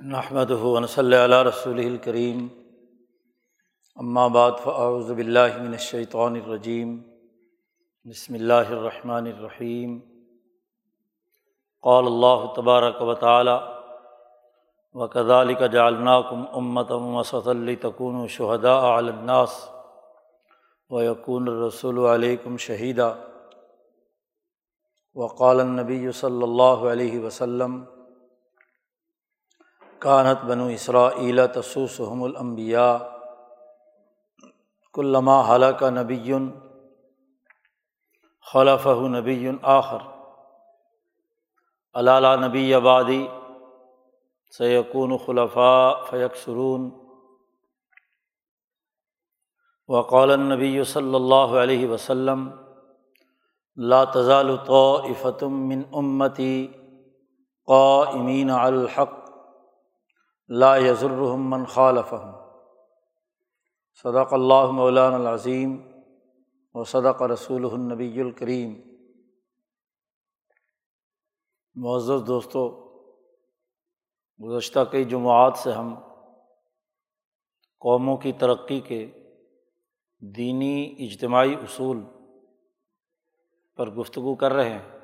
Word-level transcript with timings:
نحمد 0.00 0.50
صلی 0.88 1.16
علیہ 1.16 1.42
رسول 1.46 1.78
الکریم 1.78 2.46
اما 3.96 4.26
بعد 4.28 4.52
فاعوذ 4.62 5.10
باللہ 5.12 5.58
من 5.58 5.72
الشیطان 5.72 6.36
الرجیم 6.36 6.96
بسم 8.06 8.34
اللہ 8.34 8.70
الرحمن 8.70 9.26
الرحیم 9.26 9.98
قال 11.84 12.06
اللہ 12.06 12.46
تبارک 12.56 13.02
و 13.02 13.14
تعالی 13.16 13.58
و 14.94 15.08
کدالک 15.08 15.62
جالناکم 15.72 16.44
امتم 16.54 17.14
وسط 17.16 17.48
التکون 17.48 18.26
شہدا 18.30 18.78
الناس 18.96 19.60
و 20.90 21.02
یقون 21.02 21.48
رسول 21.60 22.04
علیکم 22.06 22.56
شہیدہ 22.62 23.14
وقال 25.16 25.60
النبی 25.60 26.04
صلی 26.16 26.42
اللہ 26.42 26.90
علیہ 26.90 27.20
وسلم 27.20 27.82
کانت 30.02 30.44
بنو 30.44 30.66
اسرا 30.68 31.08
عیلا 31.16 31.46
تسوسحم 31.54 32.22
الانبیاء 32.22 32.92
کلّہ 34.94 35.42
حلقہ 35.48 35.90
نبی 35.92 36.32
خلف 38.46 38.86
نبی 39.10 39.48
آخر 39.72 40.06
علالہ 41.94 42.34
نبی 42.40 42.62
آبادی 42.74 43.26
سیقون 44.52 45.16
خلفاء 45.26 45.92
فیق 46.10 46.36
سرون 46.36 46.88
وقال 49.88 50.38
نبی 50.40 50.82
صلی 50.86 51.14
اللہ 51.14 51.56
علیہ 51.60 51.88
وسلم 51.88 52.48
لا 53.78 54.02
تزال 54.12 54.56
طائفتم 54.66 55.62
من 55.68 55.82
امتی 55.94 56.66
قائمین 57.68 58.50
الحق 58.50 59.19
لا 60.50 60.76
یضرحمن 60.76 61.64
خالف 61.64 62.14
صدق 63.92 64.32
اللہ 64.32 64.70
مولان 64.70 65.14
العظیم 65.14 65.82
و 66.74 66.84
صدق 66.84 67.22
رسول 67.22 67.64
النبی 67.72 68.20
الکریم۔ 68.20 68.80
معزز 71.74 72.26
دوستوں 72.26 72.70
گزشتہ 74.44 74.80
کئی 74.90 75.04
جماعت 75.04 75.58
سے 75.58 75.72
ہم 75.72 75.94
قوموں 77.78 78.16
کی 78.16 78.32
ترقی 78.32 78.80
کے 78.80 79.10
دینی 80.18 80.96
اجتماعی 80.98 81.54
اصول 81.54 82.04
پر 83.76 83.90
گفتگو 83.90 84.34
کر 84.34 84.52
رہے 84.52 84.78
ہیں۔ 84.78 84.98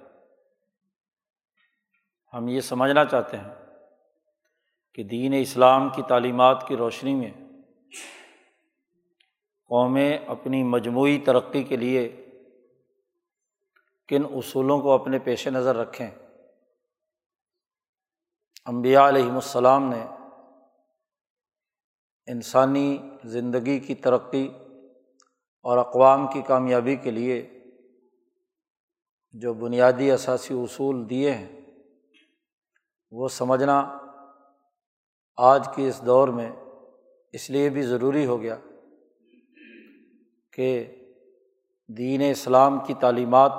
ہم 2.32 2.48
یہ 2.48 2.60
سمجھنا 2.60 3.04
چاہتے 3.04 3.36
ہیں 3.36 3.65
کہ 4.96 5.02
دین 5.02 5.34
اسلام 5.40 5.88
کی 5.88 6.02
تعلیمات 6.08 6.68
کی 6.68 6.76
روشنی 6.76 7.14
میں 7.14 7.30
قومیں 9.68 10.18
اپنی 10.18 10.62
مجموعی 10.62 11.18
ترقی 11.18 11.64
کے 11.64 11.76
لیے 11.76 12.26
کن 14.08 14.24
اصولوں 14.34 14.80
کو 14.80 14.92
اپنے 14.92 15.18
پیش 15.18 15.48
نظر 15.48 15.76
رکھیں۔ 15.76 16.10
امبیا 18.64 19.08
علیہم 19.08 19.34
السلام 19.34 19.90
نے 19.90 20.06
انسانی 22.26 22.98
زندگی 23.24 23.80
کی 23.80 23.94
ترقی 23.94 24.48
اور 25.62 25.78
اقوام 25.78 26.26
کی 26.32 26.42
کامیابی 26.42 26.96
کے 26.96 27.10
لیے 27.10 27.60
جو 29.32 29.54
بنیادی 29.54 30.10
اثاثی 30.10 30.54
اصول 30.54 31.10
دیے 31.10 31.30
ہیں، 31.30 31.60
وہ 33.10 33.28
سمجھنا 33.28 34.05
آج 35.36 35.68
کے 35.74 35.88
اس 35.88 36.06
دور 36.06 36.28
میں 36.28 36.52
اس 37.32 37.50
لیے 37.50 37.68
بھی 37.68 37.82
ضروری 37.82 38.26
ہو 38.26 38.42
گیا 38.42 38.56
کہ 40.52 40.96
دین 41.88 42.22
اسلام 42.30 42.80
کی 42.80 42.94
تعلیمات 42.94 43.52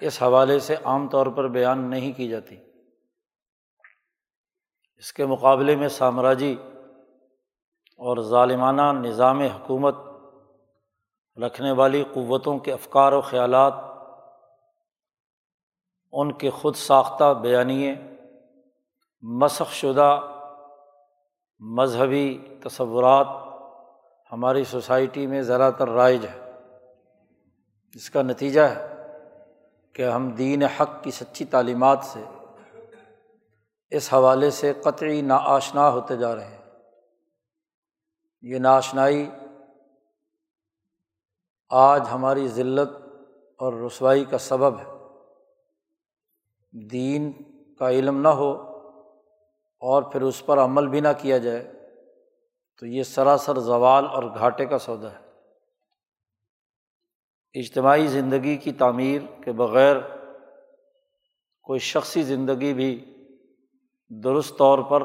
اس 0.00 0.22
حوالے 0.22 0.58
سے 0.58 0.74
عام 0.84 1.08
طور 1.08 1.26
پر 1.26 1.48
بیان 1.48 1.78
نہیں 1.78 2.12
کی 2.12 2.28
جاتی۔ 2.28 2.56
اس 4.96 5.12
کے 5.12 5.26
مقابلے 5.26 5.76
میں 5.76 5.88
سامراجی 5.88 6.56
اور 7.96 8.22
ظالمانہ 8.22 8.82
نظام 8.82 9.40
حکومت 9.40 9.94
رکھنے 11.38 11.72
والی 11.72 12.04
قوتوں 12.14 12.58
کے 12.58 12.72
افکار 12.72 13.12
و 13.12 13.20
خیالات، 13.20 13.74
ان 16.12 16.32
کے 16.32 16.50
خود 16.50 16.74
ساختہ 16.74 17.34
بیانیے 17.34 17.94
مسخ 19.28 19.72
شدہ 19.72 20.20
مذہبی 21.58 22.56
تصورات 22.64 23.26
ہماری 24.32 24.64
سوسائٹی 24.64 25.26
میں 25.26 25.42
ذرا 25.42 25.70
تر 25.70 25.88
رائج 25.88 26.26
ہے۔ 26.26 26.52
جس 27.94 28.10
کا 28.10 28.22
نتیجہ 28.22 28.60
ہے 28.60 29.06
کہ 29.92 30.08
ہم 30.08 30.30
دین 30.30 30.62
حق 30.62 31.04
کی 31.04 31.10
سچی 31.10 31.44
تعلیمات 31.44 31.98
سے 32.02 32.24
اس 33.90 34.14
حوالے 34.14 34.50
سے 34.50 34.72
قطعی 34.72 35.22
ناشنا 35.22 35.88
ہوتے 35.88 36.16
جا 36.16 36.36
رہے 36.36 36.44
ہیں۔ 36.44 36.72
یہ 38.42 38.58
ناشنائی 38.58 39.30
آج 41.68 42.06
ہماری 42.12 42.48
ذلت 42.48 42.90
اور 43.58 43.72
رسوائی 43.72 44.24
کا 44.24 44.38
سبب 44.38 44.78
ہے۔ 44.78 44.92
دین 46.72 47.32
کا 47.78 47.90
علم 47.90 48.20
نہ 48.20 48.28
ہو 48.28 48.75
اور 49.78 50.02
پھر 50.02 50.22
اس 50.22 50.46
پر 50.46 50.58
عمل 50.58 50.88
بھی 50.88 51.00
نہ 51.00 51.08
کیا 51.18 51.38
جائے، 51.38 51.72
تو 52.78 52.86
یہ 52.86 53.02
سراسر 53.02 53.58
زوال 53.58 54.06
اور 54.06 54.22
گھاٹے 54.22 54.66
کا 54.66 54.78
سودا 54.78 55.12
ہے۔ 55.12 55.26
اجتماعی 57.54 58.06
زندگی 58.06 58.56
کی 58.56 58.72
تعمیر 58.72 59.22
کے 59.44 59.52
بغیر 59.52 59.96
کوئی 61.62 61.78
شخصی 61.78 62.22
زندگی 62.22 62.74
بھی 62.74 63.12
درست 64.08 64.58
طور 64.58 64.78
پر 64.78 65.02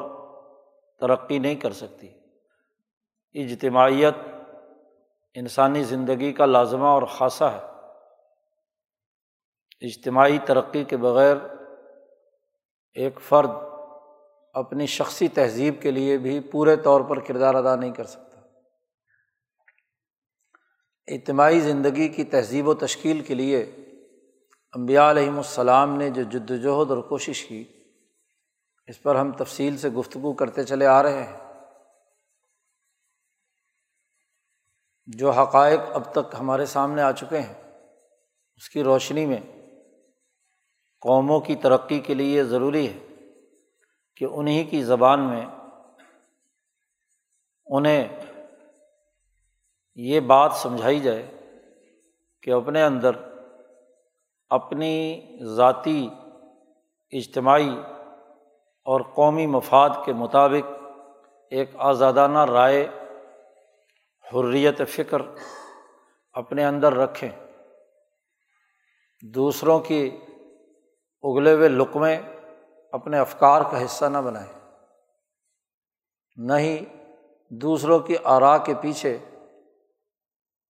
ترقی 1.00 1.38
نہیں 1.38 1.54
کر 1.54 1.72
سکتی۔ 1.72 2.08
اجتماعیت 3.34 4.14
انسانی 5.34 5.82
زندگی 5.82 6.32
کا 6.32 6.46
لازمہ 6.46 6.86
اور 6.86 7.02
خاصہ 7.02 7.44
ہے۔ 7.44 7.60
اجتماعی 9.80 10.38
ترقی 10.38 10.84
کے 10.84 10.96
بغیر 10.96 11.36
ایک 12.94 13.20
فرد 13.20 13.50
اپنی 14.52 14.86
شخصی 14.86 15.28
تہذیب 15.28 15.82
کے 15.82 15.90
لیے 15.90 16.18
بھی 16.18 16.40
پورے 16.40 16.76
طور 16.76 17.00
پر 17.00 17.20
کردار 17.20 17.54
ادا 17.54 17.76
نہیں 17.76 17.92
کر 17.92 18.04
سکتا۔ 18.04 18.40
اجتماعی 21.06 21.60
زندگی 21.60 22.08
کی 22.08 22.24
تہذیب 22.24 22.68
و 22.68 22.74
تشکیل 22.74 23.20
کے 23.20 23.34
لیے 23.34 23.60
امبیا 24.72 25.10
علیہم 25.10 25.36
السلام 25.36 25.96
نے 25.96 26.10
جو 26.10 26.22
جد 26.22 26.50
وجہد 26.50 26.90
اور 26.90 26.98
کوشش 26.98 27.44
کی، 27.44 27.64
اس 28.86 29.02
پر 29.02 29.14
ہم 29.14 29.32
تفصیل 29.32 29.78
سے 29.78 29.88
گفتگو 29.88 30.32
کرتے 30.32 30.64
چلے 30.64 30.86
آ 30.86 31.02
رہے 31.02 31.22
ہیں۔ 31.22 31.36
جو 35.06 35.30
حقائق 35.30 35.80
اب 35.94 36.12
تک 36.12 36.34
ہمارے 36.38 36.66
سامنے 36.66 37.02
آ 37.02 37.12
چکے 37.12 37.40
ہیں، 37.40 37.54
اس 38.56 38.70
کی 38.70 38.82
روشنی 38.82 39.26
میں 39.26 39.40
قوموں 41.00 41.40
کی 41.40 41.56
ترقی 41.56 42.00
کے 42.00 42.14
لیے 42.14 42.44
ضروری 42.44 42.88
ہے۔ 42.88 43.11
کہ 44.16 44.24
انہیں 44.24 44.70
کی 44.70 44.82
زبان 44.82 45.20
میں 45.20 45.46
انہیں 47.66 48.08
یہ 49.94 50.20
بات 50.20 50.52
سمجھائی 50.52 51.00
جائے 51.00 51.30
کہ 52.42 52.50
اپنے 52.50 52.82
اندر 52.82 53.10
اپنی 54.48 55.22
ذاتی، 55.42 56.08
اجتماعی 57.10 57.76
اور 58.84 59.00
قومی 59.00 59.46
مفاد 59.46 59.90
کے 60.04 60.12
مطابق 60.12 60.70
ایک 61.50 61.70
آزادانہ 61.78 62.38
رائے، 62.38 62.88
حریت 64.34 64.80
فکر 64.88 65.22
اپنے 66.32 66.64
اندر 66.64 66.92
رکھیں۔ 66.92 67.28
دوسروں 69.22 69.80
کی 69.80 70.18
اگلے 71.22 71.52
ہوئے 71.52 71.68
لقمے 71.68 72.20
اپنے 72.92 73.18
افکار 73.18 73.62
کا 73.70 73.84
حصہ 73.84 74.04
نہ 74.04 74.18
بنائیں 74.18 74.52
نہ 76.36 76.52
ہی 76.52 76.84
دوسروں 77.50 77.98
کی 77.98 78.16
آرا 78.24 78.58
کے 78.58 78.74
پیچھے 78.80 79.18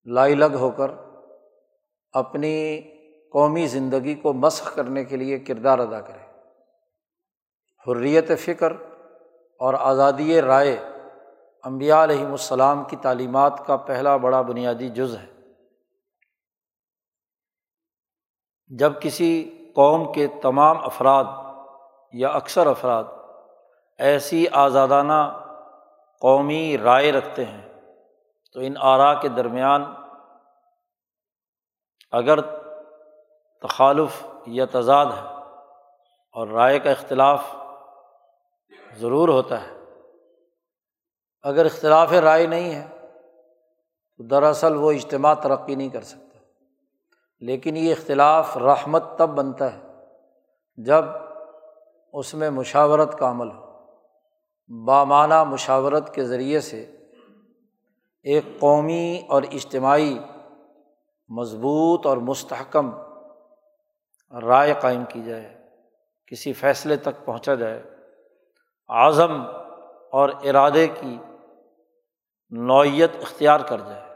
لائی 0.05 0.35
لگ 0.35 0.53
ہو 0.53 0.71
کر 0.71 0.91
اپنی 2.11 2.81
قومی 3.31 3.67
زندگی 3.67 4.15
کو 4.15 4.33
مسخ 4.33 4.75
کرنے 4.75 5.05
کے 5.05 5.17
لیے 5.17 5.39
کردار 5.39 5.79
ادا 5.79 6.01
کرے۔ 6.01 6.39
حریت 7.87 8.31
فکر 8.39 8.71
اور 9.59 9.73
آزادی 9.73 10.41
رائے 10.41 10.77
امبیا 11.63 12.03
علیہم 12.03 12.31
السلام 12.31 12.83
کی 12.83 12.95
تعلیمات 12.95 13.67
کا 13.67 13.77
پہلا 13.77 14.17
بڑا 14.17 14.41
بنیادی 14.41 14.89
جز 14.89 15.15
ہے۔ 15.15 15.25
جب 18.67 19.01
کسی 19.01 19.57
قوم 19.75 20.13
کے 20.13 20.27
تمام 20.41 20.77
افراد 20.77 21.23
یا 22.13 22.29
اکثر 22.29 22.67
افراد 22.67 23.03
ایسی 23.97 24.45
آزادانہ 24.51 25.39
قومی 26.21 26.77
رائے 26.77 27.11
رکھتے 27.11 27.45
ہیں، 27.45 27.81
تو 28.53 28.59
ان 28.59 28.73
آرا 28.79 29.13
کے 29.13 29.29
درمیان 29.29 29.85
اگر 32.11 32.41
تخالف 33.61 34.27
یا 34.45 34.65
تضاد 34.71 35.05
ہے 35.05 35.43
اور 36.31 36.47
رائے 36.47 36.79
کا 36.79 36.91
اختلاف 36.91 37.43
ضرور 38.97 39.29
ہوتا 39.29 39.61
ہے۔ 39.61 39.83
اگر 41.41 41.65
اختلاف 41.65 42.11
رائے 42.11 42.47
نہیں 42.47 42.75
ہے، 42.75 42.87
تو 44.17 44.23
دراصل 44.23 44.75
وہ 44.75 44.91
اجتماع 44.91 45.33
ترقی 45.33 45.75
نہیں 45.75 45.89
کر 45.89 46.01
سکتا۔ 46.01 46.39
لیکن 47.39 47.77
یہ 47.77 47.91
اختلاف 47.91 48.57
رحمت 48.57 49.03
تب 49.17 49.29
بنتا 49.29 49.73
ہے 49.73 49.81
جب 50.77 51.05
اس 52.13 52.33
میں 52.33 52.49
مشاورت 52.49 53.19
کا 53.19 53.29
عمل 53.29 53.51
ہو۔ 53.51 53.63
بامانہ 54.85 55.43
مشاورت 55.43 56.15
کے 56.15 56.23
ذریعے 56.23 56.59
سے 56.59 56.95
ایک 58.23 58.43
قومی 58.59 59.21
اور 59.29 59.43
اجتماعی 59.43 60.17
مضبوط 61.29 62.05
اور 62.05 62.17
مستحکم 62.17 62.91
رائے 64.45 64.73
قائم 64.81 65.03
کی 65.09 65.23
جائے، 65.23 65.69
کسی 66.27 66.53
فیصلے 66.53 66.95
تک 66.95 67.25
پہنچا 67.25 67.55
جائے۔ 67.55 67.83
اعظم 68.89 69.41
اور 70.11 70.29
ارادے 70.43 70.87
کی 70.87 71.17
نوعیت 72.49 73.11
اختیار 73.21 73.59
کر 73.59 73.77
جائے۔ 73.77 74.15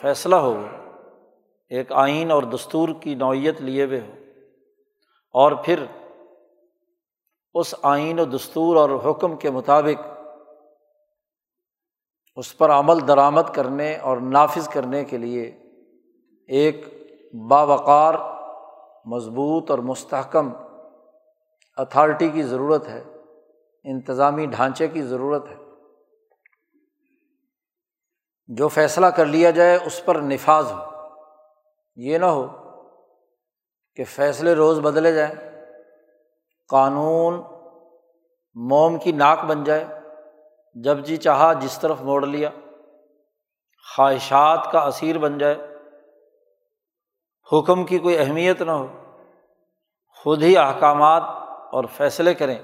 فیصلہ 0.00 0.36
ہو، 0.36 0.62
ایک 1.68 1.92
آئین 1.92 2.30
اور 2.30 2.42
دستور 2.42 2.88
کی 3.00 3.14
نوعیت 3.14 3.60
لیے 3.60 3.84
ہوئے 3.84 4.00
ہو۔ 4.00 4.12
اور 5.30 5.52
پھر 5.52 5.84
اس 7.54 7.74
آئین 7.82 8.20
و 8.20 8.24
دستور 8.24 8.76
اور 8.76 9.10
حکم 9.10 9.36
کے 9.36 9.50
مطابق 9.50 10.06
اس 12.36 12.58
پر 12.58 12.70
عمل 12.70 13.08
درآمد 13.08 13.54
کرنے 13.54 13.96
اور 13.96 14.16
نافذ 14.16 14.68
کرنے 14.68 15.04
کے 15.04 15.18
لیے 15.18 15.62
ایک 16.48 16.84
باوقار، 17.48 18.14
مضبوط 19.04 19.70
اور 19.70 19.78
مستحکم 19.78 20.52
اتھارٹی 21.76 22.28
کی 22.28 22.42
ضرورت 22.42 22.88
ہے، 22.88 23.04
انتظامی 23.84 24.46
ڈھانچے 24.46 24.88
کی 24.88 25.02
ضرورت 25.02 25.48
ہے۔ 25.48 25.56
جو 28.46 28.68
فیصلہ 28.68 29.06
کر 29.06 29.26
لیا 29.26 29.50
جائے 29.50 29.78
اس 29.86 30.04
پر 30.04 30.16
نفاذ 30.16 30.72
ہو۔ 30.72 30.84
یہ 31.96 32.18
نہ 32.18 32.26
ہو 32.26 32.46
کہ 33.96 34.04
فیصلے 34.04 34.54
روز 34.54 34.80
بدلے 34.80 35.12
جائیں۔ 35.12 35.47
قانون 36.68 37.42
موم 38.54 38.98
کی 38.98 39.12
ناک 39.12 39.44
بن 39.44 39.64
جائے۔ 39.64 39.84
جب 40.74 40.98
جی 40.98 41.16
چاہا 41.16 41.52
جس 41.52 41.78
طرف 41.78 42.00
موڑ 42.00 42.26
لیا، 42.26 42.50
خواہشات 43.96 44.72
کا 44.72 44.78
اثیر 44.78 45.18
بن 45.18 45.38
جائے۔ 45.38 45.54
حکم 47.52 47.84
کی 47.84 47.98
کوئی 47.98 48.18
اہمیت 48.18 48.62
نہ 48.62 48.70
ہو۔ 48.70 48.86
خود 50.16 50.42
ہی 50.42 50.56
احکامات 50.56 51.22
اور 51.72 51.84
فیصلے 51.96 52.34
کریں 52.34 52.58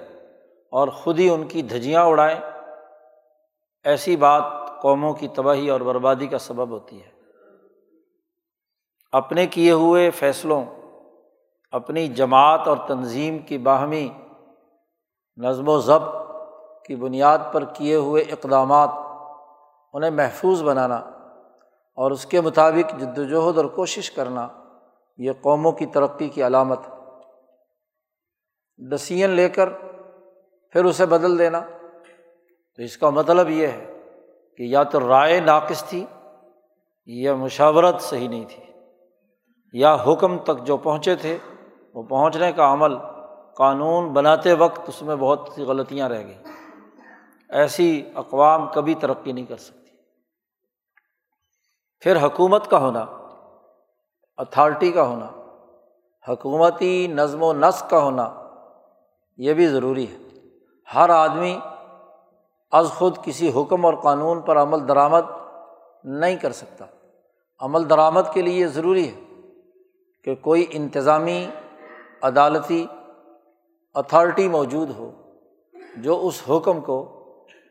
اور 0.70 0.88
خود 0.88 1.18
ہی 1.18 1.28
ان 1.28 1.48
کی 1.48 1.62
دھجیاں 1.62 2.04
اڑائیں۔ 2.04 2.40
ایسی 3.84 4.16
بات 4.16 4.42
قوموں 4.82 5.12
کی 5.14 5.28
تباہی 5.28 5.70
اور 5.70 5.80
بربادی 5.80 6.26
کا 6.26 6.38
سبب 6.38 6.68
ہوتی 6.68 7.02
ہے۔ 7.02 7.10
اپنے 9.12 9.46
کیے 9.46 9.70
ہوئے 9.70 10.10
فیصلوں 10.10 10.64
اپنی 11.74 12.08
جماعت 12.08 12.68
اور 12.68 12.76
تنظیم 12.88 13.38
کی 13.38 13.58
باہمی 13.58 14.08
نظم 15.36 15.68
و 15.68 15.78
ضبط 15.78 16.14
کی 16.86 16.96
بنیاد 16.96 17.38
پر 17.52 17.64
کیے 17.64 17.96
ہوئے 17.96 18.22
اقدامات 18.22 18.88
انہیں 19.92 20.10
محفوظ 20.10 20.62
بنانا 20.62 20.96
اور 21.98 22.10
اس 22.10 22.26
کے 22.26 22.40
مطابق 22.40 23.00
جد 23.00 23.18
وجہد 23.18 23.58
اور 23.58 23.64
کوشش 23.64 24.10
کرنا 24.10 24.48
یہ 25.18 25.32
قوموں 25.40 25.72
کی 25.72 25.86
ترقی 25.86 26.28
کی 26.28 26.46
علامت 26.46 26.78
ڈسیزن 28.90 29.30
لے 29.30 29.48
کر 29.48 29.68
پھر 30.72 30.84
اسے 30.84 31.06
بدل 31.06 31.38
دینا۔ 31.38 31.60
تو 32.74 32.82
اس 32.82 32.96
کا 32.96 33.10
مطلب 33.10 33.50
یہ 33.50 33.66
ہے 33.66 33.84
کہ 34.56 34.62
یا 34.62 34.82
تو 34.82 35.08
رائے 35.08 35.40
ناقص 35.40 35.84
تھی 35.84 36.06
یا 37.06 37.34
مشاورت 37.34 38.00
صحیح 38.00 38.28
نہیں 38.28 38.44
تھی، 38.48 38.62
یا 39.72 39.96
حکم 40.06 40.38
تک 40.38 40.64
جو 40.64 40.76
پہنچے 40.76 41.16
تھے 41.16 41.38
وہ 41.94 42.02
پہنچنے 42.02 42.52
کا 42.52 42.72
عمل 42.72 42.96
قانون 43.56 44.12
بناتے 44.12 44.52
وقت 44.52 44.80
اس 44.86 45.02
میں 45.02 45.16
بہت 45.16 45.48
سی 45.54 45.62
غلطیاں 45.62 46.08
رہ 46.08 46.24
گئیں۔ 46.24 46.42
ایسی 47.48 48.08
اقوام 48.14 48.68
کبھی 48.74 48.94
ترقی 48.94 49.32
نہیں 49.32 49.44
کر 49.44 49.56
سکتی۔ 49.56 49.90
پھر 52.00 52.22
حکومت 52.22 52.70
کا 52.70 52.78
ہونا 52.78 53.06
اتھارٹی 54.36 54.92
کا 54.92 55.02
ہونا، 55.02 55.26
حکومتی 56.28 57.06
نظم 57.06 57.42
و 57.42 57.52
نسق 57.52 57.90
کا 57.90 57.98
ہونا، 57.98 58.42
یہ 59.36 59.54
بھی 59.54 59.66
ضروری 59.66 60.06
ہے۔ 60.10 60.40
ہر 60.94 61.08
آدمی 61.08 61.60
از 62.70 62.88
خود 62.88 63.18
کسی 63.22 63.52
حکم 63.56 63.86
اور 63.86 63.94
قانون 63.94 64.40
پر 64.40 64.62
عمل 64.62 64.88
درآمد 64.88 65.22
نہیں 66.04 66.36
کر 66.36 66.52
سکتا۔ 66.52 66.84
عمل 67.60 67.90
درآمد 67.90 68.20
کے 68.32 68.42
لیے 68.42 68.60
یہ 68.60 68.66
ضروری 68.66 69.08
ہے 69.08 69.20
کہ 70.24 70.34
کوئی 70.34 70.66
انتظامی 70.70 71.46
عدالتی 72.24 72.84
اتھارٹی 73.94 74.48
موجود 74.48 74.90
ہو، 74.90 75.10
جو 75.96 76.18
اس 76.26 76.42
حکم 76.48 76.80
کو 76.80 76.96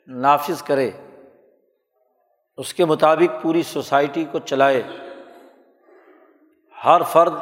نافذ 0.07 0.61
کرے، 0.63 0.89
اس 2.57 2.73
کے 2.73 2.85
مطابق 2.85 3.41
پوری 3.41 3.63
سوسائٹی 3.63 4.23
کو 4.31 4.39
چلائے، 4.39 4.81
ہر 6.75 7.01
فرد 7.11 7.33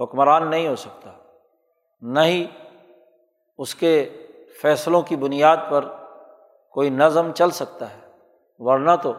حکمران 0.00 0.50
نہیں 0.50 0.68
ہو 0.68 0.76
سکتا، 0.76 1.10
نہ 2.02 2.20
ہی 2.20 2.46
اس 3.58 3.74
کے 3.74 3.92
فیصلوں 4.62 5.02
کی 5.02 5.16
بنیاد 5.16 5.56
پر 5.70 5.84
کوئی 6.74 6.90
نظم 6.90 7.32
چل 7.32 7.50
سکتا 7.50 7.90
ہے، 7.90 8.00
ورنہ 8.60 8.96
تو 9.02 9.12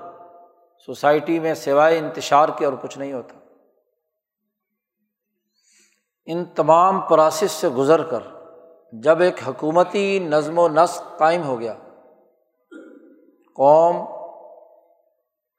سوسائٹی 0.88 1.39
میں 1.39 1.53
سوائے 1.53 1.97
انتشار 1.97 2.50
کے 2.57 2.65
اور 2.65 2.73
کچھ 2.81 2.97
نہیں 2.97 3.13
ہوتا۔ 3.13 3.38
ان 6.31 6.46
تمام 6.46 7.02
پراسس 7.02 7.52
سے 7.52 7.70
گزر 7.70 8.04
کر 8.04 8.20
جب 8.94 9.20
ایک 9.20 9.40
حکومتی 9.48 10.20
نظم 10.20 10.60
و 10.60 10.68
نسق 10.68 11.18
قائم 11.18 11.44
ہو 11.44 11.60
گیا، 11.60 11.74
قوم 13.56 14.06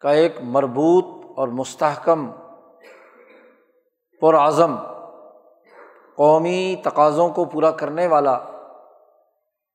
کا 0.01 0.11
ایک 0.11 0.37
مربوط 0.43 1.05
اور 1.39 1.49
مستحکم 1.49 2.31
پرعزم 4.21 4.77
قومی 6.17 6.77
تقاضوں 6.85 7.29
کو 7.29 7.45
پورا 7.45 7.71
کرنے 7.71 8.07
والا 8.07 8.39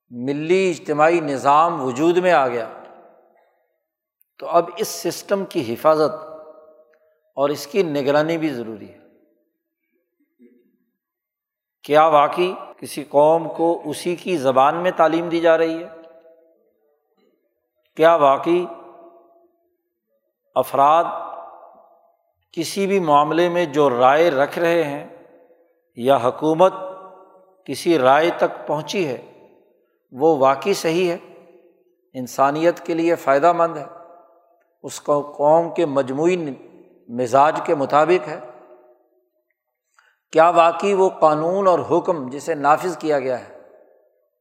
ملی 0.09 0.69
اجتماعی 0.69 1.19
نظام 1.19 1.85
وجود 1.85 2.17
میں 2.17 2.31
آ 2.31 2.47
گیا۔ 2.47 2.69
تو 4.39 4.47
اب 4.47 4.69
اس 4.77 4.87
سسٹم 4.87 5.45
کی 5.45 5.73
حفاظت 5.73 6.25
اور 7.35 7.49
اس 7.49 7.67
کی 7.67 7.83
نگرانی 7.83 8.37
بھی 8.37 8.49
ضروری 8.49 8.93
ہے۔ 8.93 9.04
کیا 11.85 12.05
واقعی 12.05 12.53
کسی 12.77 13.03
قوم 13.03 13.49
کو 13.49 13.81
اسی 13.85 14.15
کی 14.15 14.37
زبان 14.37 14.75
میں 14.75 14.91
تعلیم 14.91 15.29
دی 15.29 15.39
جا 15.39 15.57
رہی 15.57 15.83
ہے؟ 15.83 15.89
کیا 17.95 18.15
واقعی 18.15 18.65
افراد 20.55 21.03
کسی 22.51 22.87
بھی 22.87 22.99
معاملے 22.99 23.49
میں 23.49 23.65
جو 23.65 23.89
رائے 23.89 24.31
رکھ 24.31 24.59
رہے 24.59 24.83
ہیں 24.83 25.07
یا 25.95 26.17
حکومت 26.17 26.73
کسی 27.65 27.99
رائے 27.99 28.29
تک 28.37 28.67
پہنچی 28.67 29.07
ہے، 29.07 29.21
وہ 30.11 30.37
واقعی 30.37 30.73
صحیح 30.73 31.11
ہے؟ 31.11 31.17
انسانیت 32.13 32.79
کے 32.79 32.93
لیے 32.93 33.15
فائدہ 33.15 33.51
مند 33.51 33.77
ہے؟ 33.77 33.85
اس 34.83 35.01
کو 35.01 35.21
قوم 35.21 35.73
کے 35.73 35.85
مجموعی 35.85 36.53
مزاج 37.09 37.61
کے 37.65 37.75
مطابق 37.75 38.27
ہے؟ 38.27 38.39
کیا 40.35 40.49
واقعی 40.49 40.93
وہ 40.93 41.09
قانون 41.09 41.67
اور 41.67 41.79
حکم 41.91 42.29
جسے 42.29 42.55
نافذ 42.55 42.97
کیا 42.97 43.19
گیا 43.19 43.39
ہے، 43.39 43.61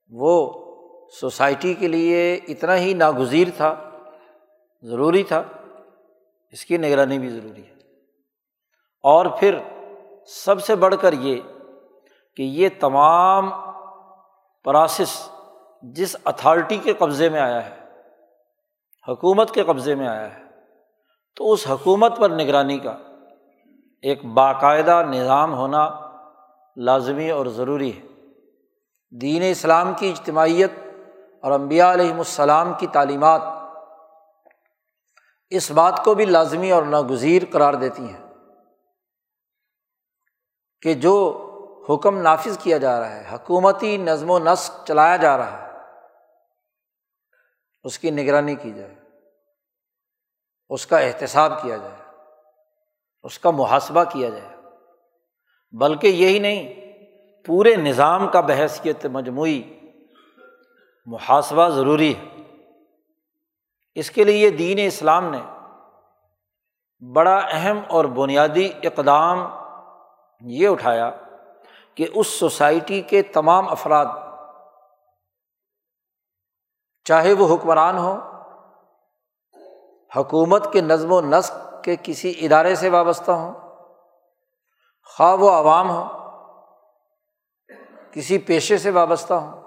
وہ 0.09 0.53
سوسائٹی 1.21 1.75
کے 1.75 1.89
لیے 1.89 2.35
اتنا 2.35 2.77
ہی 2.77 2.95
ناگزیر 2.95 3.49
تھا، 3.57 3.75
ضروری 4.83 5.23
تھا، 5.23 5.43
اس 6.51 6.65
کی 6.65 6.77
نگرانی 6.77 7.19
بھی 7.19 7.29
ضروری 7.29 7.67
ہے۔ 7.67 7.75
اور 9.03 9.27
پھر 9.27 9.59
سب 10.27 10.63
سے 10.63 10.75
بڑھ 10.75 10.95
کر 11.01 11.13
یہ 11.13 11.41
کہ 12.37 12.43
یہ 12.43 12.69
تمام 12.81 13.51
پراسس 14.65 15.31
جس 15.83 16.17
اتھارٹی 16.25 16.77
کے 16.77 16.93
قبضے 16.93 17.29
میں 17.29 17.41
آیا 17.41 17.71
ہے، 17.71 17.77
حکومت 19.09 19.55
کے 19.55 19.63
قبضے 19.63 19.95
میں 19.95 20.09
آیا 20.09 20.35
ہے، 20.35 20.43
تو 21.37 21.53
اس 21.53 21.67
حکومت 21.71 22.19
پر 22.19 22.31
نگرانی 22.31 22.79
کا 22.79 22.97
ایک 24.05 24.25
باقاعدہ 24.25 25.03
نظام 25.11 25.55
ہونا 25.55 25.89
لازمی 26.77 27.31
اور 27.31 27.47
ضروری 27.47 27.91
ہے۔ 27.99 28.07
دین 29.13 29.43
اسلام 29.51 29.93
کی 29.95 30.09
اجتماعیت 30.11 30.73
اور 31.43 31.53
امبیا 31.53 31.93
علیہم 31.93 32.19
السلام 32.19 32.73
کی 32.79 32.87
تعلیمات 32.87 33.41
اس 35.53 35.71
بات 35.71 36.05
کو 36.05 36.15
بھی 36.15 36.25
لازمی 36.25 36.71
اور 36.71 36.83
ناگزیر 36.83 37.43
قرار 37.53 37.75
دیتی 37.75 38.09
ہیں 38.09 38.23
کہ 40.83 40.95
جو 40.95 41.17
حکم 41.89 42.21
نافذ 42.21 42.59
کیا 42.59 42.79
جا 42.79 43.01
رہا 43.01 43.11
ہے، 43.11 43.25
حکومتی 43.33 43.97
نظم 43.97 44.31
و 44.31 44.39
نسق 44.39 44.87
چلایا 44.87 45.17
جا 45.17 45.37
رہا 45.37 45.53
ہے، 45.53 45.73
اس 47.85 47.99
کی 47.99 48.11
نگرانی 48.11 48.55
کی 48.55 48.73
جائے، 48.73 48.95
اس 50.71 50.87
کا 50.87 50.99
احتساب 50.99 51.63
کیا 51.63 51.77
جائے۔ 51.77 52.04
اس 53.25 53.39
کا 53.39 53.51
محاسبہ 53.51 54.05
کیا 54.05 54.29
جائے۔ 54.29 54.57
بلکہ 55.73 56.07
یہی 56.07 56.39
نہیں، 56.39 56.75
پورے 57.47 57.77
نظام 57.77 58.29
کا 58.29 58.41
بحثیت 58.41 59.07
مجموعی 59.07 59.63
محاسبہ 61.07 61.69
ضروری 61.69 62.15
ہے۔ 62.15 62.25
اس 63.95 64.11
کے 64.11 64.25
لیے 64.25 64.51
دین 64.51 64.79
اسلام 64.87 65.31
نے 65.31 65.41
بڑا 67.15 67.41
اہم 67.51 67.81
اور 67.89 68.05
بنیادی 68.05 68.69
اقدام 68.83 69.39
یہ 70.41 70.69
اٹھایا 70.69 71.11
کہ 71.95 72.07
اس 72.15 72.27
سوسائٹی 72.27 73.01
کے 73.01 73.23
تمام 73.23 73.69
افراد، 73.69 74.07
چاہے 77.05 77.33
وہ 77.33 77.55
حکمران 77.55 77.99
ہوں، 77.99 78.21
حکومت 80.17 80.73
کے 80.73 80.81
نظم 80.81 81.13
و 81.13 81.21
نسق 81.21 81.74
کے 81.85 81.97
کسی 82.03 82.35
ادارے 82.39 82.75
سے 82.75 82.89
وابستہ 82.89 83.31
ہوں، 83.31 83.53
خواہ 85.05 85.35
و 85.35 85.49
عوام 85.49 85.91
ہوں، 85.91 86.09
کسی 88.13 88.39
پیشے 88.39 88.79
سے 88.79 88.91
وابستہ 88.91 89.35
ہوں۔ 89.35 89.65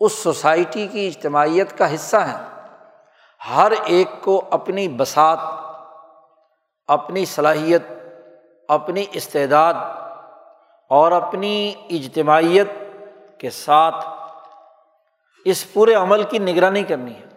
اس 0.00 0.12
سوسائٹی 0.12 0.86
کی 0.86 1.08
اجتماعیت 1.08 1.78
کا 1.78 1.94
حصہ 1.94 2.16
ہیں۔ 2.16 2.66
ہر 3.56 3.72
ایک 3.84 4.08
کو 4.22 4.44
اپنی 4.50 4.88
بسات 4.88 5.38
اپنی 6.88 7.24
صلاحیت، 7.24 7.82
اپنی 8.68 9.04
استعداد 9.12 9.74
اور 10.88 11.12
اپنی 11.12 11.74
اجتماعیت 11.90 12.68
کے 13.40 13.50
ساتھ 13.50 14.06
اس 15.44 15.72
پورے 15.72 15.94
عمل 15.94 16.22
کی 16.22 16.38
نگرانی 16.38 16.82
کرنی 16.82 17.14
ہے۔ 17.14 17.27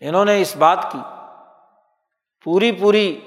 انہوں 0.00 0.24
نے 0.24 0.40
اس 0.40 0.56
بات 0.56 0.78
کی۔ 0.92 0.98
پوری 2.44 2.72
پوری 2.72 3.20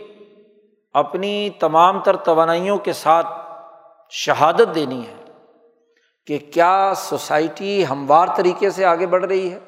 اپنی 0.94 1.50
تمام 1.50 2.00
تر 2.00 2.16
توانائیوں 2.16 2.78
کے 2.78 2.94
ساتھ 2.94 3.28
شہادت 4.10 4.76
دینی 4.76 5.08
ہے 5.08 5.16
کہ 6.26 6.38
کیا 6.54 6.94
سوسائٹی 6.96 7.88
ہموار 7.88 8.28
طریقے 8.38 8.70
سے 8.70 8.86
آگے 8.86 9.08
بڑھ 9.08 9.26
رہی 9.26 9.54
ہے۔ 9.54 9.60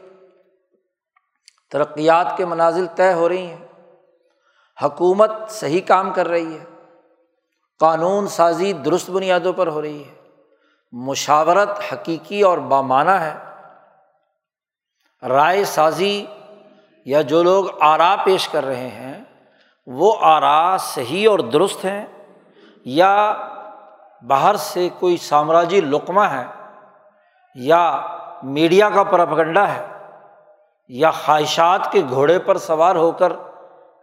ترقیات 1.72 2.38
کے 2.38 2.46
منازل 2.46 2.86
طے 2.96 3.14
ہو 3.14 3.30
رہی 3.30 3.46
ہیں۔ 3.46 3.68
حکومت 4.84 5.32
صحیح 5.50 5.82
کام 5.88 6.14
کر 6.14 6.28
رہی 6.28 6.60
ہے۔ 6.60 6.64
قانون 7.80 8.28
سازی 8.28 8.74
درست 8.74 9.10
بنیادوں 9.10 9.54
پر 9.54 9.68
ہو 9.68 9.82
رہی 9.82 10.04
ہے۔ 10.04 10.14
مشاورت 10.92 11.70
حقیقی 11.94 12.42
اور 12.42 12.58
بامانہ 12.58 13.12
ہے۔ 13.12 13.38
رائے 15.28 15.66
سازی 15.66 16.26
یا 17.06 17.22
جو 17.22 17.44
لوگ 17.44 17.66
آرا 17.80 18.16
پیش 18.24 18.48
کر 18.48 18.66
رہے 18.66 18.88
ہیں، 18.88 19.24
وہ 19.88 20.16
آرا 20.22 20.78
صحیح 20.78 21.30
اور 21.30 21.40
درست 21.40 21.86
ہیں، 21.86 22.06
یا 22.86 23.34
باہر 24.28 24.56
سے 24.56 24.90
کوئی 25.00 25.18
سامراجی 25.18 25.82
لقمہ 25.82 26.22
ہے، 26.22 26.44
یا 27.56 28.06
میڈیا 28.44 28.90
کا 28.90 29.04
پرپگنڈا 29.04 29.76
ہے، 29.76 29.88
یا 30.88 31.12
خواہشات 31.12 31.92
کے 31.92 32.02
گھوڑے 32.10 32.40
پر 32.40 32.58
سوار 32.58 32.96
ہو 32.96 33.12
کر 33.12 33.34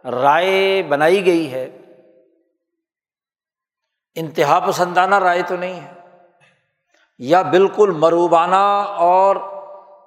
رائے 0.05 0.83
بنائی 0.83 1.25
گئی 1.25 1.51
ہے۔ 1.51 1.77
انتہا 4.15 4.59
پسندانہ 4.59 5.15
رائے 5.15 5.41
تو 5.41 5.55
نہیں 5.55 5.79
ہے۔ 5.79 5.93
یا 7.19 7.41
بالکل 7.41 7.91
مروبانہ 7.91 8.83
اور 8.95 9.35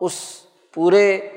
اس 0.01 0.47
پورے 0.75 1.29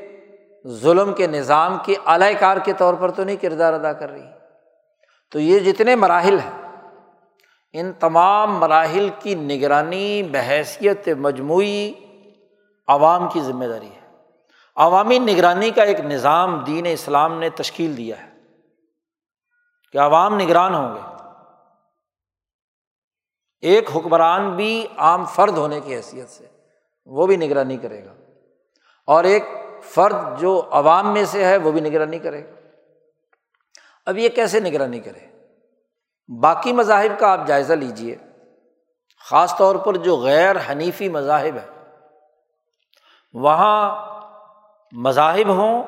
ظلم 0.69 1.13
کے 1.13 1.27
نظام 1.27 1.77
کے 1.85 1.95
اعلی 2.05 2.33
کار 2.33 2.57
کے 2.57 2.73
طور 2.73 2.93
پر 2.93 3.11
تو 3.11 3.23
نہیں 3.23 3.35
کردار 3.35 3.73
ادا 3.73 3.93
کر 3.93 4.09
رہی۔ 4.09 4.25
تو 5.31 5.39
یہ 5.39 5.59
جتنے 5.59 5.95
مراحل 5.95 6.39
ہیں، 6.39 6.71
ان 7.73 7.93
تمام 7.93 8.59
مراحل 8.59 9.09
کی 9.19 9.35
نگرانی، 9.35 10.23
بحیثیت، 10.23 11.09
مجموعی 11.17 11.93
عوام 12.87 13.29
کی 13.29 13.41
ذمہ 13.41 13.65
داری 13.65 13.89
ہے۔ 13.89 14.07
عوامی 14.75 15.19
نگرانی 15.19 15.69
کا 15.71 15.83
ایک 15.83 15.99
نظام 15.99 16.63
دین 16.63 16.85
اسلام 16.85 17.39
نے 17.39 17.49
تشکیل 17.49 17.97
دیا 17.97 18.23
ہے 18.23 18.29
کہ 19.91 19.97
عوام 19.97 20.39
نگران 20.39 20.75
ہوں 20.75 20.95
گے۔ 20.95 21.29
ایک 23.61 23.89
حکمران 23.95 24.55
بھی 24.55 24.87
عام 24.97 25.25
فرد 25.25 25.57
ہونے 25.57 25.81
کی 25.81 25.95
حیثیت 25.95 26.29
سے 26.29 26.47
وہ 27.05 27.27
بھی 27.27 27.37
نگرانی 27.37 27.77
کرے 27.77 28.05
گا۔ 28.05 28.13
اور 29.05 29.23
ایک 29.23 29.43
فرد 29.81 30.39
جو 30.39 30.67
عوام 30.71 31.13
میں 31.13 31.25
سے 31.25 31.45
ہے 31.45 31.57
وہ 31.57 31.71
بھی 31.71 31.81
نگرانی 31.81 32.19
کرے۔ 32.19 32.43
اب 34.05 34.17
یہ 34.17 34.29
کیسے 34.29 34.59
نگرانی 34.59 34.99
کرے؟ 34.99 35.19
باقی 36.41 36.73
مذاہب 36.73 37.19
کا 37.19 37.31
آپ 37.31 37.47
جائزہ 37.47 37.73
لیجیے 37.73 38.15
خاص 39.29 39.57
طور 39.57 39.75
پر 39.75 39.97
جو 39.97 40.17
غیر 40.17 40.55
حنیفی 40.69 41.09
مذاہب 41.09 41.57
ہے 41.57 41.67
وہاں 43.33 43.95
مذاہب 44.91 45.49
ہوں 45.49 45.83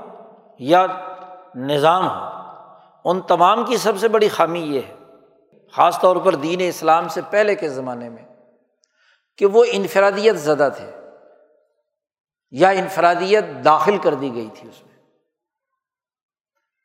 یا 0.59 0.85
نظام 1.55 2.07
ہو 2.09 2.39
ان 3.05 3.21
تمام 3.21 3.65
کی 3.65 3.77
سب 3.77 3.93
سے 3.97 4.07
بڑی 4.07 4.29
خامی 4.29 4.59
یہ 4.59 4.81
ہے، 4.89 4.95
خاص 5.71 5.99
طور 5.99 6.15
پر 6.15 6.35
دین 6.35 6.59
اسلام 6.67 7.07
سے 7.07 7.21
پہلے 7.29 7.55
کے 7.55 7.69
زمانے 7.69 8.09
میں، 8.09 8.25
کہ 9.37 9.45
وہ 9.45 9.65
انفرادیت 9.71 10.35
زدہ 10.35 10.69
تھے۔ 10.77 10.98
یا 12.51 12.69
انفرادیت 12.69 13.43
داخل 13.65 13.97
کر 13.97 14.13
دی 14.13 14.33
گئی 14.33 14.49
تھی 14.53 14.69
اس 14.69 14.85
میں۔ 14.85 14.95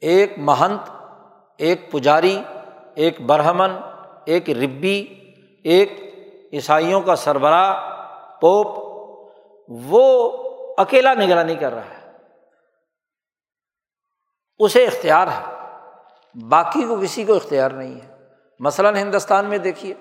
ایک 0.00 0.32
مہنت، 0.36 0.90
ایک 1.58 1.92
پجاری، 1.92 2.42
ایک 2.94 3.20
برہمن، 3.20 3.70
ایک 4.24 4.50
ربی، 4.50 5.06
ایک 5.64 5.92
عیسائیوں 6.52 7.00
کا 7.00 7.16
سربراہ، 7.16 7.74
پوپ، 8.40 8.94
وہ 9.68 10.32
اکیلا 10.76 11.14
نگرانی 11.14 11.54
کر 11.54 11.74
رہا 11.74 11.84
ہے۔ 11.84 12.12
اسے 14.58 14.84
اختیار 14.84 15.26
ہے۔ 15.26 15.54
باقی 16.48 16.84
کو 16.84 16.96
کسی 17.02 17.24
کو 17.24 17.34
اختیار 17.34 17.70
نہیں 17.70 18.00
ہے۔ 18.00 18.28
مثلاً 18.60 18.96
ہندوستان 18.96 19.46
میں 19.46 19.58
دیکھیے، 19.58 19.94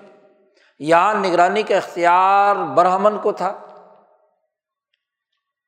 یہاں 0.78 1.14
نگرانی 1.14 1.62
کا 1.62 1.76
اختیار 1.76 2.56
برہمن 2.56 3.18
کو 3.18 3.32
تھا۔ 3.32 3.63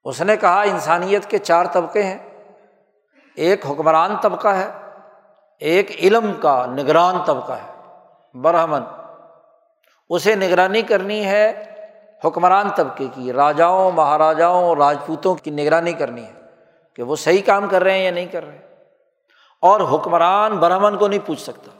اس 0.07 0.23
نے 0.23 0.37
کہا، 0.37 0.63
انسانیت 0.63 1.27
کے 1.27 1.39
چار 1.39 1.65
طبقے 1.73 2.03
ہیں۔ 2.03 2.19
ایک 3.35 3.67
حکمران 3.67 4.17
طبقہ 4.17 4.49
ہے، 4.49 4.71
ایک 5.61 5.91
علم 5.91 6.33
کا 6.33 6.67
نگران 6.67 7.17
طبقہ 7.27 7.53
ہے۔ 7.53 7.83
برہمن، 8.35 8.81
اسے 10.09 10.35
نگرانی 10.35 10.83
کرنی 10.83 11.25
ہے 11.25 11.75
حکمران 12.25 12.69
طبقے 12.71 13.07
کی، 13.15 13.33
راجاؤں، 13.33 13.91
مہاراجاؤں، 13.91 14.77
راجپوتوں 14.77 15.35
کی 15.35 15.51
نگرانی 15.51 15.93
کرنی 15.93 16.25
ہے 16.25 16.33
کہ 16.95 17.03
وہ 17.03 17.17
صحیح 17.17 17.43
کام 17.47 17.69
کر 17.69 17.83
رہے 17.83 17.93
ہیں 17.93 18.05
یا 18.05 18.11
نہیں 18.11 18.27
کر 18.27 18.47
رہے 18.47 18.59
اور 19.63 19.81
حکمران 19.81 20.57
برہمن 20.57 20.97
کو 20.97 21.09
نہیں 21.09 21.27
پوچھ 21.27 21.41
سکتا 21.41 21.71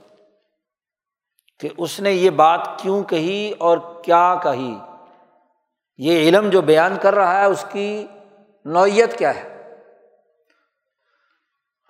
کہ 1.61 1.68
اس 1.76 2.00
نے 2.00 2.12
یہ 2.12 2.30
بات 2.30 2.61
کیوں 2.76 3.02
کہی 3.02 3.52
اور 3.59 3.78
کیا 4.04 4.35
کہی۔ 4.42 4.78
یہ 5.99 6.28
علم 6.28 6.50
جو 6.50 6.61
بیان 6.61 6.97
کر 7.00 7.14
رہا 7.14 7.40
ہے، 7.40 7.45
اس 7.45 7.64
کی 7.73 8.06
نوعیت 8.66 9.18
کیا 9.18 9.35
ہے؟ 9.35 9.75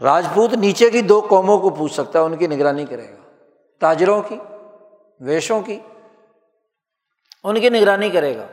راجپوت 0.03 0.53
نیچے 0.53 0.91
کی 0.91 1.03
دو 1.03 1.27
قوموں 1.29 1.59
کو 1.59 1.71
پوچھ 1.71 1.93
سکتا 1.93 2.19
ہے، 2.19 2.25
ان 2.25 2.37
کی 2.37 2.47
نگرانی 2.47 2.87
کرے 2.87 3.09
گا۔ 3.09 3.31
تاجروں 3.81 4.23
کی، 4.23 4.39
ویشوں 5.21 5.61
کی، 5.61 5.81
ان 7.45 7.61
کی 7.61 7.69
نگرانی 7.69 8.11
کرے 8.11 8.37
گا۔ 8.37 8.47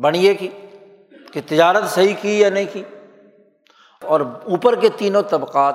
بڑھئے 0.00 0.34
کی، 0.34 0.48
کہ 1.32 1.40
تجارت 1.46 1.88
صحیح 1.88 2.14
کی 2.20 2.40
یا 2.40 2.50
نہیں 2.50 2.64
کی۔ 2.72 2.82
اور 4.02 4.20
اوپر 4.20 4.74
کے 4.74 4.88
تینوں 4.88 5.22
طبقات 5.22 5.74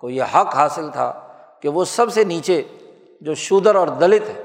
کو 0.00 0.10
یہ 0.10 0.22
حق 0.22 0.54
حاصل 0.54 0.90
تھا 0.92 1.32
کہ 1.62 1.68
وہ 1.68 1.84
سب 1.84 2.12
سے 2.12 2.24
نیچے 2.24 2.62
جو 3.20 3.34
شودر 3.34 3.74
اور 3.74 3.88
دلت 3.88 4.22
ہے، 4.22 4.42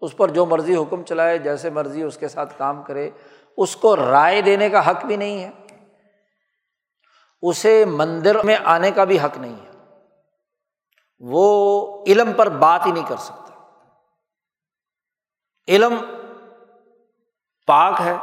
اس 0.00 0.16
پر 0.16 0.28
جو 0.28 0.46
مرضی 0.46 0.76
حکم 0.76 1.02
چلائے، 1.02 1.38
جیسے 1.38 1.70
مرضی 1.70 2.02
اس 2.02 2.16
کے 2.16 2.28
ساتھ 2.28 2.58
کام 2.58 2.82
کرے 2.82 3.10
اس 3.56 3.76
کو 3.76 3.96
رائے 3.96 4.40
دینے 4.40 4.70
کا 4.70 4.90
حق 4.90 5.04
بھی 5.04 5.16
نہیں 5.16 5.44
ہے۔ 5.44 5.50
اسے 7.42 7.84
مندر 7.84 8.42
میں 8.42 8.56
آنے 8.64 8.90
کا 8.90 9.04
بھی 9.04 9.18
حق 9.18 9.38
نہیں 9.38 9.56
ہے۔ 9.66 9.70
وہ 11.18 12.04
علم 12.06 12.32
پر 12.32 12.48
بات 12.48 12.86
ہی 12.86 12.92
نہیں 12.92 13.08
کر 13.08 13.16
سکتا۔ 13.16 13.54
علم 15.68 15.94
پاک 17.66 18.00
ہے 18.00 18.14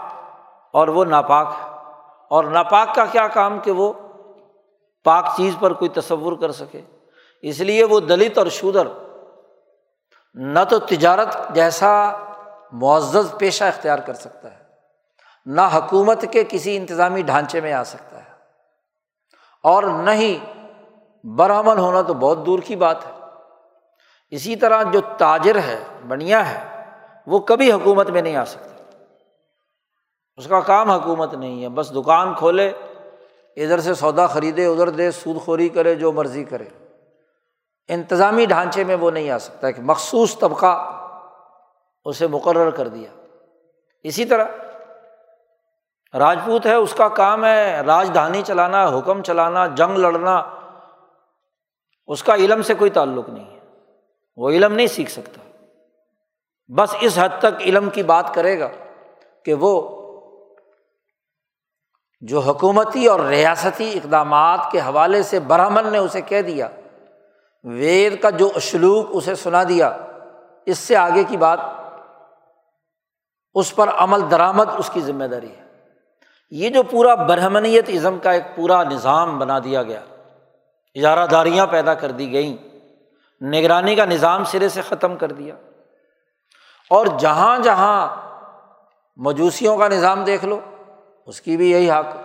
اور 0.73 0.87
وہ 0.87 1.05
ناپاک 1.05 1.47
ہے۔ 1.59 1.69
اور 2.29 2.43
ناپاک 2.43 2.95
کا 2.95 3.05
کیا 3.05 3.27
کام 3.27 3.59
کہ 3.59 3.71
وہ 3.71 3.93
پاک 5.03 5.25
چیز 5.37 5.55
پر 5.59 5.73
کوئی 5.73 5.89
تصور 5.89 6.33
کر 6.37 6.51
سکے۔ 6.51 6.81
اس 7.41 7.59
لیے 7.59 7.83
وہ 7.83 7.99
دلت 7.99 8.37
اور 8.37 8.47
شودر 8.47 8.87
نہ 10.33 10.59
تو 10.69 10.79
تجارت 10.79 11.37
جیسا 11.49 12.11
معزز 12.71 13.37
پیشہ 13.39 13.63
اختیار 13.63 13.99
کر 13.99 14.13
سکتا 14.13 14.51
ہے۔ 14.51 14.68
نہ 15.45 15.61
حکومت 15.61 16.25
کے 16.31 16.43
کسی 16.49 16.77
انتظامی 16.77 17.21
ڈھانچے 17.21 17.61
میں 17.61 17.73
آ 17.73 17.83
سکتا 17.83 18.17
ہے۔ 18.17 18.29
اور 19.63 19.83
نہ 19.83 20.09
ہی 20.09 20.39
برہمن 21.23 21.77
ہونا 21.77 22.01
تو 22.01 22.13
بہت 22.13 22.45
دور 22.45 22.59
کی 22.59 22.75
بات 22.75 23.05
ہے۔ 23.05 23.11
اسی 24.29 24.55
طرح 24.55 24.83
جو 24.83 25.01
تاجر 25.17 25.55
ہے 25.55 25.83
بنیا 26.07 26.51
ہے، 26.51 26.85
وہ 27.27 27.39
کبھی 27.39 27.71
حکومت 27.71 28.09
میں 28.09 28.21
نہیں 28.21 28.35
آ 28.35 28.45
سکتا۔ 28.45 28.83
اس 30.35 30.47
کا 30.47 30.59
کام 30.59 30.91
حکومت 30.91 31.33
نہیں 31.33 31.63
ہے، 31.63 31.69
بس 31.69 31.95
دکان 31.95 32.33
کھولے، 32.33 32.71
ادھر 33.55 33.79
سے 33.79 33.93
سودا 33.93 34.27
خریدے، 34.27 34.65
ادھر 34.65 34.89
دے، 34.89 35.11
سود 35.11 35.41
خوری 35.41 35.69
کرے، 35.69 35.95
جو 35.95 36.11
مرضی 36.11 36.43
کرے۔ 36.43 36.65
انتظامی 37.87 38.45
ڈھانچے 38.45 38.83
میں 38.83 38.95
وہ 38.95 39.11
نہیں 39.11 39.29
آ 39.29 39.37
سکتا، 39.37 39.67
ایک 39.67 39.79
مخصوص 39.79 40.37
طبقہ 40.37 41.01
اسے 42.05 42.27
مقرر 42.27 42.69
کر 42.69 42.87
دیا۔ 42.87 43.09
اسی 44.03 44.25
طرح 44.25 44.45
راجپوت 46.13 46.65
ہے، 46.65 46.73
اس 46.73 46.93
کا 46.93 47.07
کام 47.07 47.45
ہے 47.45 47.81
راجدھانی 47.81 48.41
چلانا، 48.41 48.87
حکم 48.87 49.23
چلانا، 49.23 49.67
جنگ 49.67 49.97
لڑنا۔ 49.97 50.43
اس 52.07 52.23
کا 52.23 52.35
علم 52.35 52.61
سے 52.61 52.73
کوئی 52.73 52.91
تعلق 52.91 53.29
نہیں 53.29 53.51
ہے۔ 53.51 53.59
وہ 54.35 54.49
علم 54.49 54.73
نہیں 54.73 54.87
سیکھ 54.87 55.11
سکتا۔ 55.11 55.41
بس 56.67 56.95
اس 57.01 57.19
حد 57.21 57.39
تک 57.39 57.61
علم 57.61 57.89
کی 57.89 58.03
بات 58.03 58.33
کرے 58.33 58.59
گا 58.59 58.67
کہ 59.45 59.53
وہ 59.53 59.99
جو 62.21 62.39
حکومتی 62.39 63.05
اور 63.05 63.19
ریاستی 63.19 63.91
اقدامات 63.93 64.59
کے 64.71 64.79
حوالے 64.79 65.23
سے 65.23 65.39
برہمن 65.39 65.87
نے 65.87 65.97
اسے 65.97 66.21
کہہ 66.21 66.41
دیا، 66.41 66.67
وید 67.63 68.21
کا 68.21 68.29
جو 68.29 68.51
اشلوک 68.55 69.07
اسے 69.09 69.35
سنا 69.35 69.63
دیا، 69.63 69.97
اس 70.65 70.77
سے 70.77 70.95
آگے 70.95 71.23
کی 71.23 71.37
بات، 71.37 71.59
اس 73.53 73.75
پر 73.75 73.89
عمل 73.89 74.31
درآمد 74.31 74.65
اس 74.77 74.89
کی 74.93 75.01
ذمہ 75.01 75.25
داری 75.25 75.55
ہے۔ 75.57 75.68
یہ 76.51 76.69
جو 76.69 76.83
پورا 76.83 77.15
برہمنیت 77.15 77.89
ازم 77.89 78.19
کا 78.19 78.31
ایک 78.31 78.43
پورا 78.55 78.83
نظام 78.83 79.39
بنا 79.39 79.59
دیا 79.59 79.83
گیا 79.83 80.01
اجارہ 80.95 81.27
داریاں 81.27 81.67
پیدا 81.67 81.93
کر 81.93 82.11
دی 82.11 82.31
گئیں، 82.31 82.57
نگرانی 83.43 83.95
کا 83.95 84.05
نظام 84.05 84.43
سرے 84.43 84.69
سے 84.69 84.81
ختم 84.81 85.17
کر 85.17 85.31
دیا۔ 85.31 85.55
اور 86.89 87.07
جہاں 87.19 87.59
جہاں 87.59 88.07
مجوسیوں 89.15 89.77
کا 89.77 89.87
نظام 89.87 90.23
دیکھ 90.23 90.45
لو، 90.45 90.59
اس 91.25 91.41
کی 91.41 91.57
بھی 91.57 91.71
یہی 91.71 91.91
حق۔ 91.91 92.17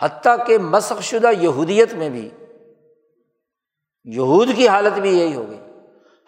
حتیٰ 0.00 0.46
کہ 0.46 0.58
مسق 0.58 1.02
شدہ 1.02 1.30
یہودیت 1.40 1.94
میں 1.94 2.08
بھی، 2.08 2.30
یہود 4.04 4.48
کی 4.56 4.68
حالت 4.68 4.98
بھی 4.98 5.18
یہی 5.18 5.34
ہو 5.34 5.50
گئی 5.50 5.60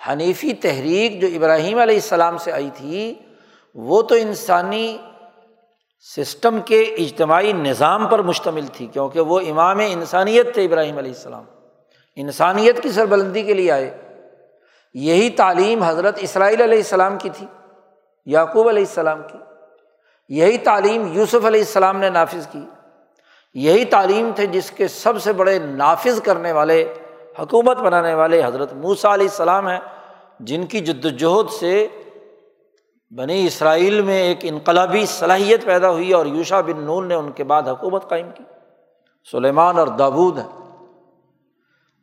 حنیفی 0.08 0.52
تحریک 0.52 1.20
جو 1.20 1.26
ابراہیم 1.26 1.78
علیہ 1.78 1.94
السلام 1.94 2.38
سے 2.38 2.52
آئی 2.52 2.70
تھی، 2.74 3.14
وہ 3.74 4.02
تو 4.02 4.14
انسانی 4.14 4.98
سسٹم 6.16 6.60
کے 6.60 6.80
اجتماعی 6.80 7.52
نظام 7.52 8.06
پر 8.06 8.22
مشتمل 8.22 8.66
تھی، 8.72 8.86
کیونکہ 8.86 9.20
وہ 9.20 9.40
امام 9.40 9.78
انسانیت 9.86 10.54
تھے 10.54 10.64
ابراہیم 10.64 10.98
علیہ 10.98 11.10
السلام۔ 11.10 11.44
انسانیت 12.16 12.82
کی 12.82 12.90
سربلندی 12.90 13.42
کے 13.42 13.54
لیے 13.54 13.70
آئے۔ 13.70 13.98
یہی 14.94 15.30
تعلیم 15.30 15.82
حضرت 15.82 16.18
اسرائیل 16.20 16.62
علیہ 16.62 16.78
السلام 16.78 17.18
کی 17.18 17.30
تھی، 17.30 17.46
یعقوب 18.26 18.68
علیہ 18.68 18.82
السلام 18.82 19.22
کی۔ 19.32 19.38
یہی 20.28 20.58
تعلیم 20.58 21.12
یوسف 21.12 21.46
علیہ 21.46 21.60
السلام 21.60 21.96
نے 21.96 22.10
نافذ 22.10 22.46
کی۔ 22.46 22.66
یہی 23.54 23.84
تعلیم 23.84 24.30
تھے 24.36 24.46
جس 24.46 24.70
کے 24.70 24.88
سب 24.88 25.22
سے 25.22 25.32
بڑے 25.32 25.58
نافذ 25.58 26.20
کرنے 26.20 26.52
والے، 26.52 26.94
حکومت 27.38 27.76
بنانے 27.76 28.14
والے 28.14 28.44
حضرت 28.44 28.72
موسا 28.72 29.14
علیہ 29.14 29.26
السلام 29.26 29.68
ہیں، 29.68 29.80
جن 30.40 30.66
کی 30.66 30.80
جد 30.80 31.04
وجہد 31.04 31.52
سے 31.52 31.88
بنی 33.16 33.46
اسرائیل 33.46 34.02
میں 34.02 34.22
ایک 34.22 34.38
انقلابی 34.42 35.06
صلاحیت 35.06 35.64
پیدا 35.64 35.90
ہوئی 35.90 36.12
اور 36.12 36.26
یوشا 36.26 36.60
بن 36.60 36.84
نون 36.84 37.08
نے 37.08 37.14
ان 37.14 37.32
کے 37.32 37.44
بعد 37.44 37.62
حکومت 37.62 38.08
قائم 38.08 38.30
کی۔ 38.30 38.44
سلیمان 39.30 39.78
اور 39.78 39.86
دابود 39.86 40.38
ہیں۔ 40.38 40.48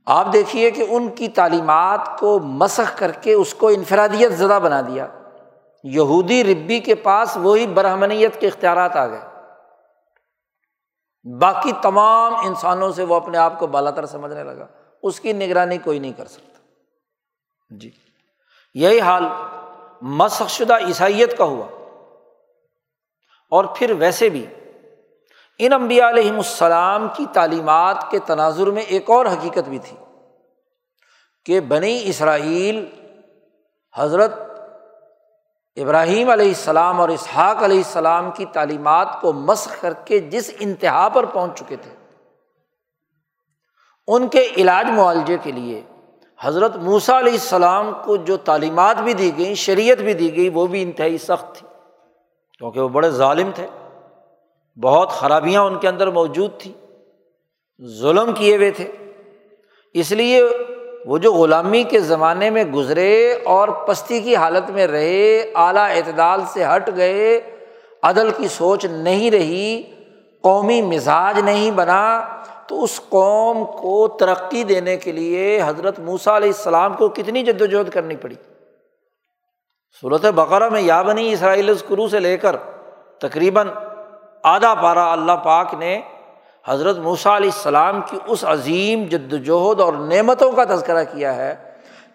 آپ 0.06 0.34
دیکھیے 0.34 0.72
کہ 0.72 0.86
ان 0.89 1.10
کی 1.10 1.28
تعلیمات 1.28 2.19
کو 2.19 2.39
مسخ 2.39 2.98
کر 2.98 3.12
کے 3.12 3.34
اس 3.34 3.54
کو 3.54 3.67
انفرادیت 3.67 4.32
زدہ 4.32 4.60
بنا 4.63 4.82
دیا۔ 4.82 5.08
یہودی 5.84 6.43
ربی 6.43 6.80
کے 6.80 6.95
پاس 6.95 7.38
وہی 7.38 7.67
برہمنیت 7.67 8.39
کے 8.39 8.48
اختیارات 8.48 8.95
آ 8.95 9.08
گئے۔ 9.08 9.22
باقی 11.38 11.72
تمام 11.82 12.36
انسانوں 12.36 12.91
سے 12.91 13.04
وہ 13.04 13.15
اپنے 13.15 13.38
آپ 13.38 13.60
کو 13.60 13.67
بالا 13.67 13.91
تر 13.91 14.06
سمجھنے 14.06 14.43
لگا۔ 14.43 14.67
اس 15.04 15.19
کی 15.19 15.34
نگرانی 15.34 15.78
کوئی 15.78 16.00
نہیں 16.00 16.13
کر 16.13 16.26
سکتا۔ 16.26 16.60
جی۔ 17.69 17.91
یہی 18.74 19.00
حال 19.00 19.24
مسخ 20.02 20.50
شدہ 20.50 20.78
عیسائیت 20.88 21.38
کا 21.38 21.44
ہوا۔ 21.44 21.68
اور 23.50 23.66
پھر 23.76 23.92
ویسے 23.92 24.30
بھی 24.30 24.46
ان 25.58 25.74
امبیا 25.74 26.10
علیہم 26.10 26.36
السلام 26.36 27.08
کی 27.14 27.26
تعلیمات 27.34 28.12
کے 28.12 28.20
تناظر 28.20 28.68
میں 28.68 28.82
ایک 28.82 29.10
اور 29.10 29.26
حقیقت 29.26 29.70
بھی 29.70 29.80
تھی 29.80 29.98
کہ 31.46 31.60
بنی 31.60 32.02
اسرائیل 32.06 32.86
حضرت 33.96 34.34
ابراہیم 35.76 36.30
علیہ 36.30 36.48
السلام 36.48 37.02
اور 37.02 37.10
اسحاق 37.10 37.64
علیہ 37.64 37.78
السلام 37.78 38.32
کی 38.32 38.46
تعلیمات 38.46 39.08
کو 39.22 39.34
مسخ 39.34 39.82
کر 39.82 39.94
کے 39.94 40.20
جس 40.20 40.54
انتہا 40.60 41.10
پر 41.10 41.26
پہنچ 41.26 41.60
چکے 41.60 41.76
تھے، 41.76 41.92
ان 44.08 44.28
کے 44.28 44.48
علاج 44.58 44.86
معالجے 44.86 45.38
کے 45.44 45.52
لیے 45.52 45.82
حضرت 46.41 46.75
موسا 46.75 47.19
علیہ 47.19 47.32
السلام 47.32 47.91
کو 48.06 48.15
جو 48.15 48.38
تعلیمات 48.38 48.97
بھی 48.97 49.13
دی 49.13 49.38
گئیں، 49.38 49.56
شریعت 49.56 49.97
بھی 49.97 50.13
دی 50.13 50.36
گئی، 50.36 50.49
وہ 50.49 50.67
بھی 50.67 50.82
انتہائی 50.82 51.17
سخت 51.17 51.56
تھی۔ 51.56 51.67
کیونکہ 52.58 52.80
وہ 52.80 52.89
بڑے 52.89 53.10
ظالم 53.10 53.52
تھے۔ 53.56 53.67
بہت 54.82 55.10
خرابیاں 55.10 55.62
ان 55.62 55.78
کے 55.78 55.88
اندر 55.88 56.08
موجود 56.08 56.52
تھیں۔ 56.58 56.86
ظلم 57.99 58.34
کیے 58.34 58.56
ہوئے 58.56 58.71
تھے۔ 58.71 58.91
اس 59.93 60.12
لیے 60.12 60.43
وہ 61.06 61.17
جو 61.17 61.34
غلامی 61.34 61.84
کے 61.84 61.99
زمانے 61.99 62.49
میں 62.49 62.63
گزرے 62.63 63.34
اور 63.45 63.67
پستی 63.67 64.21
کی 64.21 64.36
حالت 64.36 64.69
میں 64.69 64.88
رہے، 64.88 65.52
اعلیٰ 65.56 65.89
اعتدال 65.89 66.41
سے 66.54 66.65
ہٹ 66.65 66.89
گئے، 66.95 67.41
عدل 68.04 68.30
کی 68.38 68.47
سوچ 68.47 68.86
نہیں 68.86 69.32
رہی، 69.32 69.84
قومی 70.41 70.82
مزاج 70.82 71.39
نہیں 71.39 71.71
بنا 71.71 72.25
تو 72.69 72.84
اس 72.84 73.01
قوم 73.10 73.65
کو 73.65 74.08
ترقی 74.08 74.63
دینے 74.63 74.97
کے 74.97 75.12
لیے 75.12 75.62
حضرت 75.65 75.99
موسا 75.99 76.38
علیہ 76.38 76.47
السلام 76.47 76.93
کو 76.93 77.10
کتنی 77.10 77.43
جد 77.43 77.62
وجہد 77.62 77.89
کرنی 77.89 78.15
پڑی؟ 78.15 78.36
صورت 80.01 80.25
بقرہ 80.25 80.69
میں 80.69 80.82
یا 80.82 81.01
بنی 81.01 81.34
اسرائیل 81.34 81.69
اسکرو 81.69 82.08
سے 82.08 82.19
لے 82.19 82.38
کر 82.38 82.55
تقریباً 83.19 83.67
آدھا 84.43 84.73
پارا 84.73 85.12
اللہ 85.12 85.32
پاک 85.32 85.73
نے 85.73 86.01
حضرت 86.67 86.97
موسیٰ 86.97 87.36
علیہ 87.36 87.49
السلام 87.53 88.01
کی 88.10 88.17
اس 88.27 88.45
عظیم 88.45 89.03
جد 89.03 89.34
وجہد 89.34 89.79
اور 89.79 89.93
نعمتوں 89.93 90.51
کا 90.51 90.63
تذکرہ 90.63 91.03
کیا 91.03 91.36
ہے 91.36 91.55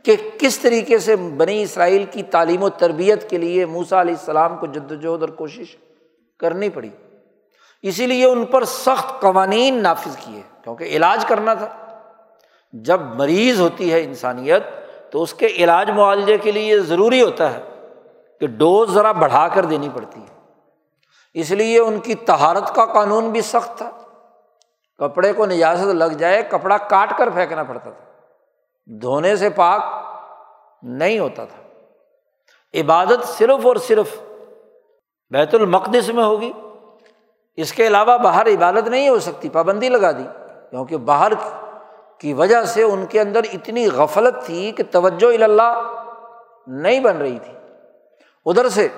کہ 0.03 0.17
کس 0.39 0.59
طریقے 0.59 0.99
سے 0.99 1.17
بنی 1.17 1.63
اسرائیل 1.63 2.05
کی 2.11 2.23
تعلیم 2.23 2.63
و 2.63 2.69
تربیت 2.69 3.31
کے 3.31 3.39
لیے 3.39 3.67
موسا 3.67 4.01
علیہ 4.01 4.15
السلام 4.15 4.57
کو 4.57 4.67
جد 4.67 4.93
وجہد 4.93 5.21
اور 5.21 5.29
کوشش 5.29 5.77
کرنی 6.39 6.69
پڑی۔ 6.69 6.91
اسی 7.85 8.07
لیے 8.07 8.27
ان 8.27 8.45
پر 8.45 8.65
سخت 8.65 9.21
قوانین 9.21 9.83
نافذ 9.83 10.17
کیے 10.17 10.43
کیونکہ 10.63 10.85
علاج 10.85 11.25
کرنا 11.25 11.55
تھا۔ 11.55 12.01
جب 12.73 13.01
مریض 13.01 13.61
ہوتی 13.61 13.93
ہے 13.93 14.03
انسانیت، 14.03 14.63
تو 15.11 15.23
اس 15.23 15.35
کے 15.35 15.47
علاج 15.47 15.91
معالجے 15.91 16.39
کے 16.39 16.53
لیے 16.53 16.81
ضروری 16.81 17.23
ہوتا 17.23 17.55
ہے 17.55 17.63
کہ 18.41 18.47
ڈوز 18.47 18.91
ذرا 18.91 19.13
بڑھا 19.13 19.49
کر 19.49 19.65
دینی 19.65 19.89
پڑتی 19.95 20.21
ہے۔ 20.21 20.51
اس 21.35 21.51
لیے 21.51 21.79
ان 21.79 22.01
کی 22.01 22.15
تہارت 22.15 22.75
کا 22.75 22.87
قانون 22.87 23.31
بھی 23.31 23.41
سخت 23.41 23.79
تھا۔ 23.79 23.91
کپڑے 24.99 25.33
کو 25.33 25.47
نجازت 25.47 25.95
لگ 25.95 26.05
جائے، 26.05 26.43
کپڑا 26.43 26.79
کاٹ 26.79 27.19
کر 27.19 27.31
پھینکنا 27.31 27.63
پڑتا 27.63 27.91
تھا۔ 27.91 28.05
دھونے 28.87 29.37
سے 29.37 29.51
پاک 29.51 29.83
نہیں 30.83 31.19
ہوتا 31.19 31.45
تھا۔ 31.45 31.63
عبادت 32.81 33.29
صرف 33.29 33.67
اور 33.67 33.77
صرف 33.77 34.21
بیت 35.31 35.55
المقدس 35.55 36.09
میں 36.09 36.25
ہوگی۔ 36.25 36.53
اس 37.57 37.73
کے 37.73 37.87
علاوہ 37.87 38.19
باہر 38.19 38.47
عبادت 38.47 38.89
نہیں 38.89 39.09
ہو 39.09 39.19
سکتی، 39.19 39.49
پابندی 39.49 39.89
لگا 39.89 40.13
دی۔ 40.13 40.25
کیونکہ 40.71 40.97
باہر 40.97 41.33
کی 42.19 42.33
وجہ 42.33 42.65
سے 42.65 42.83
ان 42.83 43.07
کے 43.07 43.21
اندر 43.21 43.41
اتنی 43.53 43.89
غفلت 43.89 44.35
تھی 44.45 44.73
کہ 44.73 44.83
توجہ 44.91 45.45
اللہ 45.45 45.83
نہیں 46.67 47.01
بن 47.01 47.17
رہی 47.17 47.39
تھی۔ 47.39 47.53
ادھر 48.47 48.69
سے 48.69 48.89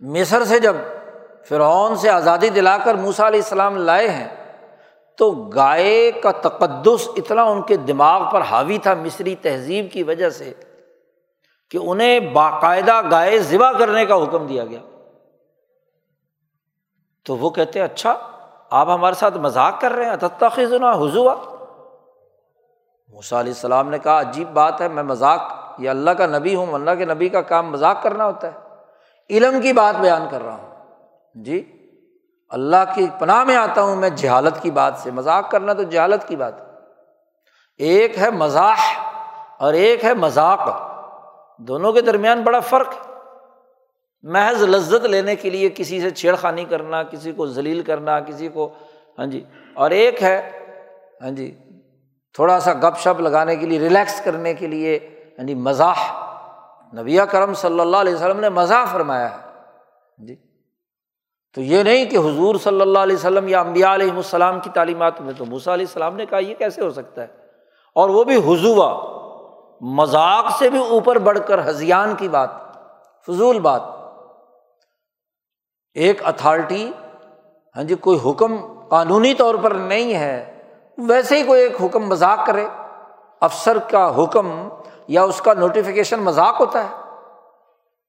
مصر 0.00 0.44
سے 0.44 0.58
جب 0.58 0.76
فرعون 1.48 1.96
سے 1.96 2.10
آزادی 2.10 2.48
دلا 2.48 2.78
کر 2.78 2.94
موسا 2.94 3.26
علیہ 3.26 3.40
السلام 3.40 3.76
لائے 3.76 4.08
ہیں، 4.08 4.28
تو 5.18 5.30
گائے 5.30 6.12
کا 6.12 6.32
تقدس 6.32 7.08
اتنا 7.16 7.42
ان 7.42 7.62
کے 7.62 7.76
دماغ 7.76 8.30
پر 8.32 8.40
حاوی 8.40 8.78
تھا 8.78 8.94
مصری 8.94 9.34
تہذیب 9.34 9.86
کی 9.92 10.02
وجہ 10.02 10.30
سے 10.30 10.52
کہ 11.70 11.78
انہیں 11.82 12.20
باقاعدہ 12.20 13.00
گائے 13.10 13.38
ذبح 13.38 13.72
کرنے 13.72 14.06
کا 14.06 14.22
حکم 14.22 14.46
دیا 14.46 14.64
گیا۔ 14.64 14.78
تو 17.26 17.36
وہ 17.36 17.50
کہتے 17.50 17.78
ہیں 17.78 17.86
اچھا 17.86 18.14
آپ 18.70 18.88
ہمارے 18.88 19.14
ساتھ 19.14 19.36
مذاق 19.36 19.80
کر 19.80 19.92
رہے 19.92 20.04
ہیں 20.04 20.12
اتنا 20.12 20.90
حضو 20.90 21.24
موسا 23.08 23.40
علیہ 23.40 23.52
السلام 23.52 23.88
نے 23.88 23.98
کہا، 23.98 24.20
عجیب 24.20 24.48
بات 24.50 24.80
ہے، 24.80 24.88
میں 24.88 25.02
مذاق، 25.02 25.40
یہ 25.78 25.90
اللہ 25.90 26.10
کا 26.10 26.26
نبی 26.26 26.54
ہوں، 26.54 26.66
اللہ 26.72 26.90
کے 26.98 27.04
نبی 27.04 27.28
کا 27.28 27.40
کام 27.40 27.70
مذاق 27.70 28.02
کرنا 28.02 28.26
ہوتا 28.26 28.48
ہے۔ 28.48 28.58
علم 29.30 29.60
کی 29.60 29.72
بات 29.72 30.00
بیان 30.00 30.26
کر 30.30 30.44
رہا 30.44 30.56
ہوں۔ 30.56 30.70
جی 31.34 31.88
اللہ 32.48 32.94
کی 32.94 33.06
پناہ 33.18 33.44
میں 33.44 33.56
آتا 33.56 33.82
ہوں، 33.82 33.96
میں 33.96 34.10
جہالت 34.10 34.62
کی 34.62 34.70
بات 34.70 34.92
سے۔ 34.96 35.10
مذاق 35.10 35.50
کرنا 35.50 35.72
تو 35.72 35.82
جہالت 35.82 36.28
کی 36.28 36.36
بات 36.36 36.54
ایک 37.76 38.18
ہے 38.18 38.30
مزاح 38.30 38.74
اور 39.58 39.72
ایک 39.74 40.04
ہے 40.04 40.14
مذاق۔ 40.14 40.60
دونوں 41.58 41.92
کے 41.92 42.00
درمیان 42.00 42.42
بڑا 42.42 42.60
فرق 42.60 42.88
ہے۔ 42.88 43.13
محض 44.24 44.62
لذت 44.62 45.04
لینے 45.04 45.36
کے 45.36 45.50
لیے 45.50 45.70
کسی 45.74 46.00
سے 46.00 46.10
چھیڑ 46.10 46.36
خانی 46.36 46.64
کرنا، 46.64 47.02
کسی 47.02 47.32
کو 47.32 47.46
ذلیل 47.46 47.82
کرنا، 47.82 48.20
کسی 48.20 48.48
کو 48.48 48.74
ہاں 49.18 49.26
جی 49.26 49.44
اور 49.74 49.90
ایک 49.90 50.22
ہے 50.22 50.50
ہاں 51.22 51.30
جی 51.30 51.54
تھوڑا 52.34 52.60
سا 52.60 52.72
گپ 52.72 52.98
شپ 52.98 53.20
لگانے 53.20 53.56
کے 53.56 53.66
لیے، 53.66 53.78
ریلیکس 53.78 54.20
کرنے 54.20 54.54
کے 54.54 54.66
لیے 54.66 54.98
یعنی 55.38 55.54
مزاح۔ 55.54 56.24
نبی 56.94 57.18
کرم 57.30 57.54
صلی 57.54 57.80
اللہ 57.80 57.96
علیہ 57.96 58.14
وسلم 58.14 58.40
نے 58.40 58.48
مزاح 58.48 58.84
فرمایا 58.84 59.30
ہے 59.30 59.34
ہاں 59.34 60.26
جی 60.26 60.36
تو 61.54 61.60
یہ 61.60 61.82
نہیں 61.82 62.04
کہ 62.04 62.16
حضور 62.16 62.54
صلی 62.54 62.80
اللہ 62.80 62.98
علیہ 62.98 63.16
وسلم 63.16 63.48
یا 63.48 63.60
امبیا 63.60 63.94
علیہ 63.94 64.12
السلام 64.12 64.60
کی 64.60 64.70
تعلیمات 64.74 65.20
میں 65.20 65.32
تو 65.38 65.44
موسیٰ 65.44 65.72
علیہ 65.72 65.86
السلام 65.86 66.16
نے 66.16 66.26
کہا 66.26 66.38
یہ 66.38 66.54
کیسے 66.54 66.80
ہو 66.80 66.90
سکتا 66.90 67.22
ہے؟ 67.22 67.26
اور 67.94 68.08
وہ 68.08 68.24
بھی 68.24 68.36
حضوا 68.36 69.00
مذاق 69.80 70.58
سے 70.58 70.70
بھی 70.70 70.78
اوپر 70.78 71.18
بڑھ 71.18 71.38
کر 71.46 71.68
ہزیان 71.68 72.14
کی 72.14 72.28
بات، 72.28 72.50
فضول 73.26 73.58
بات۔ 73.58 74.03
ایک 75.94 76.26
اتھارٹی 76.26 76.90
ہاں 77.76 77.82
جی 77.82 77.94
کوئی 77.94 78.18
حکم 78.24 78.56
قانونی 78.88 79.34
طور 79.34 79.54
پر 79.54 79.70
نہیں 79.70 80.14
ہے، 80.14 80.58
ویسے 80.98 81.36
ہی 81.36 81.42
کوئی 81.42 81.62
ایک 81.62 81.82
حکم 81.82 82.08
مذاق 82.08 82.46
کرے۔ 82.46 82.66
افسر 83.40 83.78
کا 83.78 84.24
حکم 84.24 84.68
یا 85.08 85.22
اس 85.22 85.40
کا 85.40 85.54
نوٹیفیکیشن 85.54 86.20
مذاق 86.20 86.60
ہوتا 86.60 86.84
ہے۔ 86.84 86.88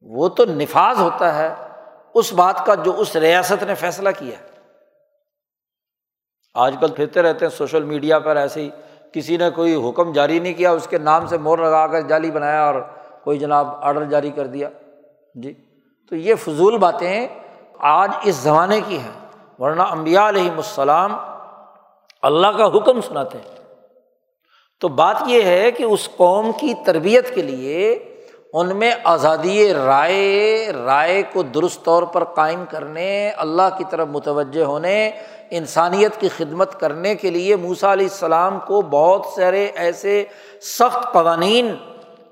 وہ 0.02 0.30
تو 0.30 0.46
نفاذ 0.46 1.00
ہوتا 1.00 1.36
ہے 1.36 1.54
اس 2.14 2.34
بات 2.34 2.66
کا 2.66 2.76
جو 2.76 2.94
اس 2.98 3.16
ریاست 3.16 3.64
نے 3.64 3.76
فیصلہ 3.76 4.10
کیا۔ 4.20 4.36
آج 6.54 6.76
کل 6.82 6.92
پھرتے 6.92 7.22
رہتے 7.22 7.46
ہیں 7.46 7.52
سوشل 7.52 7.84
میڈیا 7.84 8.20
پر 8.20 8.36
ایسے 8.36 8.62
ہی، 8.62 8.70
کسی 9.12 9.38
نے 9.38 9.50
کوئی 9.50 9.90
حکم 9.90 10.12
جاری 10.12 10.40
نہیں 10.40 10.54
کیا، 10.54 10.72
اس 10.72 10.88
کے 10.88 10.98
نام 10.98 11.28
سے 11.28 11.38
مور 11.38 11.58
لگا 11.58 11.88
کر 11.88 12.02
جالی 12.02 12.32
بنایا 12.32 12.64
اور 12.64 12.82
کوئی 13.24 13.40
جناب 13.40 13.68
آڈر 13.82 14.04
جاری 14.04 14.30
کر 14.30 14.48
دیا۔ 14.48 14.70
جی 15.36 15.54
تو 16.10 16.16
یہ 16.16 16.36
فضول 16.36 16.78
باتیں 16.78 17.28
آج 17.80 18.12
اس 18.24 18.36
زمانے 18.36 18.82
کی 18.88 18.98
ہیں 18.98 19.26
ورنہ 19.60 19.82
امبیا 19.82 20.30
علیہم 20.30 20.56
السلام 20.56 21.18
اللہ 22.22 22.48
کا 22.48 22.68
حکم 22.68 23.02
سناتے 23.02 23.38
ہیں۔ 23.38 23.56
تو 24.80 24.88
بات 24.88 25.16
یہ 25.26 25.42
ہے 25.44 25.72
کہ 25.72 25.84
اس 25.84 26.10
قوم 26.18 26.52
کی 26.60 26.74
تربیت 26.86 27.36
کے 27.36 27.42
لیے 27.42 28.12
ان 28.54 28.78
میں 28.78 28.92
آزادی 29.04 29.74
رائے 29.74 30.72
رائے 30.86 31.24
کو 31.34 31.44
درست 31.44 31.84
طور 31.84 32.04
پر 32.04 32.24
قائم 32.24 32.64
کرنے، 32.70 33.30
اللہ 33.30 33.78
کی 33.78 33.84
طرف 33.90 34.08
متوجہ 34.08 34.64
ہونے، 34.64 35.12
انسانیت 35.52 36.22
کی 36.22 36.30
خدمت 36.38 36.80
کرنے 36.80 37.16
کے 37.16 37.32
لیے 37.32 37.56
موسا 37.56 37.94
علیہ 37.94 38.08
السلام 38.12 38.60
کو 38.60 38.82
بہت 38.82 39.26
سارے 39.26 39.72
ایسے 39.76 40.26
سخت 40.62 41.14
قوانین 41.14 41.76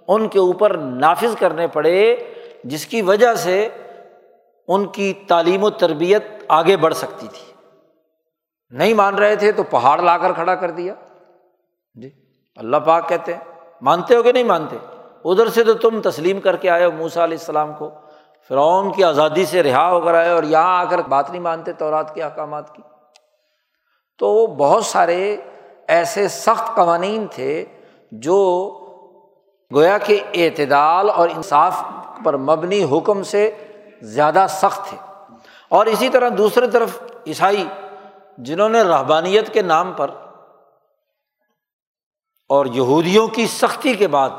ان 0.07 0.27
کے 0.27 0.39
اوپر 0.39 0.77
نافذ 0.77 1.35
کرنے 1.39 1.67
پڑے، 1.67 2.15
جس 2.63 2.85
کی 2.85 3.01
وجہ 3.01 3.33
سے 3.33 3.69
ان 4.67 4.87
کی 4.87 5.13
تعلیم 5.27 5.63
و 5.63 5.69
تربیت 5.69 6.23
آگے 6.47 6.77
بڑھ 6.77 6.93
سکتی 6.93 7.27
تھی۔ 7.27 7.53
نہیں 8.69 8.93
مان 8.93 9.15
رہے 9.15 9.35
تھے 9.35 9.51
تو 9.51 9.63
پہاڑ 9.63 10.01
لا 10.01 10.17
کر 10.17 10.33
کھڑا 10.33 10.55
کر 10.55 10.71
دیا۔ 10.71 10.93
جی 11.95 12.09
اللہ 12.55 12.77
پاک 12.77 13.09
کہتے 13.09 13.33
ہیں۔ 13.33 13.41
مانتے 13.81 14.15
ہو 14.15 14.23
کہ 14.23 14.31
نہیں 14.31 14.43
مانتے؟ 14.43 14.77
ادھر 15.25 15.47
سے 15.47 15.63
تو 15.63 15.73
تم 15.73 16.01
تسلیم 16.01 16.41
کر 16.41 16.55
کے 16.55 16.69
آئے 16.69 16.85
ہو 16.85 16.91
موسا 16.91 17.23
علیہ 17.23 17.37
السلام 17.37 17.73
کو۔ 17.73 17.89
فرعون 18.49 18.93
کی 18.93 19.03
آزادی 19.03 19.45
سے 19.45 19.63
رہا 19.63 19.89
ہو 19.89 20.01
کر 20.01 20.13
آئے 20.13 20.29
اور 20.29 20.43
یہاں 20.43 20.79
آ 20.79 20.83
کر 20.83 20.99
بات 20.99 21.29
نہیں 21.29 21.41
مانتے 21.41 21.73
تو 21.73 21.91
رات 21.91 22.15
کے 22.15 22.23
احکامات 22.23 22.75
کی۔ 22.75 22.81
تو 24.17 24.47
بہت 24.47 24.85
سارے 24.85 25.37
ایسے 25.87 26.27
سخت 26.27 26.75
قوانین 26.75 27.27
تھے 27.31 27.65
جو 28.11 28.69
گویا 29.73 29.97
کہ 29.97 30.19
اعتدال 30.33 31.09
اور 31.09 31.29
انصاف 31.29 31.83
پر 32.25 32.37
مبنی 32.37 32.83
حکم 32.83 33.23
سے 33.23 33.51
زیادہ 34.03 34.45
سخت 34.49 34.89
تھے۔ 34.89 34.97
اور 35.69 35.85
اسی 35.85 36.09
طرح 36.09 36.29
دوسری 36.37 36.67
طرف 36.67 37.03
عیسائی، 37.27 37.65
جنہوں 38.37 38.69
نے 38.69 38.81
رحبانیت 38.81 39.53
کے 39.53 39.61
نام 39.61 39.93
پر 39.93 40.11
اور 42.49 42.65
یہودیوں 42.65 43.27
کی 43.27 43.47
سختی 43.47 43.93
کے 43.93 44.07
بعد 44.07 44.29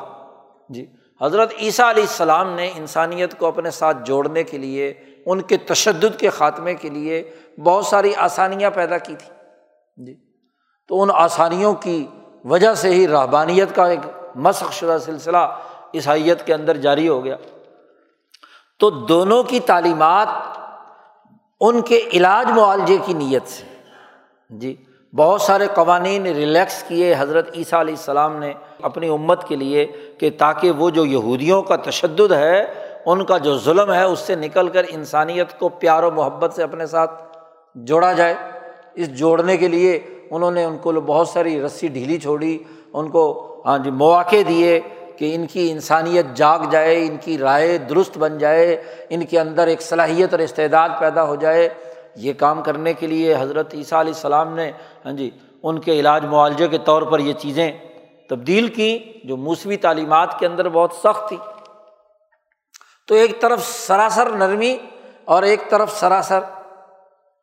جی 0.69 0.87
حضرت 1.21 1.53
عیسیٰ 1.59 1.91
علیہ 1.91 2.03
السلام 2.03 2.51
نے 2.51 2.71
انسانیت 2.77 3.39
کو 3.39 3.47
اپنے 3.47 3.71
ساتھ 3.71 3.97
جوڑنے 4.05 4.43
کے 4.43 4.59
لیے، 4.59 4.95
ان 5.27 5.41
کے 5.41 5.57
تشدد 5.57 6.19
کے 6.19 6.31
خاتمے 6.31 6.75
کے 6.75 6.89
لیے 6.89 7.31
بہت 7.65 7.87
ساری 7.87 8.15
آسانیاں 8.17 8.71
پیدا 8.71 8.99
کی 8.99 9.17
تھیں۔ 9.17 9.37
جی 9.97 10.15
تو 10.89 11.03
ان 11.03 11.09
آسانیوں 11.13 11.75
کی 11.75 12.07
وجہ 12.45 12.75
سے 12.75 12.89
ہی 12.89 13.09
رحبانیت 13.09 13.75
کا 13.75 13.87
ایک 13.87 14.01
مسخ 14.35 14.73
شدہ 14.73 14.99
سلسلہ 15.01 15.59
عیسائیت 15.95 16.47
کے 16.47 16.55
اندر 16.55 16.77
جاری 16.77 17.09
ہو 17.09 17.25
گیا۔ 17.25 17.37
تو 18.79 18.91
دونوں 18.91 19.43
کی 19.43 19.61
تعلیمات 19.61 20.29
ان 21.61 21.81
کے 21.81 22.01
علاج 22.13 22.51
معالجے 22.51 22.99
کی 23.05 23.13
نیت 23.13 23.47
سے۔ 23.47 23.65
جی 24.51 24.77
بہت 25.17 25.41
سارے 25.41 25.67
قوانین 25.75 26.27
ریلیکس 26.27 26.85
کیے 26.89 27.15
حضرت 27.19 27.51
عیسیٰ 27.57 27.81
علیہ 27.81 27.95
السلام 27.95 28.37
نے 28.37 28.53
اپنی 28.83 29.09
امت 29.09 29.49
کے 29.49 29.57
لیے 29.57 29.87
کہ 30.19 30.31
تاکہ 30.39 30.71
وہ 30.71 30.91
جو 30.91 31.05
یہودیوں 31.05 31.63
کا 31.63 31.77
تشدد 31.77 32.33
ہے، 32.33 32.75
ان 33.07 33.25
کا 33.25 33.39
جو 33.39 33.59
ظلم 33.59 33.93
ہے، 33.93 34.03
اس 34.03 34.19
سے 34.19 34.35
نکل 34.35 34.69
کر 34.69 34.85
انسانیت 34.89 35.59
کو 35.59 35.69
پیار 35.69 36.03
و 36.03 36.11
محبت 36.11 36.53
سے 36.53 36.63
اپنے 36.63 36.87
ساتھ 36.87 37.39
جوڑا 37.75 38.13
جائے۔ 38.13 38.35
اس 38.95 39.19
جوڑنے 39.19 39.57
کے 39.57 39.69
لیے 39.69 40.01
انہوں 40.31 40.51
نے 40.51 40.65
ان 40.65 40.79
کو 40.79 40.93
بہت 40.93 41.29
ساری 41.29 41.63
رسی 41.63 41.89
ڈھیلی 41.89 42.19
چھوڑی، 42.19 42.59
ان 42.93 43.11
کو 43.11 43.55
ہاں 43.67 43.79
جی 43.79 43.91
مواقع 43.91 44.37
دیے۔ 44.49 44.81
کہ 45.19 45.35
ان 45.35 45.47
کی 45.47 45.71
انسانیت 45.71 46.27
جاگ 46.35 46.59
جائے، 46.71 47.07
ان 47.07 47.17
کی 47.17 47.39
رائے 47.39 47.79
درست 47.79 48.19
بن 48.19 48.39
جائے، 48.39 48.83
ان 49.09 49.27
کے 49.27 49.41
اندر 49.41 49.67
ایک 49.67 49.83
صلاحیت 49.83 50.33
اور 50.33 50.39
استعداد 50.39 50.89
پیدا 50.99 51.25
ہو 51.25 51.35
جائے۔ 51.35 51.69
یہ 52.17 52.33
کام 52.33 52.63
کرنے 52.63 52.93
کے 52.93 53.07
لیے 53.07 53.37
حضرت 53.41 53.75
عیسیٰ 53.75 53.99
علیہ 53.99 54.13
السلام 54.15 54.55
نے 54.55 54.73
ہاں 55.05 55.13
جی 55.13 55.31
ان 55.63 55.79
کے 55.79 55.93
علاج 55.93 56.25
معالجے 56.25 56.69
کے 56.69 56.79
طور 56.79 57.03
پر 57.03 57.19
یہ 57.19 57.33
چیزیں 57.33 57.73
تبدیل 58.31 58.69
کی 58.69 59.21
جو 59.25 59.37
موسمی 59.37 59.77
تعلیمات 59.77 60.39
کے 60.39 60.47
اندر 60.47 60.69
بہت 60.69 60.93
سخت 60.93 61.29
تھی۔ 61.29 61.37
تو 63.09 63.15
ایک 63.15 63.41
طرف 63.41 63.65
سراسر 63.65 64.31
نرمی 64.31 64.77
اور 65.25 65.43
ایک 65.43 65.71
طرف 65.71 66.01
سراسر 66.01 66.41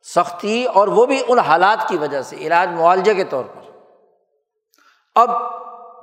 سختی 0.04 0.66
اور 0.66 0.88
وہ 0.88 1.06
بھی 1.06 1.22
ان 1.28 1.40
حالات 1.40 1.88
کی 1.88 1.98
وجہ 1.98 2.22
سے، 2.22 2.36
علاج 2.36 2.70
معالجے 2.70 3.14
کے 3.14 3.24
طور 3.24 3.44
پر۔ 3.44 3.72
اب 5.16 5.30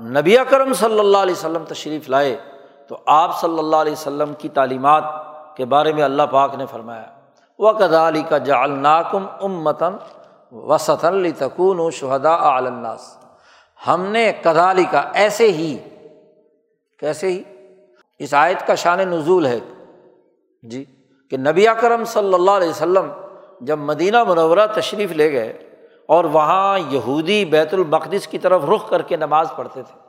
نبی 0.01 0.37
کرم 0.49 0.73
صلی 0.73 0.99
اللہ 0.99 1.19
علیہ 1.19 1.33
وسلم 1.33 1.65
تشریف 1.65 2.09
لائے 2.09 2.37
تو 2.89 2.99
آپ 3.07 3.41
صلی 3.41 3.59
اللہ 3.59 3.77
علیہ 3.77 3.93
وسلم 3.93 4.33
کی 4.39 4.49
تعلیمات 4.49 5.05
کے 5.57 5.65
بارے 5.65 5.93
میں 5.93 6.03
اللہ 6.03 6.23
پاک 6.23 6.55
نے 6.55 6.67
فرمایا 6.67 7.07
وہ 7.59 7.73
کدالی 7.73 8.23
کا 8.29 8.39
جالناکم 8.39 9.27
امتن 9.41 9.97
وسط 10.53 11.05
تکون 11.39 11.81
و 11.81 11.91
شہدا 11.91 12.57
الناس۔ 12.57 13.19
ہم 13.87 14.07
نے 14.07 14.33
کدالی 14.45 14.85
کا 14.91 15.03
ایسے 15.15 15.53
ہی، 15.53 15.79
کیسے 16.99 17.33
ہی؟ 17.33 17.43
اس 18.19 18.35
آیت 18.35 18.67
کا 18.67 18.75
شان 18.75 18.99
نزول 18.99 19.47
ہے۔ 19.47 19.59
جی 20.63 20.85
کہ 21.31 21.37
نبی 21.37 21.67
کرم 21.81 22.05
صلی 22.05 22.35
اللہ 22.35 22.51
علیہ 22.51 22.69
وسلم 22.69 23.11
جب 23.61 23.79
مدینہ 23.79 24.25
منورہ 24.25 24.67
تشریف 24.75 25.13
لے 25.13 25.33
گئے 25.33 25.68
اور 26.09 26.25
وہاں 26.25 26.79
یہودی 26.79 27.45
بیت 27.45 27.75
المقدس 27.75 28.27
کی 28.27 28.39
طرف 28.39 28.65
رخ 28.65 28.91
کر 28.91 29.03
کے 29.03 29.17
نماز 29.17 29.49
پڑھتے 29.57 29.83
تھے۔ 29.83 30.01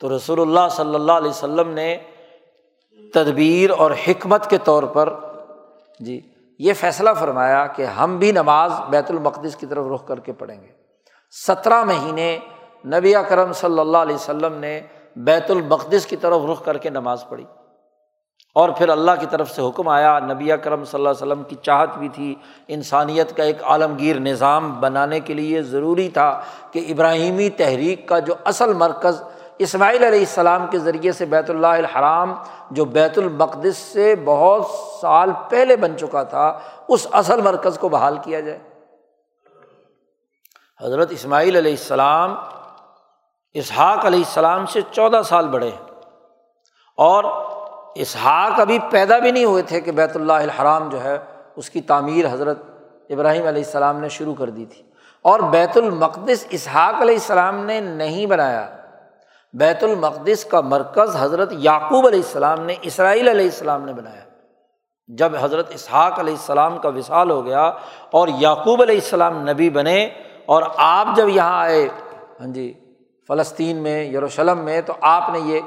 تو 0.00 0.16
رسول 0.16 0.40
اللہ 0.40 0.68
صلی 0.70 0.94
اللہ 0.94 1.12
علیہ 1.12 1.30
وسلم 1.30 1.68
نے 1.68 1.96
تدبیر 3.14 3.70
اور 3.70 3.90
حکمت 3.90 4.50
کے 4.50 4.58
طور 4.58 4.82
پر 4.82 5.14
جی 6.00 6.20
یہ 6.58 6.72
فیصلہ 6.72 7.10
فرمایا 7.20 7.66
کہ 7.66 7.82
ہم 7.82 8.18
بھی 8.18 8.32
نماز 8.32 8.72
بیت 8.90 9.10
المقدس 9.10 9.56
کی 9.56 9.66
طرف 9.66 9.84
رخ 9.94 10.06
کر 10.06 10.20
کے 10.20 10.32
پڑھیں 10.32 10.62
گے۔ 10.62 10.68
سترہ 11.46 11.84
مہینے 11.84 12.38
نبی 12.84 13.14
کرم 13.28 13.52
صلی 13.52 13.78
اللہ 13.78 13.98
علیہ 13.98 14.14
وسلم 14.14 14.54
نے 14.54 14.80
بیت 15.16 15.50
المقدس 15.50 16.06
کی 16.06 16.16
طرف 16.16 16.40
رخ 16.52 16.64
کر 16.64 16.78
کے 16.78 16.90
نماز 16.90 17.24
پڑھی۔ 17.28 17.44
اور 18.54 18.68
پھر 18.68 18.88
اللہ 18.88 19.10
کی 19.20 19.26
طرف 19.30 19.50
سے 19.50 19.62
حکم 19.62 19.88
آیا، 19.88 20.18
نبی 20.18 20.48
کرم 20.62 20.84
صلی 20.84 20.98
اللہ 20.98 21.08
علیہ 21.08 21.26
وسلم 21.26 21.42
کی 21.42 21.56
چاہت 21.62 21.88
بھی 21.98 22.08
تھی۔ 22.08 22.34
انسانیت 22.68 23.36
کا 23.36 23.42
ایک 23.42 23.64
عالمگیر 23.64 24.16
نظام 24.16 24.80
بنانے 24.80 25.20
کے 25.20 25.34
لیے 25.34 25.62
ضروری 25.62 26.08
تھا 26.08 26.40
کہ 26.70 26.86
ابراہیمی 26.88 27.50
تحریک 27.50 28.08
کا 28.08 28.18
جو 28.18 28.34
اصل 28.44 28.72
مرکز 28.72 29.22
اسماعیل 29.58 30.04
علیہ 30.04 30.18
السلام 30.18 30.66
کے 30.66 30.78
ذریعے 30.78 31.12
سے 31.12 31.24
بیت 31.24 31.50
اللہ 31.50 31.66
الحرام، 31.66 32.34
جو 32.70 32.84
بیت 32.84 33.18
المقدس 33.18 33.76
سے 33.76 34.14
بہت 34.24 34.66
سال 35.00 35.30
پہلے 35.48 35.76
بن 35.76 35.98
چکا 35.98 36.22
تھا، 36.22 36.58
اس 36.88 37.06
اصل 37.12 37.40
مرکز 37.40 37.78
کو 37.78 37.88
بحال 37.88 38.18
کیا 38.24 38.40
جائے۔ 38.40 38.58
حضرت 40.84 41.08
اسماعیل 41.10 41.56
علیہ 41.56 41.72
السلام، 41.72 42.34
اسحاق 43.52 44.06
علیہ 44.06 44.18
السلام 44.18 44.66
سے 44.66 44.80
چودہ 44.90 45.20
سال 45.24 45.48
بڑے۔ 45.48 45.70
ہیں 45.70 46.00
اور 46.96 47.24
اسحاق 47.94 48.60
ابھی 48.60 48.78
پیدا 48.90 49.18
بھی 49.18 49.30
نہیں 49.30 49.44
ہوئے 49.44 49.62
تھے 49.62 49.80
کہ 49.80 49.92
بیت 49.92 50.16
اللہ 50.16 50.32
الحرام 50.32 50.88
جو 50.88 51.04
ہے 51.04 51.18
اس 51.56 51.70
کی 51.70 51.80
تعمیر 51.80 52.32
حضرت 52.32 52.58
ابراہیم 53.10 53.46
علیہ 53.46 53.64
السلام 53.64 54.00
نے 54.00 54.08
شروع 54.08 54.34
کر 54.34 54.50
دی 54.50 54.64
تھی۔ 54.64 54.82
اور 55.22 55.40
بیت 55.40 55.76
المقدس 55.76 56.46
اسحاق 56.50 57.02
علیہ 57.02 57.14
السلام 57.14 57.64
نے 57.64 57.80
نہیں 57.80 58.26
بنایا۔ 58.26 58.68
بیت 59.52 59.84
المقدس 59.84 60.44
کا 60.44 60.60
مرکز 60.60 61.16
حضرت 61.20 61.52
یعقوب 61.52 62.06
علیہ 62.06 62.18
السلام 62.18 62.60
نے، 62.60 62.74
اسرائیل 62.82 63.28
علیہ 63.28 63.44
السلام 63.44 63.84
نے 63.84 63.92
بنایا۔ 63.92 64.22
جب 65.08 65.32
حضرت 65.40 65.66
اسحاق 65.70 66.18
علیہ 66.18 66.32
السلام 66.32 66.78
کا 66.78 66.88
وصال 66.88 67.30
ہو 67.30 67.46
گیا 67.46 67.66
اور 68.10 68.28
یعقوب 68.28 68.82
علیہ 68.82 68.94
السلام 68.94 69.48
نبی 69.48 69.70
بنے 69.70 70.08
اور 70.46 70.62
آپ 70.76 71.06
جب 71.16 71.28
یہاں 71.28 71.60
آئے 71.60 71.88
ہاں 72.40 72.46
جی 72.46 72.74
فلسطین 73.28 73.76
میں، 73.76 74.04
یروشلم 74.04 74.58
میں، 74.58 74.80
تو 74.80 74.92
آپ 75.00 75.30
نے 75.32 75.38
یہ 75.38 75.60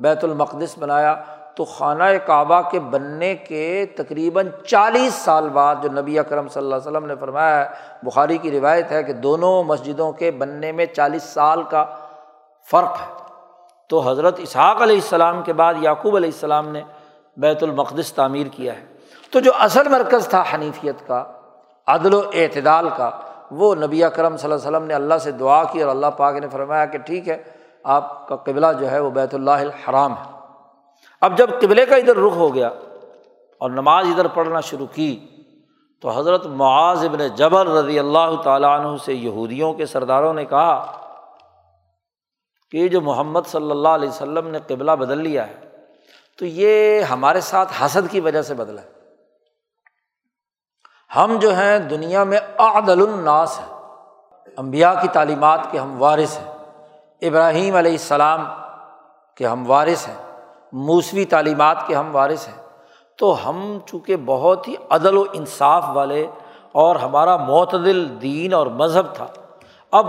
بیت 0.00 0.24
المقدس 0.24 0.78
بنایا۔ 0.78 1.22
تو 1.56 1.64
خانہ 1.64 2.04
کعبہ 2.26 2.60
کے 2.70 2.80
بننے 2.80 3.34
کے 3.34 3.86
تقریباً 3.96 4.48
چالیس 4.66 5.14
سال 5.14 5.48
بعد 5.48 5.74
جو 5.82 5.88
نبی 6.00 6.18
اکرم 6.18 6.48
صلی 6.48 6.62
اللہ 6.62 6.74
علیہ 6.74 6.90
وسلم 6.90 7.06
نے 7.06 7.14
فرمایا 7.16 7.60
ہے، 7.60 7.68
بخاری 8.02 8.38
کی 8.38 8.50
روایت 8.50 8.92
ہے 8.92 9.02
کہ 9.02 9.12
دونوں 9.12 9.64
مسجدوں 9.64 10.12
کے 10.12 10.30
بننے 10.30 10.72
میں 10.72 10.86
چالیس 10.86 11.22
سال 11.22 11.62
کا 11.62 11.84
فرق 12.70 13.00
ہے۔ 13.00 13.14
تو 13.88 14.00
حضرت 14.00 14.38
اسحاق 14.38 14.82
علیہ 14.82 14.94
السلام 14.94 15.42
کے 15.42 15.52
بعد 15.52 15.74
یعقوب 15.80 16.16
علیہ 16.16 16.30
السلام 16.34 16.68
نے 16.68 16.82
بیت 17.36 17.62
المقدس 17.62 18.12
تعمیر 18.12 18.46
کیا 18.46 18.72
ہے۔ 18.72 18.84
تو 19.30 19.40
جو 19.40 19.52
اصل 19.58 19.88
مرکز 19.88 20.28
تھا 20.28 20.44
حنیفیت 20.54 21.06
کا، 21.06 21.24
عدل 21.86 22.14
و 22.14 22.22
اعتدال 22.34 22.88
کا، 22.96 23.10
وہ 23.50 23.74
نبی 23.74 24.04
اکرم 24.04 24.36
صلی 24.36 24.52
اللہ 24.52 24.68
علیہ 24.68 24.76
وسلم 24.76 24.88
نے 24.88 24.94
اللہ 24.94 25.18
سے 25.18 25.30
دعا 25.30 25.64
کی 25.64 25.82
اور 25.82 25.90
اللہ 25.90 26.06
پاک 26.06 26.34
نے 26.34 26.48
فرمایا 26.48 26.84
کہ 26.84 26.98
ٹھیک 26.98 27.28
ہے، 27.28 27.42
آپ 27.84 28.28
کا 28.28 28.36
قبلہ 28.36 28.66
جو 28.80 28.90
ہے 28.90 29.00
وہ 29.00 29.10
بیت 29.10 29.34
اللہ 29.34 29.50
الحرام 29.50 30.12
ہے۔ 30.12 30.39
اب 31.22 31.36
جب 31.38 31.50
قبلے 31.60 31.86
کا 31.86 31.96
ادھر 31.96 32.16
رخ 32.16 32.32
ہو 32.32 32.54
گیا 32.54 32.68
اور 33.58 33.70
نماز 33.70 34.06
ادھر 34.06 34.26
پڑھنا 34.26 34.60
شروع 34.60 34.86
کی 34.86 35.26
تو 36.00 36.10
حضرت 36.10 36.46
معاذ 36.46 37.04
ابن 37.04 37.26
جبر 37.36 37.66
رضی 37.66 37.98
اللہ 37.98 38.40
تعالیٰ 38.44 38.80
عنہ 38.80 38.96
سے 39.04 39.14
یہودیوں 39.14 39.72
کے 39.72 39.86
سرداروں 39.86 40.34
نے 40.34 40.44
کہا 40.44 40.96
کہ 42.70 42.76
یہ 42.76 42.88
جو 42.88 43.00
محمد 43.00 43.40
صلی 43.46 43.70
اللہ 43.70 43.88
علیہ 43.88 44.08
وسلم 44.08 44.48
نے 44.48 44.58
قبلہ 44.66 44.92
بدل 44.92 45.18
لیا 45.18 45.46
ہے، 45.48 45.54
تو 46.36 46.46
یہ 46.46 47.00
ہمارے 47.00 47.40
ساتھ 47.40 47.72
حسد 47.82 48.10
کی 48.10 48.20
وجہ 48.20 48.42
سے 48.42 48.54
بدلا 48.54 48.82
ہے۔ 48.82 48.88
ہم 51.16 51.36
جو 51.40 51.54
ہیں 51.54 51.78
دنیا 51.78 52.24
میں 52.24 52.38
عدل 52.58 53.00
الناس 53.02 53.58
ہیں 53.60 53.74
امبیا 54.56 54.94
کی 54.94 55.08
تعلیمات 55.08 55.60
کے 55.70 55.78
ہم 55.78 56.02
وارث 56.02 56.38
ہیں، 56.38 56.52
ابراہیم 57.22 57.76
علیہ 57.76 57.92
السلام 57.92 58.44
کے 59.34 59.46
ہم 59.46 59.70
وارث 59.70 60.08
ہیں۔ 60.08 60.29
موسوی 60.72 61.24
تعلیمات 61.24 61.86
کے 61.86 61.94
ہم 61.94 62.16
وارث 62.16 62.48
ہیں۔ 62.48 62.62
تو 63.16 63.48
ہم 63.48 63.78
چونکہ 63.86 64.16
بہت 64.24 64.68
ہی 64.68 64.74
عدل 64.90 65.16
و 65.16 65.24
انصاف 65.32 65.84
والے 65.94 66.26
اور 66.72 66.96
ہمارا 66.96 67.36
معتدل 67.36 68.22
دین 68.22 68.54
اور 68.54 68.66
مذہب 68.66 69.14
تھا، 69.14 69.26
اب 69.90 70.06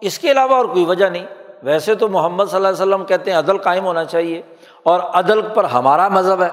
اس 0.00 0.18
کے 0.18 0.30
علاوہ 0.30 0.54
اور 0.54 0.64
کوئی 0.64 0.84
وجہ 0.84 1.06
نہیں۔ 1.06 1.26
ویسے 1.62 1.94
تو 1.94 2.08
محمد 2.08 2.44
صلی 2.44 2.56
اللہ 2.56 2.68
علیہ 2.68 2.82
وسلم 2.82 3.04
کہتے 3.04 3.30
ہیں 3.30 3.38
عدل 3.38 3.58
قائم 3.58 3.84
ہونا 3.84 4.04
چاہیے 4.04 4.42
اور 4.82 5.00
عدل 5.00 5.42
پر 5.54 5.64
ہمارا 5.64 6.08
مذہب 6.08 6.42
ہے۔ 6.42 6.50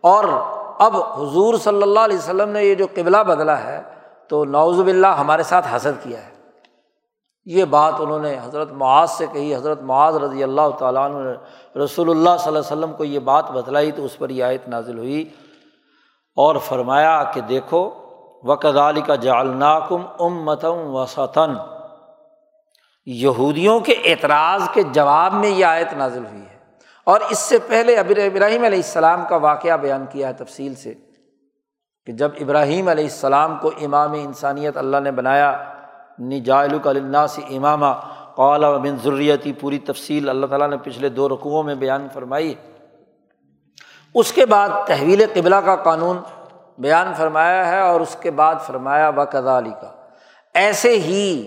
اور 0.00 0.24
اب 0.78 0.96
حضور 0.96 1.54
صلی 1.54 1.82
اللہ 1.82 2.00
علیہ 2.00 2.18
وسلم 2.18 2.48
نے 2.48 2.64
یہ 2.64 2.74
جو 2.74 2.86
قبلہ 2.94 3.16
بدلا 3.16 3.64
ہے 3.64 3.82
تو 4.28 4.44
نوز 4.44 4.80
باللہ 4.80 5.06
ہمارے 5.06 5.42
ساتھ 5.42 5.66
حسد 5.76 6.04
کیا 6.04 6.26
ہے۔ 6.26 6.31
یہ 7.46 7.64
بات 7.64 7.92
انہوں 7.98 8.18
نے 8.18 8.38
حضرت 8.44 8.72
معاذ 8.72 9.10
سے 9.10 9.26
کہی، 9.32 9.54
حضرت 9.54 9.82
معاذ 9.82 10.16
رضی 10.16 10.42
اللہ 10.42 10.68
تعالیٰ 10.78 11.10
عنہ 11.10 11.18
نے 11.18 11.32
رسول 11.84 12.10
اللہ 12.10 12.30
صلی 12.38 12.46
اللہ 12.46 12.58
علیہ 12.58 12.58
وسلم 12.58 12.92
کو 12.92 13.04
یہ 13.04 13.18
بات 13.18 13.50
بتلائی 13.50 13.92
تو 13.92 14.04
اس 14.04 14.18
پر 14.18 14.30
یہ 14.30 14.44
آیت 14.44 14.68
نازل 14.68 14.98
ہوئی 14.98 15.28
اور 16.36 16.56
فرمایا 16.56 17.24
کہ 17.34 17.40
دیکھو 17.40 17.90
وقد 18.44 18.76
علی 18.76 19.00
کا 19.00 19.14
جالناکم 19.14 20.02
ام 20.20 20.44
متم 20.44 20.94
وسطن 20.94 21.54
یہودیوں 23.06 23.80
کے 23.80 23.92
اعتراض 23.92 24.62
کے 24.74 24.82
جواب 24.82 25.34
میں 25.34 25.50
یہ 25.50 25.64
آیت 25.64 25.92
نازل 25.92 26.26
ہوئی 26.26 26.40
ہے۔ 26.40 26.58
اور 27.04 27.20
اس 27.30 27.38
سے 27.38 27.58
پہلے 27.58 27.96
ابر، 27.96 28.16
ابراہیم 28.16 28.64
علیہ 28.64 28.78
السلام 28.78 29.24
کا 29.28 29.36
واقعہ 29.36 29.76
بیان 29.76 30.06
کیا 30.12 30.28
ہے 30.28 30.32
تفصیل 30.32 30.74
سے 30.74 30.94
کہ 32.06 32.12
جب 32.12 32.30
ابراہیم 32.40 32.88
علیہ 32.88 33.04
السلام 33.04 33.56
کو 33.62 33.70
امام 33.82 34.12
انسانیت 34.12 34.76
اللہ 34.76 34.96
نے 34.96 35.10
بنایا 35.10 35.71
نی 36.18 36.40
جائل 36.40 36.78
سے 37.28 37.56
امامہ 37.56 37.92
قالا 38.34 38.76
بن 38.76 38.96
ضروریتی 39.04 39.52
پوری 39.52 39.78
تفصیل 39.78 40.28
اللہ 40.28 40.46
تعالیٰ 40.46 40.68
نے 40.68 40.76
پچھلے 40.76 41.08
دو 41.08 41.28
رقوؤں 41.28 41.62
میں 41.62 41.74
بیان 41.74 42.06
فرمائی۔ 42.14 42.54
اس 44.14 44.32
کے 44.32 44.46
بعد 44.46 44.68
تحویل 44.86 45.24
قبلہ 45.34 45.56
کا 45.56 45.76
قانون 45.76 46.16
بیان 46.78 47.12
فرمایا 47.16 47.68
ہے 47.68 47.80
اور 47.80 48.00
اس 48.00 48.16
کے 48.20 48.30
بعد 48.30 48.54
فرمایا 48.66 49.08
و 49.08 49.24
کدالی 49.24 49.70
کا 49.70 49.92
ایسے 50.54 50.98
ہی 50.98 51.46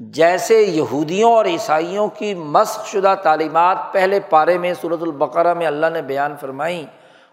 جیسے 0.00 0.60
یہودیوں 0.60 1.32
اور 1.32 1.44
عیسائیوں 1.44 2.08
کی 2.08 2.34
مشق 2.34 2.86
شدہ 2.86 3.14
تعلیمات 3.22 3.76
پہلے 3.92 4.20
پارے 4.20 4.58
میں 4.58 4.74
صورت 4.80 5.02
البقرہ 5.02 5.54
میں 5.54 5.66
اللہ 5.66 5.86
نے 5.92 6.02
بیان 6.02 6.34
فرمائی، 6.40 6.86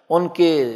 ان 0.10 0.28
کے 0.28 0.76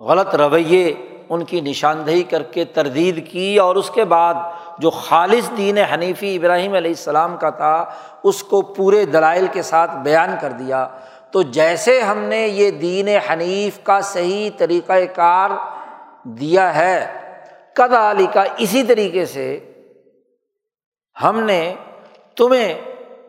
غلط 0.00 0.34
رویے، 0.34 0.94
ان 1.28 1.44
کی 1.44 1.60
نشاندہی 1.60 2.22
کر 2.22 2.42
کے 2.42 2.64
تردید 2.64 3.28
کی 3.30 3.58
اور 3.58 3.76
اس 3.76 3.90
کے 3.90 4.04
بعد 4.04 4.34
جو 4.78 4.90
خالص 4.90 5.56
دین 5.56 5.78
حنیفی 5.78 6.36
ابراہیم 6.36 6.74
علیہ 6.74 6.90
السلام 6.90 7.36
کا 7.36 7.50
تھا، 7.50 7.84
اس 8.22 8.42
کو 8.42 8.62
پورے 8.62 9.04
دلائل 9.04 9.46
کے 9.52 9.62
ساتھ 9.62 9.90
بیان 9.96 10.36
کر 10.40 10.50
دیا۔ 10.50 10.88
تو 11.30 11.42
جیسے 11.42 12.00
ہم 12.00 12.18
نے 12.18 12.46
یہ 12.46 12.70
دین 12.70 13.08
حنیف 13.08 13.78
کا 13.82 14.00
صحیح 14.00 14.50
طریقۂ 14.58 14.94
کار 15.14 15.50
دیا 16.24 16.76
ہے 16.76 17.12
کد 17.74 17.92
علی 17.92 18.26
کا 18.32 18.44
اسی 18.58 18.82
طریقے 18.82 19.26
سے 19.26 19.72
ہم 21.22 21.40
نے 21.40 21.74
تمہیں 22.36 22.74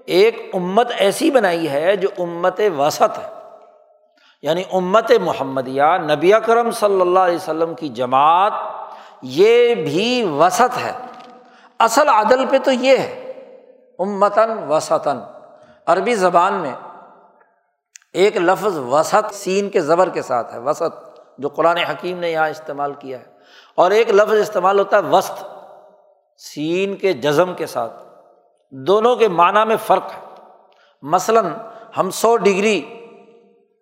ایک 0.06 0.50
امت 0.54 0.92
ایسی 0.98 1.32
بنائی 1.32 1.70
ہے 1.70 1.96
جو 1.96 2.10
امت 2.18 2.62
وسط 2.78 3.20
ہے۔ 3.20 3.34
یعنی 4.42 4.64
امت 4.72 5.12
محمدیہ، 5.22 5.84
نبی 5.84 6.32
کرم 6.46 6.72
صلی 6.72 7.02
اللہ 7.02 7.20
علیہ 7.20 7.36
وسلم 7.36 7.76
کی 7.76 7.90
جماعت، 7.90 8.54
یہ 9.22 9.76
بھی 9.76 10.24
وسط 10.24 10.78
ہے۔ 10.86 10.92
اصل 11.80 12.10
عدل 12.10 12.46
پہ 12.50 12.58
تو 12.63 12.72
یہ 12.72 12.98
ہے۔ 12.98 13.24
امتن 14.00 14.63
وسطن 14.70 15.20
عربی 15.86 16.16
زبان 16.16 16.54
میں 16.54 16.74
ایک 18.13 18.38
لفظ 18.38 18.78
وسط 18.78 19.34
سین 19.34 19.70
کے 19.70 19.82
زبر 19.82 20.10
کے 20.10 20.22
ساتھ 20.22 20.54
ہے، 20.54 20.60
وسط، 20.60 21.20
جو 21.38 21.50
قرآن 21.50 21.78
حکیم 21.78 22.20
نے 22.20 22.32
یہاں 22.32 22.50
استعمال 22.50 22.94
کیا 22.94 23.20
ہے۔ 23.20 23.26
اور 23.76 23.92
ایک 23.92 24.10
لفظ 24.10 24.34
استعمال 24.34 24.80
ہوتا 24.80 24.98
ہے 24.98 25.02
وسط، 25.02 25.44
سین 26.38 26.96
کے 26.96 27.13
جزم 27.13 27.54
کے 27.54 27.66
ساتھ۔ 27.66 28.04
دونوں 28.72 29.16
کے 29.16 29.28
معنی 29.28 29.60
میں 29.68 29.76
فرق 29.86 30.04
ہے۔ 30.04 30.42
مثلاً 31.02 31.46
ہم 31.98 32.10
سو 32.10 32.38
ڈگری، 32.38 33.06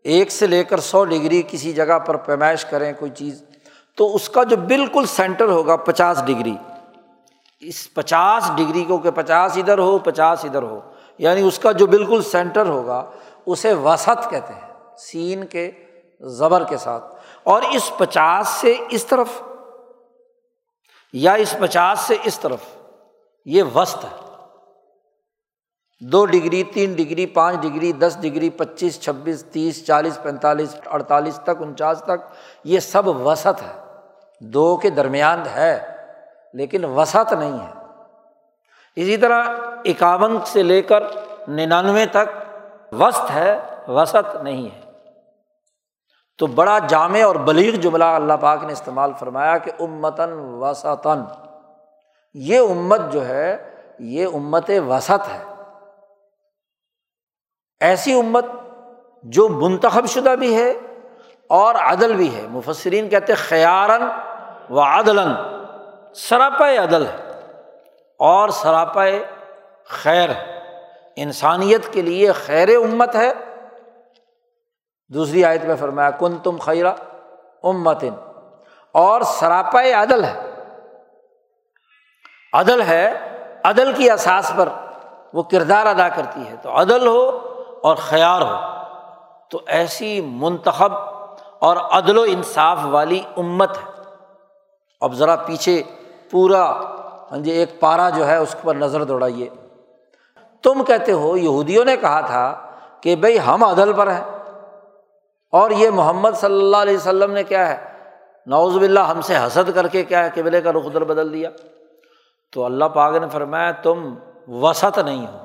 ایک 0.04 0.32
سے 0.32 0.48
لے 0.48 0.64
کر 0.64 0.80
سو 0.80 1.06
ڈگری 1.06 1.42
کسی 1.48 1.74
جگہ 1.74 2.00
پر 2.00 2.16
پیمائش 2.16 2.66
کریں 2.66 2.94
کوئی 3.00 3.12
چیز، 3.12 3.44
تو 3.98 4.16
اس 4.16 4.30
کا 4.30 4.44
جو 4.44 4.58
بالکل 4.58 5.06
سینٹر 5.06 5.46
ہوگا 5.46 5.76
پچاس 5.76 6.26
ڈگری۔ 6.26 6.56
اس 7.60 7.94
پچاس 7.94 8.52
ڈگری 8.56 8.84
کو 8.84 8.98
کہ 8.98 9.12
پچاس 9.12 9.58
ادھر 9.58 9.78
ہو، 9.78 9.98
پچاس 9.98 10.46
ادھر 10.46 10.62
ہو 10.64 10.80
یعنی 11.18 11.42
اس 11.42 11.60
کا 11.60 11.72
جو 11.72 11.88
بالکل 11.88 12.22
سینٹر 12.22 12.66
ہوگا، 12.66 13.12
اسے 13.46 13.74
وسط 13.74 14.30
کہتے 14.30 14.54
ہیں، 14.54 14.74
سین 14.98 15.46
کے 15.46 15.72
زبر 16.22 16.64
کے 16.64 16.78
ساتھ۔ 16.78 17.16
اور 17.44 17.62
اس 17.72 17.92
پچاس 17.98 18.48
سے 18.48 18.76
اس 18.90 19.06
طرف، 19.06 19.28
یا 21.14 21.34
اس 21.34 21.56
پچاس 21.60 22.00
سے 22.00 22.16
اس 22.24 22.40
طرف، 22.40 22.60
یہ 23.46 23.64
وسط 23.76 24.06
ہے۔ 24.06 24.26
دو 26.02 26.26
ڈگری، 26.26 26.64
تین 26.64 26.94
ڈگری، 26.94 27.26
پانچ 27.26 27.58
ڈگری، 27.62 27.92
دس 27.92 28.18
ڈگری، 28.22 28.50
پچیس، 28.50 29.02
چھبیس، 29.02 29.46
تیس، 29.46 29.86
چالیس، 29.88 30.20
پینتالیس، 30.24 30.76
اڑتالیس 30.86 31.40
تک، 31.44 31.62
انچاس 31.62 32.02
تک، 32.04 32.34
یہ 32.64 32.80
سب 32.80 33.28
وسط 33.28 33.62
ہے۔ 33.62 33.84
دو 34.42 34.78
کے 34.78 34.90
درمیان 34.90 35.44
ہے۔ 35.56 35.95
لیکن 36.56 36.86
وسعت 36.86 37.34
نہیں 37.34 37.68
ہے۔ 37.68 37.74
اسی 38.96 39.18
طرح 39.18 39.44
اکاون 39.86 40.38
سے 40.46 40.64
لے 40.64 40.82
کر 40.82 41.04
ننانوے 41.48 42.06
تک 42.06 42.54
وسط 42.92 43.32
ہے 43.32 43.60
وسط 43.88 44.36
نہیں 44.36 44.76
ہے۔ 44.76 44.92
تو 46.38 46.48
بڑا 46.48 46.80
جامع 46.80 47.24
اور 47.24 47.36
بلیغ 47.36 47.76
جملہ 47.76 48.04
اللہ 48.04 48.34
پاک 48.42 48.64
نے 48.64 48.74
استعمال 48.74 49.12
فرمایا 49.20 49.58
کہ 49.58 49.72
امتن 49.80 50.34
وسطن 50.34 51.24
یہ 52.34 52.60
امت 52.60 53.00
جو 53.12 53.28
ہے، 53.28 53.72
یہ 54.00 54.28
امت 54.34 54.72
وسط 54.88 55.28
ہے۔ 55.34 55.44
ایسی 57.80 58.20
امت 58.20 58.46
جو 59.24 59.50
منتخب 59.50 60.06
شدہ 60.06 60.36
بھی 60.40 60.56
ہے 60.56 60.74
اور 61.50 61.76
عدل 61.76 62.16
بھی 62.16 62.36
ہے۔ 62.36 62.48
مفسرین 62.50 63.10
کہتے 63.10 63.34
خیارن 63.34 64.04
و 64.70 64.80
عدلاً۔ 64.80 65.55
سراپا 66.16 66.70
عدل 66.70 67.06
ہے 67.06 67.40
اور 68.20 68.50
سراپا 68.50 69.06
خیر 69.88 70.30
ہے۔ 70.30 70.60
انسانیت 71.16 71.94
کے 71.94 72.02
لیے 72.02 72.32
خیر 72.32 72.78
امت 72.78 73.16
ہے۔ 73.16 73.32
دوسری 75.08 75.46
آیت 75.46 75.64
میں 75.66 75.76
فرمایا 75.76 76.10
کن 76.10 76.38
تم 76.38 76.58
خیرہ 76.58 76.94
امتن 77.64 78.14
اور 78.92 79.22
سراپا 79.22 79.82
عدل 79.82 80.24
ہے۔ 80.24 80.52
عدل 82.54 82.82
ہے، 82.82 83.14
عدل 83.64 83.94
کی 83.94 84.10
احساس 84.10 84.52
پر 84.56 84.70
وہ 85.34 85.44
کردار 85.44 85.86
ادا 85.86 86.10
کرتی 86.10 86.48
ہے۔ 86.48 86.56
تو 86.62 86.82
عدل 86.82 87.08
ہو 87.08 87.40
اور 87.84 87.96
خیار 87.96 88.42
ہو۔ 88.42 88.56
تو 89.50 89.62
ایسی 89.68 90.22
منتخب 90.22 90.92
اور 91.60 91.78
عدل 91.78 92.18
و 92.18 92.22
انصاف 92.22 92.78
والی 92.84 93.22
امت 93.38 93.78
ہے۔ 93.78 94.02
اب 95.02 95.14
ذرا 95.14 95.36
پیچھے 95.36 95.84
پورا 96.32 96.96
ہاں 97.32 97.38
جی 97.38 97.52
ایک 97.52 97.80
پارا 97.80 98.10
جو 98.10 98.28
ہے، 98.28 98.38
اس 98.38 98.56
پر 98.62 98.76
نظر 98.76 99.04
دوڑائیے۔ 99.04 99.50
تم 100.64 100.84
کہتے 100.84 101.12
ہو، 101.12 101.38
یہودیوں 101.38 101.86
نے 101.86 101.98
کہا 101.98 102.22
تھا 102.22 102.62
کہ 103.02 103.16
بھائی 103.16 103.38
ہم 103.48 103.64
عدل 103.64 103.94
پر 103.94 104.08
ہیں۔ 104.08 104.24
اور 105.52 105.72
یہ 105.72 105.90
محمد 105.90 106.30
صلی 106.36 106.60
اللہ 106.60 106.78
علیہ 106.78 106.96
وسلم 106.96 107.32
نے 107.32 107.44
کیا 107.44 107.70
ہے؟ 107.70 107.78
نوز 108.46 108.78
باللہ، 108.78 109.00
ہم 109.00 109.22
سے 109.22 109.36
حسد 109.36 109.70
کر 109.76 109.88
کے 109.88 110.04
کیا 110.04 110.26
ہے 110.26 110.30
قبلے 110.36 110.62
کا 110.62 110.72
رخ 110.72 110.94
در 110.94 111.04
بدل 111.04 111.34
دیا۔ 111.34 111.50
تو 112.52 112.66
اللہ 112.66 112.86
پاک 112.86 113.16
نے 113.16 113.28
فرمایا، 113.32 113.72
تم 113.72 114.16
وسط 114.48 115.00
نہیں 115.00 115.28
ہو۔ 115.28 115.38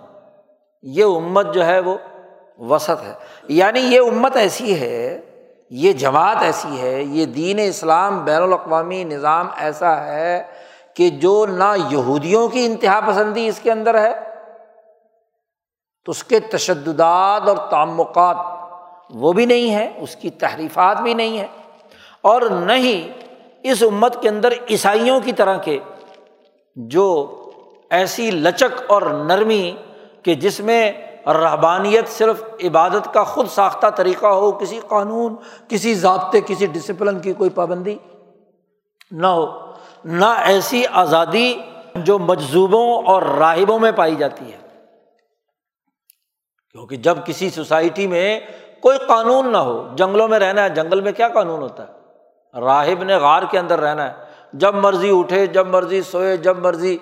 یہ 0.82 1.04
امت 1.04 1.54
جو 1.54 1.66
ہے، 1.66 1.80
وہ 1.80 1.98
وسط 2.58 3.02
ہے۔ 3.02 3.12
یعنی 3.48 3.80
یہ 3.80 4.00
امت 4.00 4.36
ایسی 4.36 4.80
ہے، 4.80 5.20
یہ 5.70 5.92
جماعت 5.92 6.36
ایسی 6.40 6.80
ہے، 6.80 7.02
یہ 7.02 7.26
دین 7.26 7.58
اسلام، 7.62 8.24
بین 8.24 8.42
الاقوامی 8.42 9.04
نظام 9.04 9.48
ایسا 9.56 10.04
ہے 10.04 10.42
کہ 11.00 11.10
جو 11.10 11.46
نہ 11.46 11.74
یہودیوں 11.90 12.48
کی 12.48 12.66
انتہا 12.66 13.00
پسندی 13.06 13.48
اس 13.48 13.60
کے 13.62 13.72
اندر 13.72 14.00
ہے، 14.00 14.14
تو 16.04 16.10
اس 16.10 16.24
کے 16.24 16.40
تشددات 16.40 17.48
اور 17.48 17.56
تعمقات 17.56 18.36
وہ 19.10 19.32
بھی 19.32 19.46
نہیں 19.46 19.74
ہے 19.74 19.92
اس 19.96 20.16
کی 20.16 20.30
تحریفات 20.30 21.00
بھی 21.00 21.14
نہیں 21.14 21.38
ہے 21.38 21.46
اور 22.20 22.42
نہ 22.42 22.72
ہی 22.72 23.10
اس 23.62 23.82
امت 23.82 24.22
کے 24.22 24.28
اندر 24.28 24.52
عیسائیوں 24.70 25.20
کی 25.20 25.32
طرح 25.32 25.56
کے 25.56 25.78
جو 26.76 27.36
ایسی 27.90 28.30
لچک 28.30 28.82
اور 28.86 29.02
نرمی 29.02 29.76
کہ 30.22 30.34
جس 30.34 30.60
میں 30.60 30.92
رحبانیت 31.26 32.08
صرف 32.08 32.42
عبادت 32.64 33.14
کا 33.14 33.24
خود 33.24 33.48
ساختہ 33.48 33.86
طریقہ 33.86 34.26
ہو، 34.26 34.52
کسی 34.52 34.80
قانون، 34.88 35.36
کسی 35.68 35.94
ضابطے، 35.94 36.40
کسی 36.46 36.66
ڈسپلن 36.66 37.20
کی 37.20 37.32
کوئی 37.32 37.50
پابندی 37.50 37.96
نہ 39.10 39.26
ہو۔ 39.26 39.69
نہ 40.04 40.34
ایسی 40.38 40.84
آزادی 40.92 41.56
جو 41.94 42.18
مجذوبوں 42.18 43.02
اور 43.02 43.22
راہبوں 43.22 43.78
میں 43.78 43.92
پائی 43.92 44.16
جاتی 44.16 44.52
ہے۔ 44.52 44.58
کیونکہ 46.72 46.96
جب 46.96 47.18
کسی 47.26 47.50
سوسائٹی 47.50 48.06
میں 48.06 48.40
کوئی 48.80 48.98
قانون 48.98 49.52
نہ 49.52 49.56
ہو، 49.56 49.88
جنگلوں 49.94 50.28
میں 50.28 50.38
رہنا 50.38 50.62
ہے، 50.62 50.70
جنگل 50.70 51.00
میں 51.00 51.12
کیا 51.12 51.28
قانون 51.28 51.62
ہوتا 51.62 51.84
ہے؟ 51.88 51.92
راہب 52.60 53.02
نے 53.02 53.16
غار 53.16 53.42
کے 53.50 53.58
اندر 53.58 53.80
رہنا 53.80 54.08
ہے۔ 54.08 54.24
جب 54.52 54.74
مرضی 54.74 55.10
اٹھے، 55.18 55.46
جب 55.46 55.66
مرضی 55.66 56.02
سوئے، 56.02 56.36
جب 56.36 56.58
مرضی۔ 56.58 56.98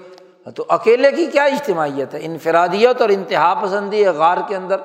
تو 0.56 0.64
اکیلے 0.68 1.12
کی 1.12 1.26
کیا 1.26 1.44
اجتماعیت 1.44 2.14
ہے؟ 2.14 2.18
انفرادیت 2.22 3.00
اور 3.00 3.08
انتہا 3.08 3.61
پسندی 3.62 4.04
ہے 4.04 4.11
غار 4.11 4.37
کے 4.48 4.56
اندر۔ 4.56 4.76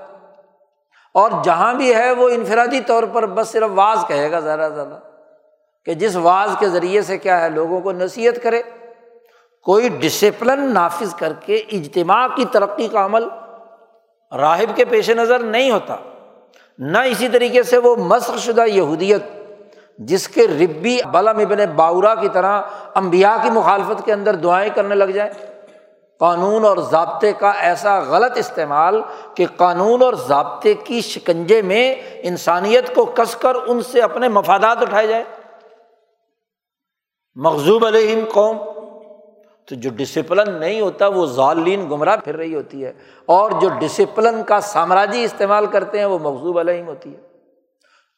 اور 1.14 1.32
جہاں 1.44 1.74
بھی 1.74 1.96
ہے، 1.96 2.12
وہ 2.12 2.30
انفرادی 2.30 2.82
طور 2.82 3.04
پر 3.14 3.26
بس 3.26 3.48
صرف 3.48 3.70
واز 3.76 4.06
کہے 4.08 4.32
گا، 4.32 4.40
زیادہ 4.40 4.70
زیادہ۔ 4.76 5.00
کہ 5.86 5.94
جس 5.94 6.16
واز 6.16 6.50
کے 6.60 6.70
ذریعے 6.70 7.02
سے 7.02 7.18
کیا 7.18 7.42
ہے، 7.42 7.50
لوگوں 7.50 7.82
کو 7.82 7.92
نصیحت 7.92 8.44
کرے۔ 8.44 8.62
کوئی 9.64 9.90
ڈسپلن 9.90 10.74
نافذ 10.74 11.16
کر 11.16 11.34
کے 11.46 11.56
اجتماع 11.56 12.28
کی 12.36 12.46
ترقی 12.46 12.88
کا 12.88 13.06
عمل 13.06 13.24
راہب 14.38 14.76
کے 14.76 14.86
پیش 14.86 15.10
نظر 15.10 15.40
نہیں 15.40 15.72
ہوتا۔ 15.72 15.96
نہ 16.78 16.98
اسی 16.98 17.28
طریقے 17.28 17.64
سے 17.64 17.78
وہ 17.78 17.96
مسق 17.96 18.38
شدہ 18.38 18.66
یہودیت، 18.68 19.24
جس 19.98 20.28
کے 20.28 20.48
ربی 20.48 20.98
بلم 21.12 21.38
ابن 21.38 21.58
باورا 21.76 22.16
کی 22.16 22.30
طرح 22.34 22.62
امبیا 22.94 23.38
کی 23.44 23.50
مخالفت 23.50 24.06
کے 24.06 24.14
اندر 24.14 24.36
دعائیں 24.36 24.70
کرنے 24.76 24.96
لگ 24.96 25.04
جائیں۔ 25.04 25.32
قانون 26.20 26.66
اور 26.66 26.78
ضابطے 26.78 27.34
کا 27.34 27.52
ایسا 27.52 28.00
غلط 28.00 28.38
استعمال 28.38 29.02
کہ 29.36 29.46
قانون 29.58 30.02
اور 30.02 30.14
ضابطے 30.14 30.74
کی 30.74 31.02
شکنجے 31.02 31.62
میں 31.62 31.96
انسانیت 32.16 32.96
کو 32.96 33.06
کس 33.06 33.36
کر 33.36 33.54
ان 33.68 33.82
سے 33.82 34.02
اپنے 34.02 34.28
مفادات 34.28 34.82
اٹھائے 34.82 35.08
جائے 35.08 35.24
مغزوب 37.36 37.86
علیہم 37.86 38.26
قوم۔ 38.34 38.58
تو 39.68 39.76
جو 39.76 39.90
ڈسپلن 39.94 40.60
نہیں 40.60 40.82
ہوتا 40.82 41.08
وہ 41.08 41.26
ظالین 41.26 41.90
گمراہ 41.90 42.16
پھر 42.24 42.38
رہی 42.38 42.56
ہوتی 42.56 42.86
ہے۔ 42.86 42.94
اور 43.26 43.52
جو 43.62 43.70
ڈسپلن 43.80 44.44
کا 44.44 44.60
سامراجی 44.60 45.24
استعمال 45.24 45.66
کرتے 45.66 46.00
ہیں 46.00 46.06
وہ 46.06 46.20
مغزوب 46.20 46.60
علیہم 46.60 46.88
ہوتی 46.88 47.16
ہے۔ 47.16 47.20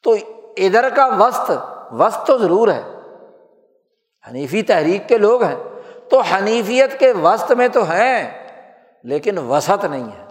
تو 0.02 0.16
ادھر 0.56 0.88
کا 0.88 1.06
وسط 1.06 1.50
وسط 1.92 2.26
تو 2.26 2.38
ضرور 2.38 2.68
ہے۔ 2.68 2.82
حنیفی 4.30 4.62
تحریک 4.62 5.08
کے 5.08 5.18
لوگ 5.18 5.42
ہیں۔ 5.42 5.56
تو 6.10 6.20
حنیفیت 6.20 6.98
کے 6.98 7.12
وسط 7.12 7.52
میں 7.52 7.68
تو 7.68 7.82
ہیں، 7.82 8.48
لیکن 9.04 9.38
وسط 9.38 9.84
نہیں 9.84 10.04
ہے۔ 10.04 10.24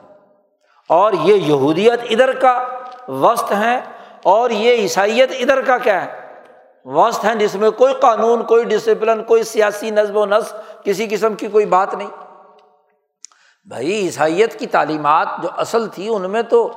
اور 0.90 1.14
یہ 1.24 1.36
یہودیت 1.36 2.00
ادھر 2.10 2.32
کا 2.40 2.68
وسط 3.08 3.52
ہے 3.52 3.80
اور 4.24 4.50
یہ 4.50 4.72
عیسائیت 4.72 5.30
ادھر 5.40 5.62
کا 5.62 5.78
کیا 5.78 6.06
ہے؟ 6.06 6.25
وسط 6.86 7.26
ہیں 7.26 7.36
جس 7.36 7.56
میں 7.56 7.72
کوئی 7.72 7.94
قانون، 7.94 8.44
کوئی 8.44 8.64
ڈسپلن 8.64 9.24
کوئی 9.24 9.44
سیاسی 9.44 9.90
نظم 9.90 10.18
و 10.18 10.26
نسق، 10.26 10.84
کسی 10.84 11.08
قسم 11.10 11.34
کی 11.34 11.48
کوئی 11.48 11.66
بات 11.66 11.94
نہیں۔ 11.94 12.08
بھائی، 13.66 13.92
عیسائیت 13.92 14.60
کی 14.60 14.68
تعلیمات 14.68 15.28
جو 15.42 15.50
اصل 15.58 15.88
تھی، 15.88 16.10
ان 16.10 16.32
میں 16.32 16.42
تو 16.42 16.72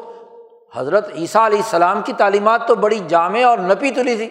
حضرت 0.77 1.13
عیسیٰ 1.15 1.47
علیہ 1.47 1.59
السلام 1.59 2.03
کی 2.03 2.13
تعلیمات 2.13 2.69
تو 2.69 2.75
بڑی 2.75 2.99
جامع 3.09 3.45
اور 3.45 3.59
نپی 3.59 3.91
تلی 3.91 4.17
تھی۔ 4.17 4.29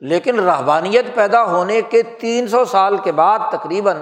لیکن 0.00 0.40
رحبانیت 0.40 1.14
پیدا 1.14 1.44
ہونے 1.44 1.82
کے 1.82 2.02
تین 2.02 2.48
سو 2.48 2.64
سال 2.64 2.96
کے 2.96 3.12
بعد 3.12 3.38
تقریباً 3.52 3.96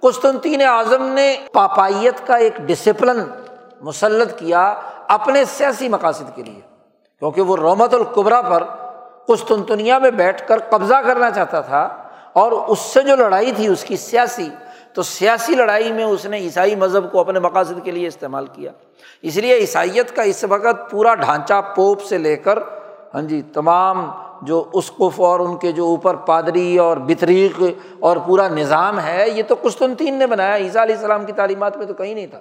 قسطنطین 0.00 0.62
اعظم 0.62 1.02
نے 1.02 1.36
پاپائیت 1.52 2.26
کا 2.26 2.36
ایک 2.36 2.56
ڈسپلن 2.56 3.18
مسلط 3.80 4.38
کیا 4.38 4.74
اپنے 5.08 5.44
سیاسی 5.44 5.88
مقاصد 5.88 6.24
کے 6.34 6.42
لیے، 6.42 6.60
کیونکہ 7.18 7.42
وہ 7.42 7.56
رومت 7.56 7.94
القبرا 7.94 8.42
پر 8.42 8.64
قسطنطنیہ 9.28 9.94
میں 9.94 10.10
بیٹھ 10.10 10.48
کر 10.48 10.58
قبضہ 10.58 10.94
کرنا 10.94 11.30
چاہتا 11.30 11.60
تھا 11.60 11.82
اور 12.32 12.52
اس 12.52 12.78
سے 12.78 13.02
جو 13.02 13.16
لڑائی 13.16 13.52
تھی 13.52 13.66
اس 13.66 13.84
کی 13.84 13.96
سیاسی، 13.96 14.48
تو 14.92 15.02
سیاسی 15.02 15.54
لڑائی 15.54 15.92
میں 15.92 16.04
اس 16.04 16.26
نے 16.26 16.38
عیسائی 16.38 16.76
مذہب 16.76 17.12
کو 17.12 17.20
اپنے 17.20 17.40
مقاصد 17.40 17.84
کے 17.84 17.90
لیے 17.90 18.08
استعمال 18.08 18.46
کیا۔ 18.46 18.72
اس 19.22 19.36
لیے 19.36 19.54
عیسائیت 19.54 20.16
کا 20.16 20.22
اس 20.22 20.44
وقت 20.44 20.90
پورا 20.90 21.14
ڈھانچہ 21.14 21.60
پوپ 21.76 22.02
سے 22.02 22.18
لے 22.18 22.36
کر 22.36 22.58
ہاں 23.14 23.22
جی 23.22 23.42
تمام 23.42 24.10
جو 24.42 24.70
اسقف 24.72 25.20
اور 25.20 25.40
ان 25.40 25.56
کے 25.56 25.72
جو 25.72 25.84
اوپر 25.84 26.14
پادری 26.14 26.78
اور 26.78 26.96
بطریق 26.96 27.62
اور 28.00 28.16
پورا 28.26 28.48
نظام 28.48 29.00
ہے، 29.00 29.30
یہ 29.30 29.42
تو 29.48 29.54
قسطنطین 29.62 30.14
نے 30.14 30.26
بنایا۔ 30.26 30.56
عیسیٰ 30.56 30.82
علیہ 30.82 30.94
السلام 30.94 31.24
کی 31.24 31.32
تعلیمات 31.32 31.76
میں 31.76 31.86
تو 31.86 31.94
کہیں 31.94 32.14
نہیں 32.14 32.26
تھا۔ 32.26 32.40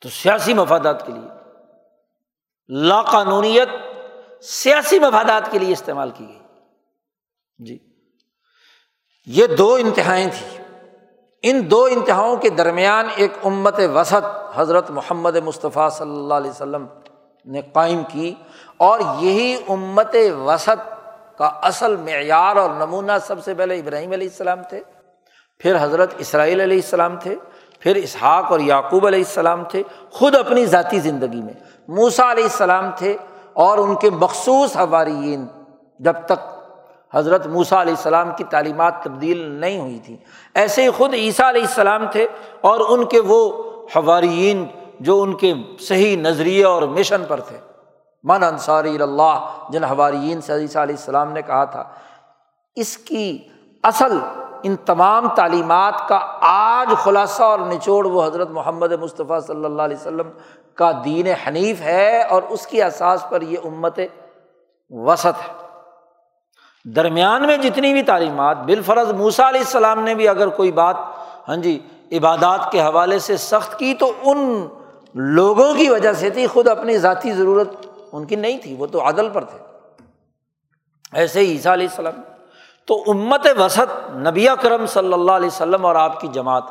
تو 0.00 0.08
سیاسی 0.08 0.54
مفادات 0.54 1.06
کے 1.06 1.12
لیے 1.12 1.28
لا 2.68 3.02
قانونیت 3.02 3.68
سیاسی 4.42 4.98
مفادات 4.98 5.52
کے 5.52 5.58
لیے 5.58 5.72
استعمال 5.72 6.10
کی 6.14 6.28
گئی۔ 6.28 6.38
جی۔ 7.58 7.78
یہ 9.26 9.46
دو 9.46 9.74
انتہائیں 9.74 10.30
تھیں۔ 10.38 10.64
ان 11.42 11.70
دو 11.70 11.84
انتہاؤں 11.84 12.36
کے 12.36 12.50
درمیان 12.50 13.06
ایک 13.16 13.32
امت 13.44 13.80
وسط 13.94 14.52
حضرت 14.54 14.90
محمد 14.90 15.36
مصطفیٰ 15.36 15.90
صلی 15.90 16.10
اللہ 16.10 16.34
علیہ 16.34 16.50
وسلم 16.50 16.86
نے 17.44 17.60
قائم 17.72 18.02
کی 18.08 18.34
اور 18.76 19.00
یہی 19.18 19.56
امت 19.68 20.16
وسط 20.44 20.94
کا 21.38 21.46
اصل 21.46 21.96
معیار 21.96 22.56
اور 22.56 22.70
نمونہ 22.70 23.12
سب 23.26 23.44
سے 23.44 23.54
پہلے 23.54 23.78
ابراہیم 23.78 24.12
علیہ 24.12 24.28
السلام 24.28 24.62
تھے، 24.68 24.82
پھر 25.58 25.76
حضرت 25.80 26.14
اسرائیل 26.18 26.60
علیہ 26.60 26.76
السلام 26.76 27.16
تھے، 27.16 27.36
پھر 27.80 27.96
اسحاق 27.96 28.44
اور 28.52 28.60
یعقوب 28.60 29.06
علیہ 29.06 29.18
السلام 29.18 29.64
تھے، 29.64 29.82
خود 30.10 30.34
اپنی 30.34 30.66
ذاتی 30.66 30.98
زندگی 30.98 31.42
میں۔ 31.42 31.54
موسا 31.88 32.32
علیہ 32.32 32.44
السلام 32.44 32.90
تھے 32.96 33.16
اور 33.60 33.78
ان 33.78 33.94
کے 33.94 34.10
مخصوص 34.10 34.76
حوارئین 34.76 35.46
جب 35.98 36.14
تک 36.26 36.40
حضرت 37.14 37.46
موسا 37.46 37.82
علیہ 37.82 37.92
السلام 37.92 38.30
کی 38.36 38.44
تعلیمات 38.44 39.02
تبدیل 39.02 39.38
نہیں 39.38 39.80
ہوئی 39.80 39.98
تھیں۔ 39.98 40.16
ایسے 40.54 40.82
ہی 40.82 40.90
خود 40.90 41.14
عیسیٰ 41.14 41.48
علیہ 41.48 41.62
السلام 41.62 42.04
تھے 42.12 42.26
اور 42.60 42.80
ان 42.88 43.04
کے 43.04 43.20
وہ 43.20 43.40
حوارئین 43.96 44.64
جو 45.00 45.22
ان 45.22 45.34
کے 45.34 45.54
صحیح 45.80 46.16
نظریے 46.16 46.64
اور 46.64 46.82
مشن 46.82 47.22
پر 47.28 47.40
تھے۔ 47.40 47.56
من 48.24 48.44
انصاری 48.44 49.02
اللہ، 49.02 49.48
جن 49.68 49.84
حوارئین 49.84 50.40
سے 50.40 50.52
عیسیٰ 50.52 50.82
علیہ 50.82 50.96
السلام 50.98 51.32
نے 51.32 51.42
کہا 51.42 51.64
تھا۔ 51.64 51.84
اس 52.74 52.98
کی 52.98 53.38
اصل 53.82 54.18
ان 54.62 54.76
تمام 54.76 55.28
تعلیمات 55.28 56.08
کا 56.08 56.18
آج 56.40 56.94
خلاصہ 56.98 57.42
اور 57.42 57.58
نچوڑ 57.58 58.06
وہ 58.06 58.24
حضرت 58.24 58.50
محمد 58.50 58.92
مصطفیٰ 58.92 59.40
صلی 59.40 59.64
اللہ 59.64 59.82
علیہ 59.82 59.96
وسلم 59.96 60.28
کا 60.80 60.90
دین 61.04 61.26
حنیف 61.26 61.80
ہے 61.80 62.22
اور 62.22 62.42
اس 62.42 62.66
کی 62.66 62.82
احساس 62.82 63.24
پر 63.28 63.42
یہ 63.42 63.58
امت 63.64 64.00
وسط 64.90 65.26
ہے۔ 65.26 65.52
درمیان 66.84 67.46
میں 67.46 67.56
جتنی 67.56 67.92
بھی 67.92 68.02
تعلیمات، 68.02 68.56
بالفرض 68.56 69.12
موسا 69.12 69.48
علیہ 69.48 69.60
السلام 69.60 70.00
نے 70.00 70.14
بھی 70.14 70.28
اگر 70.28 70.48
کوئی 70.48 70.72
بات 70.72 70.96
ہاں 71.48 71.56
جی 71.56 71.78
عبادات 72.12 72.72
کے 72.72 72.80
حوالے 72.80 73.18
سے 73.18 73.36
سخت 73.36 73.78
کی 73.78 73.94
تو 73.94 74.12
ان 74.22 74.68
لوگوں 75.14 75.74
کی 75.74 75.88
وجہ 75.88 76.12
سے 76.12 76.30
تھی، 76.30 76.46
خود 76.46 76.68
اپنی 76.68 76.98
ذاتی 76.98 77.32
ضرورت 77.32 77.86
ان 78.12 78.24
کی 78.24 78.36
نہیں 78.36 78.58
تھی، 78.58 78.76
وہ 78.78 78.86
تو 78.86 79.08
عدل 79.08 79.28
پر 79.28 79.44
تھے۔ 79.44 79.58
ایسے 81.12 81.40
ہی 81.40 81.52
عیسیٰ 81.52 81.72
علیہ 81.72 81.86
السلام۔ 81.90 82.22
تو 82.86 83.04
امت 83.06 83.46
وسط، 83.58 84.10
نبی 84.10 84.46
کرم 84.60 84.86
صلی 84.86 85.12
اللہ 85.12 85.32
علیہ 85.32 85.46
وسلم 85.46 85.86
اور 85.86 85.94
آپ 85.94 86.20
کی 86.20 86.28
جماعت۔ 86.28 86.62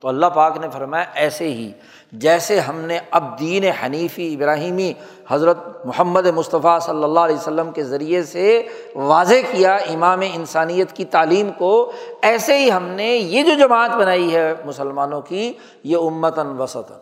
تو 0.00 0.08
اللہ 0.08 0.26
پاک 0.26 0.56
نے 0.56 0.66
فرمایا، 0.72 1.04
ایسے 1.14 1.44
ہی 1.44 1.72
جیسے 2.12 2.60
ہم 2.60 2.80
نے 2.80 2.98
اب 3.10 3.40
دین 3.40 3.64
حنیفی 3.64 4.34
ابراہیمی 4.34 4.92
حضرت 5.28 5.56
محمد 5.84 6.26
مصطفیٰ 6.26 6.80
صلی 6.80 7.04
اللہ 7.04 7.20
علیہ 7.20 7.36
وسلم 7.36 7.70
کے 7.70 7.84
ذریعے 7.84 8.22
سے 8.22 8.66
واضح 8.94 9.34
کیا 9.50 9.74
امام 9.74 10.20
انسانیت 10.34 10.92
کی 10.92 11.04
تعلیم 11.04 11.50
کو، 11.52 11.92
ایسے 12.22 12.58
ہی 12.58 12.70
ہم 12.72 12.84
نے 12.84 13.16
یہ 13.16 13.42
جو 13.42 13.54
جماعت 13.58 13.90
بنائی 13.90 14.34
ہے 14.34 14.54
مسلمانوں 14.64 15.20
کی، 15.20 15.52
یہ 15.84 15.96
امتاً 15.96 16.46
وسطاً۔ 16.46 16.98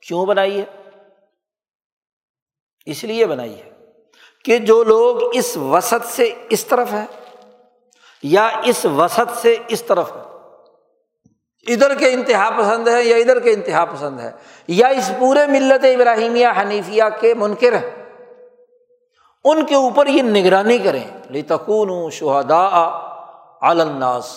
کیوں 0.00 0.26
بنائی 0.26 0.60
ہے؟ 0.60 0.64
اس 2.86 3.04
لیے 3.04 3.26
بنائی 3.26 3.56
ہے 3.56 3.70
کہ 4.44 4.58
جو 4.58 4.84
لوگ 4.84 5.16
اس 5.34 5.56
وسط 5.56 6.06
سے 6.06 6.34
اس 6.48 6.64
طرف 6.64 6.92
ہیں 6.92 7.06
یا 8.22 8.48
اس 8.64 8.84
وسط 8.84 9.38
سے 9.40 9.56
اس 9.68 9.82
طرف 9.82 10.16
ہے 10.16 10.21
ادھر 11.68 11.94
کے 11.94 12.12
انتہا 12.12 12.50
پسند 12.58 12.88
ہے 12.88 13.04
یا 13.04 13.16
ادھر 13.16 13.40
کے 13.40 13.52
انتہا 13.52 13.84
پسند 13.84 14.20
ہے؟ 14.20 14.30
یا 14.68 14.88
اس 14.88 15.12
پورے 15.18 15.46
ملت 15.46 15.84
ابراہیمیہ 15.84 16.46
حنیفیہ 16.60 17.02
کے 17.20 17.34
منکر 17.34 17.72
ہیں؟ 17.72 17.90
ان 19.44 19.66
کے 19.66 19.74
اوپر 19.74 20.06
یہ 20.06 20.22
نگرانی 20.22 20.78
کریں۔ 20.78 21.04
لتکون 21.30 22.10
شہدا 22.10 22.68
الناس۔ 23.60 24.36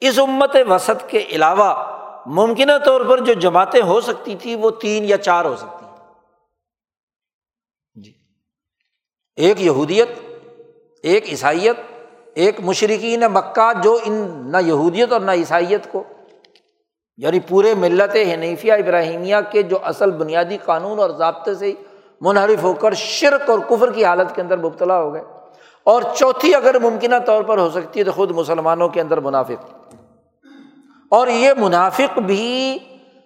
اس 0.00 0.18
امت 0.18 0.56
وسط 0.68 1.08
کے 1.08 1.18
علاوہ 1.18 1.96
ممکنہ 2.26 2.72
طور 2.84 3.00
پر 3.00 3.18
جو 3.18 3.32
جماعتیں 3.32 3.82
ہو 3.82 4.00
سکتی 4.00 4.36
تھیں، 4.36 4.56
وہ 4.56 4.70
تین 4.70 5.04
یا 5.04 5.18
چار 5.18 5.44
ہو 5.44 5.56
سکتی 5.56 5.86
جی۔ 8.02 8.12
ایک 9.36 9.60
یہودیت، 9.60 10.08
ایک 11.02 11.28
عیسائیت، 11.28 11.76
ایک 12.34 12.60
مشرقین 12.60 13.20
مکہ 13.20 13.72
جو 13.82 13.98
ان، 14.04 14.42
نہ 14.52 14.56
یہودیت 14.66 15.12
اور 15.12 15.20
نہ 15.20 15.30
عیسائیت 15.30 15.92
کو 15.92 16.04
یعنی 17.16 17.40
پورے 17.40 17.74
ملت 17.74 18.16
حنیفیہ 18.34 18.72
ابراہیمیہ 18.72 19.36
کے 19.50 19.62
جو 19.62 19.78
اصل 19.82 20.10
بنیادی 20.10 20.56
قانون 20.56 20.98
اور 20.98 21.10
ضابطے 21.10 21.54
سے 21.54 21.72
منحرف 22.20 22.62
ہو 22.62 22.74
کر 22.74 22.94
شرک 22.94 23.50
اور 23.50 23.58
کفر 23.58 23.92
کی 23.92 24.04
حالت 24.04 24.34
کے 24.34 24.42
اندر 24.42 24.58
مبتلا 24.58 25.00
ہو 25.00 25.14
گئے۔ 25.14 25.22
اور 25.84 26.02
چوتھی 26.16 26.54
اگر 26.54 26.78
ممکنہ 26.78 27.14
طور 27.26 27.42
پر 27.42 27.58
ہو 27.58 27.70
سکتی 27.70 28.00
ہے 28.00 28.04
تو 28.04 28.12
خود 28.12 28.30
مسلمانوں 28.30 28.88
کے 28.88 29.00
اندر 29.00 29.20
منافق۔ 29.20 29.64
اور 31.10 31.28
یہ 31.28 31.52
منافق 31.58 32.18
بھی 32.18 32.78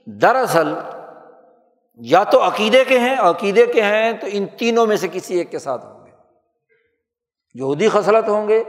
دراصل 0.06 0.74
یا 1.94 2.24
تو 2.24 2.46
عقیدے 2.46 2.84
کے 2.84 2.98
ہیں، 2.98 3.16
عقیدے 3.16 3.66
کے 3.66 3.82
ہیں 3.82 4.12
تو 4.12 4.26
ان 4.32 4.46
تینوں 4.46 4.86
میں 4.86 4.96
سے 4.96 5.08
کسی 5.12 5.34
ایک 5.34 5.50
کے 5.50 5.58
ساتھ 5.58 5.86
ہوں 5.86 6.06
گے۔ 6.06 6.10
یہودی 7.54 7.88
خصلت 7.88 8.28
ہوں 8.28 8.48
گے 8.48 8.62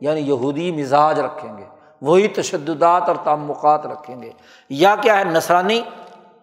یعنی 0.00 0.20
یہودی 0.20 0.72
مزاج 0.72 1.20
رکھیں 1.20 1.58
گے۔ 1.58 1.77
وہی 2.02 2.28
تشددات 2.28 3.08
اور 3.08 3.16
تعمقات 3.24 3.86
رکھیں 3.86 4.22
گے۔ 4.22 4.32
یا 4.70 4.94
کیا 5.00 5.18
ہے 5.18 5.24
نسرانی 5.24 5.82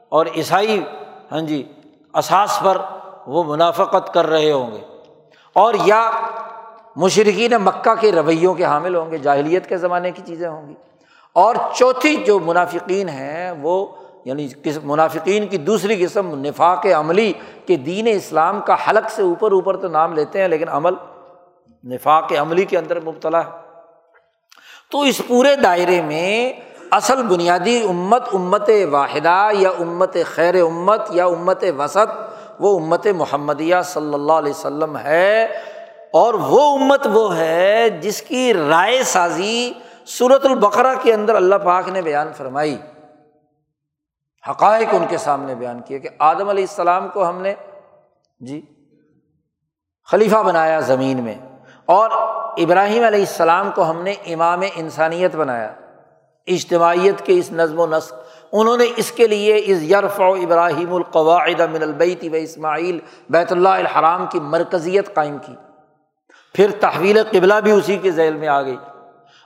اور 0.10 0.26
عیسائی 0.36 0.84
ہاں 1.32 1.42
جی 1.42 1.72
اساس 2.14 2.60
پر 2.64 2.78
وہ 3.28 3.44
منافقت 3.44 4.14
کر 4.14 4.28
رہے 4.28 4.52
ہوں 4.52 4.72
گے۔ 4.72 4.82
اور 5.54 5.74
یا 5.86 6.12
مشرقین 6.96 7.52
مکہ 7.52 7.96
کے 8.00 8.12
رویوں 8.12 8.54
کے 8.54 8.66
حامل 8.66 8.96
ہوں 8.96 9.12
گے، 9.12 9.18
جاہلیت 9.18 9.70
کے 9.70 9.78
زمانے 9.78 10.12
کی 10.12 10.22
چیزیں 10.26 10.50
ہوں 10.50 10.70
گی۔ 10.70 10.74
اور 11.34 11.56
چوتھی 11.74 12.16
جو 12.16 12.40
منافقین 12.40 13.10
ہیں، 13.10 13.52
وہ 13.52 13.86
یعنی 14.26 14.48
منافقین 14.84 15.48
کی 15.48 15.58
دوسری 15.58 16.06
قسم 16.06 16.40
نفاق 16.46 16.86
عملی 16.86 17.34
کہ 17.66 17.76
دین 17.76 18.08
اسلام 18.08 18.62
کا 18.62 18.76
حلق 18.90 19.12
سے 19.12 19.22
اوپر 19.22 19.52
اوپر 19.52 19.78
تو 19.78 19.88
نام 19.88 20.14
لیتے 20.14 20.42
ہیں، 20.42 20.48
لیکن 20.48 20.70
عمل 20.70 20.94
نفاق 21.84 22.34
عملی 22.40 22.66
کے 22.66 22.78
اندر 22.78 23.00
مبتلا 23.00 23.40
ہے۔ 23.40 23.65
تو 24.92 25.02
اس 25.02 25.22
پورے 25.28 25.56
دائرے 25.56 26.02
میں 26.02 26.54
اصل 26.92 27.24
بنیادی 27.24 27.86
امت 27.90 28.24
امت 28.34 28.70
واحدہ 28.92 29.50
یا 29.54 29.70
امت 29.70 30.18
خیر 30.26 30.62
امت 30.62 31.02
یا 31.10 31.26
امت 31.26 31.64
وسط، 31.78 32.12
وہ 32.60 32.80
امت 32.80 33.08
محمدیہ 33.16 33.76
صلی 33.86 34.14
اللہ 34.14 34.34
علیہ 34.34 34.52
وسلم 34.52 34.98
ہے 34.98 35.44
اور 36.14 36.34
وہ 36.34 36.78
امت 36.78 37.08
وہ 37.14 37.38
ہے 37.38 37.90
جس 37.90 38.22
کی 38.22 38.54
رائے 38.54 39.04
سازی 39.04 39.74
صورت 40.06 40.46
البقرا 40.46 40.94
کے 40.94 41.14
اندر 41.14 41.36
اللہ 41.36 41.56
پاک 41.56 41.90
نے 41.90 42.02
بیان 42.02 42.34
فرمائی۔ 42.38 42.78
حقائق 44.50 44.88
ان 44.92 45.06
کے 45.10 45.18
سامنے 45.18 45.56
بیان 45.56 45.82
کیے 45.82 46.00
کہ 46.00 46.10
آدم 46.20 46.50
علیہ 46.50 46.66
السلام 46.70 47.08
کو 47.08 47.30
ہم 47.30 47.42
نے 47.42 47.54
جی 48.40 48.62
خلیفہ 50.12 50.38
بنایا 50.38 50.80
زمین 50.80 51.24
میں 51.24 51.36
اور 51.86 52.10
ابراہیم 52.58 53.04
علیہ 53.04 53.20
السلام 53.20 53.70
کو 53.76 53.90
ہم 53.90 54.02
نے 54.02 54.12
امام 54.12 54.62
انسانیت 54.76 55.36
بنایا، 55.36 55.72
اجتماعیت 56.48 57.22
کے 57.22 57.38
اس 57.38 57.52
نظم 57.52 57.80
و 57.80 57.88
نسق۔ 57.88 58.14
انہوں 58.52 58.78
نے 58.78 58.86
اس 58.96 59.12
کے 59.12 59.28
لیے 59.28 59.62
اس 59.66 59.82
یرف 59.82 60.20
و 60.20 60.34
ابراہیم 60.34 60.96
القواعد 60.96 61.60
من 61.60 61.82
البیت 61.82 62.26
و 62.32 62.36
اسماعیل 62.36 63.00
بیت 63.30 63.52
اللہ 63.52 63.70
الحرام 63.70 64.26
کی 64.32 64.40
مرکزیت 64.40 65.14
قائم 65.14 65.38
کی۔ 65.38 65.56
پھر 66.54 66.72
تحویل 66.80 67.24
قبلہ 67.32 67.54
بھی 67.64 67.72
اسی 67.72 67.98
کے 67.98 68.12
ذیل 68.12 68.34
میں 68.34 68.48
آ 68.48 68.62
گئی۔ 68.62 68.78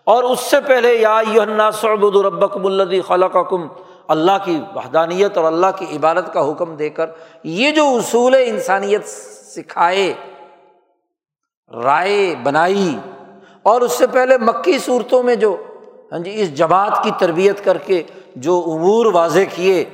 اور 0.03 0.24
اس 0.24 0.39
سے 0.39 0.62
پہلے 0.62 0.93
یا 0.93 1.22
صعبد 1.74 2.16
الربکم 2.16 2.66
الدی 2.66 3.01
خلقکم۔ 3.01 3.68
اللہ 4.07 4.32
کی 4.43 4.62
وحدانیت 4.76 5.38
اور 5.38 5.45
اللہ 5.45 5.68
کی 5.78 5.86
عبادت 5.97 6.34
کا 6.34 6.51
حکم 6.51 6.76
دے 6.76 6.89
کر 6.89 7.05
یہ 7.43 7.72
جو 7.72 7.84
اصول 7.88 8.36
انسانیت 8.45 9.07
سکھائے 9.55 10.14
رائے 11.74 12.36
بنائی۔ 12.43 12.97
اور 13.63 13.82
اس 13.82 13.91
سے 13.91 14.07
پہلے 14.07 14.38
مکی 14.38 14.80
صورتوں 14.80 15.24
میں 15.24 15.36
جو 15.36 15.57
ہاں 16.11 16.20
جی 16.20 16.41
اس 16.41 16.53
جماعت 16.53 17.03
کی 17.03 17.11
تربیت 17.20 17.65
کر 17.65 17.78
کے 17.78 18.03
جو 18.36 18.63
امور 18.65 19.05
واضح 19.05 19.39
کیے، 19.55 19.86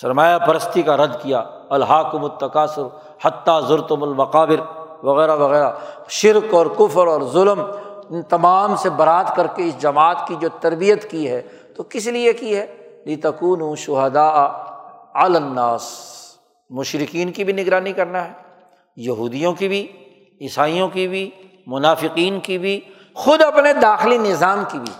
سرمایہ 0.00 0.38
پرستی 0.38 0.82
کا 0.82 0.96
رد 0.96 1.22
کیا، 1.22 1.44
الحاکم 1.68 2.24
التقاصر 2.24 2.82
حتیٰ 3.24 3.68
ضرتم 3.68 4.02
المقابر 4.02 4.84
وغیرہ 5.04 5.36
وغیرہ۔ 5.36 5.70
شرک 6.08 6.54
اور 6.54 6.66
کفر 6.66 7.06
اور 7.06 7.20
ظلم، 7.32 7.62
ان 8.10 8.22
تمام 8.22 8.76
سے 8.76 8.90
برات 8.90 9.36
کر 9.36 9.46
کے 9.46 9.64
اس 9.64 9.78
جماعت 9.78 10.26
کی 10.28 10.34
جو 10.40 10.48
تربیت 10.60 11.10
کی 11.10 11.30
ہے، 11.30 11.42
تو 11.76 11.82
کس 11.88 12.06
لیے 12.06 12.32
کی 12.32 12.56
ہے؟ 12.56 12.66
لی 13.06 13.16
تکون 13.16 13.76
شہدا 13.76 14.28
الناس۔ 15.14 15.82
مشرقین 16.70 17.32
کی 17.32 17.44
بھی 17.44 17.52
نگرانی 17.52 17.92
کرنا 17.92 18.24
ہے، 18.24 18.32
یہودیوں 18.96 19.52
کی 19.52 19.68
بھی۔ 19.68 19.86
عیسائیوں 20.40 20.88
کی 20.88 21.08
بھی، 21.08 21.30
منافقین 21.66 22.40
کی 22.40 22.58
بھی، 22.58 22.80
خود 23.14 23.42
اپنے 23.42 23.72
داخلی 23.72 24.18
نظام 24.18 24.64
کی 24.70 24.78
بھی۔ 24.78 24.92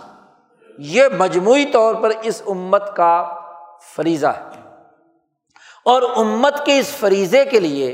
یہ 0.77 1.03
مجموعی 1.17 1.65
طور 1.65 1.95
پر 1.95 2.11
اس 2.21 2.41
امت 2.47 2.95
کا 2.95 3.35
فریضہ 3.95 4.27
ہے۔ 4.27 4.49
اور 5.85 6.01
امت 6.15 6.65
کے 6.65 6.79
اس 6.79 6.87
فریضے 6.87 7.45
کے 7.45 7.59
لیے 7.59 7.91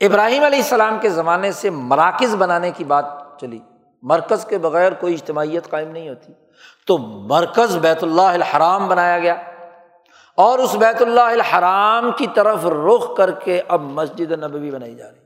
ابراہیم 0.00 0.44
علیہ 0.44 0.58
السلام 0.58 0.98
کے 1.00 1.08
زمانے 1.08 1.52
سے 1.52 1.70
مراکز 1.70 2.34
بنانے 2.34 2.70
کی 2.70 2.84
بات 2.84 3.04
چلی۔ 3.40 3.58
مرکز 4.02 4.44
کے 4.44 4.58
بغیر 4.58 4.92
کوئی 4.92 5.14
اجتماعیت 5.14 5.70
قائم 5.70 5.90
نہیں 5.90 6.08
ہوتی۔ 6.08 6.32
تو 6.86 6.98
مرکز 6.98 7.76
بیت 7.76 8.04
اللہ 8.04 8.22
الحرام 8.22 8.88
بنایا 8.88 9.18
گیا۔ 9.18 9.34
اور 10.34 10.58
اس 10.58 10.74
بیت 10.74 11.02
اللہ 11.02 11.20
الحرام 11.20 12.12
کی 12.12 12.26
طرف 12.34 12.66
رخ 12.66 13.16
کر 13.16 13.30
کے 13.30 13.62
اب 13.68 13.80
مسجد 13.82 14.32
نبوی 14.32 14.70
بنائی 14.70 14.94
جا 14.94 15.10
رہی۔ 15.10 15.17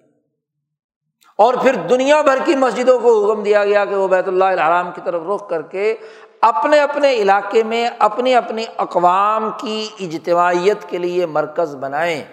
اور 1.42 1.54
پھر 1.54 1.74
دنیا 1.74 2.22
بھر 2.22 2.38
کی 2.44 2.54
مسجدوں 2.54 2.98
کو 2.98 3.30
حکم 3.30 3.42
دیا 3.42 3.64
گیا 3.64 3.84
کہ 3.84 3.94
وہ 3.94 4.08
بیت 4.08 4.28
اللہ 4.28 4.44
الحرام 4.44 4.90
کی 4.94 5.00
طرف 5.04 5.22
رخ 5.34 5.48
کر 5.48 5.62
کے 5.62 5.96
اپنے 6.40 6.80
اپنے 6.80 7.14
علاقے 7.14 7.62
میں 7.62 7.90
اپنی 7.98 8.34
اپنی 8.34 8.64
اقوام 8.76 9.50
کی 9.60 9.88
اجتماعیت 10.00 10.84
کے 10.88 10.98
لیے 10.98 11.26
مرکز 11.26 11.76
بنائیں۔ 11.76 12.24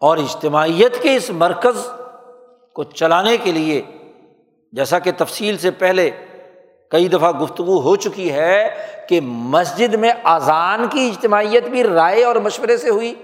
اور 0.00 0.16
اجتماعیت 0.16 1.02
کے 1.02 1.16
اس 1.16 1.30
مرکز 1.30 1.88
کو 2.74 2.84
چلانے 2.84 3.36
کے 3.36 3.52
لیے 3.52 3.82
جیسا 4.72 4.98
کہ 4.98 5.10
تفصیل 5.16 5.58
سے 5.58 5.70
پہلے 5.70 6.10
کئی 6.90 7.08
دفعہ 7.08 7.32
گفتگو 7.32 7.80
ہو 7.80 7.96
چکی 7.96 8.32
ہے 8.32 8.86
کہ 9.08 9.20
مسجد 9.20 9.94
میں 9.94 10.12
اذان 10.24 10.86
کی 10.90 11.08
اجتماعیت 11.08 11.68
بھی 11.68 11.82
رائے 11.82 12.24
اور 12.24 12.36
مشورے 12.36 12.76
سے 12.76 12.90
ہوئی۔ 12.90 13.14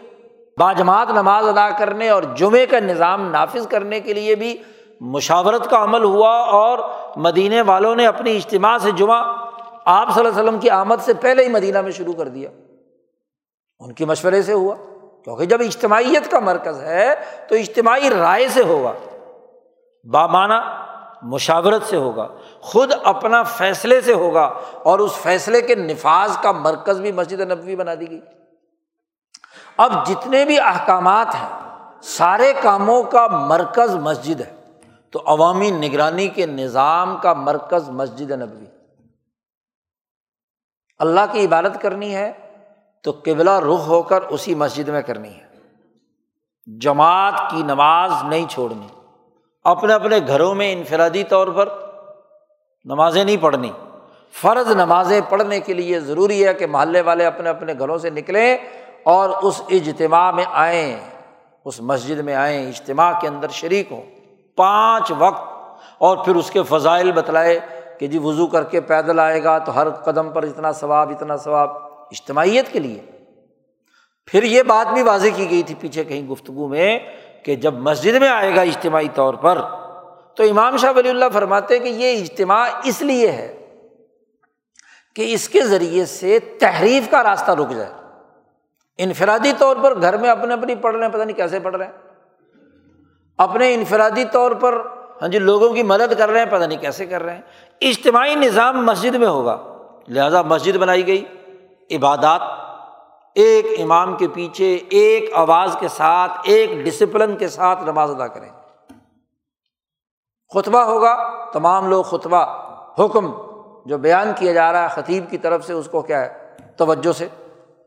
باجماعت 0.59 1.11
نماز 1.11 1.49
ادا 1.49 1.71
کرنے 1.71 2.09
اور 2.09 2.23
جمعے 2.23 2.67
کا 2.67 2.79
نظام 2.79 3.31
نافذ 3.31 3.67
کرنے 3.67 4.01
کے 4.01 4.15
لیے 4.15 4.35
بھی 4.35 4.57
مشاورت 5.01 5.71
کا 5.71 5.85
عمل 5.85 6.05
ہوا 6.05 6.31
اور 6.31 6.79
مدینے 7.17 7.63
والوں 7.63 7.97
نے 7.97 8.07
اپنی 8.07 8.37
اجتماع 8.37 8.79
سے 8.79 8.91
جمعہ 8.91 9.25
آپ 9.85 10.15
صلی 10.15 10.27
اللہ 10.27 10.41
علیہ 10.41 10.49
وسلم 10.49 10.61
کی 10.61 10.71
آمد 10.71 10.97
سے 11.01 11.15
پہلے 11.15 11.45
ہی 11.45 11.49
مدینہ 11.49 11.81
میں 11.81 11.91
شروع 11.91 12.13
کر 12.13 12.29
دیا۔ 12.29 12.51
ان 13.81 13.93
کے 13.93 14.05
مشورے 14.05 14.43
سے 14.43 14.53
ہوا۔ 14.53 14.77
کیونکہ 15.25 15.45
جب 15.45 15.61
اجتماعیت 15.61 16.31
کا 16.31 16.39
مرکز 16.39 16.81
ہے 16.81 17.15
تو 17.49 17.55
اجتماعی 17.55 18.11
رائے 18.11 18.49
سے 18.49 18.63
ہوگا۔ 18.63 18.93
بامانہ 20.11 20.87
مشاورت 21.23 21.83
سے 21.83 21.97
ہوگا۔ 21.97 22.29
خود 22.61 22.93
اپنا 23.05 23.43
فیصلے 23.43 24.01
سے 24.01 24.13
ہوگا 24.13 24.51
اور 24.83 24.99
اس 24.99 25.13
فیصلے 25.13 25.61
کے 25.61 25.75
نفاذ 25.75 26.37
کا 26.39 26.53
مرکز 26.53 27.01
بھی 27.01 27.13
مسجد 27.13 27.41
نبوی 27.41 27.77
بنا 27.77 27.95
دی 27.95 28.11
گئی۔ 28.11 28.21
اب 29.77 30.07
جتنے 30.07 30.45
بھی 30.45 30.61
احکامات 30.61 31.35
ہیں، 31.35 31.49
سارے 32.03 32.53
کاموں 32.63 33.03
کا 33.03 33.27
مرکز 33.27 33.97
مسجد 33.97 34.41
ہے۔ 34.41 34.57
تو 35.11 35.23
عوامی 35.27 35.71
نگرانی 35.71 36.29
کے 36.29 36.47
نظام 36.47 37.17
کا 37.17 37.33
مرکز 37.33 37.91
مسجد 37.91 38.31
نبوی۔ 38.31 38.65
اللہ 40.99 41.21
کی 41.33 41.45
عبادت 41.45 41.83
کرنی 41.83 42.15
ہے 42.15 42.33
تو 43.03 43.11
قبلہ 43.11 43.51
رخ 43.51 43.89
ہو 43.89 44.03
کر 44.03 44.23
اسی 44.23 44.55
مسجد 44.55 44.89
میں 44.89 45.03
کرنی 45.03 45.29
ہے۔ 45.29 45.47
جماعت 46.81 47.35
کی 47.51 47.63
نماز 47.63 48.13
نہیں 48.29 48.47
چھوڑنی۔ 48.49 48.87
اپنے 49.65 49.93
اپنے 49.93 50.19
گھروں 50.27 50.55
میں 50.55 50.73
انفرادی 50.73 51.25
طور 51.25 51.47
پر 51.47 51.69
نمازیں 52.85 53.25
نہیں 53.25 53.37
پڑھنی۔ 53.37 53.73
فرض 54.33 54.71
نمازیں 54.71 55.21
پڑھنے 55.29 55.61
کے 55.61 55.75
لیے 55.75 56.01
ضروری 56.01 56.47
ہے 56.47 56.55
کہ 56.55 56.67
محلے 56.67 57.01
والے 57.01 57.27
اپنے 57.27 57.51
اپنے 57.51 57.75
گھروں 57.79 57.99
سے 57.99 58.11
نکلیں۔ 58.11 58.57
اور 59.05 59.29
اس 59.43 59.63
اجتماع 59.71 60.31
میں 60.31 60.45
آئیں، 60.53 61.01
اس 61.65 61.81
مسجد 61.81 62.19
میں 62.19 62.35
آئیں، 62.35 62.69
اجتماع 62.69 63.13
کے 63.21 63.29
اندر 63.29 63.49
شریک 63.49 63.93
ہوں۔ 63.93 64.03
پانچ 64.57 65.13
وقت 65.19 65.55
اور 65.99 66.17
پھر 66.17 66.35
اس 66.35 66.51
کے 66.51 66.63
فضائل 66.63 67.13
بتلائے 67.13 67.61
کہ 67.99 68.07
جی 68.07 68.19
وضو 68.19 68.47
کر 68.47 68.65
کے 68.65 68.81
پیدل 68.81 69.19
آئے 69.19 69.45
گا 69.45 69.59
تو 69.59 69.77
ہر 69.77 69.91
قدم 69.91 70.31
پر 70.31 70.43
اتنا 70.43 70.73
ثواب 70.73 71.11
اتنا 71.11 71.37
ثواب۔ 71.37 71.71
اجتماعیت 72.05 72.73
کے 72.73 72.79
لیے۔ 72.79 73.03
پھر 74.27 74.43
یہ 74.43 74.63
بات 74.63 74.93
بھی 74.93 75.03
واضح 75.03 75.29
کی 75.37 75.51
گئی 75.51 75.63
تھی 75.63 75.75
پیچھے 75.75 76.05
کہیں 76.05 76.29
گفتگو 76.29 76.69
میں 76.69 76.99
کہ 77.45 77.57
جب 77.57 77.75
مسجد 77.75 78.15
میں 78.15 78.29
آئے 78.29 78.57
گا 78.57 78.61
اجتماعی 78.61 79.09
طور 79.15 79.35
پر، 79.35 79.63
تو 80.37 80.43
امام 80.43 80.77
شاہ 80.77 80.93
ولی 80.97 81.09
اللہ 81.09 81.25
فرماتے 81.33 81.79
کہ 81.79 81.89
یہ 81.89 82.23
اجتماع 82.23 82.69
اس 82.85 83.03
لیے 83.03 83.33
ہے 83.33 83.67
کہ 85.17 85.35
اس 85.35 85.49
کے 85.49 85.61
ذریعے 85.61 86.05
سے 86.05 86.39
تحریف 86.39 87.11
کا 87.11 87.23
راستہ 87.23 87.51
رک 87.51 87.71
جائے۔ 87.71 88.04
انفرادی 88.99 89.53
طور 89.59 89.77
پر 89.83 90.01
گھر 90.01 90.17
میں 90.17 90.31
اپنے 90.31 90.55
اپنی 90.55 90.75
پڑھ 90.75 90.97
رہے 90.97 91.07
ہیں، 91.07 91.13
پتہ 91.13 91.23
نہیں 91.23 91.37
کیسے 91.37 91.61
پڑھ 91.61 91.77
رہے 91.77 91.85
ہیں۔ 91.85 91.93
اپنے 93.39 93.75
انفرادی 93.75 94.25
طور 94.25 94.53
پر 94.53 94.87
ہاں 95.23 95.29
جی 95.29 95.39
لوگوں 95.39 95.75
کی 95.75 95.83
مدد 95.83 96.19
کر 96.19 96.29
رہے 96.29 96.39
ہیں، 96.39 96.47
پتہ 96.47 96.65
نہیں 96.65 96.79
کیسے 96.79 97.07
کر 97.07 97.23
رہے 97.23 97.35
ہیں۔ 97.35 97.43
اجتماعی 97.81 98.35
نظام 98.35 98.87
مسجد 98.87 99.15
میں 99.15 99.27
ہوگا، 99.27 99.59
لہٰذا 100.09 100.43
مسجد 100.43 100.77
بنائی 100.77 101.07
گئی، 101.07 101.25
عبادات، 101.91 102.41
ایک 103.35 103.67
امام 103.81 104.17
کے 104.17 104.29
پیچھے، 104.29 104.75
ایک 104.75 105.31
آواز 105.35 105.77
کے 105.81 105.89
ساتھ، 105.89 106.33
ایک 106.45 106.71
ڈسپلن 106.85 107.37
کے 107.37 107.49
ساتھ 107.49 107.83
نماز 107.83 108.11
ادا 108.11 108.27
کریں۔ 108.27 108.51
خطبہ 110.55 110.81
ہوگا، 110.81 111.45
تمام 111.53 111.89
لوگ 111.89 112.03
خطبہ، 112.03 112.47
حکم 112.99 113.33
جو 113.87 113.99
بیان 113.99 114.33
کیا 114.37 114.53
جا 114.53 114.73
رہا 114.73 114.83
ہے 114.83 114.89
خطیب 114.89 115.31
کی 115.31 115.39
طرف 115.39 115.67
سے، 115.67 115.73
اس 115.73 115.89
کو 115.91 116.03
کیا 116.03 116.21
ہے؟ 116.21 116.57
توجہ 116.77 117.13
سے۔ 117.13 117.29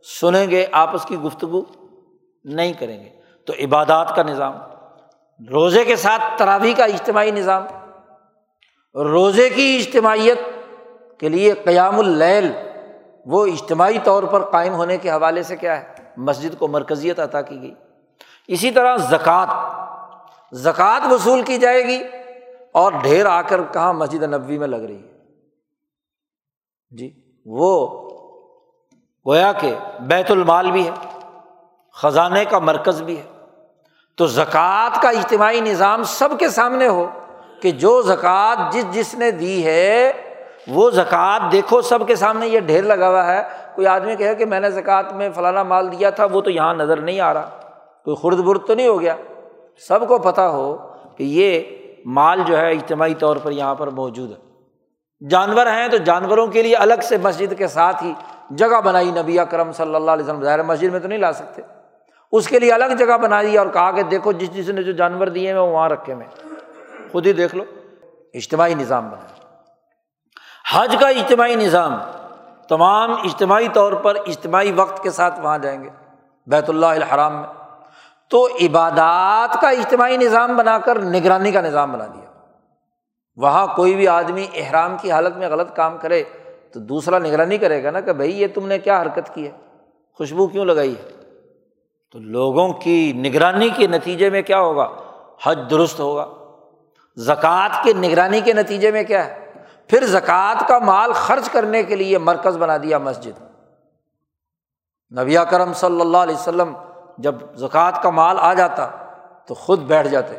سنیں 0.04 0.50
گے، 0.50 0.66
آپس 0.72 1.06
کی 1.06 1.18
گفتگو 1.18 1.62
نہیں 2.44 2.74
کریں 2.74 3.04
گے۔ 3.04 3.10
تو 3.46 3.54
عبادات 3.64 4.16
کا 4.16 4.24
نظام، 4.24 4.54
روزے 5.52 5.84
کے 5.84 5.96
ساتھ 5.96 6.22
تراوی 6.38 6.74
کا 6.74 6.86
اجتماعی 6.86 7.32
نظام، 7.32 7.64
روزے 8.96 9.50
کی 9.50 9.84
اجتماعیت 9.86 10.40
کے 11.20 11.30
لیے 11.30 11.54
قیام 11.54 12.00
اللیل، 12.00 12.52
وہ 13.26 13.46
اجتماعی 13.46 13.98
طور 14.04 14.24
پر 14.24 14.46
قائم 14.46 14.74
ہونے 14.74 14.98
کے 14.98 15.10
حوالے 15.10 15.44
سے 15.44 15.56
کیا 15.56 15.82
ہے؟ 15.82 15.94
مسجد 16.18 16.58
کو 16.60 16.68
مرکزیت 16.68 17.20
عطا 17.20 17.42
کی 17.42 17.62
گئی۔ 17.62 17.74
اسی 18.48 18.72
طرح 18.72 18.98
زکوٰۃ 18.98 19.48
زکوٰۃ 20.54 21.12
وصول 21.12 21.42
کی 21.42 21.58
جائے 21.58 21.84
گی 21.84 22.04
اور 22.72 22.92
ڈھیر 23.04 23.26
آ 23.26 23.42
کر 23.42 23.64
کہاں 23.64 23.94
مسجد 23.94 24.24
نبوی 24.24 24.58
میں 24.58 24.68
لگ 24.68 24.76
رہی 24.76 25.04
ہے۔ 25.04 25.18
جی 26.98 27.32
وہ 27.46 28.07
گویا 29.28 29.52
کہ 29.52 29.76
بیت 30.00 30.32
المال 30.32 30.72
بھی 30.72 30.88
ہے، 30.88 30.92
خزانے 31.94 32.46
کا 32.46 32.60
مرکز 32.60 33.02
بھی 33.02 33.18
ہے۔ 33.18 33.24
تو 34.18 34.28
زکوٰۃ 34.28 35.02
کا 35.02 35.10
اجتماعی 35.10 35.60
نظام 35.60 36.04
سب 36.04 36.30
کے 36.40 36.50
سامنے 36.50 36.88
ہو 36.88 37.08
کہ 37.62 37.72
جو 37.72 38.02
زکوٰۃ 38.02 38.72
جس 38.72 38.86
جس 38.92 39.16
نے 39.16 39.32
دی 39.32 39.66
ہے، 39.66 40.12
وہ 40.68 40.90
زکوٰۃ 40.90 41.52
دیکھو 41.52 41.82
سب 41.82 42.08
کے 42.08 42.16
سامنے 42.16 42.48
یہ 42.48 42.60
ڈھیر 42.60 42.84
لگا 42.84 43.10
ہوا 43.10 43.26
ہے۔ 43.28 43.44
کوئی 43.76 43.88
آدمی 43.88 44.16
کہے 44.16 44.36
کہ 44.36 44.46
میں 44.46 44.60
نے 44.60 44.72
زکوٰۃ 44.72 45.04
میں 45.12 45.30
فلانا 45.36 45.64
مال 45.64 45.92
دیا 45.92 46.10
تھا، 46.10 46.26
وہ 46.26 46.42
تو 46.42 46.50
یہاں 46.50 46.74
نظر 46.74 47.02
نہیں 47.02 47.20
آ 47.20 47.34
رہا۔ 47.34 47.50
کوئی 48.04 48.16
خرد 48.22 48.40
برد 48.40 48.60
تو 48.68 48.76
نہیں 48.76 48.88
ہو 48.88 49.02
گیا۔ 49.02 49.16
سب 49.88 50.08
کو 50.08 50.18
پتہ 50.18 50.42
ہو 50.42 50.78
کہ 51.18 51.24
یہ 51.24 51.62
مال 52.06 52.42
جو 52.46 52.58
ہے 52.58 52.72
اجتماعی 52.72 53.14
طور 53.14 53.38
پر 53.38 53.52
یہاں 53.52 53.76
پر 53.76 53.88
موجود 53.88 54.32
ہے۔ 54.32 54.48
جانور 55.30 55.66
ہیں 55.66 55.88
تو 55.88 55.98
جانوروں 55.98 56.48
کے 56.48 56.62
لیے 56.62 56.76
الگ 56.76 57.02
سے 57.04 57.18
مسجد 57.18 57.54
کے 57.58 57.68
ساتھ 57.68 58.04
ہی 58.04 58.14
جگہ 58.50 58.82
بنائی 58.82 59.12
نبی 59.12 59.38
کرم 59.50 59.72
صلی 59.72 59.96
اللہ 59.96 60.12
علیہ 60.12 60.24
وسلم، 60.24 60.44
ظاہر 60.44 60.64
مسجد 60.64 60.92
میں 60.92 61.00
تو 61.00 61.08
نہیں 61.08 61.20
لا 61.20 61.34
سکتے۔ 61.34 61.62
اس 62.32 62.48
کے 62.48 62.60
لیے 62.60 62.72
الگ 62.72 62.94
جگہ 63.00 63.18
بنائی 63.18 63.58
اور 63.58 63.68
کہا 63.68 63.92
کہ 63.92 64.04
دیکھو 64.04 64.32
جس 64.32 64.54
جس 64.54 64.70
نے 64.70 64.84
جو 64.84 64.92
جانور 64.92 65.28
دیے 65.28 65.52
ہیں، 65.52 65.60
وہ 65.60 65.68
وہاں 65.68 65.90
رکھے 65.90 66.16
میں 66.16 66.26
خود 67.12 67.28
ہی 67.28 67.34
دیکھ 67.34 67.56
لو۔ 67.56 67.64
اجتماعی 68.34 68.74
نظام 68.74 69.10
بنا۔ 69.10 69.28
حج 70.74 70.96
کا 71.00 71.08
اجتماعی 71.08 71.56
نظام، 71.56 72.00
تمام 72.68 73.12
اجتماعی 73.12 73.68
طور 73.74 73.94
پر 73.94 74.16
اجتماعی 74.16 74.72
وقت 74.72 75.04
کے 75.04 75.10
ساتھ 75.10 75.40
وہاں 75.40 75.58
جائیں 75.58 75.84
گے، 75.84 75.90
بیت 76.48 76.70
اللہ 76.70 76.86
الحرام 76.86 77.36
میں۔ 77.36 77.78
تو 78.30 78.48
عبادات 78.62 79.62
کا 79.62 79.70
اجتماعی 79.70 80.18
نظام 80.18 80.58
بنا 80.58 80.78
کر 80.78 81.00
نگرانی 81.00 81.52
کا 81.52 81.62
نظام 81.62 81.92
بنا 81.92 82.06
دیا۔ 82.06 82.42
وہاں 83.36 83.68
کوئی 83.68 83.96
بھی 83.96 84.08
آدمی 84.08 84.48
احرام 84.54 84.98
کی 85.02 85.12
حالت 85.12 85.38
میں 85.38 85.50
غلط 85.50 85.76
کام 85.76 85.98
کرے 85.98 86.24
تو 86.78 86.82
دوسرا 86.82 87.20
نگرانی 87.20 87.58
کرے 87.58 87.84
گا 87.84 87.92
نا 87.92 88.00
کہ 88.00 88.14
بھائی 88.14 88.42
یہ 88.42 88.48
تم 88.54 88.68
نے 88.68 88.80
کیا 88.80 89.02
حرکت 89.02 89.34
کی 89.34 89.46
ہے؟ 89.46 89.52
خوشبو 90.14 90.48
کیوں 90.48 90.66
لگائی 90.66 90.96
ہے؟ 90.98 91.10
تو 92.12 92.20
لوگوں 92.20 92.74
کی 92.74 93.14
نگرانی 93.16 93.70
کے 93.70 93.88
نتیجے 93.88 94.30
میں 94.30 94.42
کیا 94.42 94.60
ہوگا؟ 94.60 94.88
حج 95.44 95.60
درست 95.70 96.00
ہوگا۔ 96.00 96.28
زکوٰۃ 97.18 97.84
کے 97.84 97.94
نگرانی 97.94 98.42
کے 98.42 98.54
نتیجے 98.54 98.92
میں 98.92 99.04
کیا 99.04 99.26
ہے؟ 99.26 99.52
پھر 99.88 100.06
زکوٰۃ 100.06 100.68
کا 100.68 100.80
مال 100.80 101.12
خرچ 101.14 101.50
کرنے 101.50 101.84
کے 101.84 101.96
لیے 101.96 102.18
مرکز 102.18 102.58
بنا 102.58 102.78
دیا 102.78 102.98
مسجد۔ 102.98 103.42
نبی 105.20 105.36
کرم 105.50 105.74
صلی 105.74 106.02
اللہ 106.02 106.18
علیہ 106.18 106.36
وسلم 106.36 106.74
جب 107.18 107.36
زکوٰۃ 107.56 108.02
کا 108.02 108.10
مال 108.10 108.38
آ 108.40 108.54
جاتا 108.54 108.90
تو 109.46 109.54
خود 109.54 109.80
بیٹھ 109.80 110.08
جاتے۔ 110.08 110.36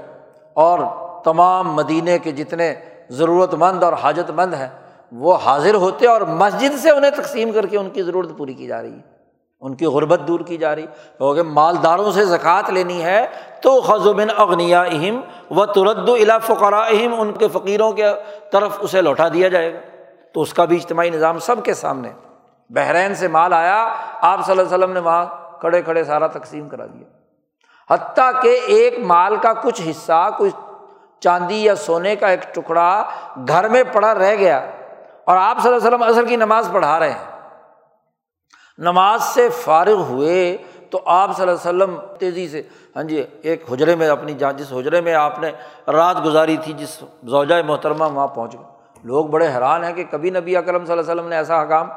اور 0.54 0.78
تمام 1.24 1.74
مدینے 1.74 2.18
کے 2.18 2.32
جتنے 2.32 2.74
ضرورت 3.10 3.54
مند 3.54 3.82
اور 3.82 3.92
حاجت 3.92 4.30
مند 4.30 4.54
ہیں 4.54 4.87
وہ 5.12 5.36
حاضر 5.44 5.74
ہوتے 5.74 6.06
اور 6.06 6.20
مسجد 6.20 6.78
سے 6.78 6.90
انہیں 6.90 7.10
تقسیم 7.10 7.52
کر 7.52 7.66
کے 7.66 7.78
ان 7.78 7.90
کی 7.90 8.02
ضرورت 8.02 8.28
پوری 8.38 8.54
کی 8.54 8.66
جا 8.66 8.82
رہی 8.82 8.92
ہے۔ 8.92 9.18
ان 9.60 9.74
کی 9.74 9.86
غربت 9.86 10.20
دور 10.28 10.40
کی 10.40 10.56
جا 10.56 10.74
رہی 10.74 10.86
کیونکہ 10.86 11.42
مالداروں 11.42 12.12
سے 12.12 12.24
زکوٰۃ 12.24 12.62
لینی 12.68 13.02
ہے، 13.02 13.26
تو 13.62 13.80
خزبن 13.80 14.26
اغنیا 14.36 14.82
اہم 14.82 15.20
و 15.50 15.66
ترد 15.66 16.08
الا 16.08 16.38
فقرا 16.38 16.80
اہم 16.80 17.20
ان 17.20 17.32
کے 17.32 17.48
فقیروں 17.48 17.92
کے 17.92 18.04
طرف 18.52 18.70
اسے 18.80 19.02
لوٹا 19.02 19.28
دیا 19.28 19.48
جائے 19.48 19.74
گا۔ 19.74 19.78
تو 20.34 20.40
اس 20.40 20.54
کا 20.54 20.64
بھی 20.64 20.76
اجتماعی 20.76 21.10
نظام 21.10 21.38
سب 21.38 21.64
کے 21.64 21.74
سامنے۔ 21.74 22.08
بحرین 22.70 23.14
سے 23.14 23.28
مال 23.28 23.52
آیا، 23.52 23.94
آپ 24.20 24.46
صلی 24.46 24.52
اللہ 24.52 24.62
علیہ 24.62 24.78
وسلم 24.78 24.92
نے 24.92 25.00
وہاں 25.00 25.26
کھڑے 25.60 25.82
کھڑے 25.82 26.04
سارا 26.04 26.26
تقسیم 26.26 26.68
کرا 26.68 26.86
دیا۔ 26.86 27.04
حتیٰ 27.94 28.42
کہ 28.42 28.60
ایک 28.66 28.98
مال 28.98 29.36
کا 29.36 29.52
کچھ 29.52 29.82
حصہ 29.90 30.30
کچھ 30.38 30.54
چاندی 31.20 31.64
یا 31.64 31.74
سونے 31.74 32.16
کا 32.16 32.26
ایک 32.26 32.54
ٹکڑا 32.54 33.04
گھر 33.48 33.68
میں 33.68 33.82
پڑا 33.92 34.14
رہ 34.14 34.34
گیا۔ 34.34 34.70
اور 35.28 35.36
آپ 35.36 35.58
صلی 35.62 35.74
اللہ 35.74 35.86
علیہ 35.86 35.96
وسلم 35.96 36.02
اصل 36.02 36.26
کی 36.26 36.36
نماز 36.36 36.68
پڑھا 36.72 36.98
رہے 36.98 37.10
ہیں۔ 37.10 37.40
نماز 38.78 39.22
سے 39.22 39.48
فارغ 39.48 39.94
ہوئے 39.94 40.56
تو 40.90 41.00
آپ 41.04 41.36
صلی 41.36 41.48
اللہ 41.48 41.68
علیہ 41.68 41.84
وسلم 41.84 42.16
تیزی 42.18 42.48
سے 42.48 42.62
ہاں 42.96 43.02
جی 43.02 43.24
ایک 43.42 43.72
حجرے 43.72 43.96
میں 43.96 44.08
اپنی 44.08 44.34
جہاں 44.34 44.52
جس 44.52 44.72
حجرے 44.72 45.00
میں 45.00 45.14
آپ 45.14 45.38
نے 45.38 45.50
رات 45.88 46.24
گزاری 46.24 46.56
تھی، 46.56 46.72
جس 46.72 47.02
زوجۂ 47.24 47.54
محترمہ 47.66 48.04
وہاں 48.04 48.28
پہنچ 48.28 48.54
گئے۔ 48.54 48.64
لوگ 49.04 49.26
بڑے 49.26 49.48
حیران 49.48 49.84
ہیں 49.84 49.92
کہ 49.92 50.04
کبھی 50.10 50.30
نبی 50.30 50.56
اکرم 50.56 50.84
صلی 50.84 50.92
اللہ 50.92 51.12
علیہ 51.12 51.12
وسلم 51.12 51.28
نے 51.28 51.36
ایسا 51.36 51.62
حکام۔ 51.62 51.88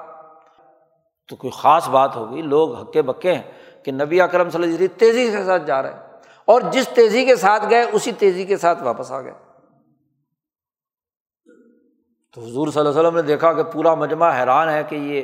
تو 1.28 1.36
کوئی 1.36 1.52
خاص 1.52 1.90
بات 1.90 2.16
ہوگی 2.16 2.42
لوگ 2.42 2.82
ہکے 2.82 3.02
بکے 3.02 3.34
ہیں 3.34 3.42
کہ 3.84 3.92
نبی 3.92 4.22
اکرم 4.22 4.50
صلی 4.50 4.64
اللہ 4.64 4.76
علیہ 4.76 4.86
وسلم 4.86 5.00
تیزی 5.00 5.32
کے 5.32 5.44
ساتھ 5.44 5.64
جا 5.64 5.82
رہے 5.82 5.92
ہیں۔ 5.92 6.00
اور 6.46 6.62
جس 6.62 6.88
تیزی 6.88 7.26
کے 7.26 7.36
ساتھ 7.36 7.66
گئے، 7.70 7.86
اسی 7.92 8.12
تیزی 8.12 8.46
کے 8.46 8.58
ساتھ 8.58 8.84
واپس 8.84 9.12
آ 9.12 9.22
گئے۔ 9.22 9.34
تو 12.34 12.42
حضور 12.42 12.68
صلی 12.68 12.80
اللہ 12.80 12.90
علیہ 12.90 13.00
وسلم 13.00 13.16
نے 13.16 13.22
دیکھا 13.22 13.54
کہ 13.54 13.64
پورا 13.64 13.96
مجمع 13.96 14.40
حیران 14.40 14.70
ہے 14.70 14.84
کہ 14.84 14.96
یہ 14.96 15.22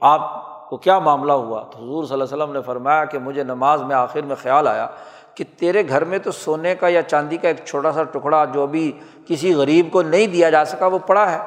آپ 0.00 0.50
کو 0.68 0.76
کیا 0.76 0.98
معاملہ 0.98 1.32
ہوا؟ 1.32 1.62
تو 1.62 1.78
حضور 1.78 2.04
صلی 2.04 2.12
اللہ 2.12 2.24
علیہ 2.24 2.42
وسلم 2.42 2.52
نے 2.52 2.62
فرمایا 2.62 3.04
کہ 3.04 3.18
مجھے 3.18 3.44
نماز 3.44 3.82
میں 3.82 3.96
آخر 3.96 4.20
میں 4.20 4.36
خیال 4.42 4.68
آیا 4.68 4.86
کہ 5.34 5.44
تیرے 5.56 5.88
گھر 5.88 6.04
میں 6.04 6.18
تو 6.18 6.32
سونے 6.32 6.74
کا 6.74 6.88
یا 6.88 7.02
چاندی 7.02 7.36
کا 7.36 7.48
ایک 7.48 7.56
چھوٹا 7.64 7.92
سا 7.92 8.02
ٹکڑا 8.02 8.44
جو 8.44 8.66
بھی 8.66 8.92
کسی 9.26 9.54
غریب 9.54 9.88
کو 9.92 10.02
نہیں 10.02 10.26
دیا 10.26 10.50
جا 10.50 10.64
سکا 10.64 10.86
وہ 10.86 10.98
پڑا 10.98 11.32
ہے۔ 11.32 11.38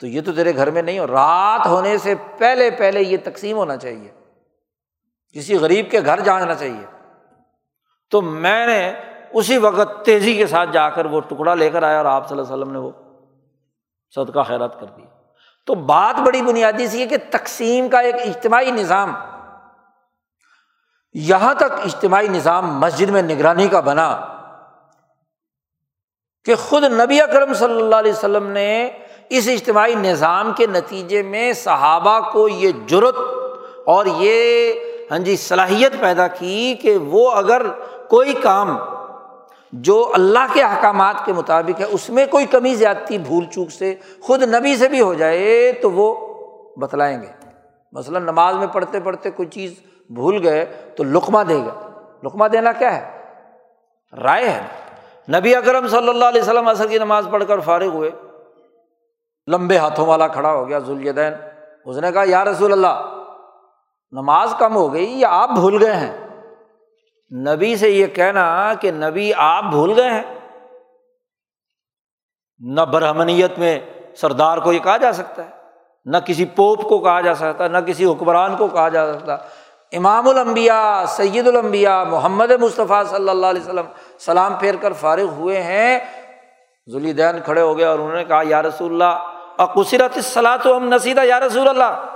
تو 0.00 0.06
یہ 0.06 0.20
تو 0.20 0.32
تیرے 0.32 0.56
گھر 0.56 0.70
میں 0.70 0.82
نہیں 0.82 0.98
ہو۔ 0.98 1.06
رات 1.06 1.66
ہونے 1.66 1.98
سے 1.98 2.14
پہلے 2.38 2.70
پہلے 2.70 3.00
یہ 3.00 3.16
تقسیم 3.24 3.56
ہونا 3.56 3.76
چاہیے۔ 3.76 4.10
کسی 5.34 5.58
غریب 5.58 5.90
کے 5.90 6.00
گھر 6.04 6.20
جانا 6.20 6.54
چاہیے۔ 6.54 6.86
تو 8.10 8.22
میں 8.22 8.66
نے 8.66 8.92
اسی 9.32 9.58
وقت 9.58 10.04
تیزی 10.04 10.36
کے 10.36 10.46
ساتھ 10.46 10.70
جا 10.72 10.88
کر 10.88 11.04
وہ 11.04 11.20
ٹکڑا 11.20 11.54
لے 11.54 11.70
کر 11.70 11.82
آیا 11.82 11.96
اور 11.96 12.04
آپ 12.04 12.28
صلی 12.28 12.38
اللہ 12.38 12.54
علیہ 12.54 12.62
وسلم 12.62 12.72
نے 12.72 12.78
وہ 12.78 12.90
صدقہ 14.14 14.42
خیرات 14.48 14.80
کر 14.80 14.86
دیا۔ 14.86 15.06
تو 15.66 15.74
بات 15.74 16.20
بڑی 16.20 16.42
بنیادی 16.42 16.86
سی 16.86 17.00
ہے 17.00 17.06
کہ 17.06 17.16
تقسیم 17.30 17.88
کا 17.88 17.98
ایک 17.98 18.14
اجتماعی 18.14 18.70
نظام، 18.70 19.14
یہاں 21.14 21.54
تک 21.54 21.72
اجتماعی 21.84 22.28
نظام 22.28 22.78
مسجد 22.78 23.08
میں 23.08 23.22
نگرانی 23.22 23.68
کا 23.68 23.80
بنا 23.80 24.26
کہ 26.44 26.54
خود 26.54 26.84
نبی 26.84 27.20
اکرم 27.20 27.54
صلی 27.54 27.80
اللہ 27.82 27.96
علیہ 27.96 28.12
وسلم 28.12 28.46
نے 28.46 28.90
اس 29.28 29.48
اجتماعی 29.48 29.94
نظام 29.94 30.52
کے 30.52 30.66
نتیجے 30.66 31.22
میں 31.22 31.52
صحابہ 31.52 32.30
کو 32.30 32.48
یہ 32.48 32.72
جرت 32.86 33.14
اور 33.86 34.06
یہ 34.06 34.72
ہاں 35.10 35.18
جی 35.18 35.36
صلاحیت 35.36 35.92
پیدا 36.00 36.26
کی 36.26 36.74
کہ 36.82 36.96
وہ 36.96 37.30
اگر 37.32 37.62
کوئی 38.08 38.32
کام 38.32 38.78
جو 39.74 40.10
اللہ 40.14 40.38
کے 40.52 40.62
احکامات 40.62 41.14
کے 41.24 41.32
مطابق 41.32 41.80
ہے، 41.80 41.84
اس 41.84 42.10
میں 42.10 42.26
کوئی 42.26 42.46
کمی 42.46 42.74
زیادتی، 42.74 43.18
بھول 43.18 43.44
چوک 43.44 43.70
سے 43.70 43.94
خود 44.20 44.42
نبی 44.42 44.76
سے 44.76 44.88
بھی 44.88 45.00
ہو 45.00 45.14
جائے 45.14 45.72
تو 45.72 45.90
وہ 45.90 46.34
بتلائیں 46.76 47.22
گے۔ 47.22 47.26
مثلاً 47.92 48.22
نماز 48.22 48.54
میں 48.54 48.66
پڑھتے 48.66 49.00
پڑھتے 49.00 49.30
کوئی 49.30 49.48
چیز 49.48 49.74
بھول 50.10 50.48
گئے 50.48 50.64
تو 50.96 51.04
لقمہ 51.04 51.42
دے 51.42 51.58
گا۔ 51.58 51.90
لقمہ 52.24 52.44
دینا 52.48 52.72
کیا 52.72 52.96
ہے؟ 52.96 53.20
رائے 54.22 54.48
ہے۔ 54.48 54.60
نبی 55.38 55.54
اکرم 55.54 55.88
صلی 55.88 56.08
اللہ 56.08 56.24
علیہ 56.24 56.42
وسلم 56.42 56.68
اثر 56.68 56.86
کی 56.86 56.98
نماز 56.98 57.26
پڑھ 57.30 57.44
کر 57.48 57.60
فارغ 57.60 57.86
ہوئے۔ 57.86 58.10
لمبے 59.46 59.76
ہاتھوں 59.76 60.06
والا 60.06 60.28
کھڑا 60.28 60.52
ہو 60.52 60.68
گیا 60.68 60.78
ذوالدین 60.78 61.32
اس 61.84 61.96
نے 61.96 62.12
کہا، 62.12 62.22
یا 62.26 62.44
رسول 62.44 62.72
اللہ، 62.72 63.22
نماز 64.12 64.54
کم 64.58 64.76
ہو 64.76 64.92
گئی 64.92 65.20
یا 65.20 65.28
آپ 65.30 65.50
بھول 65.50 65.82
گئے 65.82 65.94
ہیں؟ 65.94 66.23
نبی 67.34 67.76
سے 67.76 67.90
یہ 67.90 68.06
کہنا 68.06 68.74
کہ 68.80 68.90
نبی 68.90 69.32
آپ 69.36 69.64
بھول 69.64 69.92
گئے 69.96 70.10
ہیں۔ 70.10 70.22
نہ 72.58 72.80
برہمنیت 72.80 73.58
میں 73.58 73.80
سردار 74.16 74.58
کو 74.58 74.72
یہ 74.72 74.78
کہا 74.78 74.96
جا 74.96 75.12
سکتا 75.12 75.44
ہے، 75.44 75.50
نہ 76.04 76.16
کسی 76.16 76.44
پوپ 76.44 76.82
کو 76.82 76.98
کہا 76.98 77.20
جا 77.20 77.34
سکتا، 77.34 77.68
نہ 77.68 77.78
کسی 77.78 78.04
حکمران 78.04 78.56
کو 78.56 78.66
کہا 78.66 78.88
جا 78.88 79.14
سکتا۔ 79.14 79.34
امام 79.92 80.28
الانبیاء، 80.28 81.04
سید 81.04 81.46
الانبیاء، 81.46 82.04
محمد 82.04 82.50
مصطفیٰ 82.50 83.04
صلی 83.04 83.28
اللہ 83.28 83.46
علیہ 83.46 83.62
وسلم 83.62 83.86
سلام 84.18 84.54
پھیر 84.54 84.74
کر 84.80 84.92
فارغ 84.92 85.28
ہوئے 85.28 85.62
ہیں۔ 85.62 85.98
ذلی 86.92 87.12
دین 87.12 87.40
کھڑے 87.44 87.60
ہو 87.60 87.78
گئے 87.78 87.84
اور 87.84 87.98
انہوں 87.98 88.16
نے 88.16 88.24
کہا، 88.24 88.42
یا 88.46 88.62
رسول 88.62 88.92
اللہ، 88.92 89.26
اقصرت 89.58 90.18
صلاح 90.24 90.56
تو 90.56 90.76
ہم 90.76 90.88
نصیدہ 90.88 91.24
یا 91.24 91.40
رسول 91.40 91.68
اللہ، 91.68 92.06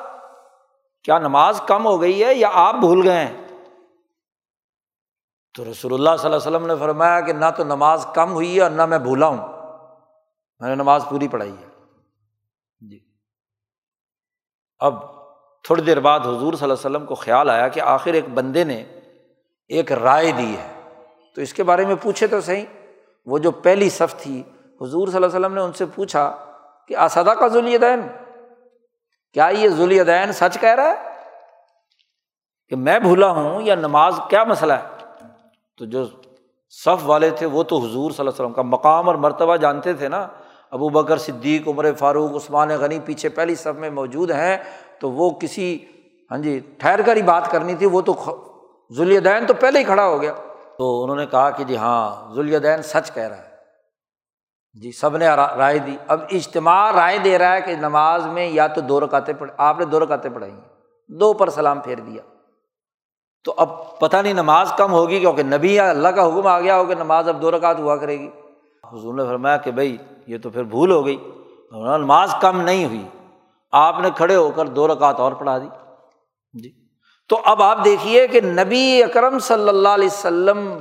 کیا 1.04 1.18
نماز 1.18 1.60
کم 1.66 1.86
ہو 1.86 2.00
گئی 2.00 2.24
ہے 2.24 2.34
یا 2.34 2.48
آپ 2.52 2.74
بھول 2.74 3.08
گئے 3.08 3.16
ہیں؟ 3.16 3.47
تو 5.58 5.64
رسول 5.64 5.94
اللہ 5.94 6.10
صلی 6.18 6.32
اللہ 6.32 6.36
علیہ 6.36 6.56
وسلم 6.56 6.66
نے 6.66 6.74
فرمایا 6.76 7.20
کہ 7.20 7.32
نہ 7.32 7.44
تو 7.56 7.64
نماز 7.64 8.06
کم 8.14 8.32
ہوئی 8.32 8.56
ہے 8.56 8.62
اور 8.62 8.70
نہ 8.70 8.86
میں 8.86 8.98
بھولا 8.98 9.26
ہوں۔ 9.26 9.36
میں 10.60 10.68
نے 10.68 10.74
نماز 10.74 11.04
پوری 11.08 11.28
پڑھائی 11.28 11.52
ہے۔ 11.52 11.66
جی۔ 12.90 13.00
اب 14.78 14.94
تھوڑی 15.62 15.82
دیر 15.82 16.00
بعد 16.00 16.20
حضور 16.20 16.38
صلی 16.38 16.46
اللہ 16.46 16.64
علیہ 16.64 16.72
وسلم 16.72 17.06
کو 17.06 17.14
خیال 17.14 17.50
آیا 17.50 17.68
کہ 17.68 17.80
آخر 17.80 18.12
ایک 18.12 18.28
بندے 18.28 18.64
نے 18.64 18.84
ایک 19.68 19.92
رائے 19.92 20.32
دی 20.32 20.56
ہے۔ 20.56 20.80
تو 21.34 21.40
اس 21.40 21.54
کے 21.54 21.62
بارے 21.62 21.86
میں 21.86 21.94
پوچھے 22.02 22.26
تو 22.26 22.40
صحیح۔ 22.40 22.64
وہ 23.26 23.38
جو 23.38 23.50
پہلی 23.50 23.90
صف 23.90 24.14
تھی، 24.16 24.42
حضور 24.80 25.08
صلی 25.08 25.16
اللہ 25.16 25.26
علیہ 25.26 25.38
وسلم 25.38 25.54
نے 25.54 25.60
ان 25.60 25.72
سے 25.72 25.86
پوچھا 25.86 26.36
کہ 26.88 26.96
اسدا 26.96 27.34
کا 27.34 27.48
ذولی 27.48 27.78
دین 27.78 28.00
کیا 29.32 29.46
یہ 29.46 29.68
ذولی 29.68 30.04
دین 30.04 30.32
سچ 30.32 30.60
کہہ 30.60 30.74
رہا 30.74 30.88
ہے؟ 30.88 31.24
کہ 32.68 32.76
میں 32.76 32.98
بھولا 32.98 33.30
ہوں 33.30 33.62
یا 33.62 33.74
نماز 33.74 34.20
کیا 34.30 34.44
مسئلہ 34.44 34.72
ہے؟ 34.72 34.97
تو 35.78 35.84
جو 35.84 36.04
صف 36.70 37.02
والے 37.04 37.30
تھے 37.30 37.46
وہ 37.46 37.62
تو 37.62 37.76
حضور 37.78 38.10
صلی 38.10 38.20
اللہ 38.20 38.30
علیہ 38.30 38.42
وسلم 38.42 38.52
کا 38.52 38.62
مقام 38.62 39.06
اور 39.06 39.14
مرتبہ 39.14 39.56
جانتے 39.56 39.92
تھے 39.92 40.08
نا۔ 40.08 40.26
ابو 40.70 40.88
بکر 40.88 41.16
صدیق، 41.16 41.68
عمر 41.68 41.92
فاروق، 41.98 42.36
عثمان 42.36 42.68
غنی 42.68 42.98
پیچھے 43.00 43.28
پہلی 43.28 43.54
صف 43.54 43.78
میں 43.78 43.90
موجود 43.90 44.30
ہیں، 44.30 44.56
تو 45.00 45.10
وہ 45.10 45.30
کسی 45.30 45.84
ہاں 46.30 46.38
جی 46.38 46.60
ٹھہر 46.78 47.00
کر 47.06 47.16
ہی 47.16 47.22
بات 47.22 47.50
کرنی 47.50 47.74
تھی، 47.74 47.86
وہ 47.86 48.00
تو 48.00 48.14
ذولیدین 48.92 49.46
تو 49.46 49.54
پہلے 49.54 49.78
ہی 49.78 49.84
کھڑا 49.84 50.06
ہو 50.06 50.22
گیا۔ 50.22 50.32
تو 50.78 51.02
انہوں 51.02 51.16
نے 51.16 51.26
کہا 51.26 51.50
کہ 51.50 51.64
جی 51.64 51.76
ہاں 51.76 52.34
ذولیدین 52.34 52.82
سچ 52.82 53.14
کہہ 53.14 53.22
رہا 53.22 53.36
ہے۔ 53.36 53.48
جی 54.80 54.92
سب 54.92 55.16
نے 55.16 55.28
رائے 55.28 55.78
دی۔ 55.78 55.96
اب 56.08 56.20
اجتماع 56.30 56.92
رائے 56.92 57.18
دے 57.18 57.38
رہا 57.38 57.54
ہے 57.54 57.60
کہ 57.60 57.76
نماز 57.76 58.26
میں 58.26 58.48
یا 58.48 58.66
تو 58.66 58.80
دو 58.80 59.00
رکاتے 59.00 59.32
پڑھ، 59.32 59.50
آپ 59.56 59.78
نے 59.78 59.84
دو 59.84 60.00
رکاتے 60.00 60.28
پڑھائی 60.28 60.54
دو 61.08 61.32
پر 61.32 61.50
سلام 61.50 61.80
پھیر 61.80 61.98
دیا۔ 61.98 62.22
تو 63.48 63.54
اب 63.56 63.98
پتہ 63.98 64.16
نہیں 64.16 64.32
نماز 64.32 64.72
کم 64.76 64.92
ہوگی 64.92 65.20
کیونکہ 65.20 65.42
نبی 65.42 65.74
یا 65.74 65.90
اللہ 65.90 66.08
کا 66.08 66.26
حکم 66.26 66.46
آ 66.46 66.60
گیا 66.60 66.76
ہو 66.76 66.84
کہ 66.84 66.94
نماز 66.94 67.28
اب 67.28 67.42
دو 67.42 67.50
رکعت 67.50 67.78
ہوا 67.78 67.96
کرے 67.96 68.18
گی۔ 68.18 68.30
حضور 68.92 69.14
نے 69.14 69.24
فرمایا 69.24 69.56
کہ 69.56 69.70
بھائی 69.70 69.96
یہ 70.26 70.38
تو 70.38 70.50
پھر 70.50 70.62
بھول 70.62 70.90
ہو 70.90 71.06
گئی۔ 71.06 71.16
نماز 71.72 72.34
کم 72.40 72.60
نہیں 72.60 72.84
ہوئی۔ 72.84 73.08
آپ 73.72 74.00
نے 74.00 74.08
کھڑے 74.16 74.36
ہو 74.36 74.50
کر 74.50 74.66
دو 74.66 74.88
رکعت 74.88 75.20
اور 75.20 75.32
پڑھا 75.32 75.58
دی۔ 75.58 75.66
جی۔ 76.52 76.70
تو 77.28 77.40
اب 77.44 77.62
آپ 77.62 77.84
دیکھیے 77.84 78.26
کہ 78.26 78.40
نبی 78.40 79.02
اکرم 79.02 79.38
صلی 79.38 79.68
اللہ 79.68 79.88
علیہ 79.88 80.08
وسلم 80.12 80.78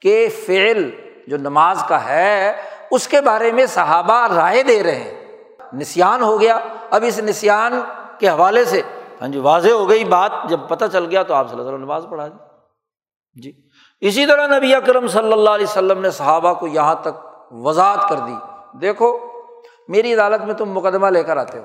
کے 0.00 0.28
فعل 0.28 0.90
جو 1.26 1.36
نماز 1.36 1.84
کا 1.88 2.04
ہے، 2.04 2.52
اس 2.90 3.08
کے 3.08 3.20
بارے 3.20 3.52
میں 3.52 3.66
صحابہ 3.66 4.26
رائے 4.34 4.62
دے 4.62 4.82
رہے 4.82 4.94
ہیں۔ 4.94 5.26
نسان 5.72 6.22
ہو 6.22 6.40
گیا۔ 6.40 6.58
اب 6.90 7.04
اس 7.06 7.18
نسان 7.18 7.80
کے 8.18 8.28
حوالے 8.28 8.64
سے 8.64 8.82
ہاں 9.20 9.28
جی 9.28 9.38
واضح 9.38 9.70
ہو 9.70 9.88
گئی 9.88 10.04
بات، 10.04 10.32
جب 10.44 10.60
پتہ 10.68 10.84
چل 10.92 11.04
گیا 11.04 11.22
تو 11.22 11.34
آپ 11.34 11.44
صلی 11.44 11.52
اللہ 11.52 11.62
علیہ 11.62 11.74
وسلم 11.74 11.84
نماز 11.84 12.06
پڑھا 12.10 12.28
دی 12.28 12.36
جی۔ 13.42 13.52
اسی 14.00 14.26
طرح 14.26 14.46
نبی 14.46 14.74
اکرم 14.74 15.06
صلی 15.06 15.32
اللہ 15.32 15.50
علیہ 15.50 15.66
وسلم 15.66 16.00
نے 16.00 16.10
صحابہ 16.10 16.52
کو 16.54 16.66
یہاں 16.66 16.94
تک 16.94 17.26
وضاحت 17.50 18.08
کر 18.08 18.16
دی۔ 18.16 18.34
دیکھو، 18.80 19.18
میری 19.88 20.14
عدالت 20.14 20.44
میں 20.44 20.54
تم 20.54 20.70
مقدمہ 20.70 21.06
لے 21.06 21.22
کر 21.22 21.36
آتے 21.36 21.58
ہو۔ 21.58 21.64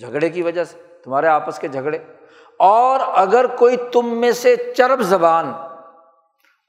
جھگڑے 0.00 0.28
کی 0.28 0.42
وجہ 0.42 0.64
سے، 0.64 0.78
تمہارے 1.04 1.26
آپس 1.26 1.58
کے 1.58 1.68
جھگڑے۔ 1.68 1.98
اور 2.56 3.00
اگر 3.14 3.46
کوئی 3.46 3.76
تم 3.92 4.20
میں 4.20 4.32
سے 4.32 4.56
چرب 4.76 5.00
زبان، 5.00 5.52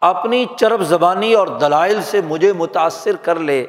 اپنی 0.01 0.45
چرب 0.59 0.81
زبانی 0.81 1.33
اور 1.33 1.47
دلائل 1.47 2.01
سے 2.01 2.21
مجھے 2.21 2.53
متاثر 2.53 3.15
کر 3.15 3.35
لے 3.35 3.65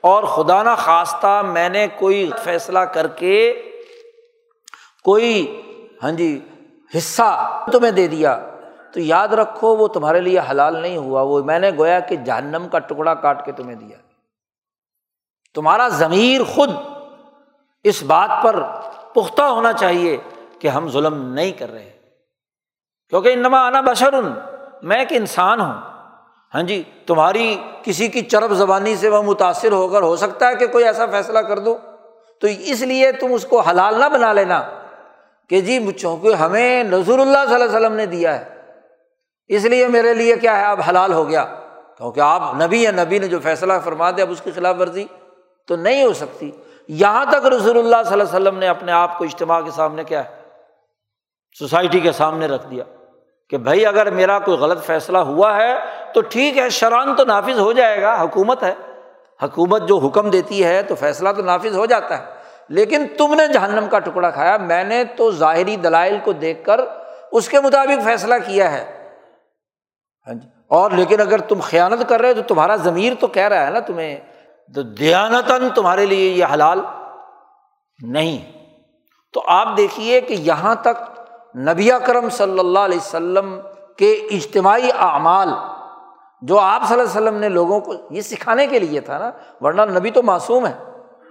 اور 0.00 0.24
خدا 0.24 0.62
نہ 0.62 0.70
خواستہ 0.78 1.42
میں 1.42 1.68
نے 1.68 1.86
کوئی 1.98 2.30
فیصلہ 2.44 2.78
کر 2.78 3.06
کے 3.06 3.62
کوئی 5.04 5.62
ہاں 6.02 6.12
جی 6.12 6.48
حصہ 6.96 7.60
تمہیں 7.72 7.92
دے 7.92 8.06
دیا، 8.06 8.46
تو 8.92 9.00
یاد 9.00 9.28
رکھو 9.28 9.76
وہ 9.76 9.88
تمہارے 9.88 10.20
لیے 10.20 10.40
حلال 10.50 10.76
نہیں 10.76 10.96
ہوا، 10.96 11.22
وہ 11.22 11.42
میں 11.42 11.58
نے 11.58 11.70
گویا 11.78 12.00
کہ 12.00 12.16
جہنم 12.16 12.66
کا 12.72 12.78
ٹکڑا 12.78 13.14
کاٹ 13.14 13.44
کے 13.44 13.52
تمہیں 13.52 13.76
دیا۔ 13.76 13.96
تمہارا 15.54 15.88
ضمیر 15.88 16.44
خود 16.44 16.70
اس 17.84 18.02
بات 18.02 18.42
پر 18.42 18.62
پختہ 19.12 19.42
ہونا 19.42 19.72
چاہیے 19.72 20.16
کہ 20.58 20.68
ہم 20.68 20.88
ظلم 20.88 21.32
نہیں 21.32 21.52
کر 21.52 21.72
رہے۔ 21.72 21.92
کیونکہ 23.08 23.32
انما 23.32 23.66
آنا 23.66 23.80
بشرن، 23.80 24.32
میں 24.82 24.96
ایک 24.96 25.08
انسان 25.10 25.60
ہوں۔ 25.60 25.74
ہاں 26.54 26.62
جی 26.62 26.82
تمہاری 27.06 27.56
کسی 27.82 28.08
کی 28.08 28.20
چرب 28.20 28.54
زبانی 28.54 28.96
سے 28.96 29.08
وہ 29.08 29.22
متاثر 29.22 29.72
ہو 29.72 29.88
کر 29.88 30.02
ہو 30.02 30.16
سکتا 30.16 30.48
ہے 30.48 30.56
کہ 30.56 30.66
کوئی 30.66 30.84
ایسا 30.84 31.06
فیصلہ 31.06 31.38
کر 31.38 31.58
دو۔ 31.58 31.78
تو 32.40 32.46
اس 32.46 32.80
لیے 32.80 33.12
تم 33.12 33.32
اس 33.32 33.46
کو 33.46 33.60
حلال 33.60 34.00
نہ 34.00 34.08
بنا 34.08 34.32
لینا۔ 34.32 34.62
کہ 35.48 35.60
جی 35.60 35.92
چونکہ 35.92 36.34
ہمیں 36.34 36.84
نظر 36.84 37.18
اللہ 37.18 37.44
صلی 37.44 37.54
اللہ 37.54 37.64
علیہ 37.64 37.76
وسلم 37.76 37.92
نے 37.92 38.06
دیا 38.06 38.38
ہے، 38.40 38.44
اس 39.48 39.64
لیے 39.64 39.88
میرے 39.88 40.14
لیے 40.14 40.36
کیا 40.36 40.58
ہے؟ 40.58 40.64
اب 40.64 40.80
حلال 40.88 41.12
ہو 41.12 41.28
گیا۔ 41.28 41.44
کیونکہ 41.98 42.20
آپ 42.20 42.42
نبی 42.62 42.82
یا 42.82 42.90
نبی 42.90 43.18
نے 43.18 43.28
جو 43.28 43.38
فیصلہ 43.42 43.72
فرما 43.84 44.10
دیا، 44.10 44.24
اب 44.24 44.30
اس 44.30 44.40
کی 44.40 44.50
خلاف 44.50 44.76
ورزی 44.80 45.04
تو 45.68 45.76
نہیں 45.76 46.02
ہو 46.04 46.12
سکتی۔ 46.12 46.50
یہاں 46.88 47.24
تک 47.24 47.46
رسول 47.46 47.78
اللہ 47.78 48.02
صلی 48.04 48.12
اللہ 48.12 48.12
علیہ 48.12 48.22
وسلم 48.22 48.58
نے 48.58 48.68
اپنے 48.68 48.92
آپ 48.92 49.18
کو 49.18 49.24
اجتماع 49.24 49.60
کے 49.60 49.70
سامنے 49.70 50.04
کیا 50.04 50.24
ہے، 50.24 50.30
سوسائٹی 51.58 52.00
کے 52.00 52.12
سامنے 52.12 52.46
رکھ 52.46 52.66
دیا 52.70 52.84
کہ 53.50 53.56
بھائی 53.56 53.86
اگر 53.86 54.10
میرا 54.10 54.38
کوئی 54.38 54.58
غلط 54.58 54.84
فیصلہ 54.84 55.18
ہوا 55.18 55.56
ہے 55.56 55.74
تو 56.14 56.20
ٹھیک 56.20 56.58
ہے 56.58 56.68
شران 56.68 57.14
تو 57.14 57.24
نافذ 57.24 57.58
ہو 57.58 57.72
جائے 57.72 58.02
گا، 58.02 58.22
حکومت 58.22 58.62
ہے۔ 58.62 58.74
حکومت 59.42 59.88
جو 59.88 59.98
حکم 59.98 60.30
دیتی 60.30 60.64
ہے 60.64 60.82
تو 60.82 60.94
فیصلہ 60.94 61.28
تو 61.36 61.42
نافذ 61.42 61.76
ہو 61.76 61.86
جاتا 61.86 62.18
ہے۔ 62.18 62.33
لیکن 62.68 63.06
تم 63.18 63.34
نے 63.34 63.48
جہنم 63.48 63.88
کا 63.90 63.98
ٹکڑا 63.98 64.30
کھایا، 64.30 64.56
میں 64.56 64.84
نے 64.84 65.04
تو 65.04 65.30
ظاہری 65.30 65.76
دلائل 65.76 66.18
کو 66.24 66.32
دیکھ 66.32 66.64
کر 66.64 66.80
اس 67.32 67.48
کے 67.48 67.60
مطابق 67.60 68.04
فیصلہ 68.04 68.34
کیا 68.46 68.72
ہے۔ 68.72 69.10
ہاں 70.26 70.34
جی۔ 70.34 70.48
اور 70.68 70.90
لیکن 70.90 71.20
اگر 71.20 71.40
تم 71.40 71.60
خیانت 71.62 72.08
کر 72.08 72.20
رہے 72.20 72.28
ہو 72.28 72.34
تو 72.34 72.42
تمہارا 72.42 72.76
ضمیر 72.76 73.12
تو 73.20 73.26
کہہ 73.26 73.48
رہا 73.48 73.66
ہے 73.66 73.70
نا 73.70 73.80
تمہیں، 73.80 74.20
تو 74.74 74.82
دیانتاً 74.82 75.68
تمہارے 75.74 76.06
لیے 76.06 76.30
یہ 76.30 76.44
حلال 76.52 76.80
نہیں۔ 77.98 78.52
تو 79.32 79.42
آپ 79.46 79.68
دیکھیے 79.76 80.20
کہ 80.20 80.34
یہاں 80.34 80.74
تک 80.74 81.20
نبی 81.56 81.90
کرم 82.06 82.28
صلی 82.28 82.58
اللہ 82.58 82.78
علیہ 82.78 82.98
وسلم 82.98 83.60
کے 83.96 84.12
اجتماعی 84.12 84.88
اعمال 84.98 85.48
جو 86.42 86.58
آپ 86.58 86.82
صلی 86.88 87.00
اللہ 87.00 87.10
علیہ 87.10 87.22
وسلم 87.22 87.36
نے 87.36 87.48
لوگوں 87.48 87.80
کو 87.80 87.94
یہ 88.10 88.20
سکھانے 88.20 88.66
کے 88.66 88.78
لیے 88.78 89.00
تھا 89.00 89.18
نا، 89.18 89.30
ورنہ 89.60 89.98
نبی 89.98 90.10
تو 90.10 90.22
معصوم 90.22 90.66
ہے 90.66 90.74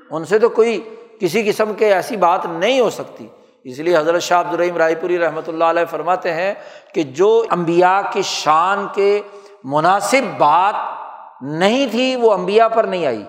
ان 0.10 0.26
سے 0.26 0.40
تو 0.40 0.50
کوئی 0.50 0.96
کسی 1.20 1.44
قسم 1.44 1.74
کے 1.74 1.94
ایسی 1.94 2.18
بات 2.18 2.46
نہیں 2.46 2.80
ہو 2.80 2.90
سکتی۔ 2.90 3.28
اس 3.64 3.80
لیے 3.80 3.98
حضرت 3.98 4.22
شاہ 4.22 4.40
عبد 4.40 4.54
الرحیم 4.54 4.78
رائے 4.78 4.96
پوری 4.96 5.20
رحمۃ 5.20 5.42
اللہ 5.48 5.64
علیہ 5.64 5.86
فرماتے 5.86 6.34
ہیں 6.34 6.54
کہ 6.94 7.04
جو 7.04 7.46
امبیا 7.50 8.02
کی 8.12 8.22
شان 8.22 8.88
کے 8.94 9.22
مناسب 9.64 10.38
بات 10.38 10.76
نہیں 11.42 11.88
تھی، 11.88 12.16
وہ 12.16 12.34
امبیا 12.34 12.68
پر 12.68 12.84
نہیں 12.84 13.06
آئی۔ 13.06 13.24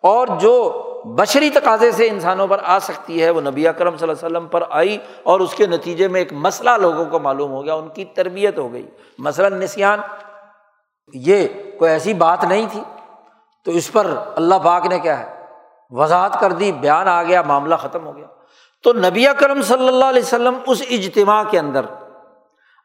اور 0.00 0.26
جو 0.40 0.80
بشری 1.04 1.50
تقاضے 1.50 1.92
سے 1.92 2.08
انسانوں 2.08 2.46
پر 2.46 2.60
آ 2.64 2.78
سکتی 2.78 3.22
ہے، 3.22 3.30
وہ 3.30 3.40
نبی 3.40 3.68
اکرم 3.68 3.96
صلی 3.96 4.08
اللہ 4.08 4.26
علیہ 4.26 4.36
وسلم 4.36 4.48
پر 4.48 4.62
آئی 4.70 4.98
اور 5.22 5.40
اس 5.40 5.54
کے 5.54 5.66
نتیجے 5.66 6.08
میں 6.08 6.20
ایک 6.20 6.32
مسئلہ 6.32 6.70
لوگوں 6.70 7.04
کو 7.04 7.18
معلوم 7.18 7.50
ہو 7.50 7.64
گیا، 7.64 7.74
ان 7.74 7.88
کی 7.88 8.04
تربیت 8.04 8.58
ہو 8.58 8.72
گئی۔ 8.72 8.86
مثلاً 9.18 9.60
نسیان، 9.60 10.00
یہ 11.14 11.48
کوئی 11.78 11.90
ایسی 11.90 12.14
بات 12.14 12.44
نہیں 12.44 12.66
تھی۔ 12.72 12.80
تو 13.64 13.70
اس 13.70 13.92
پر 13.92 14.06
اللہ 14.36 14.54
پاک 14.64 14.86
نے 14.86 14.98
کیا 14.98 15.18
ہے؟ 15.18 15.33
وضاحت 15.94 16.40
کر 16.40 16.52
دی، 16.52 16.72
بیان 16.72 17.08
آ 17.08 17.22
گیا، 17.22 17.42
معاملہ 17.42 17.74
ختم 17.74 18.06
ہو 18.06 18.16
گیا۔ 18.16 18.26
تو 18.82 18.92
نبی 18.92 19.26
کرم 19.38 19.62
صلی 19.62 19.88
اللہ 19.88 20.04
علیہ 20.04 20.22
وسلم 20.22 20.58
اس 20.66 20.82
اجتماع 20.90 21.42
کے 21.50 21.58
اندر 21.58 21.84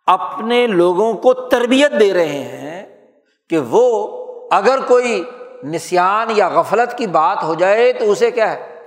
اپنے 0.06 0.68
لوگوں 0.68 1.14
کو 1.14 1.34
تربیت 1.34 1.92
دے 2.00 2.14
رہے 2.14 2.28
ہیں 2.28 3.08
کہ 3.50 3.60
وہ 3.70 4.08
اگر 4.52 4.80
کوئی 4.88 5.24
نسان 5.64 6.28
یا 6.30 6.50
غفلت 6.50 6.98
کی 6.98 7.08
بات 7.08 7.44
ہو 7.44 7.54
جائے 7.54 7.94
تو 7.94 8.12
اسے 8.12 8.32
کیا 8.32 8.52
ہے؟ 8.52 8.86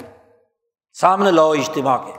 سامنے 0.93 1.31
لاؤ 1.31 1.53
اجتماع 1.53 1.97
کے۔ 1.97 2.13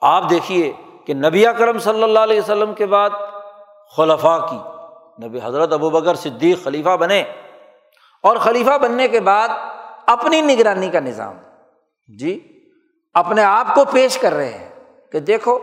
آپ 0.00 0.30
دیکھیے 0.30 0.72
کہ 1.06 1.14
نبی 1.14 1.44
کرم 1.58 1.78
صلی 1.78 2.02
اللہ 2.02 2.18
علیہ 2.18 2.40
وسلم 2.40 2.74
کے 2.74 2.86
بعد 2.86 3.10
خلفاء 3.96 4.38
کی، 4.38 4.58
نبی 5.26 5.38
حضرت 5.44 5.72
ابو 5.72 5.90
بکر 5.90 6.14
صدیق 6.14 6.64
خلیفہ 6.64 6.96
بنے۔ 6.96 7.24
اور 8.22 8.36
خلیفہ 8.36 8.78
بننے 8.78 9.08
کے 9.08 9.20
بعد 9.20 9.48
اپنی 10.06 10.40
نگرانی 10.40 10.90
کا 10.90 11.00
نظام۔ 11.00 11.36
جی 12.18 12.64
اپنے 13.14 13.42
آپ 13.42 13.74
کو 13.74 13.84
پیش 13.84 14.18
کر 14.18 14.34
رہے 14.34 14.50
ہیں 14.50 14.68
کہ 15.12 15.20
دیکھو، 15.20 15.58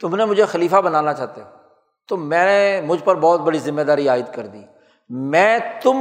تم 0.00 0.16
نے 0.16 0.24
مجھے 0.24 0.44
خلیفہ 0.44 0.76
بنانا 0.76 1.12
چاہتے 1.12 1.40
ہو، 1.40 1.46
تو 2.08 2.16
میں 2.16 2.44
نے 2.46 2.80
مجھ 2.86 3.02
پر 3.04 3.14
بہت 3.14 3.40
بڑی 3.40 3.58
ذمہ 3.58 3.82
داری 3.82 4.08
عائد 4.08 4.26
کر 4.34 4.46
دی۔ 4.46 4.62
میں 5.10 5.58
تم 5.82 5.96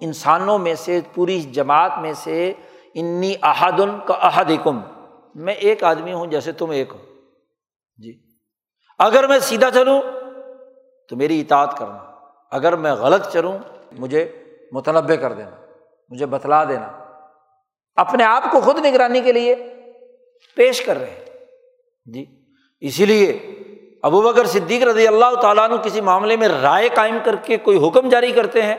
انسانوں 0.00 0.58
میں 0.58 0.74
سے، 0.74 1.00
پوری 1.14 1.40
جماعت 1.40 1.98
میں 2.00 2.12
سے، 2.12 2.52
انی 2.94 3.34
احدن 3.42 3.98
کا 4.06 4.14
احد 4.14 4.50
کم 4.64 4.80
میں 5.34 5.54
ایک 5.54 5.84
آدمی 5.84 6.12
ہوں 6.12 6.26
جیسے 6.26 6.52
تم 6.52 6.70
ایک 6.70 6.88
ہو۔ 6.92 6.98
جی 7.96 8.18
اگر 8.98 9.26
میں 9.26 9.38
سیدھا 9.38 9.70
چلوں 9.70 10.02
تو 11.08 11.16
میری 11.16 11.40
اطاعت 11.40 11.78
کرنا، 11.78 11.98
اگر 12.50 12.76
میں 12.76 12.92
غلط 12.92 13.28
چلوں 13.32 13.58
مجھے 13.92 14.32
متنوع 14.72 15.14
کر 15.14 15.32
دینا۔ 15.32 15.65
مجھے 16.08 16.26
بتلا 16.26 16.64
دینا۔ 16.64 16.88
اپنے 17.96 18.24
آپ 18.24 18.42
کو 18.52 18.60
خود 18.60 18.86
نگرانی 18.86 19.20
کے 19.20 19.32
لیے 19.32 19.54
پیش 20.56 20.82
کر 20.82 20.96
رہے 20.96 21.10
ہیں۔ 21.10 21.24
جی 22.04 22.24
اسی 22.80 23.06
لیے 23.06 23.32
ابو 24.02 24.22
بکر 24.22 24.44
صدیق 24.44 24.82
رضی 24.82 25.06
اللہ 25.06 25.34
تعالیٰ 25.42 25.68
نے 25.68 25.76
کسی 25.82 26.00
معاملے 26.00 26.36
میں 26.36 26.48
رائے 26.48 26.88
قائم 26.88 27.18
کر 27.24 27.36
کے 27.36 27.56
کوئی 27.56 27.88
حکم 27.88 28.08
جاری 28.08 28.32
کرتے 28.32 28.62
ہیں؟ 28.62 28.76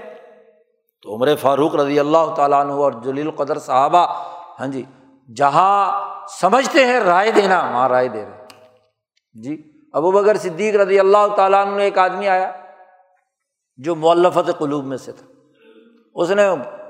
تو 1.04 1.16
عمر 1.16 1.36
فاروق 1.36 1.76
رضی 1.76 2.00
اللہ 2.00 2.34
تعالیٰ 2.36 2.60
عنہ 2.60 2.72
اور 2.72 2.92
جلیل 2.92 3.32
قدر 3.32 3.60
صحابہ 3.60 4.06
ہاں 4.60 4.68
جی 4.68 4.84
جہاں 5.36 6.08
سمجھتے 6.28 6.86
ہیں 6.86 7.00
رائے 7.00 7.32
دینا، 7.32 7.60
وہاں 7.60 7.90
رائے 7.90 8.08
دے 8.08 8.26
رہے 8.26 8.46
جی 9.34 9.72
ابو 9.94 10.12
بکر 10.12 10.38
صدیق 10.38 10.76
رضی 10.76 11.00
اللہ 11.00 11.36
تعالیٰ 11.36 11.68
عنہ 11.68 11.82
ایک 11.82 11.98
آدمی 11.98 12.28
آیا 12.28 12.52
جو 13.78 13.96
مولفت 13.96 14.58
قلوب 14.58 14.86
میں 14.86 14.98
سے 14.98 15.12
تھا۔ 15.12 15.26
اس 16.16 16.32
نے 16.32 16.48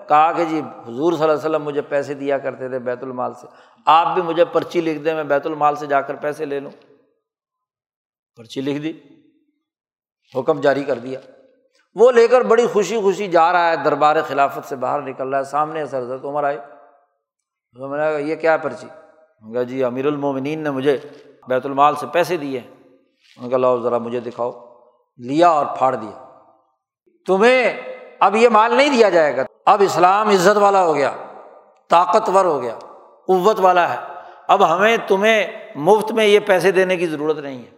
کہا 0.08 0.32
کہ 0.32 0.46
جی 0.46 0.60
حضور 0.60 1.14
صلی 1.14 1.22
اللہ 1.22 1.34
علیہ 1.34 1.50
وسلم 1.50 1.64
مجھے 1.64 1.82
پیسے 1.82 2.14
دیا 2.14 2.38
کرتے 2.38 2.70
تھے 2.70 2.80
بیت 2.80 3.04
المال 3.04 3.34
سے، 3.34 3.48
آپ 3.86 4.14
بھی 4.14 4.22
مجھے 4.22 4.46
پرچی 4.46 4.82
لکھ 4.82 5.00
دیں، 5.00 5.16
میں 5.16 5.24
بیت 5.24 5.46
المال 5.46 5.76
سے 5.76 5.86
جا 5.86 6.02
کر 6.02 6.16
پیسے 6.16 6.46
لے 6.46 6.60
لوں۔ 6.60 6.72
پرچی 8.36 8.62
لکھ 8.62 8.82
دی، 8.82 8.94
حکم 10.40 10.62
جاری 10.62 10.84
کر 10.84 11.00
دیا۔ 11.00 11.20
وہ 11.96 12.12
لے 12.12 12.28
کر 12.28 12.42
بڑی 12.42 12.68
خوشی 12.68 13.02
خوشی 13.02 13.28
جا 13.28 13.52
رہا 13.52 13.70
ہے، 13.70 13.76
دربار 13.76 14.16
خلافت 14.28 14.70
سے 14.70 14.76
باہر 14.76 15.02
نکل 15.02 15.30
رہا 15.30 15.40
ہے، 15.40 15.44
سامنے 15.44 15.86
سرزت 15.86 16.26
عمر 16.26 16.44
آئے۔ 16.44 16.58
تو 17.74 17.88
میں 17.88 17.98
نے 17.98 18.10
کہا، 18.10 18.20
یہ 18.20 18.36
کیا 18.36 18.58
پرچی؟ 18.58 18.88
کہا 19.54 19.64
جی 19.64 19.84
امیر 19.84 20.06
المومنین 20.06 20.60
نے 20.60 20.70
مجھے 20.70 20.98
بیت 21.48 21.66
المال 21.66 21.96
سے 21.96 22.08
پیسے 22.12 22.38
دیے۔ 22.38 22.62
ان 23.38 23.50
کا 23.50 23.58
لاؤ 23.58 23.82
ذرا 23.82 23.98
مجھے 23.98 24.20
دکھاؤ۔ 24.20 24.52
لیا 25.18 25.50
اور 25.50 25.66
پھاڑ 25.78 25.96
دیا۔ 25.96 26.40
تمہیں 27.26 27.82
اب 28.20 28.36
یہ 28.36 28.50
مال 28.50 28.76
نہیں 28.76 28.90
دیا 28.90 29.10
جائے 29.10 29.38
گا 29.38 29.44
اب 29.68 29.82
اسلام 29.82 30.30
عزت 30.30 30.58
والا 30.58 30.84
ہو 30.84 30.96
گیا، 30.96 31.16
طاقتور 31.88 32.46
ہو 32.46 32.62
گیا، 32.62 32.80
قوت 33.28 33.60
والا 33.60 33.94
ہے۔ 33.94 34.00
اب 34.48 34.76
ہمیں 34.76 34.98
تمہیں 35.08 35.48
مفت 35.76 36.12
میں 36.12 36.26
یہ 36.26 36.40
پیسے 36.40 36.72
دینے 36.72 36.98
کی 36.98 37.08
ضرورت 37.08 37.38
نہیں 37.38 37.66
ہے۔ 37.66 37.78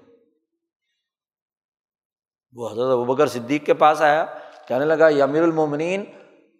وہ 2.55 2.69
حضرت 2.69 2.91
ابکر 2.91 3.27
صدیق 3.27 3.65
کے 3.65 3.73
پاس 3.73 4.01
آیا، 4.01 4.25
کہنے 4.67 4.85
لگا 4.85 5.07
امیر 5.23 5.43
المومنین، 5.43 6.05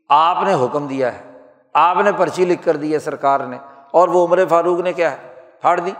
آپ 0.10 0.44
نے 0.44 0.54
حکم 0.54 0.88
دیا 0.88 1.14
ہے۔ 1.14 1.32
آپ 1.74 1.98
نے 1.98 2.12
پرچی 2.18 2.46
لکھ 2.46 2.66
کر 2.66 2.76
دی 2.78 2.94
ہے 2.94 3.00
سرکار 3.00 3.40
نے۔ 3.40 3.58
اور 3.92 4.08
وہ 4.08 4.28
عمر 4.28 4.46
فاروق 4.50 4.80
نے 4.80 4.94
کیا 4.94 5.12
ہے؟ 5.12 5.34
پھاڑ 5.62 5.80
دی۔ 5.80 5.92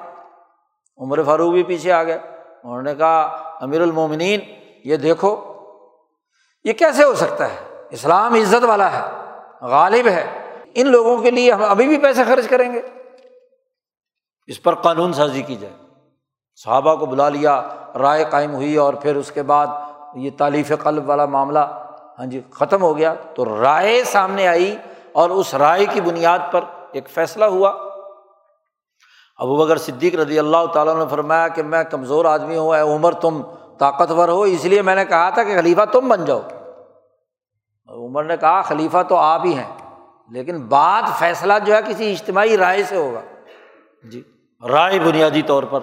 عمر 0.98 1.24
فاروق 1.24 1.54
بھی 1.54 1.64
پیچھے 1.64 1.92
آ 1.92 2.04
گئے۔ 2.04 2.20
انہوں 2.64 2.82
نے 2.82 2.96
کہا، 2.96 3.20
امیر 3.62 3.82
المومنین، 3.82 4.40
یہ 4.84 4.98
دیکھو، 4.98 5.54
یہ 6.64 6.74
کیسے 6.74 7.04
ہو 7.04 7.16
سکتا 7.16 7.46
ہے؟ 7.46 7.69
اسلام 7.90 8.34
عزت 8.34 8.64
والا 8.64 8.92
ہے، 8.92 9.02
غالب 9.62 10.08
ہے۔ 10.08 10.52
ان 10.76 10.88
لوگوں 10.88 11.18
کے 11.18 11.32
لیے 11.32 11.52
ہم 11.52 11.64
ابھی 11.64 11.88
بھی 11.88 11.98
پیسے 11.98 12.24
خرچ 12.24 12.48
کریں 12.48 12.74
گے۔ 12.74 12.82
اس 14.48 14.64
پر 14.64 14.76
قانون 14.76 15.14
سازی 15.14 15.42
کی 15.42 15.56
جائے۔ 15.56 15.74
صحابہ 16.64 16.96
کو 16.96 17.06
بلا 17.06 17.30
لیا، 17.30 17.68
رائے 18.00 18.26
قائم 18.30 18.56
ہوئی 18.56 18.76
اور 18.76 18.94
پھر 18.94 19.16
اس 19.16 19.32
کے 19.32 19.44
بعد 19.44 19.68
یہ 20.16 20.30
تالیف 20.38 20.72
قلب 20.84 21.10
والا 21.10 21.26
معاملہ 21.26 21.60
ہاں 22.20 22.26
جی 22.26 22.42
ختم 22.52 22.82
ہو 22.82 22.98
گیا۔ 22.98 23.14
تو 23.36 23.62
رائے 23.62 24.04
سامنے 24.04 24.48
آئی 24.48 24.76
اور 25.12 25.30
اس 25.30 25.56
رائے 25.56 25.86
کی 25.86 26.02
بنیاد 26.02 26.40
پر 26.52 26.62
ایک 26.92 27.10
فیصلہ 27.10 27.46
ہوا۔ 27.46 27.70
ابو 29.38 29.56
بکر 29.56 29.78
صدیق 29.78 30.16
رضی 30.16 30.40
اللہ 30.40 30.66
تعالیٰ 30.74 30.96
نے 30.96 31.06
فرمایا 31.10 31.48
کہ 31.48 31.64
میں 31.64 31.84
کمزور 31.84 32.26
آدمی 32.26 32.58
ہوں، 32.58 32.76
اے 32.76 32.82
عمر 32.82 33.14
تم 33.14 33.42
طاقتور 33.80 34.30
ہو، 34.30 34.42
اس 34.42 34.66
لیے 34.66 34.82
میں 34.82 34.96
نے 34.96 35.06
کہا 35.06 35.30
تھا 35.30 35.44
کہ 35.44 35.58
خلیفہ 35.58 35.82
تم 35.92 36.10
بن 36.10 36.26
جاؤ۔ 36.26 36.42
عمر 37.90 38.24
نے 38.24 38.38
کہا، 38.38 38.62
خلیفہ 38.62 39.04
تو 39.10 39.16
آپ 39.16 39.46
ہی 39.46 39.54
ہیں، 39.54 39.78
لیکن 40.30 40.68
بات 40.68 41.20
فیصلہ 41.20 41.54
جو 41.66 41.76
ہے 41.76 41.80
کسی 41.88 42.12
اجتماعی 42.12 42.58
رائے 42.58 42.84
سے 42.84 42.96
ہوگا۔ 42.96 43.22
جی 44.12 44.24
رائے 44.70 45.00
بنیادی 45.00 45.42
طور 45.42 45.64
پر 45.64 45.80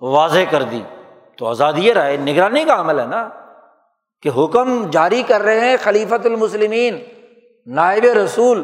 واضح 0.00 0.38
کر 0.50 0.62
دی۔ 0.62 0.82
تو 1.36 1.46
آزادی 1.46 1.94
رائے، 1.94 2.16
نگرانی 2.16 2.64
کا 2.64 2.80
عمل 2.80 3.00
ہے 3.00 3.04
نا، 3.04 3.28
کہ 4.22 4.30
حکم 4.36 4.90
جاری 4.90 5.22
کر 5.22 5.40
رہے 5.40 5.60
ہیں 5.60 5.76
خلیفۃ 5.82 6.24
المسلمین، 6.24 6.98
نائب 7.66 8.04
رسول، 8.04 8.62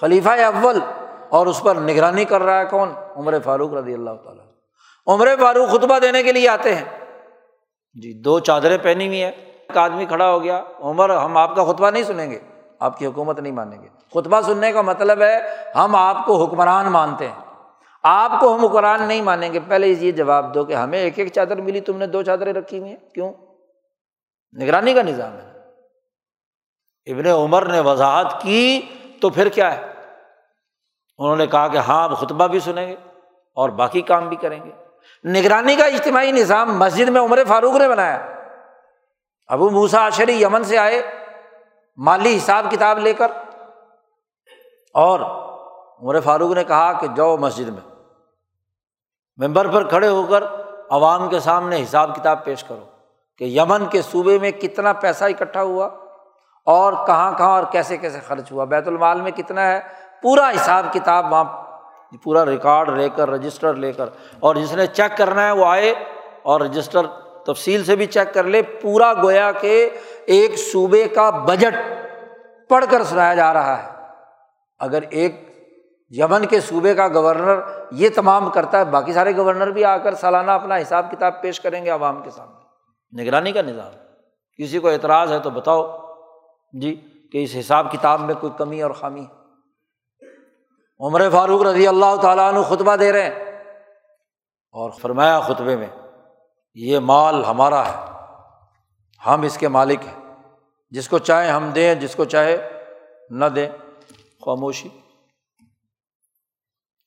خلیفہ 0.00 0.28
اول، 0.28 0.78
اور 1.28 1.46
اس 1.46 1.62
پر 1.62 1.74
نگرانی 1.74 2.24
کر 2.24 2.42
رہا 2.42 2.60
ہے 2.60 2.64
کون؟ 2.64 2.92
عمر 3.16 3.34
فاروق 3.44 3.72
رضی 3.72 3.94
اللہ 3.94 4.10
تعالیٰ۔ 4.24 4.44
عمر 5.06 5.28
فاروق 5.40 5.68
خطبہ 5.68 5.98
دینے 5.98 6.22
کے 6.22 6.32
لیے 6.32 6.48
آتے 6.48 6.74
ہیں۔ 6.74 6.84
جی 7.94 8.22
دو 8.22 8.40
چادریں 8.40 8.78
پہنی 8.78 9.06
ہوئی 9.06 9.22
ہیں۔ 9.22 9.32
ایک 9.68 9.76
آدمی 9.76 10.06
کھڑا 10.06 10.30
ہو 10.30 10.42
گیا، 10.42 10.62
عمر، 10.80 11.10
ہم 11.10 11.36
آپ 11.36 11.56
کا 11.56 11.64
خطبہ 11.64 11.90
نہیں 11.90 12.02
سنیں 12.02 12.30
گے۔ 12.30 12.38
آپ 12.80 12.98
کی 12.98 13.06
حکومت 13.06 13.40
نہیں 13.40 13.52
مانیں 13.52 13.82
گے۔ 13.82 13.88
خطبہ 14.14 14.40
سننے 14.40 14.72
کا 14.72 14.82
مطلب 14.82 15.22
ہے، 15.22 15.40
ہم 15.74 15.96
آپ 15.96 16.26
کو 16.26 16.44
حکمران 16.44 16.86
مانتے 16.86 17.28
ہیں۔ 17.28 17.44
آپ 18.02 18.30
کو 18.40 18.54
ہم 18.54 18.64
حکمران 18.64 19.02
نہیں 19.02 19.22
مانیں 19.22 19.52
گے۔ 19.52 19.60
پہلے 19.60 19.86
یہ 19.86 20.12
جواب 20.12 20.54
دو 20.54 20.64
کہ 20.64 20.72
ہمیں 20.72 20.98
ایک 20.98 21.18
ایک 21.18 21.32
چادر 21.32 21.56
ملی، 21.56 21.80
تم 21.80 21.96
نے 21.96 22.06
دو 22.06 22.22
چادریں 22.22 22.52
رکھی 22.52 22.78
ہوئی 22.78 22.90
ہیں۔ 22.90 23.10
کیوں؟ 23.14 23.32
نگرانی 24.62 24.94
کا 24.94 25.02
نظام 25.02 25.32
ہے۔ 25.32 25.56
ابن 27.12 27.26
عمر 27.26 27.66
نے 27.66 27.80
وضاحت 27.80 28.42
کی 28.42 28.80
تو 29.20 29.30
پھر 29.30 29.48
کیا 29.48 29.76
ہے؟ 29.76 29.82
انہوں 31.18 31.36
نے 31.36 31.46
کہا 31.46 31.68
کہ 31.68 31.76
ہاں 31.76 32.04
اب 32.04 32.16
خطبہ 32.16 32.46
بھی 32.46 32.60
سنیں 32.60 32.88
گے 32.88 32.96
اور 33.54 33.68
باقی 33.68 34.00
کام 34.00 34.28
بھی 34.28 34.36
کریں 34.36 34.60
گے۔ 34.64 34.70
نگرانی 35.28 35.76
کا 35.76 35.84
اجتماعی 35.84 36.32
نظام 36.32 36.78
مسجد 36.78 37.08
میں 37.08 37.20
عمر 37.20 37.38
فاروق 37.48 37.74
نے 37.74 37.88
بنایا۔ 37.88 38.35
ابو 39.46 39.70
موسا 39.70 40.06
اشری 40.06 40.42
یمن 40.42 40.64
سے 40.64 40.78
آئے، 40.78 41.02
مالی 41.96 42.36
حساب 42.36 42.66
کتاب 42.70 42.98
لے 42.98 43.12
کر۔ 43.12 43.32
اور 44.94 45.20
عمر 46.02 46.20
فاروق 46.20 46.52
نے 46.52 46.64
کہا 46.64 46.92
کہ 46.92 47.06
جاؤ 47.16 47.36
مسجد 47.36 47.68
میں۔ 47.68 47.96
ممبر 49.36 49.68
پر 49.68 49.88
کھڑے 49.88 50.08
ہو 50.08 50.26
کر 50.30 50.44
عوام 50.90 51.28
کے 51.28 51.40
سامنے 51.40 51.82
حساب 51.82 52.16
کتاب 52.16 52.44
پیش 52.44 52.64
کرو 52.64 52.84
کہ 53.38 53.44
یمن 53.44 53.86
کے 53.86 54.02
صوبے 54.02 54.38
میں 54.38 54.50
کتنا 54.50 54.92
پیسہ 54.92 55.24
اکٹھا 55.24 55.62
ہوا 55.62 55.88
اور 56.64 57.06
کہاں 57.06 57.32
کہاں 57.38 57.50
اور 57.50 57.64
کیسے 57.70 57.96
کیسے 57.96 58.20
خرچ 58.20 58.52
ہوا۔ 58.52 58.64
بیت 58.64 58.88
المال 58.88 59.20
میں 59.20 59.30
کتنا 59.30 59.66
ہے؟ 59.66 59.80
پورا 60.22 60.50
حساب 60.50 60.86
کتاب 60.92 61.32
وہاں، 61.32 61.44
پورا 62.24 62.46
ریکارڈ 62.46 62.88
لے 62.88 63.08
کر، 63.08 63.30
رجسٹر 63.30 63.74
لے 63.74 63.92
کر۔ 63.92 64.08
اور 64.40 64.54
جس 64.54 64.72
نے 64.72 64.86
چیک 64.86 65.18
کرنا 65.18 65.46
ہے 65.46 65.52
وہ 65.52 65.66
آئے 65.66 65.94
اور 66.42 66.60
رجسٹر 66.60 67.06
تفصیل 67.46 67.84
سے 67.84 67.96
بھی 67.96 68.06
چیک 68.06 68.34
کر 68.34 68.44
لے، 68.44 68.62
پورا 68.62 69.14
گویا 69.14 69.52
کہ 69.52 69.90
ایک 70.26 70.58
صوبے 70.58 71.08
کا 71.08 71.30
بجٹ 71.30 71.74
پڑھ 72.68 72.84
کر 72.90 73.04
سنایا 73.04 73.34
جا 73.34 73.52
رہا 73.52 73.82
ہے۔ 73.82 73.88
اگر 74.78 75.02
ایک 75.10 75.56
یمن 76.10 76.46
کے 76.46 76.60
صوبے 76.60 76.94
کا 76.94 77.08
گورنر 77.08 77.60
یہ 77.90 78.08
تمام 78.14 78.50
کرتا 78.50 78.78
ہے، 78.78 78.84
باقی 78.84 79.12
سارے 79.12 79.36
گورنر 79.36 79.70
بھی 79.70 79.84
آ 79.84 79.96
کر 79.96 80.14
سالانہ 80.14 80.50
اپنا 80.50 80.76
حساب 80.76 81.10
کتاب 81.10 81.42
پیش 81.42 81.60
کریں 81.60 81.84
گے 81.84 81.90
عوام 81.90 82.22
کے 82.22 82.30
سامنے۔ 82.30 82.66
نگرانی 83.22 83.52
کا 83.52 83.62
نظام۔ 83.62 83.92
کسی 84.62 84.78
کو 84.78 84.88
اعتراض 84.88 85.32
ہے 85.32 85.38
تو 85.38 85.50
بتاؤ۔ 85.50 85.98
جی 86.72 87.12
کہ 87.32 87.44
اس 87.44 87.56
حساب 87.60 87.92
کتاب 87.92 88.20
میں 88.20 88.34
کوئی 88.40 88.52
کمی 88.58 88.82
اور 88.82 88.90
خامی 88.90 89.20
ہے۔ 89.20 89.46
عمر 91.00 91.30
فاروق 91.30 91.62
رضی 91.62 91.86
اللہ 91.86 92.16
تعالیٰ 92.22 92.52
عنہ 92.52 92.62
خطبہ 92.62 92.96
دے 92.96 93.12
رہے 93.12 93.22
ہیں 93.22 93.62
اور 94.72 94.90
فرمایا 94.90 95.40
خطبے 95.40 95.76
میں 95.76 95.86
یہ 96.78 96.98
مال 96.98 97.44
ہمارا 97.44 97.88
ہے۔ 97.88 98.12
ہم 99.26 99.42
اس 99.42 99.58
کے 99.58 99.68
مالک 99.68 99.98
ہیں۔ 100.06 100.34
جس 100.90 101.08
کو 101.08 101.18
چاہے 101.18 101.50
ہم 101.50 101.70
دیں، 101.70 101.94
جس 101.94 102.14
کو 102.14 102.24
چاہے 102.24 102.84
نہ 103.30 103.44
دیں۔ 103.44 103.68
خاموشی۔ 104.44 104.88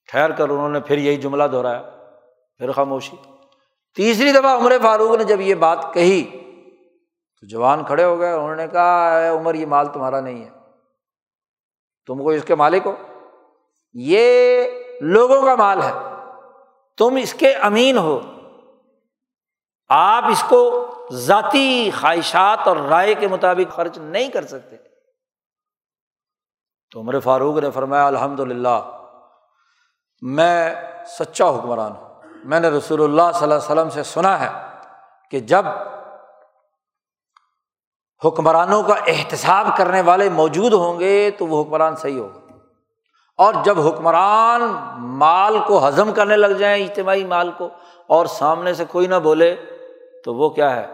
ٹھہر 0.07 0.31
کر 0.31 0.49
انہوں 0.49 0.69
نے 0.69 0.79
پھر 0.79 0.97
یہی 0.97 1.15
جملہ 1.15 1.43
دہرایا۔ 1.43 1.81
پھر 2.57 2.71
خاموشی۔ 2.71 3.15
تیسری 3.95 4.31
دفعہ 4.31 4.57
عمر 4.57 4.71
فاروق 4.81 5.17
نے 5.17 5.23
جب 5.23 5.41
یہ 5.41 5.55
بات 5.55 5.93
کہی، 5.93 6.23
تو 7.41 7.47
جوان 7.47 7.83
کھڑے 7.83 8.03
ہو 8.03 8.19
گئے۔ 8.19 8.31
انہوں 8.31 8.55
نے 8.55 8.67
کہا، 8.67 9.19
اے 9.19 9.27
عمر، 9.27 9.55
یہ 9.55 9.65
مال 9.65 9.93
تمہارا 9.93 10.19
نہیں 10.19 10.45
ہے۔ 10.45 10.49
تم 12.07 12.23
کو 12.23 12.29
اس 12.29 12.43
کے 12.43 12.55
مالک 12.55 12.81
ہو؟ 12.85 12.95
یہ 13.93 14.63
لوگوں 15.01 15.41
کا 15.41 15.55
مال 15.55 15.81
ہے۔ 15.81 15.91
تم 16.97 17.15
اس 17.15 17.33
کے 17.33 17.53
امین 17.53 17.97
ہو۔ 17.97 18.19
آپ 19.89 20.25
اس 20.25 20.43
کو 20.49 20.85
ذاتی 21.11 21.91
خواہشات 22.01 22.67
اور 22.67 22.77
رائے 22.77 23.15
کے 23.15 23.27
مطابق 23.27 23.75
خرچ 23.75 23.97
نہیں 23.97 24.29
کر 24.29 24.45
سکتے۔ 24.45 24.75
تو 26.91 26.99
عمر 26.99 27.19
فاروق 27.19 27.57
نے 27.57 27.71
فرمایا 27.71 28.07
الحمد 28.07 28.39
للہ 28.39 29.01
میں 30.21 30.75
سچا 31.19 31.49
حکمران 31.49 31.91
ہوں۔ 31.91 32.21
میں 32.43 32.59
نے 32.59 32.69
رسول 32.69 33.03
اللہ 33.03 33.31
صلی 33.33 33.43
اللہ 33.43 33.53
علیہ 33.53 33.71
وسلم 33.71 33.89
سے 33.89 34.03
سنا 34.03 34.39
ہے 34.39 34.67
کہ 35.31 35.39
جب 35.39 35.65
حکمرانوں 38.25 38.83
کا 38.83 38.93
احتساب 39.07 39.67
کرنے 39.77 40.01
والے 40.01 40.29
موجود 40.29 40.73
ہوں 40.73 40.99
گے 40.99 41.31
تو 41.31 41.47
وہ 41.47 41.63
حکمران 41.63 41.95
صحیح 41.95 42.19
ہوگا۔ 42.19 42.39
اور 43.37 43.53
جب 43.63 43.87
حکمران 43.87 44.61
مال 44.97 45.57
کو 45.67 45.87
ہضم 45.87 46.11
کرنے 46.11 46.37
لگ 46.37 46.47
جائیں، 46.47 46.85
اجتماعی 46.85 47.25
مال 47.25 47.51
کو، 47.51 47.69
اور 48.07 48.25
سامنے 48.25 48.73
سے 48.73 48.85
کوئی 48.85 49.07
نہ 49.07 49.15
بولے 49.15 49.55
تو 50.23 50.33
وہ 50.33 50.49
کیا 50.49 50.75
ہے؟ 50.75 50.85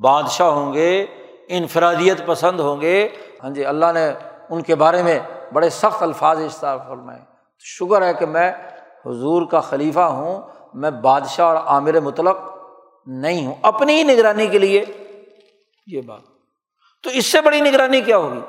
بادشاہ 0.00 0.46
ہوں 0.46 0.74
گے، 0.74 1.06
انفرادیت 1.48 2.26
پسند 2.26 2.60
ہوں 2.60 2.80
گے۔ 2.80 3.08
ہاں 3.42 3.50
جی 3.50 3.64
اللہ 3.64 3.86
نے 3.94 4.12
ان 4.50 4.62
کے 4.62 4.74
بارے 4.74 5.02
میں 5.02 5.18
بڑے 5.52 5.70
سخت 5.70 6.02
الفاظ 6.02 6.44
اشتار 6.44 6.78
فرمائے۔ 6.88 7.18
شکر 7.58 8.02
ہے 8.02 8.14
کہ 8.14 8.26
میں 8.26 8.52
حضور 9.06 9.46
کا 9.46 9.60
خلیفہ 9.60 10.00
ہوں، 10.00 10.42
میں 10.74 10.90
بادشاہ 10.90 11.46
اور 11.46 11.56
عامر 11.56 12.00
مطلق 12.00 12.36
نہیں 13.06 13.46
ہوں۔ 13.46 13.54
اپنی 13.62 13.94
ہی 13.94 14.02
نگرانی 14.02 14.46
کے 14.46 14.58
لیے 14.58 14.84
یہ 15.86 16.00
بات۔ 16.00 16.20
تو 17.02 17.10
اس 17.10 17.26
سے 17.26 17.40
بڑی 17.40 17.60
نگرانی 17.60 18.00
کیا 18.00 18.16
ہوگی؟ 18.16 18.40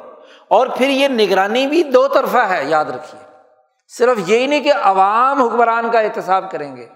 اور 0.47 0.67
پھر 0.67 0.89
یہ 0.89 1.07
نگرانی 1.07 1.67
بھی 1.67 1.83
دو 1.83 2.07
طرفہ 2.07 2.37
ہے، 2.37 2.65
یاد 2.65 2.85
رکھیے۔ 2.85 3.27
صرف 3.87 4.29
یہی 4.29 4.47
نہیں 4.47 4.63
کہ 4.63 4.73
عوام 4.81 5.41
حکمران 5.41 5.91
کا 5.91 5.99
احتساب 5.99 6.51
کریں 6.51 6.75
گے۔ 6.75 6.87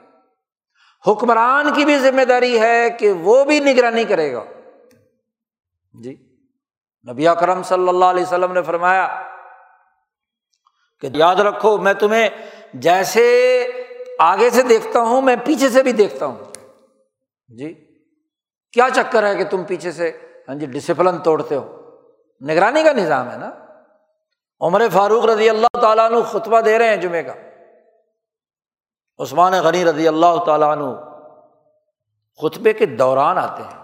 حکمران 1.08 1.74
کی 1.74 1.86
بھی 1.86 2.00
ذمہ 2.00 2.22
داری 2.22 2.60
ہے 2.60 2.90
کہ 3.00 3.12
وہ 3.12 3.46
بھی 3.46 3.60
نگرانی 3.60 4.04
کرے 4.04 4.34
گا۔ 4.34 4.44
جی 6.04 6.38
نبی 7.12 7.26
کرم 7.40 7.64
صلی 7.64 7.90
اللہ 7.90 8.06
علیہ 8.06 8.24
وسلم 8.24 8.54
نے 8.54 8.62
فرمایا 8.62 9.22
کہ 11.02 11.08
یاد 11.14 11.36
رکھو، 11.36 11.78
میں 11.78 11.94
تمہیں 11.94 12.30
جیسے 12.74 13.68
آگے 14.20 14.50
سے 14.50 14.64
دیکھتا 14.64 15.00
ہوں، 15.00 15.22
میں 15.22 15.36
پیچھے 15.46 15.70
سے 15.70 15.84
بھی 15.84 15.92
دیکھتا 15.92 16.26
ہوں۔ 16.26 16.38
جی 17.48 17.74
کیا 18.74 18.88
چکر 18.96 19.28
ہے 19.28 19.36
کہ 19.36 19.44
تم 19.44 19.64
پیچھے 19.64 19.92
سے 19.92 20.12
ہاں 20.48 20.56
جی 20.56 20.66
ڈسپلن 20.66 21.18
توڑتے 21.18 21.56
ہو۔ 21.56 21.82
نگرانی 22.42 22.84
کا 22.84 22.92
نظام 22.92 23.32
ہے 23.32 23.38
نا۔ 23.38 23.52
عمر 24.62 24.90
فاروق 24.94 25.26
رضی 25.26 25.50
اللہ 25.50 25.80
تعالیٰ 25.82 26.12
عنہ 26.12 26.22
خطبہ 26.22 26.62
دے 26.62 26.80
رہے 26.80 26.90
ہیں 26.90 26.96
جمعے 26.96 27.24
کا۔ 27.24 27.34
عثمان 29.22 29.54
غنی 29.54 29.86
رضی 29.86 30.08
اللہ 30.08 30.44
تعالیٰ 30.46 30.68
عنہ 30.68 30.84
خطبے 32.42 32.74
کے 32.74 32.86
دوران 32.86 33.38
آتے 33.38 33.64
ہیں 33.64 33.84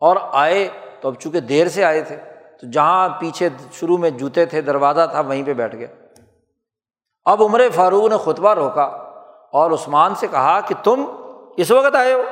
اور 0.00 0.16
آئے 0.32 0.68
تو 1.00 1.08
اب 1.08 1.14
چونکہ 1.14 1.40
دیر 1.40 1.68
سے 1.68 1.84
آئے 1.84 2.02
تھے 2.02 2.16
تو 2.60 2.70
جہاں 2.70 3.08
پیچھے 3.08 3.48
شروع 3.72 3.98
میں 3.98 4.10
جوتے 4.10 4.46
تھے، 4.46 4.62
دروازہ 4.62 5.06
تھا، 5.10 5.20
وہیں 5.20 5.42
پہ 5.42 5.54
بیٹھ 5.54 5.76
گئے۔ 5.76 6.08
اب 7.24 7.42
عمر 7.42 7.62
فاروق 7.74 8.08
نے 8.08 8.16
خطبہ 8.24 8.54
روکا 8.54 8.84
اور 9.52 9.70
عثمان 9.70 10.14
سے 10.14 10.26
کہا 10.26 10.60
کہ 10.60 10.74
تم 10.84 11.04
اس 11.56 11.70
وقت 11.70 11.94
آئے 11.94 12.12
ہو، 12.12 12.22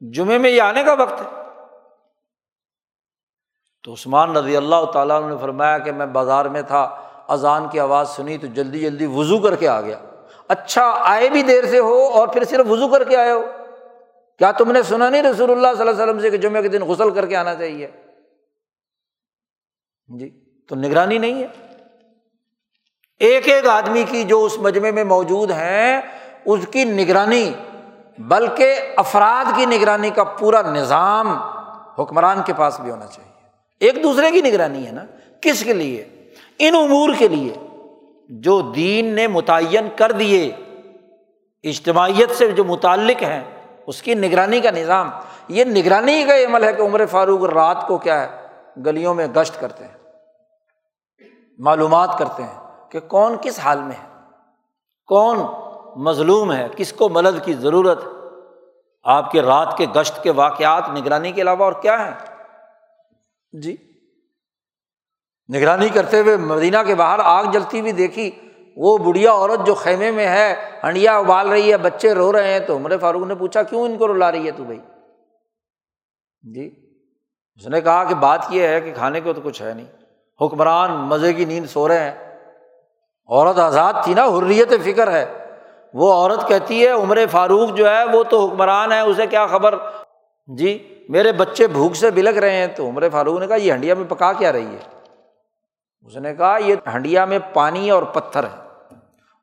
جمعے 0.00 0.38
میں 0.38 0.50
یہ 0.50 0.62
آنے 0.62 0.84
کا 0.84 0.92
وقت 0.92 1.20
ہے۔ 1.20 1.42
تو 3.82 3.92
عثمان 3.92 4.36
رضی 4.36 4.56
اللہ 4.56 4.84
تعالیٰ 4.92 5.28
نے 5.28 5.36
فرمایا 5.40 5.78
کہ 5.78 5.92
میں 5.92 6.06
بازار 6.06 6.44
میں 6.44 6.62
تھا، 6.62 6.82
اذان 7.28 7.68
کی 7.68 7.80
آواز 7.80 8.08
سنی 8.08 8.38
تو 8.38 8.46
جلدی 8.46 8.78
جلدی 8.78 9.06
وضو 9.06 9.38
کر 9.38 9.56
کے 9.56 9.68
آ 9.68 9.80
گیا۔ 9.80 9.98
اچھا 10.52 10.94
آئے 11.00 11.28
بھی 11.28 11.42
دیر 11.42 11.64
سے 11.66 11.78
ہو 11.78 12.08
اور 12.08 12.28
پھر 12.28 12.44
صرف 12.44 12.66
وضو 12.70 12.88
کر 12.88 13.04
کے 13.04 13.16
آئے 13.16 13.32
ہو۔ 13.32 13.42
کیا 14.38 14.52
تم 14.52 14.72
نے 14.72 14.82
سنا 14.82 15.08
نہیں 15.08 15.22
رسول 15.22 15.50
اللہ 15.50 15.68
صلی 15.72 15.80
اللہ 15.80 15.90
علیہ 15.90 16.02
وسلم 16.02 16.20
سے 16.20 16.30
کہ 16.30 16.36
جمعے 16.36 16.62
کے 16.62 16.68
دن 16.68 16.82
غسل 16.82 17.10
کر 17.10 17.26
کے 17.26 17.36
آنا 17.36 17.54
چاہیے؟ 17.54 17.86
جی 20.18 20.44
تو 20.68 20.76
نگرانی 20.76 21.18
نہیں 21.18 21.42
ہے۔ 21.42 21.46
ایک 23.18 23.48
ایک 23.48 23.66
آدمی 23.66 24.04
کی 24.08 24.24
جو 24.24 24.44
اس 24.44 24.58
مجمے 24.58 24.90
میں 24.90 25.04
موجود 25.04 25.50
ہیں، 25.50 26.00
اس 26.44 26.60
کی 26.70 26.84
نگرانی، 26.84 27.54
بلکہ 28.18 28.80
افراد 28.96 29.56
کی 29.56 29.66
نگرانی 29.66 30.10
کا 30.10 30.24
پورا 30.24 30.62
نظام 30.62 31.38
حکمران 31.98 32.42
کے 32.46 32.52
پاس 32.52 32.80
بھی 32.80 32.90
ہونا 32.90 33.06
چاہیے۔ 33.06 33.32
ایک 33.80 34.02
دوسرے 34.02 34.30
کی 34.30 34.40
نگرانی 34.40 34.86
ہے 34.86 34.92
نا؟ 34.92 35.04
کس 35.40 35.64
کے 35.64 35.72
لیے؟ 35.72 36.30
ان 36.58 36.74
امور 36.74 37.10
کے 37.18 37.28
لیے۔ 37.28 37.52
جو 38.28 38.60
دین 38.60 39.04
نے 39.04 39.26
متعین 39.26 39.88
کر 39.96 40.12
دیے، 40.12 40.56
اجتماعیت 41.62 42.30
سے 42.30 42.50
جو 42.50 42.64
متعلق 42.64 43.22
ہیں، 43.22 43.44
اس 43.86 44.02
کی 44.02 44.14
نگرانی 44.14 44.60
کا 44.60 44.70
نظام۔ 44.70 45.10
یہ 45.48 45.64
نگرانی 45.64 46.24
کا 46.24 46.36
عمل 46.36 46.64
ہے 46.64 46.72
کہ 46.72 46.82
عمر 46.82 47.06
فاروق 47.06 47.44
رات 47.44 47.86
کو 47.86 47.98
کیا 47.98 48.20
ہے، 48.22 48.46
گلیوں 48.86 49.14
میں 49.14 49.26
گشت 49.26 49.60
کرتے 49.60 49.84
ہیں، 49.84 49.96
معلومات 51.58 52.18
کرتے 52.18 52.42
ہیں 52.42 52.90
کہ 52.90 53.00
کون 53.00 53.36
کس 53.42 53.58
حال 53.58 53.80
میں 53.80 53.96
ہے، 54.04 54.08
کون 55.06 55.38
مظلوم 55.96 56.52
ہے، 56.52 56.68
کس 56.76 56.92
کو 56.92 57.08
مدد 57.08 57.44
کی 57.44 57.54
ضرورت 57.54 58.04
ہے۔ 58.04 58.08
آپ 59.04 59.30
کے 59.30 59.42
رات 59.42 59.76
کے 59.76 59.86
گشت 59.96 60.22
کے 60.22 60.30
واقعات 60.30 60.88
نگرانی 60.88 61.32
کے 61.32 61.42
علاوہ 61.42 61.64
اور 61.64 61.72
کیا 61.72 62.06
ہے 62.06 62.12
جی۔ 63.52 63.91
نگرانی 65.54 65.88
کرتے 65.88 66.20
ہوئے 66.20 66.36
مدینہ 66.36 66.76
کے 66.86 66.94
باہر 66.94 67.18
آگ 67.22 67.44
جلتی 67.44 67.80
ہوئی 67.80 67.92
دیکھی۔ 67.92 68.30
وہ 68.76 68.98
بڑھیا 68.98 69.32
عورت 69.32 69.66
جو 69.66 69.74
خیمے 69.74 70.10
میں 70.10 70.26
ہے، 70.26 70.54
ہنڈیا 70.84 71.18
ابال 71.18 71.48
رہی 71.48 71.72
ہے، 71.72 71.76
بچے 71.76 72.14
رو 72.14 72.32
رہے 72.32 72.52
ہیں۔ 72.52 72.60
تو 72.60 72.76
عمر 72.76 72.98
فاروق 72.98 73.26
نے 73.26 73.34
پوچھا، 73.34 73.62
کیوں 73.62 73.82
ان 73.82 73.98
کو 73.98 74.08
رلا 74.08 74.32
رہی 74.32 74.46
ہے 74.46 74.50
تو 74.50 74.64
بھائی؟ 74.64 74.78
جی 76.54 76.70
اس 77.54 77.66
نے 77.66 77.80
کہا 77.80 78.04
کہ 78.04 78.14
بات 78.14 78.40
یہ 78.50 78.66
ہے 78.66 78.80
کہ 78.80 78.92
کھانے 78.94 79.20
کو 79.20 79.32
تو 79.32 79.40
کچھ 79.44 79.62
ہے 79.62 79.74
نہیں۔ 79.74 79.86
حکمران 80.40 80.90
مزے 80.90 81.32
کی 81.32 81.44
نیند 81.44 81.66
سو 81.66 81.88
رہے 81.88 82.10
ہیں۔ 82.10 82.38
عورت 83.28 83.58
آزاد 83.58 83.92
تھی 84.04 84.14
نا، 84.14 84.24
حریت 84.24 84.72
فکر 84.84 85.12
ہے۔ 85.12 85.26
وہ 85.94 86.12
عورت 86.12 86.48
کہتی 86.48 86.86
ہے، 86.86 86.90
عمر 86.90 87.18
فاروق 87.30 87.74
جو 87.74 87.88
ہے، 87.90 88.04
وہ 88.12 88.22
تو 88.22 88.46
حکمران 88.46 88.92
ہے، 88.92 89.00
اسے 89.00 89.26
کیا 89.26 89.46
خبر؟ 89.46 89.74
جی 90.46 91.04
میرے 91.08 91.32
بچے 91.32 91.66
بھوک 91.66 91.96
سے 91.96 92.10
بلک 92.10 92.38
رہے 92.38 92.56
ہیں۔ 92.56 92.66
تو 92.66 92.88
عمر 92.88 93.08
فاروق 93.12 93.40
نے 93.40 93.46
کہا، 93.46 93.56
یہ 93.56 93.72
ہنڈیا 93.72 93.94
میں 93.94 94.04
پکا 94.08 94.32
کیا 94.32 94.52
رہی 94.52 94.66
ہے؟ 94.66 94.91
اس 96.02 96.16
نے 96.16 96.34
کہا، 96.34 96.56
یہ 96.56 96.74
ہنڈیا 96.94 97.24
میں 97.24 97.38
پانی 97.52 97.90
اور 97.90 98.02
پتھر 98.02 98.44
ہے 98.44 98.62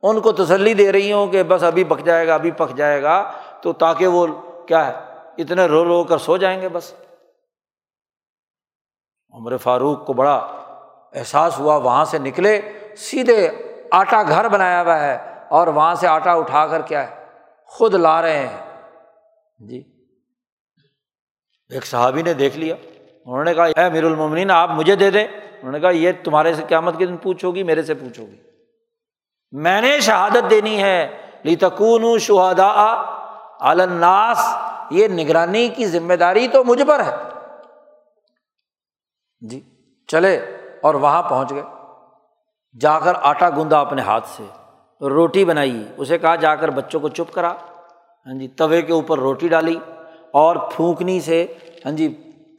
ان 0.02 0.22
کو 0.22 0.32
تسلی 0.32 0.74
دے 0.74 0.92
رہی 0.92 1.14
ہوں 1.14 1.28
کہ 1.28 1.44
بس 1.44 1.64
ابھی 1.64 1.84
پک 1.84 2.06
جائے 2.06 2.28
گا، 2.28 2.36
ابھی 2.36 2.52
پک 2.52 2.76
جائے 2.76 3.04
گا، 3.04 3.32
تو 3.62 3.74
تاکہ 3.74 4.08
وہ 4.08 4.28
کیا 4.68 4.88
ہے، 4.88 4.94
اتنے 5.38 5.66
رو 5.66 5.86
رو 5.86 6.04
کر 6.04 6.18
سو 6.18 6.38
جائیں 6.38 6.62
گے 6.62 6.70
بس۔ 6.70 6.94
عمر 9.34 9.58
فاروق 9.58 10.06
کو 10.06 10.14
بڑا 10.14 10.36
احساس 11.14 11.60
ہوا، 11.60 11.76
وہاں 11.76 12.06
سے 12.06 12.18
نکلے، 12.18 12.62
سیدھے 12.98 13.50
آٹا 13.92 14.24
گھر 14.24 14.50
بنایا 14.50 14.82
ہوا 14.82 15.00
ہے 15.00 15.18
اور 15.50 15.68
وہاں 15.68 15.96
سے 15.96 16.08
آٹا 16.08 16.34
اٹھا 16.34 16.68
کر 16.68 16.82
کیا 16.82 17.10
ہے، 17.10 17.26
خود 17.66 17.94
لا 17.94 18.22
رہے 18.22 18.48
ہیں۔ 18.48 18.82
جی۔ 19.58 19.84
ایک 21.70 21.86
صحابی 21.86 22.22
نے 22.22 22.34
دیکھ 22.34 22.58
لیا، 22.58 22.76
انہوں 23.26 23.44
نے 23.44 23.54
کہا، 23.54 23.64
اے 23.64 23.84
امیر 23.84 24.04
المومنین 24.04 24.52
آپ 24.52 24.70
مجھے 24.70 24.96
دے 24.96 25.12
دیں۔ 25.12 25.28
انہوں 25.60 25.72
نے 25.72 25.80
کہا، 25.80 25.90
یہ 25.90 26.12
تمہارے 26.24 26.54
سے 26.54 26.64
قیامت 26.68 26.98
کے 26.98 27.06
دن 27.06 27.18
پوچھو 27.18 27.52
گی 27.52 27.64
میرے 27.64 27.84
سے 27.84 27.94
پوچھو 27.94 28.26
گی 28.26 28.36
میں 29.52 29.82
نے 29.82 30.00
شہادت 30.00 30.50
دینی 30.50 30.84
ہے 30.84 31.18
لی 31.44 31.56
تکون 31.56 32.20
شہدا 32.20 33.02
الناس۔ 33.60 34.40
یہ 34.92 35.08
نگرانی 35.08 35.68
کی 35.68 35.86
ذمہ 35.86 36.14
داری 36.14 36.48
تو 36.48 36.64
مجھ 36.64 36.84
پر 36.88 37.00
ہے۔ 37.00 37.16
جی 39.50 39.62
چلے 40.08 40.36
اور 40.82 40.94
وہاں 40.94 41.24
پہنچ 41.24 41.52
گئے۔ 41.52 41.64
جا 42.80 43.00
کر 43.00 43.14
آٹا 43.22 43.50
گوندا 43.50 43.80
اپنے 43.80 44.02
ہاتھ 44.02 44.28
سے، 44.28 44.44
روٹی 45.08 45.46
بنائی۔ 45.46 45.88
اسے 45.98 46.18
کہا، 46.18 46.36
جا 46.36 46.56
کر 46.56 46.70
بچوں 46.70 47.00
کو 47.00 47.10
چپ 47.10 47.34
کرا۔ 47.34 47.54
ہاں 48.26 48.40
جی 48.40 48.48
توے 48.48 48.82
کے 48.82 48.94
اوپر 48.94 49.20
روٹی 49.20 49.48
ڈالی 49.48 49.80
اور 50.34 50.56
پھونکنی 50.56 51.20
سے 51.20 51.54
ہاں 51.86 51.92
جی 51.92 52.08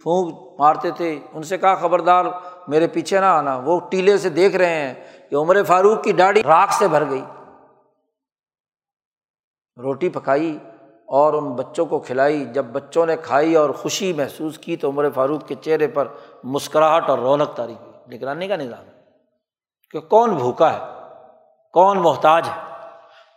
پھونک 0.03 0.39
مارتے 0.59 0.91
تھے۔ 0.91 1.21
ان 1.33 1.43
سے 1.43 1.59
کہا، 1.59 1.75
خبردار 1.75 2.25
میرے 2.71 2.87
پیچھے 2.87 3.21
نہ 3.21 3.25
آنا۔ 3.25 3.57
وہ 3.65 3.81
ٹیلے 3.91 4.19
سے 4.19 4.29
دیکھ 4.29 4.57
رہے 4.57 4.75
ہیں 4.75 4.95
کہ 5.31 5.37
عمر 5.37 5.63
فاروق 5.63 6.03
کی 6.03 6.13
ڈاڑی 6.13 6.43
راکھ 6.43 6.75
سے 6.75 6.89
بھر 6.89 7.11
گئی۔ 7.11 7.23
روٹی 9.83 10.09
پکائی 10.09 10.59
اور 11.09 11.35
ان 11.35 11.53
بچوں 11.53 11.87
کو 11.87 11.99
کھلائی۔ 11.99 12.45
جب 12.45 12.65
بچوں 12.65 13.07
نے 13.07 13.17
کھائی 13.17 13.55
اور 13.55 13.71
خوشی 13.71 14.13
محسوس 14.13 14.59
کی 14.59 14.77
تو 14.77 14.91
عمر 14.91 15.11
فاروق 15.15 15.49
کے 15.49 15.55
چہرے 15.55 15.87
پر 15.87 16.09
مسکراہٹ 16.45 17.11
اور 17.11 17.19
رونق 17.19 17.55
تاری 17.55 17.75
کی 17.81 18.17
نگرانی 18.17 18.49
کا 18.49 18.57
نظام 18.57 18.85
ہے 18.87 19.03
کہ 19.91 20.01
کون 20.01 20.31
بھوکا 20.31 20.73
ہے، 20.73 20.79
کون 21.73 21.99
محتاج 21.99 22.49
ہے۔ 22.49 22.61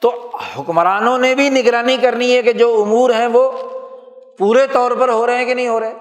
تو 0.01 0.31
حکمرانوں 0.59 1.17
نے 1.17 1.35
بھی 1.35 1.49
نگرانی 1.49 1.97
کرنی 1.97 2.35
ہے 2.35 2.41
کہ 2.41 2.53
جو 2.53 2.81
امور 2.81 3.09
ہیں 3.09 3.27
وہ 3.27 3.51
پورے 4.37 4.67
طور 4.67 4.91
پر 4.99 5.09
ہو 5.09 5.25
رہے 5.25 5.37
ہیں 5.37 5.45
کہ 5.45 5.53
نہیں 5.53 5.67
ہو 5.67 5.79
رہے۔ 5.79 5.93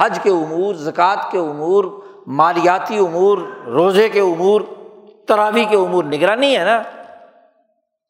حج 0.00 0.18
کے 0.22 0.30
امور، 0.30 0.74
زکوٰۃ 0.74 1.30
کے 1.30 1.38
امور، 1.38 1.84
مالیاتی 2.26 2.98
امور، 2.98 3.38
روزے 3.66 4.08
کے 4.08 4.20
امور 4.20 4.60
تراوی 5.28 5.64
کے 5.64 5.76
امور، 5.76 6.04
نگرانی 6.04 6.58
ہے 6.58 6.64
نا؟ 6.64 6.82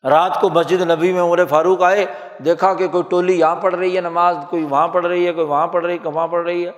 رات 0.09 0.41
کو 0.41 0.51
مسجد 0.51 0.91
نبی 0.91 1.12
میں 1.12 1.22
عمر 1.22 1.45
فاروق 1.45 1.82
آئے، 1.82 2.07
دیکھا 2.45 2.74
کہ 2.74 2.89
کوئی 2.89 3.03
ٹولی 3.09 3.39
یہاں 3.39 3.57
پڑھ 3.57 3.74
رہی 3.74 3.97
ہے 3.97 4.01
نماز، 4.01 4.36
کوئی 4.51 4.64
وہاں 4.64 4.89
پڑھ 4.89 5.07
رہی 5.07 5.26
ہے، 5.26 5.32
کوئی 5.32 5.47
وہاں 5.47 5.66
پڑھ 5.66 5.84
رہی 5.84 5.97
ہے 5.97 6.09
وہاں 6.09 6.28
پڑھ 6.28 6.45
رہی 6.45 6.66
ہے۔ 6.66 6.70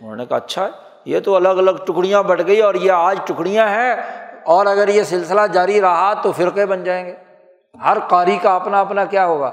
انہوں 0.00 0.16
نے 0.16 0.26
کہا 0.26 0.36
اچھا 0.36 0.64
ہے 0.64 0.70
یہ 1.04 1.20
تو 1.20 1.36
الگ 1.36 1.48
الگ 1.48 1.70
ٹکڑیاں 1.70 2.22
بٹ 2.22 2.46
گئی 2.46 2.60
اور 2.60 2.74
یہ 2.74 2.92
آج 2.92 3.18
ٹکڑیاں 3.24 3.68
ہیں 3.68 3.96
اور 4.44 4.66
اگر 4.66 4.88
یہ 4.88 5.02
سلسلہ 5.02 5.40
جاری 5.52 5.80
رہا 5.80 6.14
تو 6.14 6.32
فرقے 6.32 6.66
بن 6.66 6.84
جائیں 6.84 7.06
گے۔ 7.06 7.14
ہر 7.84 7.96
قاری 8.08 8.38
کا 8.42 8.54
اپنا 8.54 8.80
اپنا 8.80 9.04
کیا 9.04 9.26
ہوگا؟ 9.26 9.50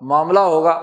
معاملہ 0.00 0.40
ہوگا۔ 0.40 0.80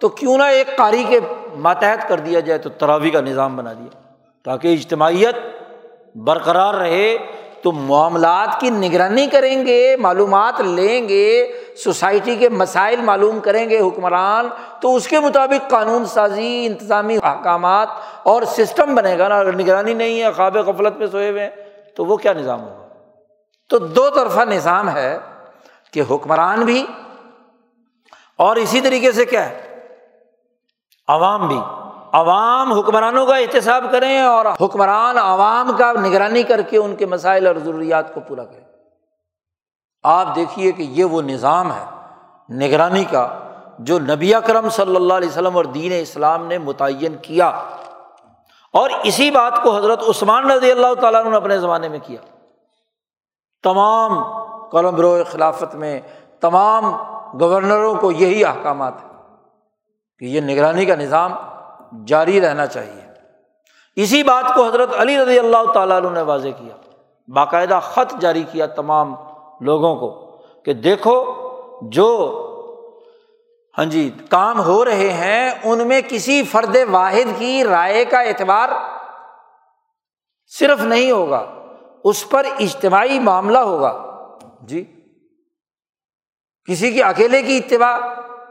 تو 0.00 0.08
کیوں 0.08 0.38
نہ 0.38 0.42
ایک 0.42 0.76
قاری 0.76 1.04
کے 1.08 1.20
ماتحت 1.56 2.08
کر 2.08 2.20
دیا 2.20 2.40
جائے 2.40 2.58
تو 2.58 2.70
تراوی 2.70 3.10
کا 3.10 3.20
نظام 3.20 3.56
بنا 3.56 3.72
دیا۔ 3.72 3.98
تاکہ 4.44 4.68
اجتماعیت 4.68 5.36
برقرار 6.16 6.74
رہے، 6.74 7.16
تو 7.62 7.72
معاملات 7.72 8.60
کی 8.60 8.70
نگرانی 8.70 9.26
کریں 9.26 9.66
گے، 9.66 9.96
معلومات 9.96 10.60
لیں 10.60 11.08
گے، 11.08 11.52
سوسائٹی 11.84 12.36
کے 12.36 12.48
مسائل 12.48 13.00
معلوم 13.00 13.40
کریں 13.40 13.70
گے، 13.70 13.80
حکمران، 13.80 14.48
تو 14.80 14.96
اس 14.96 15.08
کے 15.08 15.20
مطابق 15.20 15.70
قانون 15.70 16.04
سازی، 16.04 16.66
انتظامی 16.66 17.18
احکامات 17.22 17.88
اور 18.22 18.42
سسٹم 18.42 18.94
بنے 18.94 19.18
گا 19.18 19.28
نا۔ 19.28 19.38
اگر 19.38 19.56
نگرانی 19.56 19.94
نہیں 19.94 20.22
ہے، 20.22 20.32
خواب 20.32 20.56
غفلت 20.56 20.96
میں 20.96 21.06
سوئے 21.06 21.30
ہوئے 21.30 21.42
ہیں، 21.42 21.50
تو 21.96 22.04
وہ 22.04 22.16
کیا 22.16 22.32
نظام 22.32 22.62
ہوگا؟ 22.62 22.88
تو 23.68 23.78
دو 23.78 24.10
طرفہ 24.10 24.40
نظام 24.40 24.88
ہے 24.90 25.18
کہ 25.92 26.02
حکمران 26.10 26.60
بھی 26.60 26.86
اور 28.36 28.56
اسی 28.56 28.80
طریقے 28.80 29.12
سے 29.12 29.24
کیا 29.24 29.50
ہے؟ 29.50 29.69
عوام 31.10 31.48
بھی۔ 31.48 31.60
عوام 32.12 32.72
حکمرانوں 32.72 33.26
کا 33.26 33.36
احتساب 33.36 33.84
کریں 33.92 34.20
اور 34.20 34.46
حکمران 34.60 35.18
عوام 35.18 35.70
کا 35.78 35.92
نگرانی 35.92 36.42
کر 36.42 36.62
کے 36.62 36.78
ان 36.78 36.96
کے 36.96 37.06
مسائل 37.06 37.46
اور 37.46 37.54
ضروریات 37.56 38.14
کو 38.14 38.20
پورا 38.20 38.44
کریں۔ 38.44 38.64
آپ 40.02 40.36
دیکھیے 40.36 40.72
کہ 40.72 40.82
یہ 40.82 41.04
وہ 41.04 41.22
نظام 41.22 41.72
ہے، 41.72 41.84
نگرانی 42.54 43.04
کا، 43.04 43.38
جو 43.78 43.98
نبی 43.98 44.32
کرم 44.46 44.68
صلی 44.68 44.96
اللہ 44.96 45.14
علیہ 45.14 45.28
وسلم 45.28 45.56
اور 45.56 45.64
دین 45.64 45.92
اسلام 46.00 46.46
نے 46.46 46.58
متعین 46.58 47.16
کیا۔ 47.22 47.48
اور 48.72 48.90
اسی 49.02 49.30
بات 49.30 49.62
کو 49.62 49.76
حضرت 49.76 50.02
عثمان 50.08 50.50
رضی 50.50 50.70
اللہ 50.70 50.94
تعالیٰ 51.00 51.24
نے 51.24 51.36
اپنے 51.36 51.58
زمانے 51.58 51.88
میں 51.88 51.98
کیا۔ 52.02 52.18
تمام 53.62 54.24
قلم 54.68 54.96
رو 54.96 55.16
خلافت 55.30 55.74
میں 55.74 56.00
تمام 56.40 56.94
گورنروں 57.40 57.94
کو 57.94 58.10
یہی 58.10 58.44
احکامات 58.44 58.94
ہیں۔ 59.02 59.09
کہ 60.20 60.24
یہ 60.24 60.40
نگرانی 60.40 60.86
کا 60.86 60.94
نظام 60.94 61.32
جاری 62.06 62.40
رہنا 62.40 62.66
چاہیے۔ 62.66 63.00
اسی 63.96 64.22
بات 64.22 64.54
کو 64.54 64.66
حضرت 64.66 64.88
علی 64.98 65.18
رضی 65.18 65.38
اللہ 65.38 65.72
تعالیٰ 65.72 65.96
عنہ 65.96 66.08
نے 66.08 66.22
واضح 66.22 66.48
کیا۔ 66.48 66.76
باقاعدہ 67.28 67.80
خط 67.82 68.14
جاری 68.20 68.44
کیا 68.52 68.66
تمام 68.66 69.14
لوگوں 69.60 69.96
کو 69.96 70.38
کہ 70.62 70.72
دیکھو 70.72 71.34
جو 71.82 72.36
ہاں 73.78 73.84
جی 73.84 74.10
کام 74.28 74.60
ہو 74.60 74.84
رہے 74.84 75.12
ہیں، 75.12 75.50
ان 75.64 75.88
میں 75.88 76.00
کسی 76.08 76.42
فرد 76.42 76.76
واحد 76.90 77.38
کی 77.38 77.64
رائے 77.64 78.04
کا 78.04 78.20
اعتبار 78.20 78.68
صرف 80.46 80.80
نہیں 80.80 81.10
ہوگا، 81.10 81.46
اس 82.04 82.30
پر 82.30 82.46
اجتماعی 82.58 83.18
معاملہ 83.18 83.58
ہوگا۔ 83.58 84.16
جی 84.62 84.84
کسی 86.64 86.92
کی 86.92 87.02
اکیلے 87.02 87.42
کی 87.42 87.56
اتباع 87.56 87.98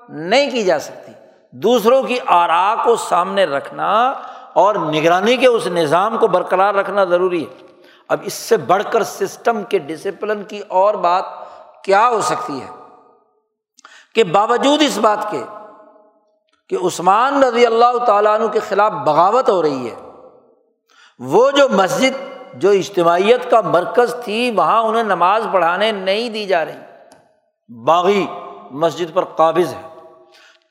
نہیں 0.09 0.51
کی 0.51 0.63
جا 0.63 0.79
سکتی۔ 0.79 1.11
دوسروں 1.51 2.03
کی 2.03 2.17
آرا 2.27 2.75
کو 2.83 2.95
سامنے 2.95 3.45
رکھنا 3.45 4.13
اور 4.53 4.75
نگرانی 4.75 5.37
کے 5.37 5.47
اس 5.47 5.67
نظام 5.67 6.17
کو 6.17 6.27
برقرار 6.27 6.73
رکھنا 6.73 7.03
ضروری 7.03 7.45
ہے۔ 7.45 7.67
اب 8.07 8.17
اس 8.23 8.33
سے 8.33 8.57
بڑھ 8.57 8.83
کر 8.91 9.03
سسٹم 9.03 9.63
کے 9.63 9.77
ڈسپلن 9.77 10.43
کی 10.43 10.61
اور 10.67 10.93
بات 10.93 11.23
کیا 11.83 12.09
ہو 12.09 12.21
سکتی 12.21 12.61
ہے؟ 12.61 12.67
کہ 14.15 14.23
باوجود 14.23 14.81
اس 14.81 14.97
بات 14.97 15.31
کے 15.31 15.43
کہ 16.69 16.77
عثمان 16.85 17.43
رضی 17.43 17.65
اللہ 17.65 18.05
تعالیٰ 18.05 18.39
عنہ 18.39 18.47
کے 18.47 18.59
خلاف 18.59 18.91
بغاوت 18.91 19.49
ہو 19.49 19.61
رہی 19.61 19.89
ہے، 19.89 19.95
وہ 21.19 21.51
جو 21.51 21.69
مسجد، 21.69 22.43
جو 22.53 22.69
اجتماعیت 22.69 23.51
کا 23.51 23.61
مرکز 23.61 24.15
تھی، 24.23 24.51
وہاں 24.51 24.83
انہیں 24.83 25.03
نماز 25.03 25.47
پڑھانے 25.51 25.91
نہیں 25.91 26.29
دی 26.29 26.45
جا 26.45 26.65
رہی۔ 26.65 26.79
باغی 27.83 28.27
مسجد 28.71 29.13
پر 29.13 29.25
قابض 29.25 29.73
ہے۔ 29.73 29.88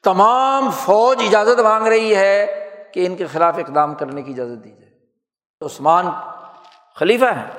تمام 0.05 0.70
فوج 0.70 1.22
اجازت 1.26 1.61
مانگ 1.61 1.86
رہی 1.86 2.16
ہے 2.16 2.68
کہ 2.92 3.07
ان 3.07 3.16
کے 3.16 3.26
خلاف 3.26 3.59
اقدام 3.59 3.94
کرنے 3.94 4.22
کی 4.22 4.32
اجازت 4.32 4.64
دی 4.64 4.70
جائے۔ 4.70 4.88
عثمان 5.61 6.07
خلیفہ 6.94 7.24
ہیں، 7.24 7.51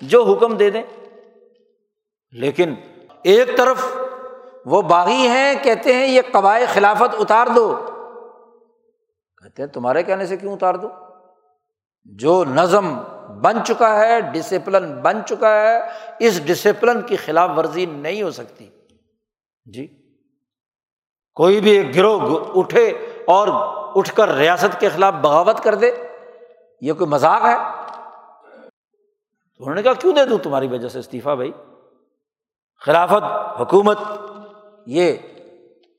جو 0.00 0.24
حکم 0.24 0.56
دے 0.56 0.70
دیں۔ 0.70 0.82
لیکن 2.32 2.74
ایک 3.22 3.56
طرف 3.56 3.96
وہ 4.66 4.82
باغی 4.82 5.28
ہیں، 5.28 5.54
کہتے 5.62 5.92
ہیں 5.92 6.06
یہ 6.06 6.22
قبائے 6.32 6.66
خلافت 6.66 7.14
اتار 7.18 7.46
دو۔ 7.56 7.76
کہتے 9.42 9.62
ہیں 9.62 9.68
تمہارے 9.68 10.02
کہنے 10.02 10.26
سے 10.26 10.36
کیوں 10.36 10.52
اتار 10.52 10.74
دو؟ 10.74 10.88
جو 12.04 12.44
نظم 12.44 12.98
بن 13.42 13.64
چکا 13.64 14.00
ہے 14.00 14.20
ڈسپلن 14.20 15.00
بن 15.00 15.20
چکا 15.26 15.60
ہے، 15.60 15.80
اس 16.18 16.46
ڈسپلن 16.46 17.02
کی 17.02 17.16
خلاف 17.16 17.50
ورزی 17.56 17.86
نہیں 17.86 18.22
ہو 18.22 18.30
سکتی۔ 18.30 18.70
جی۔ 19.64 19.97
کوئی 21.38 21.60
بھی 21.60 21.70
ایک 21.70 21.96
گروہ 21.96 22.44
اٹھے 22.54 22.88
اور 23.26 23.48
اٹھ 23.96 24.14
کر 24.14 24.28
ریاست 24.28 24.80
کے 24.80 24.88
خلاف 24.88 25.14
بغاوت 25.14 25.60
کر 25.60 25.74
دے، 25.74 25.90
یہ 26.80 26.92
کوئی 26.92 27.10
مذاق 27.10 27.44
ہے؟ 27.44 27.56
انہوں 29.58 29.74
نے 29.74 29.82
کہا، 29.82 29.92
کیوں 29.92 30.12
دے 30.12 30.24
دوں 30.24 30.38
تمہاری 30.38 30.66
وجہ 30.66 30.88
سے 30.88 30.98
استعفیٰ 30.98 31.34
بھائی؟ 31.34 31.52
خلافت، 32.80 33.60
حکومت، 33.60 33.98
یہ 34.86 35.12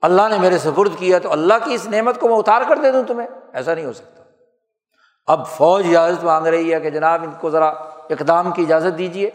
اللہ 0.01 0.21
نے 0.29 0.37
میرے 0.37 0.57
سپرد 0.57 0.99
کیا، 0.99 1.19
تو 1.19 1.31
اللہ 1.31 1.53
کی 1.65 1.73
اس 1.73 1.87
نعمت 1.87 2.19
کو 2.19 2.27
میں 2.27 2.35
اتار 2.35 2.61
کر 2.69 2.75
دے 2.75 2.91
دوں 2.91 3.03
تمہیں؟ 3.03 3.27
ایسا 3.53 3.73
نہیں 3.73 3.85
ہو 3.85 3.93
سکتا۔ 3.93 4.23
اب 5.27 5.47
فوج 5.47 5.87
اجازت 5.87 6.23
مانگ 6.23 6.47
رہی 6.47 6.73
ہے 6.73 6.79
کہ 6.79 6.89
جناب 6.89 7.23
ان 7.23 7.31
کو 7.41 7.49
ذرا 7.49 7.67
اقدام 8.09 8.51
کی 8.51 8.61
اجازت 8.61 8.97
دیجیے 8.97 9.29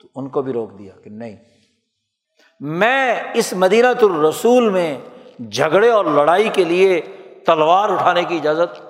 تو 0.00 0.08
ان 0.16 0.28
کو 0.28 0.42
بھی 0.42 0.52
روک 0.52 0.78
دیا 0.78 0.92
کہ 1.04 1.10
نہیں۔ 1.10 1.49
میں 2.60 3.22
اس 3.34 3.52
مدینہ 3.52 3.86
الرسول 3.86 4.68
میں 4.68 4.98
جھگڑے 5.50 5.90
اور 5.90 6.04
لڑائی 6.04 6.48
کے 6.48 6.64
لیے 6.64 7.00
تلوار 7.46 7.88
اٹھانے 7.88 8.24
کی 8.24 8.36
اجازت، 8.36 8.80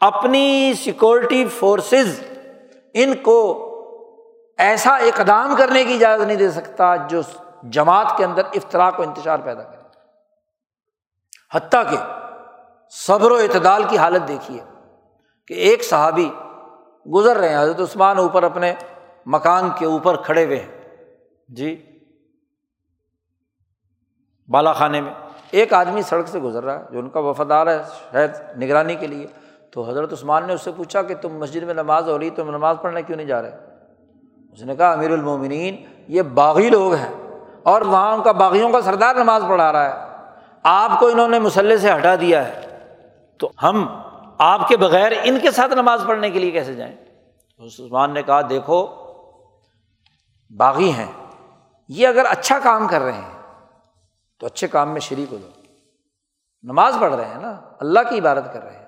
اپنی 0.00 0.72
سیکورٹی 0.84 1.44
فورسز 1.46 2.20
ان 2.94 3.14
کو 3.14 3.66
ایسا 4.58 4.90
اقدام 4.90 5.54
کرنے 5.58 5.84
کی 5.84 5.94
اجازت 5.94 6.22
نہیں 6.22 6.36
دے 6.36 6.50
سکتا 6.50 6.96
جو 6.96 7.20
جماعت 7.62 8.16
کے 8.16 8.24
اندر 8.24 8.42
افطرا 8.44 8.90
کو 8.90 9.02
انتشار 9.02 9.38
پیدا 9.38 9.62
کرے۔ 9.62 9.80
حتیٰ 11.54 11.82
کہ 11.90 11.96
صبر 12.90 13.30
و 13.30 13.34
اعتدال 13.34 13.82
کی 13.88 13.96
حالت 13.96 14.28
دیکھیے 14.28 14.60
کہ 15.46 15.54
ایک 15.54 15.84
صحابی 15.84 16.30
گزر 17.14 17.36
رہے 17.36 17.48
ہیں، 17.48 17.62
حضرت 17.62 17.80
عثمان 17.80 18.18
اوپر 18.18 18.42
اپنے 18.42 18.74
مکان 19.26 19.68
کے 19.78 19.86
اوپر 19.86 20.16
کھڑے 20.16 20.44
ہوئے 20.44 20.56
ہیں۔ 20.56 20.96
جی۔ 21.48 21.86
بالا 24.50 24.72
خانے 24.72 25.00
میں۔ 25.00 25.14
ایک 25.50 25.72
آدمی 25.72 26.02
سڑک 26.02 26.28
سے 26.28 26.38
گزر 26.38 26.64
رہا 26.64 26.78
ہے، 26.78 26.84
جو 26.90 26.98
ان 26.98 27.10
کا 27.10 27.20
وفادار 27.20 27.66
ہے 27.66 27.82
شاید 28.12 28.30
نگرانی 28.62 28.94
کے 28.94 29.06
لیے۔ 29.06 29.26
تو 29.70 29.90
حضرت 29.90 30.12
عثمان 30.12 30.46
نے 30.46 30.52
اس 30.52 30.62
سے 30.62 30.72
پوچھا 30.72 31.02
کہ 31.02 31.14
تم 31.14 31.38
مسجد 31.38 31.62
میں 31.62 31.74
نماز 31.74 32.08
ہو 32.08 32.18
رہی، 32.18 32.30
تم 32.30 32.50
نماز 32.50 32.76
پڑھنے 32.82 33.02
کیوں 33.02 33.16
نہیں 33.16 33.26
جا 33.26 33.42
رہے؟ 33.42 33.56
اس 34.52 34.62
نے 34.62 34.76
کہا، 34.76 34.92
امیر 34.92 35.10
المومنین، 35.10 35.76
یہ 36.08 36.22
باغی 36.22 36.70
لوگ 36.70 36.94
ہیں 36.94 37.12
اور 37.62 37.82
وہاں 37.82 38.12
ان 38.12 38.22
کا 38.22 38.32
باغیوں 38.32 38.70
کا 38.70 38.82
سردار 38.82 39.14
نماز 39.14 39.42
پڑھا 39.48 39.72
رہا 39.72 39.84
ہے۔ 39.84 40.26
آپ 40.62 41.00
کو 41.00 41.06
انہوں 41.06 41.28
نے 41.28 41.38
مسلح 41.38 41.76
سے 41.76 41.92
ہٹا 41.92 42.14
دیا 42.20 42.48
ہے۔ 42.48 42.60
تو 43.38 43.50
ہم 43.62 44.02
آپ 44.38 44.68
کے 44.68 44.76
بغیر 44.76 45.12
ان 45.24 45.38
کے 45.42 45.50
ساتھ 45.50 45.72
نماز 45.72 46.02
پڑھنے 46.06 46.30
کے 46.30 46.38
لیے 46.38 46.50
کیسے 46.50 46.74
جائیں؟ 46.74 46.96
عثمان 47.58 48.14
نے 48.14 48.22
کہا، 48.22 48.40
دیکھو، 48.48 48.86
باغی 50.56 50.90
ہیں، 50.90 51.12
یہ 51.88 52.08
اگر 52.08 52.24
اچھا 52.28 52.58
کام 52.58 52.86
کر 52.86 53.00
رہے 53.00 53.12
ہیں 53.12 53.39
تو 54.40 54.46
اچھے 54.46 54.68
کام 54.68 54.90
میں 54.90 55.00
شریک 55.00 55.32
ہو 55.32 55.38
جاؤ۔ 55.38 55.50
نماز 56.62 56.96
پڑھ 57.00 57.14
رہے 57.14 57.24
ہیں 57.24 57.40
نا، 57.40 57.60
اللہ 57.80 58.00
کی 58.10 58.18
عبادت 58.18 58.52
کر 58.52 58.62
رہے 58.62 58.76
ہیں۔ 58.76 58.86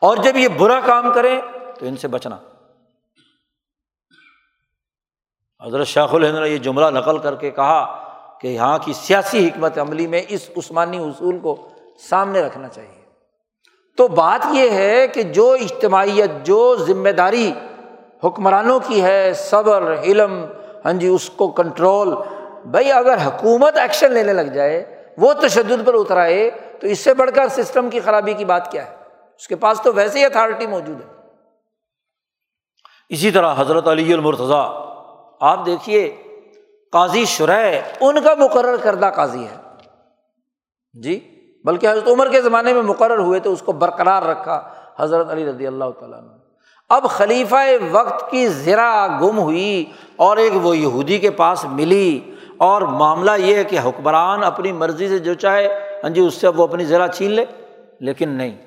اور 0.00 0.16
جب 0.16 0.36
یہ 0.36 0.48
برا 0.48 0.80
کام 0.80 1.12
کریں 1.12 1.40
تو 1.78 1.86
ان 1.86 1.96
سے 1.96 2.08
بچنا۔ 2.08 2.36
حضرت 5.66 5.86
شاخ 5.86 6.14
الحمد 6.14 6.38
نے 6.38 6.48
یہ 6.48 6.58
جملہ 6.58 6.86
نقل 6.86 7.18
کر 7.18 7.34
کے 7.34 7.50
کہا 7.50 8.08
کہ 8.40 8.48
یہاں 8.48 8.78
کی 8.78 8.92
سیاسی 8.92 9.48
حکمت 9.48 9.78
عملی 9.78 10.06
میں 10.06 10.22
اس 10.28 10.50
عثمانی 10.56 10.98
اصول 10.98 11.38
کو 11.38 11.68
سامنے 12.08 12.42
رکھنا 12.42 12.68
چاہیے۔ 12.68 13.04
تو 13.96 14.08
بات 14.08 14.46
یہ 14.52 14.70
ہے 14.70 15.08
کہ 15.08 15.22
جو 15.22 15.52
اجتماعیت، 15.52 16.30
جو 16.42 16.76
ذمہ 16.76 17.08
داری 17.08 17.52
حکمرانوں 18.24 18.80
کی 18.86 19.02
ہے، 19.02 19.32
صبر، 19.34 19.94
علم 20.02 20.44
ہاں 20.84 20.92
جی 20.92 21.06
اس 21.06 21.30
کو 21.30 21.48
کنٹرول 21.48 22.14
بھائی 22.64 22.92
اگر 22.92 23.18
حکومت 23.26 23.76
ایکشن 23.76 24.12
لینے 24.12 24.32
لگ 24.32 24.50
جائے 24.54 25.04
وہ 25.18 25.32
تشدد 25.32 25.86
پر 25.86 25.94
اترائے 25.94 26.50
تو 26.80 26.86
اس 26.86 26.98
سے 26.98 27.14
بڑھ 27.14 27.30
کر 27.34 27.48
سسٹم 27.48 27.90
کی 27.90 28.00
خرابی 28.00 28.32
کی 28.32 28.44
بات 28.44 28.72
کیا 28.72 28.86
ہے؟ 28.86 28.96
اس 29.36 29.48
کے 29.48 29.56
پاس 29.56 29.80
تو 29.80 29.92
ویسے 29.92 30.18
ہی 30.18 30.24
اتھارٹی 30.24 30.66
موجود 30.66 31.00
ہے۔ 31.00 31.06
اسی 33.08 33.30
طرح 33.30 33.54
حضرت 33.56 33.88
علی 33.88 34.12
المرتضیٰ 34.12 34.86
آپ 35.40 35.66
دیکھیے 35.66 36.16
قاضی 36.92 37.24
شرح 37.24 37.70
ان 38.00 38.22
کا 38.24 38.34
مقرر 38.34 38.76
کردہ 38.76 39.10
قاضی 39.14 39.44
ہے۔ 39.44 39.56
جی 41.02 41.36
بلکہ 41.64 41.86
حضرت 41.86 42.08
عمر 42.08 42.28
کے 42.28 42.42
زمانے 42.42 42.72
میں 42.72 42.82
مقرر 42.82 43.18
ہوئے 43.18 43.40
تو 43.40 43.52
اس 43.52 43.62
کو 43.62 43.72
برقرار 43.72 44.22
رکھا 44.22 44.68
حضرت 44.98 45.30
علی 45.30 45.46
رضی 45.46 45.66
اللہ 45.66 45.84
تعالیٰ 46.00 46.20
نے 46.20 46.40
اب 46.88 47.08
خلیفہ 47.10 47.56
وقت 47.90 48.30
کی 48.30 48.48
زرا 48.48 49.06
گم 49.20 49.38
ہوئی 49.38 49.84
اور 50.16 50.36
ایک 50.36 50.52
وہ 50.62 50.76
یہودی 50.76 51.18
کے 51.18 51.30
پاس 51.30 51.64
ملی۔ 51.64 52.29
اور 52.60 52.82
معاملہ 52.82 53.30
یہ 53.38 53.54
ہے 53.54 53.64
کہ 53.64 53.78
حکمران 53.78 54.44
اپنی 54.44 54.72
مرضی 54.72 55.08
سے 55.08 55.18
جو 55.18 55.34
چاہے 55.34 55.68
ہاں 56.02 56.10
جی 56.10 56.20
اس 56.20 56.34
سے 56.34 56.48
وہ 56.48 56.62
اپنی 56.62 56.84
ذرا 56.84 57.08
چھین 57.08 57.30
لے، 57.30 57.44
لیکن 58.00 58.28
نہیں۔ 58.28 58.58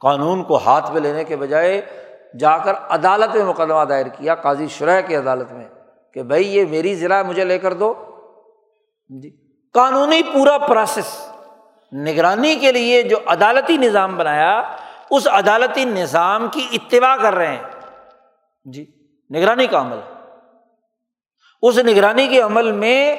قانون 0.00 0.42
کو 0.42 0.56
ہاتھ 0.56 0.92
میں 0.92 1.00
لینے 1.00 1.24
کے 1.24 1.36
بجائے 1.36 1.80
جا 2.38 2.58
کر 2.58 2.74
عدالت 2.74 3.36
میں 3.36 3.44
مقدمہ 3.44 3.84
دائر 3.84 4.06
کیا، 4.06 4.34
قاضی 4.34 4.66
شرح 4.68 5.00
کی 5.00 5.16
عدالت 5.16 5.52
میں، 5.52 5.64
کہ 6.14 6.22
بھائی، 6.22 6.56
یہ 6.56 6.64
میری 6.70 6.94
ضلع 6.94 7.22
مجھے 7.22 7.44
لے 7.44 7.58
کر 7.58 7.72
دو۔ 7.72 7.94
جی۔ 9.22 9.30
قانونی 9.72 10.22
پورا 10.22 10.58
پروسیس، 10.58 11.28
نگرانی 11.92 12.54
کے 12.54 12.72
لیے 12.72 13.02
جو 13.02 13.16
عدالتی 13.26 13.76
نظام 13.76 14.16
بنایا، 14.16 14.76
اس 15.10 15.28
عدالتی 15.28 15.84
نظام 15.84 16.48
کی 16.52 16.68
اتباع 16.72 17.16
کر 17.16 17.34
رہے 17.34 17.56
ہیں۔ 17.56 17.62
جی 18.64 18.86
نگرانی 19.34 19.66
کا 19.66 19.80
عمل۔ 19.80 20.13
اس 21.68 21.78
نگرانی 21.78 22.26
کے 22.26 22.40
عمل 22.40 22.72
میں 22.72 23.16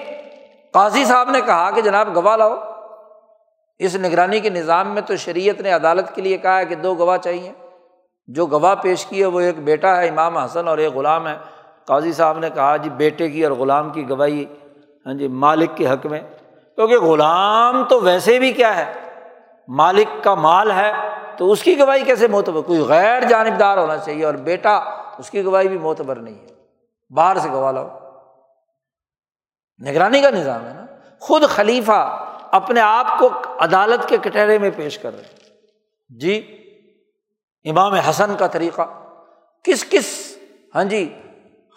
قاضی 0.73 1.05
صاحب 1.05 1.29
نے 1.29 1.41
کہا 1.41 1.71
کہ 1.71 1.81
جناب 1.81 2.15
گواہ 2.15 2.37
لاؤ۔ 2.37 2.55
اس 3.79 3.95
نگرانی 3.95 4.39
کے 4.39 4.49
نظام 4.49 4.93
میں 4.93 5.01
تو 5.01 5.15
شریعت 5.15 5.61
نے 5.61 5.71
عدالت 5.71 6.15
کے 6.15 6.21
لیے 6.21 6.37
کہا 6.37 6.59
ہے 6.59 6.65
کہ 6.65 6.75
دو 6.75 6.95
گواہ 6.95 7.17
چاہیے۔ 7.17 7.51
جو 8.27 8.45
گواہ 8.45 8.75
پیش 8.75 9.05
کیے 9.05 9.25
وہ 9.25 9.39
ایک 9.39 9.63
بیٹا 9.63 9.97
ہے، 9.97 10.07
امام 10.07 10.37
حسن، 10.37 10.67
اور 10.67 10.77
ایک 10.77 10.93
غلام 10.93 11.27
ہے۔ 11.27 11.37
قاضی 11.85 12.13
صاحب 12.13 12.39
نے 12.39 12.49
کہا 12.49 12.77
جی 12.77 12.89
بیٹے 12.89 13.29
کی 13.29 13.43
اور 13.45 13.51
غلام 13.51 13.89
کی 13.89 14.09
گواہی 14.09 14.45
ہاں 15.05 15.13
جی 15.13 15.27
مالک 15.27 15.69
کے 15.75 15.87
حق 15.87 16.05
میں۔ 16.05 16.21
کیونکہ 16.75 16.97
غلام 16.97 17.83
تو 17.83 18.01
ویسے 18.01 18.39
بھی 18.39 18.51
کیا 18.51 18.77
ہے، 18.77 18.93
مالک 19.67 20.23
کا 20.23 20.35
مال 20.35 20.71
ہے، 20.71 20.91
تو 21.37 21.51
اس 21.51 21.63
کی 21.63 21.79
گواہی 21.79 22.01
کیسے 22.01 22.27
معتبر؟ 22.27 22.61
کوئی 22.61 22.79
غیر 22.79 23.21
جانبدار 23.21 23.77
ہونا 23.77 23.97
چاہیے 23.97 24.25
اور 24.25 24.33
بیٹا 24.33 24.75
اس 25.17 25.29
کی 25.29 25.45
گواہی 25.45 25.67
بھی 25.67 25.77
معتبر 25.77 26.15
نہیں 26.15 26.35
ہے۔ 26.35 26.47
باہر 27.09 27.37
سے 27.37 27.49
گواہ 27.51 27.71
لاؤ۔ 27.71 28.05
نگرانی 29.80 30.21
کا 30.21 30.30
نظام 30.30 30.65
ہے 30.65 30.73
نا۔ 30.73 30.86
خود 31.19 31.43
خلیفہ 31.43 32.26
اپنے 32.51 32.82
آپ 32.82 33.19
کو 33.19 33.30
عدالت 33.59 34.09
کے 34.09 34.17
کٹہرے 34.17 34.57
میں 34.57 34.69
پیش 34.76 34.97
کر 34.97 35.15
رہے 35.15 35.23
جی 36.09 36.61
امام 37.65 37.93
حسن 37.93 38.36
کا 38.36 38.47
طریقہ۔ 38.47 38.82
کس 39.63 39.89
کس 39.89 40.38
ہاں 40.76 40.84
جی 40.84 41.13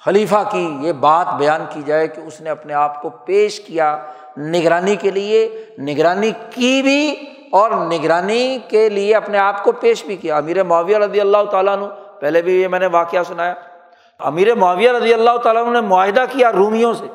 خلیفہ 0.04 0.48
کی 0.50 0.78
یہ 0.80 0.92
بات 0.92 1.34
بیان 1.34 1.64
کی 1.70 1.82
جائے 1.86 2.08
کہ 2.08 2.20
اس 2.20 2.40
نے 2.40 2.50
اپنے 2.50 2.74
آپ 2.74 3.02
کو 3.02 3.08
پیش 3.08 3.60
کیا 3.60 3.98
نگرانی 4.38 4.96
کے 4.96 5.10
لیے، 5.10 5.66
نگرانی 5.78 6.30
کی 6.50 6.82
بھی 6.82 7.14
اور 7.52 7.70
نگرانی 7.70 8.58
کے 8.68 8.88
لیے 8.88 9.16
اپنے 9.16 9.38
آپ 9.38 9.64
کو 9.64 9.72
پیش 9.72 10.04
بھی 10.04 10.16
کیا۔ 10.16 10.36
امیر 10.36 10.62
معاویہ 10.62 10.98
رضی 10.98 11.20
اللہ 11.20 11.44
تعالیٰ 11.50 11.76
عنہ، 11.76 11.84
پہلے 12.20 12.42
بھی 12.42 12.62
یہ 12.62 12.68
میں 12.68 12.78
نے 12.78 12.86
واقعہ 12.86 13.22
سنایا۔ 13.22 13.54
امیر 14.18 14.54
معاویہ 14.54 14.90
رضی 14.90 15.14
اللہ 15.14 15.36
تعالیٰ 15.36 15.62
عنہ 15.62 15.70
نے 15.70 15.80
معاہدہ 15.80 16.24
کیا 16.30 16.52
رومیوں 16.52 16.94
سے۔ 16.94 17.06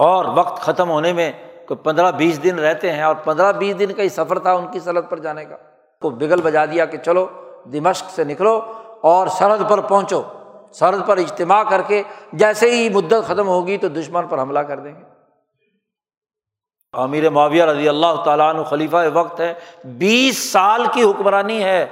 اور 0.00 0.24
وقت 0.24 0.62
ختم 0.62 0.90
ہونے 0.90 1.12
میں 1.12 1.32
کوئی 1.68 1.78
پندرہ 1.78 2.10
بیس 2.10 2.42
دن 2.42 2.58
رہتے 2.58 2.92
ہیں 2.92 3.02
اور 3.02 3.14
پندرہ 3.14 3.52
بیس 3.52 3.78
دن 3.78 3.92
کا 3.92 4.02
ہی 4.02 4.08
سفر 4.08 4.38
تھا 4.38 4.52
ان 4.52 4.66
کی 4.72 4.80
سرحد 4.80 5.02
پر 5.08 5.18
جانے 5.18 5.44
کا۔ 5.44 5.56
کو 6.00 6.10
بگل 6.10 6.40
بجا 6.42 6.64
دیا 6.64 6.84
کہ 6.84 6.98
چلو 6.98 7.26
دمشق 7.64 8.10
سے 8.10 8.24
نکلو 8.24 8.60
اور 9.00 9.26
سرحد 9.26 9.70
پر 9.70 9.80
پہنچو۔ 9.80 10.22
سرحد 10.72 11.06
پر 11.06 11.16
اجتماع 11.16 11.62
کر 11.62 11.82
کے 11.86 12.02
جیسے 12.32 12.70
ہی 12.70 12.88
مدت 12.88 13.26
ختم 13.26 13.48
ہوگی 13.48 13.76
تو 13.76 13.88
دشمن 13.88 14.26
پر 14.26 14.38
حملہ 14.38 14.58
کر 14.58 14.78
دیں 14.78 14.94
گے۔ 14.94 15.04
امیر 16.92 17.30
معاویہ 17.30 17.64
رضی 17.64 17.88
اللہ 17.88 18.22
تعالیٰ 18.24 18.54
عنہ 18.54 18.62
خلیفہ 18.62 18.96
وقت 19.12 19.40
ہے۔ 19.40 19.54
بیس 19.84 20.52
سال 20.52 20.86
کی 20.92 21.02
حکمرانی 21.02 21.64
ہے۔ 21.64 21.86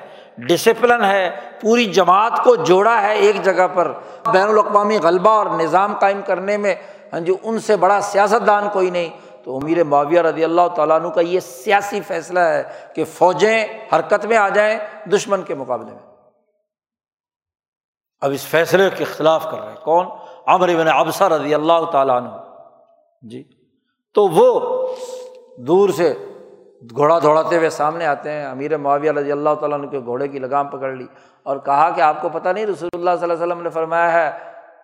ڈسپلن 0.46 1.04
ہے، 1.04 1.30
پوری 1.60 1.84
جماعت 1.84 2.44
کو 2.44 2.54
جوڑا 2.54 3.02
ہے 3.02 3.14
ایک 3.14 3.42
جگہ 3.42 3.66
پر۔ 3.74 3.92
بین 4.32 4.48
الاقوامی 4.48 4.98
غلبہ 4.98 5.30
اور 5.30 5.46
نظام 5.46 5.98
قائم 5.98 6.20
کرنے 6.22 6.56
میں 6.56 6.74
ہاں 7.12 7.20
جی 7.20 7.34
ان 7.42 7.58
سے 7.58 7.76
بڑا 7.76 8.00
سیاست 8.00 8.46
دان 8.46 8.68
کوئی 8.72 8.90
نہیں۔ 8.90 9.08
تو 9.44 9.56
امیر 9.56 9.84
معاویہ 9.84 10.20
رضی 10.20 10.44
اللہ 10.44 10.68
تعالیٰ 10.76 11.00
عنہ 11.00 11.08
کا 11.08 11.20
یہ 11.20 11.40
سیاسی 11.40 12.00
فیصلہ 12.00 12.40
ہے 12.40 12.62
کہ 12.94 13.04
فوجیں 13.04 13.64
حرکت 13.92 14.26
میں 14.26 14.36
آ 14.36 14.48
جائیں 14.48 14.78
دشمن 15.12 15.42
کے 15.42 15.54
مقابلے 15.54 15.92
میں۔ 15.92 16.14
اب 18.20 18.30
اس 18.30 18.46
فیصلے 18.46 18.90
کے 18.90 19.04
خلاف 19.04 19.50
کر 19.50 19.60
رہے 19.60 19.68
ہیں۔ 19.68 19.84
کون؟ 19.84 20.06
عمر 20.46 20.68
بن 20.68 20.88
ابسہ 20.88 21.24
رضی 21.24 21.54
اللہ 21.54 21.84
تعالیٰ 21.92 22.16
عنہ۔ 22.16 22.28
جی۔ 23.22 23.44
تو 24.14 24.28
وہ 24.28 24.86
دور 25.58 25.88
سے 25.88 26.14
گھوڑا 26.82 27.18
دوڑاتے 27.18 27.56
ہوئے 27.56 27.70
سامنے 27.70 28.06
آتے 28.06 28.30
ہیں، 28.30 28.46
امیر 28.46 28.76
معاویہ 28.76 29.10
رضی 29.10 29.32
اللہ 29.32 29.54
تعالیٰ 29.60 29.78
عنہ 29.78 29.86
کے 29.86 30.00
گھوڑے 30.00 30.28
کی 30.28 30.38
لگام 30.38 30.68
پکڑ 30.68 30.92
لی 30.92 31.06
اور 31.42 31.56
کہا 31.56 31.90
کہ 31.90 32.00
آپ 32.00 32.22
کو 32.22 32.28
پتہ 32.28 32.48
نہیں 32.48 32.66
رسول 32.66 32.88
اللہ 32.92 33.10
صلی 33.20 33.30
اللہ 33.30 33.44
علیہ 33.44 33.52
وسلم 33.52 33.62
نے 33.62 33.70
فرمایا 33.70 34.12
ہے۔ 34.12 34.30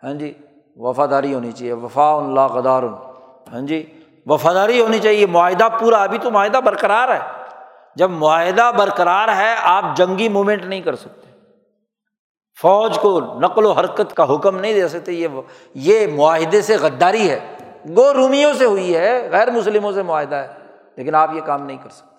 ہاں 0.02 0.14
جی 0.14 0.32
وفاداری 0.77 1.35
ہونی 1.35 1.52
چاہیے 1.52 1.73
وفا 1.73 2.16
اللہ 2.16 2.47
قدار 2.55 2.82
ہاں 3.52 3.60
جی 3.60 3.86
وفاداری 4.27 4.81
ہونی 4.81 4.98
چاہیے 4.98 5.27
معاہدہ 5.27 5.69
پورا، 5.81 6.02
ابھی 6.02 6.19
تو 6.19 6.31
معاہدہ 6.31 6.60
برقرار 6.64 7.09
ہے۔ 7.09 7.19
جب 7.97 8.10
معاہدہ 8.10 8.70
برقرار 8.77 9.28
ہے، 9.28 9.55
آپ 9.62 9.85
جنگی 9.97 10.28
مومنٹ 10.28 10.64
نہیں 10.64 10.81
کر 10.81 10.94
سکتے۔ 10.94 11.31
فوج 12.60 12.98
کو 12.98 13.20
نقل 13.20 13.66
و 13.66 13.73
حرکت 13.73 14.16
کا 14.16 14.35
حکم 14.35 14.59
نہیں 14.59 14.74
دے 14.74 14.89
سکتے، 14.89 15.12
یہ 15.12 15.28
یہ 15.74 16.06
معاہدے 16.06 16.62
سے 16.62 16.77
غداری 16.77 17.31
ہے۔ 17.31 17.40
گو 17.97 18.14
رومیوں 18.14 18.52
سے 18.52 18.64
ہوئی 18.64 18.97
ہے، 18.97 19.28
غیر 19.32 19.51
مسلموں 19.51 19.93
سے 19.93 20.02
معاہدہ 20.02 20.36
ہے۔ 20.36 20.64
لیکن 20.97 21.15
آپ 21.15 21.31
یہ 21.35 21.41
کام 21.41 21.62
نہیں 21.62 21.79
کر 21.83 21.89
سکتے۔ 21.89 22.15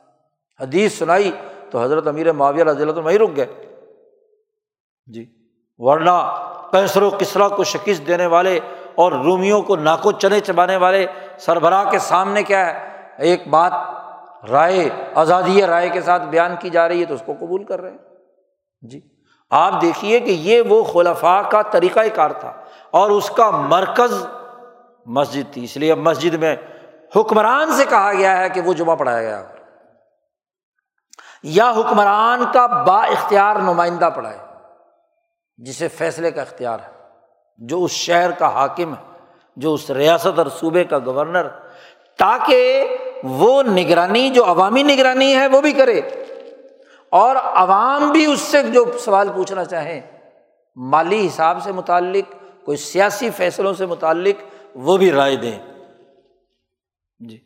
حدیث 0.64 0.98
سنائی 0.98 1.32
تو 1.70 1.84
حضرت 1.84 2.08
امیر 2.08 2.32
معاویہ 2.32 2.64
رضی 2.64 2.82
اللہ 2.82 3.00
وہیں 3.00 3.18
رک 3.18 3.30
گئے۔ 3.36 3.46
جی۔ 5.14 5.26
ورنہ 5.78 6.46
کیسر 6.72 7.02
و 7.02 7.10
کسرا 7.10 7.48
کو 7.48 7.64
شکست 7.64 8.08
دینے 8.08 8.26
والے 8.26 8.60
اور 8.96 9.12
رومیوں 9.12 9.62
کو 9.62 9.76
ناکو 9.76 10.12
چنے 10.12 10.40
چبانے 10.40 10.78
والے 10.78 11.06
سربراہ 11.40 11.90
کے 11.90 12.00
سامنے 12.00 12.44
کیا 12.44 12.66
ہے؟ 12.66 12.90
ایک 13.18 13.48
بات 13.48 13.72
رائے، 14.52 14.90
آزادی 15.16 15.62
رائے 15.68 15.90
کے 15.90 16.02
ساتھ 16.02 16.24
بیان 16.24 16.56
کی 16.60 16.70
جا 16.70 16.88
رہی 16.88 17.00
ہے 17.00 17.06
تو 17.06 17.14
اس 17.14 17.24
کو 17.26 17.34
قبول 17.40 17.64
کر 17.64 17.82
رہے 17.82 17.92
ہیں۔ 17.92 17.98
جی۔ 18.82 19.02
آپ 19.50 19.82
دیکھیے 19.82 20.20
کہ 20.20 20.32
یہ 20.32 20.62
وہ 20.62 20.84
خلفاء 20.84 21.42
کا 21.50 21.62
طریقۂ 21.62 22.06
کار 22.14 22.32
تھا 22.32 22.54
اور 22.92 23.10
اس 23.10 23.30
کا 23.30 23.50
مرکز 23.50 24.28
مسجد 25.06 25.54
تھی۔ 25.54 25.64
اس 25.64 25.78
لیے 25.78 25.92
اب 25.92 25.98
مسجد 25.98 26.34
میں 26.34 26.56
حکمران 27.16 27.72
سے 27.78 27.86
کہا 27.86 28.14
گیا 28.14 28.38
ہے 28.38 28.50
کہ 28.50 28.62
وہ 28.62 28.74
جمعہ 28.74 28.96
پڑھایا 28.96 29.22
گیا۔ 29.22 29.44
یا 31.44 31.72
حکمران 31.72 32.46
کا 32.54 32.66
با 32.66 33.04
اختیار 33.04 33.56
نمائندہ 33.56 34.10
پڑھائے، 34.16 34.38
جسے 35.58 35.88
فیصلے 35.88 36.32
کا 36.32 36.42
اختیار 36.42 36.80
ہے، 36.80 36.92
جو 37.58 37.84
اس 37.84 37.92
شہر 37.92 38.32
کا 38.32 38.48
حاکم 38.48 38.94
ہے، 38.94 39.20
جو 39.56 39.74
اس 39.74 39.90
ریاست 39.90 40.40
اور 40.40 40.46
صوبے 40.60 40.84
کا 40.84 41.00
گورنر، 41.06 41.48
تاکہ 42.18 42.88
وہ 43.24 43.64
نگرانی، 43.64 44.30
جو 44.30 44.46
عوامی 44.46 44.84
نگرانی 44.84 45.36
ہے، 45.36 45.48
وہ 45.48 45.62
بھی 45.62 45.72
کرے۔ 45.72 46.02
اور 47.10 47.36
عوام 47.36 48.12
بھی 48.12 48.26
اس 48.26 48.40
سے 48.40 48.64
جو 48.64 48.86
سوال 49.06 49.30
پوچھنا 49.36 49.66
چاہیں، 49.66 50.02
مالی 50.76 51.28
حساب 51.28 51.58
سے 51.64 51.72
متعلق، 51.72 52.34
کوئی 52.66 52.78
سیاسی 52.78 53.30
فیصلوں 53.30 53.74
سے 53.74 53.86
متعلق، 53.86 54.44
وہ 54.76 54.98
بھی 54.98 55.12
رائے 55.12 55.36
دیں۔ 55.36 55.75
جی۔ 57.20 57.40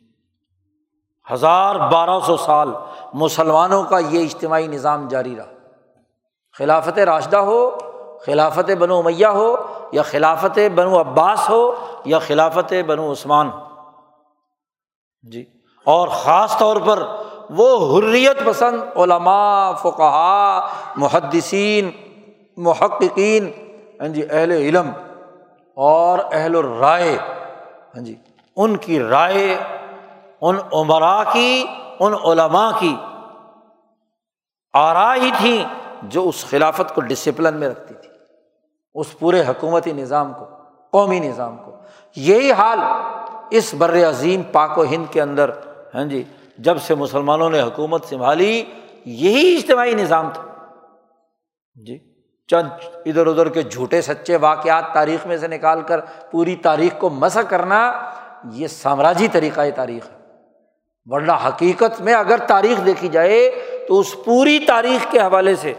ہزار 1.32 1.74
بارہ 1.74 2.20
سو 2.26 2.36
سال 2.36 2.68
مسلمانوں 3.14 3.84
کا 3.84 3.98
یہ 3.98 4.24
اجتماعی 4.24 4.66
نظام 4.66 5.08
جاری 5.08 5.36
رہا۔ 5.36 5.44
خلافت 6.58 6.98
راشدہ 6.98 7.36
ہو، 7.36 7.78
خلافت 8.26 8.70
بنو 8.70 9.02
میاں 9.02 9.30
ہو، 9.30 9.56
یا 9.92 10.02
خلافت 10.02 10.58
بنو 10.74 11.00
عباس 11.00 11.50
ہو، 11.50 11.74
یا 12.04 12.18
خلافت 12.18 12.74
بنو 12.86 13.12
عثمان۔ 13.12 13.50
جی۔ 15.22 15.44
اور 15.84 16.08
خاص 16.08 16.58
طور 16.58 16.76
پر 16.76 17.02
وہ 17.50 17.98
حریت 17.98 18.44
پسند 18.44 18.82
علماء 18.96 19.72
فقہ 19.72 20.68
محدثین، 20.96 21.90
محققین 22.56 23.50
ہاں 24.00 24.08
جی 24.08 24.22
اہل 24.30 24.50
علم 24.50 24.90
اور 25.74 26.18
اہل 26.32 26.56
الرائے۔ 26.56 27.18
ہاں 27.94 28.00
جی۔ 28.00 28.14
ان 28.56 28.76
کی 28.76 29.00
رائے، 29.00 29.58
ان 30.40 30.56
عمرا 30.72 31.22
کی، 31.32 31.66
ان 32.00 32.12
علماء 32.24 32.70
کی۔ 32.78 32.96
آرا 34.72 35.14
ہی 35.14 35.30
تھیں 35.36 35.64
جو 36.02 36.28
اس 36.28 36.44
خلافت 36.50 36.94
کو 36.94 37.00
ڈسپلن 37.00 37.56
میں 37.56 37.68
رکھتی 37.68 37.94
تھی 37.94 38.10
اس 38.94 39.18
پورے 39.18 39.40
حکومتی 39.40 39.92
نظام 39.92 40.32
کو، 40.32 40.44
قومی 40.90 41.20
نظام 41.20 41.56
کو۔ 41.56 41.72
یہی 42.16 42.52
حال 42.52 42.78
اس 43.50 43.74
بر 43.78 44.08
عظیم 44.08 44.42
پاک 44.42 44.78
و 44.78 44.84
ہند 44.84 45.12
کے 45.12 45.22
اندر۔ 45.22 45.50
ہاں 45.94 46.04
جی 46.04 46.24
جب 46.58 46.78
سے 46.80 46.94
مسلمانوں 46.94 47.50
نے 47.50 47.60
حکومت 47.60 48.04
سنبھالی، 48.04 48.64
یہی 49.04 49.56
اجتماعی 49.56 49.94
نظام 49.94 50.30
تھا۔ 50.34 50.42
جی 51.74 51.98
چند 52.48 52.68
ادھر 53.06 53.26
ادھر 53.26 53.48
کے 53.48 53.62
جھوٹے 53.62 54.02
سچے 54.02 54.36
واقعات 54.36 54.84
تاریخ 54.92 55.26
میں 55.26 55.36
سے 55.36 55.48
نکال 55.48 55.82
کر 55.82 56.00
پوری 56.00 56.56
تاریخ 56.56 57.00
کو 57.00 57.10
مسق 57.10 57.50
کرنا 57.50 58.10
یہ 58.44 58.66
سامراجی 58.66 59.28
طریقۂ 59.28 59.62
تاریخ 59.76 60.06
ہے۔ 60.10 60.20
ورنہ 61.06 61.32
حقیقت 61.48 62.00
میں 62.00 62.14
اگر 62.14 62.36
تاریخ 62.36 62.86
دیکھی 62.86 63.08
جائے 63.08 63.50
تو 63.88 64.00
اس 64.00 64.16
پوری 64.24 64.58
تاریخ 64.58 65.12
کے 65.12 65.18
حوالے 65.18 65.56
سے 65.56 65.74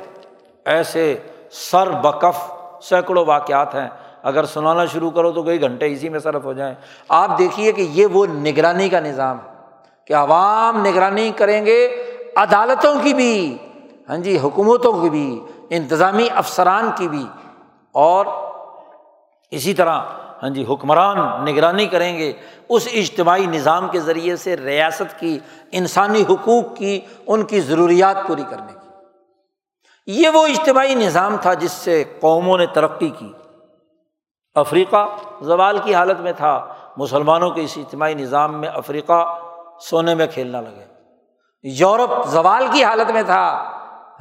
ایسے 0.66 1.18
سر 1.52 1.90
بکف 1.90 2.52
سینکڑوں 2.84 3.26
واقعات 3.26 3.76
ہیں۔ 3.76 3.90
اگر 4.24 4.46
سنانا 4.46 4.86
شروع 4.86 5.12
کرو 5.12 5.32
تو 5.32 5.44
کئی 5.44 5.62
گھنٹے 5.62 5.94
اسی 5.94 6.10
میں 6.10 6.20
صرف 6.20 6.44
ہو 6.44 6.54
جائیں۔ 6.54 6.76
آپ 7.10 7.38
دیکھیے 7.38 7.72
کہ 7.72 7.82
یہ 7.82 8.06
وہ 8.06 8.26
نگرانی 8.26 8.90
کا 8.90 9.00
نظام 9.00 9.38
ہے 9.46 9.54
کہ 10.06 10.14
عوام 10.14 10.86
نگرانی 10.86 11.32
کریں 11.36 11.66
گے 11.66 12.04
عدالتوں 12.36 12.96
کی 13.04 13.14
بھی 13.14 13.58
ہاں 14.10 14.18
جی 14.18 14.40
حکومتوں 14.44 15.02
کی 15.02 15.10
بھی، 15.10 15.42
انتظامی 15.70 16.28
افسران 16.36 16.90
کی 16.96 17.08
بھی۔ 17.08 17.26
اور 17.92 18.26
اسی 19.52 19.74
طرح 19.74 20.02
ہاں 20.42 20.50
جی 20.50 20.66
حکمران 20.70 21.46
نگرانی 21.46 21.86
کریں 21.86 22.18
گے۔ 22.18 22.34
اس 22.70 22.88
اجتماعی 22.94 23.46
نظام 23.46 23.88
کے 23.88 24.00
ذریعے 24.00 24.36
سے 24.36 24.58
ریاست 24.58 25.20
کی، 25.20 25.40
انسانی 25.72 26.22
حقوق 26.22 26.78
کی، 26.78 27.00
ان 27.28 27.44
کی 27.44 27.60
ضروریات 27.60 28.28
پوری 28.28 28.44
کرنے 28.50 28.74
کی۔ 28.74 28.88
یہ 30.08 30.30
وہ 30.30 30.48
اجتماعی 30.48 30.96
نظام 30.96 31.36
تھا 31.42 31.54
جس 31.54 31.72
سے 31.72 32.04
قوموں 32.20 32.58
نے 32.58 32.66
ترقی 32.66 33.10
کی۔ 33.10 33.34
افریقہ 34.56 35.08
زوال 35.42 35.78
کی 35.84 35.94
حالت 35.96 36.20
میں 36.20 36.32
تھا۔ 36.32 36.74
مسلمانوں 36.98 37.52
کے 37.52 37.64
اس 37.64 37.78
اجتماعی 37.78 38.14
نظام 38.14 38.62
میں 38.62 38.70
افریقہ 38.70 39.40
سونے 39.82 40.16
میں 40.16 40.28
کھیلنا 40.28 40.62
لگے۔ 40.62 40.86
یورپ 41.64 42.28
زوال 42.28 42.68
کی 42.74 42.84
حالت 42.84 43.12
میں 43.12 43.24
تھا۔ 43.24 43.72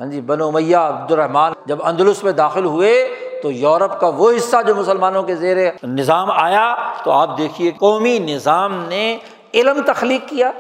ہاں 0.00 0.06
جی 0.06 0.20
بنو 0.20 0.50
میاں 0.50 0.88
عبد 0.88 1.12
الرحمان 1.12 1.52
جب 1.66 1.78
اندلس 1.82 2.24
میں 2.24 2.32
داخل 2.32 2.64
ہوئے 2.64 3.08
تو 3.42 3.52
یورپ 3.52 4.00
کا 4.00 4.06
وہ 4.06 4.30
حصہ 4.36 4.56
جو 4.66 4.74
مسلمانوں 4.74 5.22
کے 5.22 5.34
زیر 5.34 5.56
نظام 5.82 6.30
آیا، 6.30 6.92
تو 7.04 7.10
آپ 7.10 7.38
دیکھیے 7.38 7.70
قومی 7.70 8.18
نظام 8.18 8.84
نے 8.84 9.18
علم 9.54 9.80
تخلیق 9.86 10.28
کیا، 10.28 10.50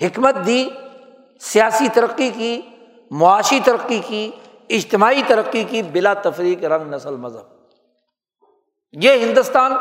حکمت 0.00 0.36
دی، 0.46 0.68
سیاسی 1.40 1.88
ترقی 1.88 2.30
کی، 2.30 2.60
معاشی 3.10 3.60
ترقی 3.64 4.00
کی، 4.06 4.30
اجتماعی 4.68 5.22
ترقی 5.26 5.64
کی 5.64 5.82
بلا 5.82 6.14
تفریق 6.14 6.64
رنگ 6.64 6.94
نسل 6.94 7.16
مذہب۔ 7.16 7.42
یہ 8.92 9.12
ہندوستان 9.12 9.72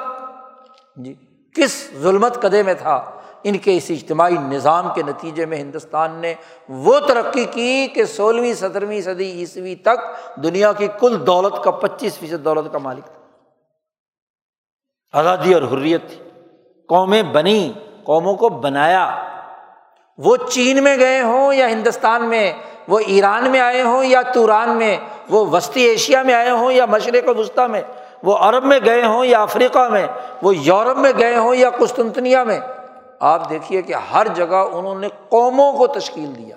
جی 0.95 1.13
کس 1.55 1.91
ظلمت 1.97 2.41
قدے 2.41 2.63
میں 2.63 2.73
تھا؟ 2.73 3.18
ان 3.43 3.57
کے 3.57 3.77
اس 3.77 3.85
اجتماعی 3.89 4.33
نظام 4.33 4.93
کے 4.95 5.03
نتیجے 5.03 5.45
میں 5.45 5.57
ہندوستان 5.57 6.11
نے 6.11 6.33
وہ 6.69 6.99
ترقی 6.99 7.45
کی 7.45 7.87
کہ 7.87 8.05
سولہویں 8.05 8.53
سترہویں 8.53 9.01
صدی 9.01 9.31
عیسوی 9.31 9.75
تک 9.75 9.97
دنیا 10.43 10.73
کی 10.73 10.87
کل 10.99 11.27
دولت 11.27 11.63
کا 11.63 11.71
پچیس 11.71 12.19
فیصد 12.19 12.45
دولت 12.45 12.71
کا 12.71 12.77
مالک 12.77 13.05
تھا۔ 13.05 13.19
آزادی 15.19 15.53
اور 15.53 15.61
حریت 15.61 16.01
تھی۔ 16.09 16.29
قومیں 16.87 17.23
بنی 17.23 17.73
قوموں 18.03 18.35
کو 18.35 18.49
بنایا۔ 18.49 19.23
وہ 20.17 20.35
چین 20.49 20.83
میں 20.83 20.97
گئے 20.97 21.21
ہوں 21.21 21.53
یا 21.53 21.69
ہندوستان 21.69 22.25
میں؟ 22.25 22.53
وہ 22.87 22.99
ایران 22.99 23.49
میں 23.49 23.59
آئے 23.59 23.81
ہوں 23.81 24.03
یا 24.03 24.21
توران 24.21 24.69
میں؟ 24.69 24.97
وہ 25.29 25.45
وسطی 25.45 25.81
ایشیا 25.81 26.23
میں 26.23 26.33
آئے 26.33 26.49
ہوں 26.49 26.71
یا 26.71 26.85
مشرق 26.85 27.39
وسطیٰ 27.39 27.69
میں؟ 27.69 27.81
وہ 28.23 28.37
عرب 28.37 28.63
میں 28.63 28.79
گئے 28.85 29.05
ہوں 29.05 29.25
یا 29.25 29.41
افریقہ 29.41 29.89
میں؟ 29.89 30.07
وہ 30.41 30.55
یورپ 30.55 30.97
میں 30.97 31.11
گئے 31.17 31.35
ہوں 31.35 31.55
یا 31.55 31.69
قسطنطنیہ 31.69 32.37
میں؟ 32.37 32.59
آپ 33.19 33.49
دیکھیے 33.49 33.81
کہ 33.81 33.93
ہر 33.93 34.27
جگہ 34.35 34.63
انہوں 34.71 34.99
نے 34.99 35.07
قوموں 35.29 35.73
کو 35.73 35.87
تشکیل 35.87 36.35
دیا، 36.37 36.55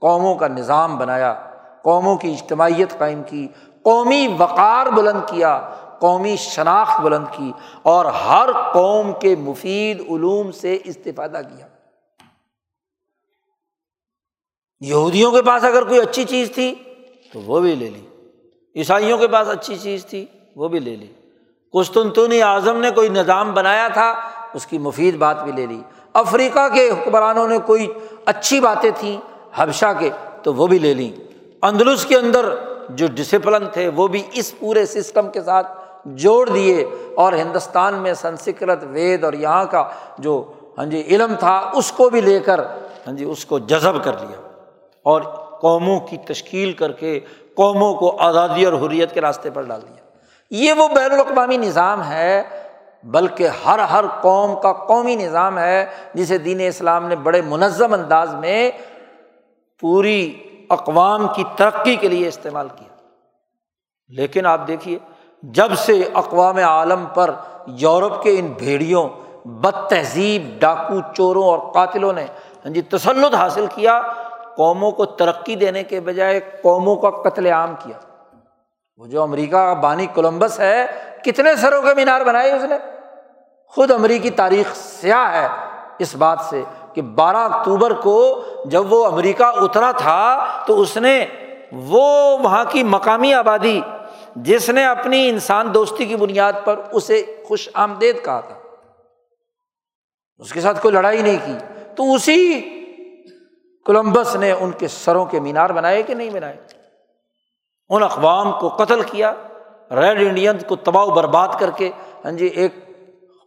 قوموں 0.00 0.34
کا 0.34 0.48
نظام 0.48 0.98
بنایا، 0.98 1.34
قوموں 1.82 2.16
کی 2.16 2.32
اجتماعیت 2.32 2.98
قائم 2.98 3.22
کی، 3.22 3.48
قومی 3.82 4.34
وقار 4.38 4.86
بلند 4.86 5.20
کیا، 5.28 5.70
قومی 6.00 6.36
شناخت 6.36 7.00
بلند 7.00 7.26
کی 7.32 7.52
اور 7.82 8.04
ہر 8.04 8.48
قوم 8.72 9.12
کے 9.20 9.36
مفید 9.36 10.00
علوم 10.00 10.50
سے 10.50 10.78
استفادہ 10.84 11.40
کیا۔ 11.48 11.66
یہودیوں 14.80 15.30
کے 15.32 15.42
پاس 15.42 15.64
اگر 15.64 15.84
کوئی 15.84 16.00
اچھی 16.00 16.24
چیز 16.24 16.50
تھی 16.54 16.74
تو 17.32 17.40
وہ 17.40 17.60
بھی 17.60 17.74
لے 17.74 17.90
لی، 17.90 18.06
عیسائیوں 18.76 19.18
کے 19.18 19.28
پاس 19.28 19.48
اچھی 19.48 19.76
چیز 19.76 20.06
تھی 20.06 20.26
وہ 20.56 20.68
بھی 20.68 20.78
لے 20.78 20.96
لی۔ 20.96 21.12
قسطنطنی 21.72 22.42
اعظم 22.42 22.80
نے 22.80 22.90
کوئی 22.90 23.08
نظام 23.08 23.54
بنایا 23.54 23.88
تھا 23.88 24.14
اس 24.54 24.66
کی 24.66 24.78
مفید 24.78 25.16
بات 25.16 25.44
بھی 25.44 25.52
لے 25.52 25.66
لی۔ 25.66 25.82
افریقہ 26.12 26.68
کے 26.74 26.90
حکمرانوں 26.90 27.48
نے 27.48 27.58
کوئی 27.66 27.86
اچھی 28.24 28.60
باتیں 28.60 28.90
تھیں، 28.98 29.20
حبشہ 29.54 29.92
کے، 29.98 30.10
تو 30.42 30.54
وہ 30.54 30.66
بھی 30.66 30.78
لے 30.78 30.94
لیں۔ 30.94 31.20
اندلس 31.62 32.06
کے 32.06 32.16
اندر 32.16 32.54
جو 32.88 33.06
ڈسپلن 33.14 33.66
تھے، 33.72 33.88
وہ 33.88 34.08
بھی 34.08 34.22
اس 34.32 34.58
پورے 34.58 34.86
سسٹم 34.86 35.28
کے 35.28 35.42
ساتھ 35.42 35.80
جوڑ 36.04 36.48
دیے۔ 36.48 36.86
اور 37.14 37.32
ہندوستان 37.32 37.94
میں 37.94 38.14
سنسکرت 38.14 38.84
وید 38.90 39.24
اور 39.24 39.32
یہاں 39.32 39.64
کا 39.64 39.88
جو 40.18 40.52
ہاں 40.78 40.84
جی 40.84 41.02
علم 41.06 41.34
تھا، 41.38 41.70
اس 41.74 41.92
کو 41.92 42.10
بھی 42.10 42.20
لے 42.20 42.40
کر 42.40 42.60
ہاں 43.06 43.12
جی 43.12 43.24
اس 43.24 43.46
کو 43.46 43.58
جذب 43.58 44.04
کر 44.04 44.12
لیا۔ 44.12 44.40
اور 45.02 45.22
قوموں 45.60 46.00
کی 46.00 46.16
تشکیل 46.16 46.72
کر 46.72 46.92
کے 46.92 47.20
قوموں 47.54 47.94
کو 47.94 48.16
آزادی 48.18 48.64
اور 48.64 48.72
حریت 48.72 49.14
کے 49.14 49.20
راستے 49.20 49.50
پر 49.50 49.62
ڈال 49.62 49.80
دیا۔ 49.82 50.04
یہ 50.50 50.72
وہ 50.72 50.88
بین 50.88 51.12
الاقوامی 51.12 51.56
نظام 51.56 52.04
ہے 52.04 52.42
بلکہ 53.04 53.48
ہر 53.66 53.78
ہر 53.78 54.04
قوم 54.20 54.60
کا 54.60 54.72
قومی 54.72 55.16
نظام 55.16 55.58
ہے 55.58 55.86
جسے 56.14 56.38
دین 56.38 56.60
اسلام 56.60 57.06
نے 57.06 57.16
بڑے 57.16 57.42
منظم 57.42 57.92
انداز 57.92 58.34
میں 58.34 58.70
پوری 59.80 60.42
اقوام 60.70 61.28
کی 61.28 61.44
ترقی 61.56 61.96
کے 61.96 62.08
لیے 62.08 62.28
استعمال 62.28 62.68
کیا۔ 62.76 62.94
لیکن 64.08 64.46
آپ 64.46 64.60
دیکھیے، 64.66 64.98
جب 65.42 65.74
سے 65.76 66.02
اقوام 66.14 66.56
عالم 66.56 67.06
پر 67.14 67.30
یورپ 67.66 68.22
کے 68.22 68.38
ان 68.38 68.46
بھیڑیوں 68.46 69.08
بد 69.44 69.88
تہذیب 69.88 70.60
ڈاکو 70.60 71.12
چوروں 71.14 71.44
اور 71.44 71.58
قاتلوں 71.72 72.12
نے 72.12 72.26
ہاں 72.64 72.72
جی 72.72 72.82
تسلط 72.82 73.34
حاصل 73.34 73.66
کیا، 73.74 74.00
قوموں 74.56 74.90
کو 74.90 75.04
ترقی 75.04 75.56
دینے 75.56 75.82
کے 75.82 76.00
بجائے 76.00 76.40
قوموں 76.62 76.96
کا 76.96 77.10
قتل 77.10 77.46
عام 77.46 77.74
کیا۔ 77.78 77.98
وہ 78.96 79.06
جو 79.06 79.22
امریکہ 79.22 79.50
کا 79.50 79.72
بانی 79.72 80.06
کولمبس 80.06 80.60
ہے، 80.60 80.86
کتنے 81.24 81.56
سروں 81.56 81.82
کے 81.82 81.94
مینار 81.94 82.20
بنائے 82.20 82.52
اس 82.52 82.62
نے؟ 82.62 82.93
خود 83.74 83.90
امریکی 83.90 84.30
تاریخ 84.30 84.74
سیاہ 84.74 85.32
ہے 85.32 85.48
اس 85.98 86.16
بات 86.16 86.38
سے 86.40 86.62
کہ 86.92 87.02
بارہ 87.02 87.36
اکتوبر 87.36 87.92
کو 87.92 88.44
جب 88.64 88.92
وہ 88.92 89.06
امریکہ 89.06 89.42
اترا 89.42 89.90
تھا 89.90 90.44
تو 90.66 90.80
اس 90.80 90.96
نے 90.96 91.26
وہ 91.72 92.38
وہاں 92.38 92.64
کی 92.68 92.82
مقامی 92.82 93.34
آبادی 93.34 93.80
جس 94.36 94.70
نے 94.70 94.84
اپنی 94.84 95.28
انسان 95.28 95.74
دوستی 95.74 96.06
کی 96.06 96.16
بنیاد 96.16 96.52
پر 96.64 96.80
اسے 96.92 97.42
خوش 97.48 97.68
آمدید 97.74 98.24
کہا 98.24 98.40
تھا۔ 98.40 98.54
اس 100.38 100.52
کے 100.52 100.60
ساتھ 100.60 100.82
کوئی 100.82 100.94
لڑائی 100.94 101.22
نہیں 101.22 101.38
کی۔ 101.46 101.58
تو 101.96 102.14
اسی 102.14 102.60
کولمبس 103.86 104.36
نے 104.36 104.52
ان 104.52 104.70
کے 104.70 104.88
سروں 104.88 105.26
کے 105.26 105.40
مینار 105.40 105.70
بنائے 105.70 106.02
کہ 106.02 106.14
نہیں 106.14 106.30
بنائے؟ 106.30 106.56
ان 107.88 108.02
اقوام 108.02 108.52
کو 108.52 108.68
قتل 108.68 109.02
کیا، 109.02 109.32
ریڈ 109.90 110.28
انڈین 110.28 110.56
کو 110.68 110.76
تباہ 110.76 111.04
و 111.04 111.10
برباد 111.10 111.48
کر 111.58 111.70
کے۔ 111.70 111.90
ہاں 112.24 112.32
جی 112.32 112.46
ایک 112.46 112.74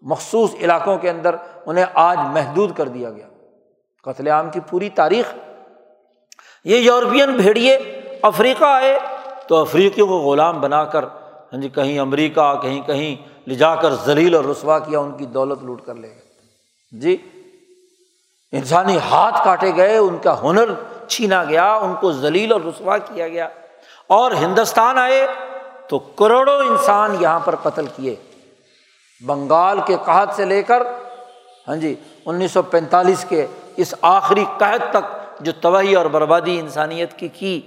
مخصوص 0.01 0.55
علاقوں 0.55 0.97
کے 0.97 1.09
اندر 1.09 1.35
انہیں 1.65 1.85
آج 1.93 2.17
محدود 2.17 2.77
کر 2.77 2.87
دیا 2.87 3.09
گیا۔ 3.11 3.27
قتل 4.03 4.27
عام 4.27 4.49
کی 4.49 4.59
پوری 4.59 4.89
تاریخ۔ 4.89 5.33
یہ 6.63 6.77
یورپین 6.77 7.31
بھیڑیے 7.31 7.75
افریقہ 8.21 8.63
آئے 8.63 8.99
تو 9.47 9.55
افریقیوں 9.55 10.07
کو 10.07 10.17
غلام 10.17 10.61
بنا 10.61 10.83
کر 10.83 11.03
ہاں 11.53 11.61
جی 11.61 11.69
کہیں 11.69 11.99
امریکہ، 11.99 12.55
کہیں 12.61 12.81
کہیں 12.81 13.29
لے 13.49 13.55
جا 13.55 13.75
کر 13.75 13.91
زلیل 13.91 14.35
اور 14.35 14.43
رسوا 14.43 14.79
کیا، 14.79 14.99
ان 14.99 15.17
کی 15.17 15.25
دولت 15.25 15.63
لوٹ 15.63 15.85
کر 15.85 15.95
لے 15.95 16.07
گئے۔ 16.07 16.21
جی 16.91 17.17
انسانی 18.51 18.97
ہاتھ 18.97 19.35
کاٹے 19.43 19.75
گئے، 19.75 19.97
ان 19.97 20.17
کا 20.17 20.41
ہنر 20.41 20.69
چھینا 21.07 21.43
گیا، 21.43 21.75
ان 21.75 21.95
کو 21.99 22.11
ذلیل 22.11 22.51
اور 22.51 22.61
رسوا 22.61 22.97
کیا 22.97 23.27
گیا۔ 23.27 23.47
اور 24.07 24.31
ہندوستان 24.31 24.97
آئے 24.97 25.27
تو 25.89 25.99
کروڑوں 25.99 26.59
انسان 26.59 27.15
یہاں 27.19 27.39
پر 27.39 27.55
قتل 27.55 27.85
کیے۔ 27.95 28.15
بنگال 29.25 29.79
کے 29.85 29.95
قحط 30.05 30.35
سے 30.35 30.45
لے 30.45 30.63
کر 30.63 30.83
ہاں 31.67 31.75
جی 31.75 31.95
انیس 32.25 32.51
سو 32.51 32.61
پینتالیس 32.61 33.25
کے 33.29 33.47
اس 33.75 33.95
آخری 34.01 34.45
قحط 34.57 34.81
تک 34.89 35.15
جو 35.39 35.51
تباہی 35.51 35.95
اور 35.95 36.05
بربادی 36.05 36.59
انسانیت 36.59 37.13
کی 37.13 37.27
کی، 37.27 37.61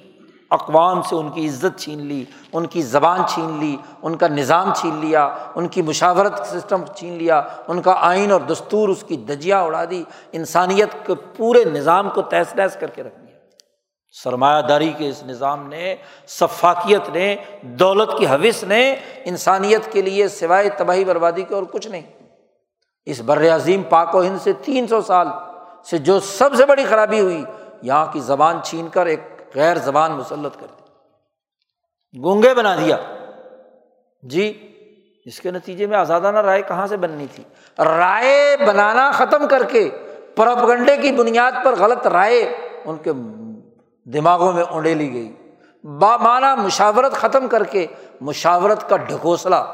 اقوام 0.50 1.02
سے 1.02 1.16
ان 1.16 1.30
کی 1.30 1.46
عزت 1.46 1.78
چھین 1.78 2.06
لی، 2.06 2.24
ان 2.52 2.66
کی 2.66 2.82
زبان 2.82 3.20
چھین 3.28 3.58
لی، 3.60 3.76
ان 4.02 4.16
کا 4.16 4.28
نظام 4.28 4.72
چھین 4.74 4.94
لیا، 4.94 5.34
ان 5.54 5.68
کی 5.68 5.82
مشاورت 5.82 6.46
سسٹم 6.46 6.84
چھین 6.96 7.12
لیا، 7.12 7.42
ان 7.68 7.82
کا 7.82 7.94
آئین 7.98 8.32
اور 8.32 8.40
دستور 8.40 8.88
اس 8.88 9.04
کی 9.08 9.16
دجیاں 9.16 9.62
اڑا 9.62 9.84
دی، 9.90 10.04
انسانیت 10.32 11.06
کے 11.06 11.14
پورے 11.36 11.64
نظام 11.64 12.10
کو 12.10 12.22
تہس 12.22 12.54
نہس 12.54 12.76
کر 12.80 12.86
کے 12.86 13.02
رکھ 13.02 13.19
سرمایہ 14.12 14.62
داری 14.62 14.92
کے 14.98 15.08
اس 15.08 15.22
نظام 15.22 15.68
نے، 15.68 15.96
شفاقیت 16.28 17.08
نے، 17.08 17.36
دولت 17.62 18.18
کی 18.18 18.26
حوث 18.26 18.64
نے 18.64 18.96
انسانیت 19.24 19.92
کے 19.92 20.02
لیے 20.02 20.28
سوائے 20.28 20.68
تباہی 20.68 21.04
بربادی 21.04 21.42
کے 21.42 21.54
اور 21.54 21.62
کچھ 21.62 21.88
نہیں۔ 21.88 22.02
اس 23.06 23.20
بر 23.20 23.54
عظیم 23.54 23.82
پاک 23.82 24.14
و 24.14 24.22
ہند 24.22 24.38
سے 24.40 24.52
تین 24.52 24.86
سو 24.86 25.00
سال 25.00 25.28
سے 25.90 25.98
جو 25.98 26.20
سب 26.20 26.54
سے 26.54 26.66
بڑی 26.66 26.84
خرابی 26.84 27.20
ہوئی، 27.20 27.44
یہاں 27.82 28.06
کی 28.12 28.20
زبان 28.20 28.56
چھین 28.62 28.88
کر 28.88 29.06
ایک 29.06 29.20
غیر 29.54 29.76
زبان 29.76 30.12
مسلط 30.12 30.60
کر 30.60 30.66
دی۔ 30.66 30.80
گونگے 32.22 32.54
بنا 32.54 32.76
دیا۔ 32.76 32.96
جی 34.22 34.66
اس 35.24 35.40
کے 35.40 35.50
نتیجے 35.50 35.86
میں 35.86 35.98
آزادانہ 35.98 36.38
رائے 36.38 36.62
کہاں 36.62 36.86
سے 36.86 36.96
بننی 36.96 37.26
تھی؟ 37.34 37.44
رائے 37.78 38.56
بنانا 38.66 39.10
ختم 39.10 39.48
کر 39.48 39.62
کے 39.62 39.90
پرپگنڈے 40.36 40.96
کی 40.96 41.12
بنیاد 41.12 41.52
پر 41.64 41.74
غلط 41.78 42.06
رائے 42.06 42.42
ان 42.84 42.96
کے 42.96 43.12
دماغوں 44.12 44.52
میں 44.52 44.62
اونڈیلی 44.62 45.12
گئی۔ 45.12 45.36
با 45.84 46.16
مانا 46.16 46.54
مشاورت 46.54 47.12
ختم 47.12 47.48
کر 47.48 47.64
کے 47.64 47.86
مشاورت 48.20 48.88
کا 48.88 48.96
ڈھکوسلا۔ 48.96 49.64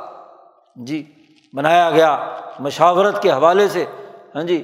جی 0.77 1.13
بنایا 1.53 1.91
گیا۔ 1.91 2.31
مشاورت 2.61 3.23
کے 3.23 3.33
حوالے 3.33 3.69
سے 3.69 3.85
ہاں 4.35 4.43
جی 4.43 4.63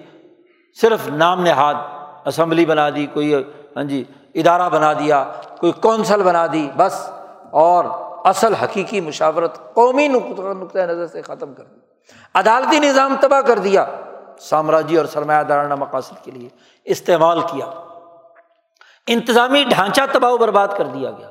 صرف 0.80 1.08
نام 1.08 1.42
نہاد، 1.42 1.74
اسمبلی 2.24 2.66
بنا 2.66 2.90
دی، 2.90 3.06
کوئی 3.06 3.34
ہاں 3.76 3.84
جی 3.84 4.04
ادارہ 4.34 4.68
بنا 4.68 4.92
دیا، 4.92 5.24
کوئی 5.60 5.72
کونسل 5.72 6.22
بنا 6.22 6.46
دی، 6.52 6.70
بس۔ 6.76 7.10
اور 7.50 7.84
اصل 8.24 8.54
حقیقی 8.54 9.00
مشاورت 9.00 9.74
قومی 9.74 10.08
نقطۂ 10.08 10.78
نظر 10.78 11.06
سے 11.06 11.22
ختم 11.22 11.54
کر 11.54 11.64
دی۔ 11.64 11.80
عدالتی 12.34 12.78
نظام 12.78 13.16
تباہ 13.20 13.40
کر 13.40 13.58
دیا۔ 13.58 13.86
سامراجی 14.40 14.96
اور 14.96 15.06
سرمایہ 15.06 15.42
دارانہ 15.42 15.74
مقاصد 15.74 16.24
کے 16.24 16.30
لیے 16.30 16.48
استعمال 16.84 17.40
کیا۔ 17.40 17.81
انتظامی 19.06 19.64
ڈھانچہ 19.64 20.00
تباہ 20.12 20.30
و 20.30 20.36
برباد 20.36 20.68
کر 20.76 20.84
دیا 20.84 21.10
گیا۔ 21.10 21.28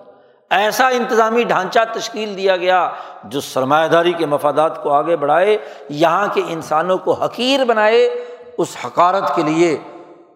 ایسا 0.49 0.87
انتظامی 0.87 1.43
ڈھانچہ 1.43 1.79
تشکیل 1.93 2.37
دیا 2.37 2.57
گیا 2.57 2.89
جو 3.23 3.41
سرمایہ 3.41 3.87
داری 3.87 4.13
کے 4.13 4.25
مفادات 4.25 4.83
کو 4.83 4.91
آگے 4.93 5.15
بڑھائے، 5.15 5.57
یہاں 5.89 6.27
کے 6.33 6.41
انسانوں 6.47 6.97
کو 6.97 7.11
حقیر 7.11 7.65
بنائے، 7.65 8.25
اس 8.57 8.75
حکارت 8.85 9.35
کے 9.35 9.43
لیے 9.43 9.77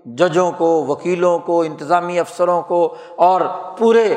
ججوں 0.05 0.51
کو، 0.51 0.85
وکیلوں 0.85 1.39
کو، 1.39 1.61
انتظامی 1.61 2.19
افسروں 2.19 2.61
کو 2.61 2.95
اور 3.15 3.41
پورے 3.77 4.15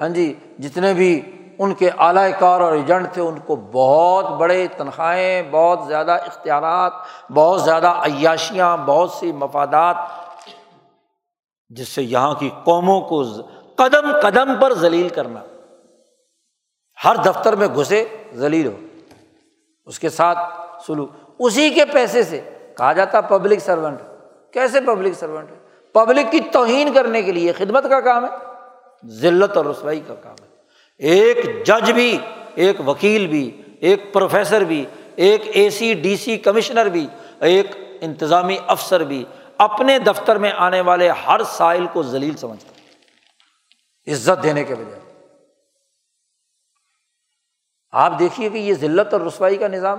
ہاں 0.00 0.08
جی 0.08 0.34
جتنے 0.58 0.94
بھی 0.94 1.20
ان 1.58 1.74
کے 1.74 1.90
اعلی 1.98 2.32
کار 2.38 2.60
اور 2.60 2.72
ایجنٹ 2.72 3.12
تھے، 3.12 3.22
ان 3.22 3.38
کو 3.46 3.56
بہت 3.56 4.30
بڑے 4.30 4.66
تنخواہیں، 4.76 5.42
بہت 5.50 5.80
زیادہ 5.86 6.12
اختیارات، 6.12 6.92
بہت 7.32 7.62
زیادہ 7.62 7.86
عیاشیاں، 7.86 8.76
بہت 8.86 9.10
سی 9.10 9.32
مفادات 9.32 9.96
جس 11.70 11.88
سے 11.88 12.02
یہاں 12.02 12.34
کی 12.34 12.50
قوموں 12.64 13.00
کو 13.00 13.22
قدم 13.76 14.10
قدم 14.22 14.54
پر 14.60 14.74
ذلیل 14.74 15.08
کرنا، 15.08 15.40
ہر 17.04 17.16
دفتر 17.16 17.56
میں 17.56 17.68
گھسے 17.68 18.04
ذلیل 18.34 18.66
ہو۔ 18.66 18.76
اس 19.86 19.98
کے 19.98 20.08
ساتھ 20.08 20.38
سلو 20.86 21.06
اسی 21.38 21.70
کے 21.70 21.84
پیسے 21.84 22.22
سے 22.22 22.40
کہا 22.76 22.92
جاتا 22.92 23.20
پبلک 23.20 23.60
سرونٹ 23.60 24.00
کیسے 24.52 24.80
پبلک 24.80 25.14
سرونٹ 25.14 25.48
پبلک 25.94 26.30
کی 26.32 26.40
توہین 26.52 26.92
کرنے 26.92 27.22
کے 27.22 27.32
لیے 27.32 27.52
خدمت 27.52 27.88
کا 27.90 28.00
کام 28.00 28.24
ہے، 28.24 29.08
ذلت 29.20 29.56
اور 29.56 29.64
رسوائی 29.64 30.00
کا 30.06 30.14
کام 30.14 30.36
ہے۔ 30.42 30.48
ایک 30.98 31.66
جج 31.66 31.90
بھی، 31.92 32.18
ایک 32.54 32.88
وکیل 32.88 33.26
بھی، 33.26 33.50
ایک 33.80 34.12
پروفیسر 34.12 34.64
بھی، 34.64 34.84
ایک 35.16 35.42
اے 35.54 35.68
سی 35.70 35.92
ڈی 35.94 36.16
سی 36.16 36.36
کمشنر 36.38 36.86
بھی، 36.86 37.06
ایک 37.40 37.66
انتظامی 38.00 38.56
افسر 38.66 39.04
بھی 39.04 39.24
اپنے 39.60 39.98
دفتر 39.98 40.36
میں 40.36 40.52
آنے 40.56 40.80
والے 40.80 41.08
ہر 41.08 41.42
سائل 41.42 41.86
کو 41.92 42.02
ذلیل 42.02 42.36
سمجھتا 42.36 42.72
عزت 44.12 44.42
دینے 44.42 44.64
کے 44.64 44.74
بجائے۔ 44.74 45.28
آپ 47.90 48.12
دیکھیے 48.18 48.50
کہ 48.50 48.58
یہ 48.58 48.74
ذلت 48.74 49.12
اور 49.12 49.20
رسوائی 49.20 49.56
کا 49.56 49.68
نظام، 49.68 49.98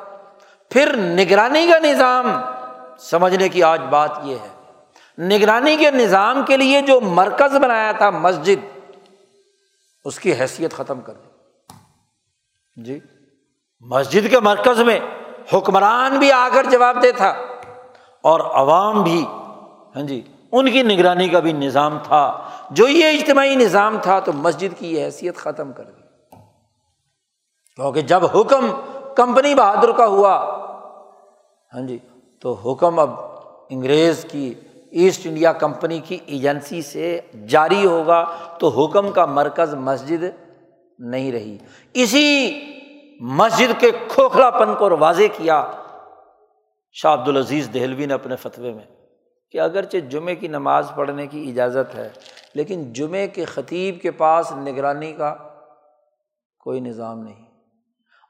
پھر 0.69 0.95
نگرانی 0.97 1.67
کا 1.67 1.79
نظام۔ 1.79 2.31
سمجھنے 2.99 3.49
کی 3.49 3.63
آج 3.63 3.81
بات 3.81 4.11
یہ 4.23 4.35
ہے۔ 4.35 4.47
نگرانی 5.21 5.77
کے 5.77 5.91
نظام 5.91 6.45
کے 6.45 6.57
لیے 6.57 6.81
جو 6.81 7.01
مرکز 7.01 7.55
بنایا 7.55 7.91
تھا 7.91 8.09
مسجد، 8.09 8.79
اس 10.05 10.19
کی 10.19 10.33
حیثیت 10.33 10.73
ختم 10.73 11.01
کر 11.01 11.13
دی۔ 11.13 11.29
جی 12.83 12.99
مسجد 13.79 14.29
کے 14.29 14.39
مرکز 14.39 14.81
میں 14.81 14.99
حکمران 15.53 16.19
بھی 16.19 16.31
آ 16.31 16.49
کر 16.53 16.63
جواب 16.63 17.03
دے 17.03 17.11
تھا 17.11 17.29
اور 18.21 18.39
عوام 18.39 19.03
بھی 19.03 19.25
ہاں 19.95 20.03
جی 20.03 20.21
ان 20.51 20.71
کی 20.71 20.83
نگرانی 20.83 21.29
کا 21.29 21.39
بھی 21.39 21.53
نظام 21.53 21.97
تھا۔ 22.03 22.49
جو 22.71 22.87
یہ 22.87 23.05
اجتماعی 23.05 23.55
نظام 23.55 23.97
تھا 24.01 24.19
تو 24.19 24.33
مسجد 24.33 24.79
کی 24.79 24.95
یہ 24.95 25.05
حیثیت 25.05 25.35
ختم 25.35 25.73
کر 25.73 25.83
دی۔ 25.83 26.01
کیونکہ 27.75 28.01
جب 28.01 28.25
حکم 28.25 28.67
کمپنی 29.15 29.55
بہادر 29.55 29.91
کا 29.91 30.05
ہوا 30.05 30.35
ہاں 31.73 31.87
جی 31.87 31.97
تو 32.41 32.53
حکم 32.53 32.99
اب 32.99 33.09
انگریز 33.69 34.25
کی 34.31 34.53
ایسٹ 34.91 35.27
انڈیا 35.27 35.53
کمپنی 35.53 35.99
کی 35.99 36.17
ایجنسی 36.25 36.81
سے 36.81 37.21
جاری 37.47 37.85
ہوگا 37.85 38.25
تو 38.59 38.67
حکم 38.67 39.11
کا 39.11 39.25
مرکز 39.25 39.73
مسجد 39.73 40.23
نہیں 40.99 41.31
رہی۔ 41.31 41.57
اسی 41.93 42.59
مسجد 43.19 43.79
کے 43.79 43.91
کھوکھلا 44.07 44.49
پن 44.49 44.75
کو 44.75 44.97
واضح 44.99 45.23
کیا 45.37 45.71
شاہ 46.93 47.13
عبد 47.13 47.27
العزیز 47.27 47.69
دہلوی 47.73 48.05
نے 48.05 48.13
اپنے 48.13 48.35
فتوے 48.35 48.73
میں۔ 48.73 49.00
کہ 49.51 49.59
اگرچہ 49.59 49.97
جمعے 49.97 50.35
کی 50.35 50.47
نماز 50.47 50.91
پڑھنے 50.95 51.27
کی 51.27 51.49
اجازت 51.49 51.95
ہے، 51.95 52.09
لیکن 52.53 52.93
جمعے 52.93 53.27
کے 53.27 53.45
خطیب 53.45 54.01
کے 54.01 54.11
پاس 54.11 54.51
نگرانی 54.51 55.13
کا 55.13 55.35
کوئی 56.59 56.79
نظام 56.79 57.19
نہیں۔ 57.19 57.45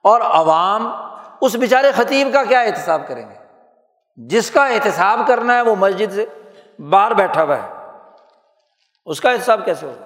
اور 0.04 0.22
عوام 0.22 0.94
اس 1.42 1.56
بیچارے 1.56 1.92
خطیب 1.92 2.28
کا 2.34 2.44
کیا 2.44 2.60
احتساب 2.60 3.02
کریں 3.08 3.30
گے؟ 3.30 3.36
جس 4.16 4.52
کا 4.52 4.66
احتساب 4.66 5.20
کرنا 5.28 5.56
ہے 5.56 5.62
وہ 5.62 5.76
مسجد 5.76 6.14
سے 6.14 6.26
باہر 6.82 7.14
بیٹھا 7.14 7.44
ہوا 7.44 7.58
ہے۔ 7.58 7.98
اس 9.06 9.22
کا 9.22 9.32
احتساب 9.32 9.66
کیسے 9.66 9.86
ہوگا؟ 9.86 10.06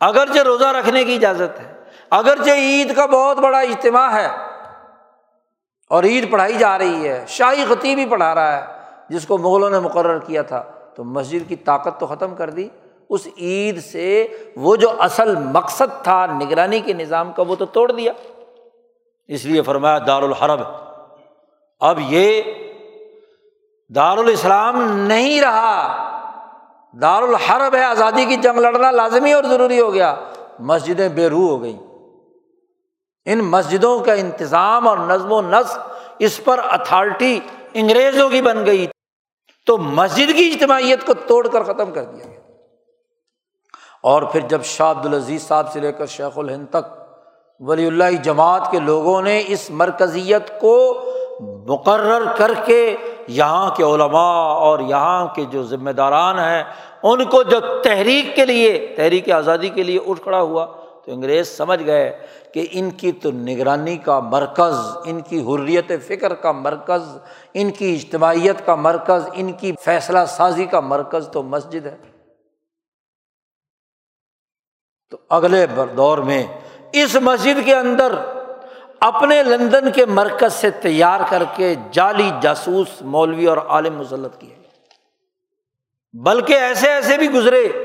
اگرچہ 0.00 0.38
روزہ 0.38 0.64
رکھنے 0.64 1.04
کی 1.04 1.14
اجازت 1.14 1.60
ہے، 1.60 1.82
اگرچہ 2.10 2.50
عید 2.50 2.96
کا 2.96 3.06
بہت 3.06 3.36
بڑا 3.36 3.58
اجتماع 3.58 4.12
ہے 4.12 4.28
اور 5.90 6.04
عید 6.04 6.30
پڑھائی 6.30 6.56
جا 6.56 6.78
رہی 6.78 7.08
ہے، 7.08 7.24
شاہی 7.28 7.64
خطیب 7.68 7.98
ہی 7.98 8.06
پڑھا 8.06 8.34
رہا 8.34 8.56
ہے۔ 8.56 8.73
جس 9.08 9.26
کو 9.26 9.38
مغلوں 9.38 9.70
نے 9.70 9.78
مقرر 9.78 10.18
کیا 10.18 10.42
تھا، 10.42 10.64
تو 10.94 11.04
مسجد 11.04 11.48
کی 11.48 11.56
طاقت 11.56 12.00
تو 12.00 12.06
ختم 12.06 12.34
کر 12.34 12.50
دی۔ 12.50 12.68
اس 13.10 13.28
عید 13.38 13.84
سے 13.84 14.26
وہ 14.56 14.76
جو 14.76 14.90
اصل 14.98 15.36
مقصد 15.36 16.04
تھا 16.04 16.26
نگرانی 16.26 16.80
کے 16.80 16.92
نظام 16.92 17.32
کا، 17.32 17.42
وہ 17.48 17.54
تو 17.54 17.66
توڑ 17.66 17.92
دیا۔ 17.92 18.12
اس 19.28 19.44
لیے 19.44 19.62
فرمایا، 19.62 19.98
دارالحرب، 19.98 20.60
اب 21.80 22.00
یہ 22.08 22.42
دارالاسلام 23.94 24.98
نہیں 24.98 25.40
رہا۔ 25.40 26.00
دارالحرب 27.00 27.74
ہے، 27.74 27.84
آزادی 27.84 28.24
کی 28.24 28.36
جنگ 28.36 28.58
لڑنا 28.58 28.90
لازمی 28.90 29.32
اور 29.32 29.44
ضروری 29.44 29.80
ہو 29.80 29.94
گیا۔ 29.94 30.16
مسجدیں 30.58 31.08
بے 31.08 31.28
روح 31.28 31.48
ہو 31.48 31.62
گئیں۔ 31.62 31.78
ان 33.24 33.38
مسجدوں 33.38 34.00
کا 34.00 34.12
انتظام 34.12 34.88
اور 34.88 34.98
نظم 34.98 35.32
و 35.32 35.42
نسق 35.42 35.78
اس 36.18 36.44
پر 36.44 36.60
اتھارٹی 36.64 37.40
انگریزوں 37.74 38.28
کی 38.28 38.42
بن 38.42 38.66
گئی 38.66 38.86
تو 39.66 39.78
مسجد 39.78 40.36
کی 40.36 40.50
اجتماعیت 40.52 41.06
کو 41.06 41.14
توڑ 41.14 41.48
کر 41.48 41.62
ختم 41.62 41.92
کر 41.92 42.04
دیا 42.04 42.24
گیا۔ 42.24 42.40
اور 44.02 44.22
پھر 44.22 44.40
جب 44.40 44.64
شاہ 44.64 44.90
عبد 44.90 45.06
العزیز 45.06 45.48
صاحب 45.48 45.72
سے 45.72 45.80
لے 45.80 45.92
کر 45.92 46.06
شیخ 46.06 46.38
الہند 46.38 46.66
تک 46.70 47.04
ولی 47.60 47.86
اللہ 47.86 48.22
جماعت 48.22 48.70
کے 48.70 48.78
لوگوں 48.78 49.22
نے 49.22 49.44
اس 49.46 49.70
مرکزیت 49.70 50.60
کو 50.60 51.04
مقرر 51.68 52.22
کر 52.36 52.50
کے 52.64 52.96
یہاں 53.28 53.70
کے 53.76 53.82
علماء 53.82 54.54
اور 54.54 54.78
یہاں 54.78 55.26
کے 55.26 55.44
جو 55.44 55.62
ذمہ 55.62 55.90
داران 55.90 56.38
ہیں، 56.38 56.64
ان 57.02 57.24
کو 57.24 57.42
جو 57.42 57.60
تحریک 57.82 58.36
کے 58.36 58.46
لیے، 58.46 58.94
تحریک 58.96 59.30
آزادی 59.30 59.68
کے 59.68 59.82
لیے 59.82 59.98
اٹھ 60.06 60.20
کھڑا 60.20 60.40
ہوا 60.40 60.66
تو 61.06 61.12
انگریز 61.12 61.48
سمجھ 61.48 61.84
گئے 61.86 62.26
کہ 62.54 62.66
ان 62.70 62.90
کی 62.90 63.12
تو 63.12 63.30
نگرانی 63.30 63.96
کا 63.96 64.20
مرکز، 64.20 64.74
ان 65.04 65.20
کی 65.20 65.40
حریت 65.40 65.92
فکر 66.06 66.34
کا 66.34 66.52
مرکز، 66.52 67.18
ان 67.54 67.70
کی 67.70 67.94
اجتماعیت 67.94 68.66
کا 68.66 68.74
مرکز، 68.74 69.28
ان 69.32 69.52
کی 69.52 69.72
فیصلہ 69.80 70.18
سازی 70.28 70.64
کا 70.64 70.80
مرکز 70.80 71.28
تو 71.32 71.42
مسجد 71.42 71.86
ہے۔ 71.86 71.96
تو 75.10 75.16
اگلے 75.28 75.66
دور 75.96 76.18
میں 76.18 76.46
اس 76.92 77.16
مسجد 77.22 77.64
کے 77.64 77.74
اندر 77.74 78.12
اپنے 79.00 79.42
لندن 79.42 79.92
کے 79.92 80.04
مرکز 80.06 80.52
سے 80.52 80.70
تیار 80.70 81.20
کر 81.30 81.42
کے 81.54 81.74
جعلی 81.90 82.30
جاسوس 82.40 83.02
مولوی 83.02 83.46
اور 83.46 83.56
عالم 83.56 83.96
مسلط 83.96 84.38
کیے 84.38 84.54
بلکہ 86.12 86.52
ایسے 86.52 86.90
ایسے 86.90 87.18
بھی 87.18 87.30
گزرے 87.30 87.83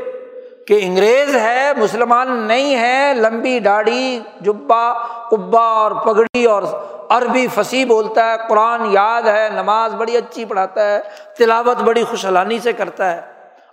کہ 0.70 0.80
انگریز 0.82 1.36
ہے، 1.36 1.72
مسلمان 1.78 2.32
نہیں 2.32 2.76
ہے، 2.76 3.14
لمبی 3.14 3.60
ڈاڑی 3.60 4.20
جبا 4.42 4.94
کبا 5.32 5.62
اور 5.62 5.92
پگڑی 5.92 6.46
اور 6.46 6.64
عربی 7.10 7.48
فصیح 7.48 7.86
بولتا 7.86 8.32
ہے، 8.32 8.36
قرآن 8.50 8.92
یاد 8.92 9.22
ہے، 9.22 9.50
نماز 9.54 9.96
بڑی 9.96 10.18
اچھی 10.18 10.46
پڑھاتا 10.46 10.86
ہے، 10.86 11.02
تلاوت 11.38 11.78
بڑی 11.78 12.04
خوشحالانی 12.04 12.60
سے 12.60 12.74
کرتا 12.74 13.12
ہے۔ 13.12 13.22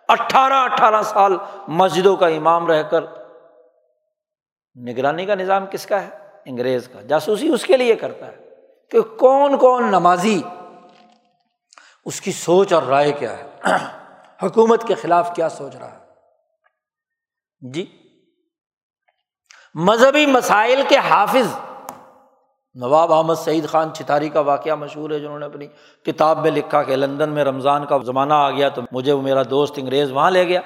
اٹھارہ 0.08 0.52
اٹھارہ 0.52 1.02
سال 1.02 1.36
مسجدوں 1.68 2.16
کا 2.16 2.26
امام 2.26 2.66
رہ 2.66 2.82
کر۔ 2.82 3.02
نگرانی 4.88 5.26
کا 5.26 5.34
نظام 5.34 5.66
کس 5.66 5.86
کا 5.86 6.02
ہے؟ 6.02 6.10
انگریز 6.44 6.88
کا۔ 6.88 7.00
جاسوسی 7.00 7.48
اس 7.48 7.64
کے 7.64 7.76
لیے 7.76 7.96
کرتا 7.96 8.26
ہے 8.26 8.48
کہ 8.90 9.00
کون 9.00 9.58
کون 9.58 9.84
نمازی، 9.84 10.42
اس 12.04 12.20
کی 12.20 12.32
سوچ 12.32 12.72
اور 12.72 12.82
رائے 12.82 13.12
کیا 13.12 13.34
ہے۔ 13.38 13.44
حکومت 14.42 14.84
کے 14.88 14.94
خلاف 14.94 15.34
کیا 15.34 15.48
سوچ 15.48 15.76
رہا 15.76 15.92
ہے؟ 15.92 16.05
جی 17.60 17.86
مذہبی 19.74 20.26
مسائل 20.26 20.82
کے 20.88 20.96
حافظ 20.96 21.58
نواب 22.74 23.12
احمد 23.12 23.34
سعید 23.34 23.68
خان 23.68 23.94
چتاری 23.94 24.28
کا 24.28 24.40
واقعہ 24.40 24.74
مشہور 24.74 25.10
ہے 25.10 25.18
جنہوں 25.18 25.38
نے 25.38 25.46
اپنی 25.46 25.66
کتاب 26.04 26.38
میں 26.38 26.50
لکھا 26.50 26.82
کہ 26.82 26.96
لندن 26.96 27.30
میں 27.30 27.44
رمضان 27.44 27.86
کا 27.86 27.98
زمانہ 27.98 28.34
آ 28.34 28.50
گیا 28.50 28.68
تو 28.68 28.82
مجھے 28.92 29.12
وہ 29.12 29.22
میرا 29.22 29.42
دوست 29.50 29.74
انگریز 29.76 30.12
وہاں 30.12 30.30
لے 30.30 30.48
گیا۔ 30.48 30.60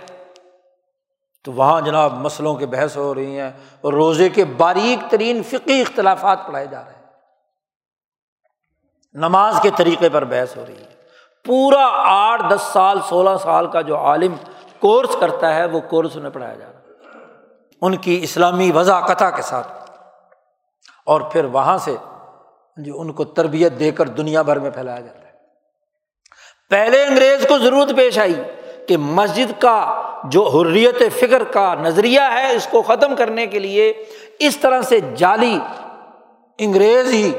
تو 1.45 1.53
وہاں 1.53 1.81
جناب 1.81 2.13
مسلوں 2.13 2.55
کی 2.55 2.67
بحث 2.67 2.97
ہو 2.97 3.15
رہی 3.15 3.39
ہیں 3.39 3.51
اور 3.81 3.93
روزے 3.93 4.29
کے 4.29 4.45
باریک 4.45 5.11
ترین 5.11 5.43
فقی 5.43 5.81
اختلافات 5.81 6.47
پڑھائے 6.47 6.67
جا 6.67 6.85
رہے 6.85 6.93
ہیں۔ 6.93 7.03
نماز 9.13 9.57
کے 9.63 9.71
طریقے 9.77 10.09
پر 10.09 10.25
بحث 10.25 10.57
ہو 10.57 10.65
رہی 10.69 10.77
ہے۔ 10.77 10.95
پورا 11.45 11.87
آٹھ 12.07 12.43
دس 12.51 12.63
سال، 12.63 12.99
سولہ 13.09 13.37
سال 13.43 13.67
کا 13.67 13.81
جو 13.81 13.97
عالم 13.97 14.35
کورس 14.81 15.17
کرتا 15.21 15.55
ہے 15.55 15.65
وہ 15.67 15.81
کورس 15.81 16.17
انہیں 16.17 16.31
پڑھایا 16.31 16.55
جا 16.55 16.67
رہا 16.67 16.75
ہے۔ 16.75 16.80
ان 17.81 17.97
کی 17.97 18.21
اسلامی 18.23 18.73
وضاقت 18.73 19.23
کے 19.37 19.43
ساتھ۔ 19.43 19.91
اور 21.07 21.21
پھر 21.21 21.45
وہاں 21.45 21.79
سے 21.79 21.97
جی 22.77 22.91
ان 22.95 23.13
کو 23.13 23.25
تربیت 23.25 23.73
دے 23.79 23.91
کر 23.91 24.09
دنیا 24.09 24.43
بھر 24.43 24.59
میں 24.59 24.71
پھیلایا 24.71 25.01
جاتا 25.01 25.19
ہے۔ 25.19 25.33
پہلے 26.71 27.05
انگریز 27.05 27.47
کو 27.49 27.59
ضرورت 27.59 27.97
پیش 27.97 28.19
آئی 28.19 28.35
کہ 28.89 28.97
مسجد 28.97 29.61
کا 29.61 30.03
جو 30.25 30.49
حریت 30.49 31.03
فکر 31.21 31.45
کا 31.45 31.75
نظریہ 31.75 32.21
ہے، 32.21 32.57
اس 32.57 32.69
کو 32.71 32.83
ختم 32.83 33.17
کرنے 33.17 33.47
کے 33.47 33.59
لیے 33.59 34.05
اس 34.39 34.57
طرح 34.57 34.83
سے 34.83 35.01
جعلی 35.01 35.59
انگریز 36.59 37.13
ہی 37.13 37.33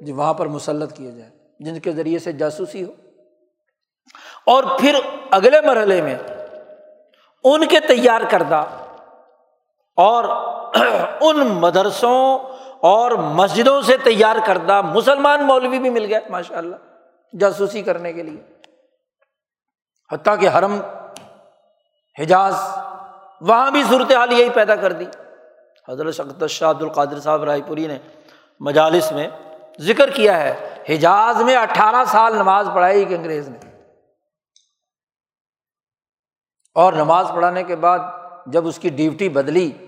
جو 0.00 0.14
وہاں 0.14 0.34
پر 0.34 0.46
مسلط 0.46 0.96
کیے 0.96 1.10
جائے 1.10 1.30
جن 1.60 1.80
کے 1.80 1.92
ذریعے 1.92 2.18
سے 2.18 2.32
جاسوسی 2.32 2.84
ہو۔ 2.84 2.92
اور 4.46 4.64
پھر 4.80 4.94
اگلے 5.30 5.60
مرحلے 5.60 6.02
میں 6.02 6.18
ان 7.44 7.66
کے 7.66 7.80
تیار 7.80 8.20
کردہ 8.30 8.64
اور 9.96 10.24
ان 11.20 11.36
مدرسوں 11.36 12.38
اور 12.80 13.10
مسجدوں 13.10 13.82
سے 13.82 13.96
تیار 13.96 14.36
کردہ 14.46 14.82
مسلمان 14.82 15.42
مولوی 15.42 15.78
بھی 15.78 15.90
مل 15.90 16.06
گئے 16.08 16.20
ماشاء 16.28 16.56
اللہ 16.56 16.76
جاسوسی 17.40 17.82
کرنے 17.82 18.12
کے 18.12 18.22
لیے۔ 18.22 18.40
حتیٰ 20.12 20.40
کہ 20.40 20.48
حرم، 20.48 20.80
حجاز، 22.18 22.54
وہاں 23.40 23.70
بھی 23.70 23.82
صورت 23.88 24.12
حال 24.12 24.32
یہی 24.32 24.50
پیدا 24.50 24.76
کر 24.76 24.92
دی۔ 24.92 25.04
حضرت 25.88 26.14
شخت 26.14 26.46
شاہ 26.48 26.70
عبد 26.70 26.82
القادر 26.82 27.20
صاحب 27.20 27.44
رائے 27.44 27.60
پوری 27.66 27.86
نے 27.86 27.98
مجالس 28.60 29.12
میں 29.12 29.28
ذکر 29.80 30.10
کیا 30.10 30.40
ہے، 30.40 30.74
حجاز 30.88 31.42
میں 31.42 31.56
اٹھارہ 31.56 32.04
سال 32.06 32.34
نماز 32.34 32.68
پڑھائی 32.74 33.04
کہ 33.04 33.14
انگریز 33.14 33.48
نے۔ 33.48 33.58
اور 36.74 36.92
نماز 36.92 37.26
پڑھانے 37.34 37.62
کے 37.62 37.76
بعد 37.76 37.98
جب 38.46 38.66
اس 38.66 38.78
کی 38.78 38.88
ڈیوٹی 38.88 39.28
بدلی 39.28 39.83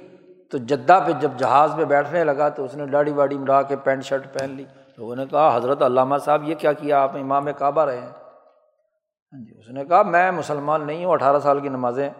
تو 0.50 0.58
جدہ 0.58 1.00
پہ 1.06 1.12
جب 1.12 1.30
جہاز 1.36 1.72
پہ 1.76 1.84
بیٹھنے 1.84 2.24
لگا 2.24 2.48
تو 2.48 2.64
اس 2.64 2.74
نے 2.74 2.86
ڈاڑی 2.86 3.12
واڑی 3.12 3.38
مڑا 3.38 3.62
کے 3.62 3.76
پینٹ 3.76 4.04
شرٹ 4.04 4.38
پہن 4.38 4.50
لی۔ 4.50 4.64
لوگوں 4.98 5.16
نے 5.16 5.26
کہا، 5.26 5.56
حضرت 5.56 5.82
علامہ 5.82 6.16
صاحب، 6.24 6.48
یہ 6.48 6.54
کیا 6.54 6.72
کیا 6.72 7.02
آپ 7.02 7.16
امام 7.16 7.48
کعبہ 7.58 7.84
رہے 7.84 8.00
ہیں؟ 8.00 8.06
ہاں 8.06 9.44
جی 9.44 9.58
اس 9.58 9.68
نے 9.68 9.84
کہا، 9.84 10.02
میں 10.02 10.30
مسلمان 10.30 10.86
نہیں 10.86 11.04
ہوں، 11.04 11.12
اٹھارہ 11.12 11.38
سال 11.38 11.60
کی 11.60 11.68
نمازیں 11.68 12.10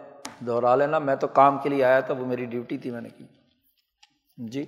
دہرا 0.47 0.75
لینا، 0.75 0.99
میں 0.99 1.15
تو 1.15 1.27
کام 1.27 1.57
کے 1.57 1.69
لیے 1.69 1.83
آیا 1.83 1.99
تھا، 1.99 2.13
وہ 2.13 2.25
میری 2.25 2.45
ڈیوٹی 2.45 2.77
تھی، 2.77 2.91
میں 2.91 3.01
نے 3.01 3.09
کی۔ 3.09 3.25
جی 4.37 4.65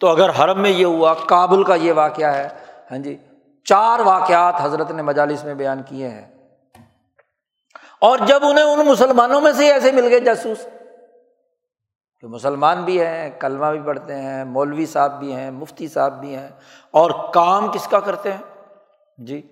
تو 0.00 0.08
اگر 0.08 0.30
حرم 0.30 0.62
میں 0.62 0.70
یہ 0.70 0.84
ہوا، 0.84 1.14
کابل 1.26 1.64
کا 1.64 1.74
یہ 1.74 1.92
واقعہ 1.92 2.34
ہے 2.34 2.48
ہاں 2.90 2.98
جی 2.98 3.16
چار 3.64 4.00
واقعات 4.00 4.54
حضرت 4.60 4.90
نے 4.90 5.02
مجالس 5.02 5.44
میں 5.44 5.54
بیان 5.54 5.82
کیے 5.86 6.08
ہیں۔ 6.08 6.28
اور 8.00 8.18
جب 8.26 8.38
انہیں 8.42 8.64
ان 8.64 8.86
مسلمانوں 8.86 9.40
میں 9.40 9.52
سے 9.52 9.72
ایسے 9.72 9.92
مل 9.92 10.08
گئے 10.10 10.20
جاسوس 10.20 10.66
کہ 12.20 12.26
مسلمان 12.26 12.84
بھی 12.84 13.00
ہیں، 13.00 13.30
کلمہ 13.40 13.66
بھی 13.66 13.80
پڑھتے 13.80 14.14
ہیں، 14.14 14.44
مولوی 14.44 14.86
صاحب 14.86 15.18
بھی 15.18 15.34
ہیں، 15.34 15.50
مفتی 15.50 15.88
صاحب 15.88 16.20
بھی 16.20 16.36
ہیں، 16.36 16.48
اور 16.90 17.32
کام 17.34 17.72
کس 17.72 17.88
کا 17.88 18.00
کرتے 18.00 18.32
ہیں؟ 18.32 18.42
جی 19.18 19.42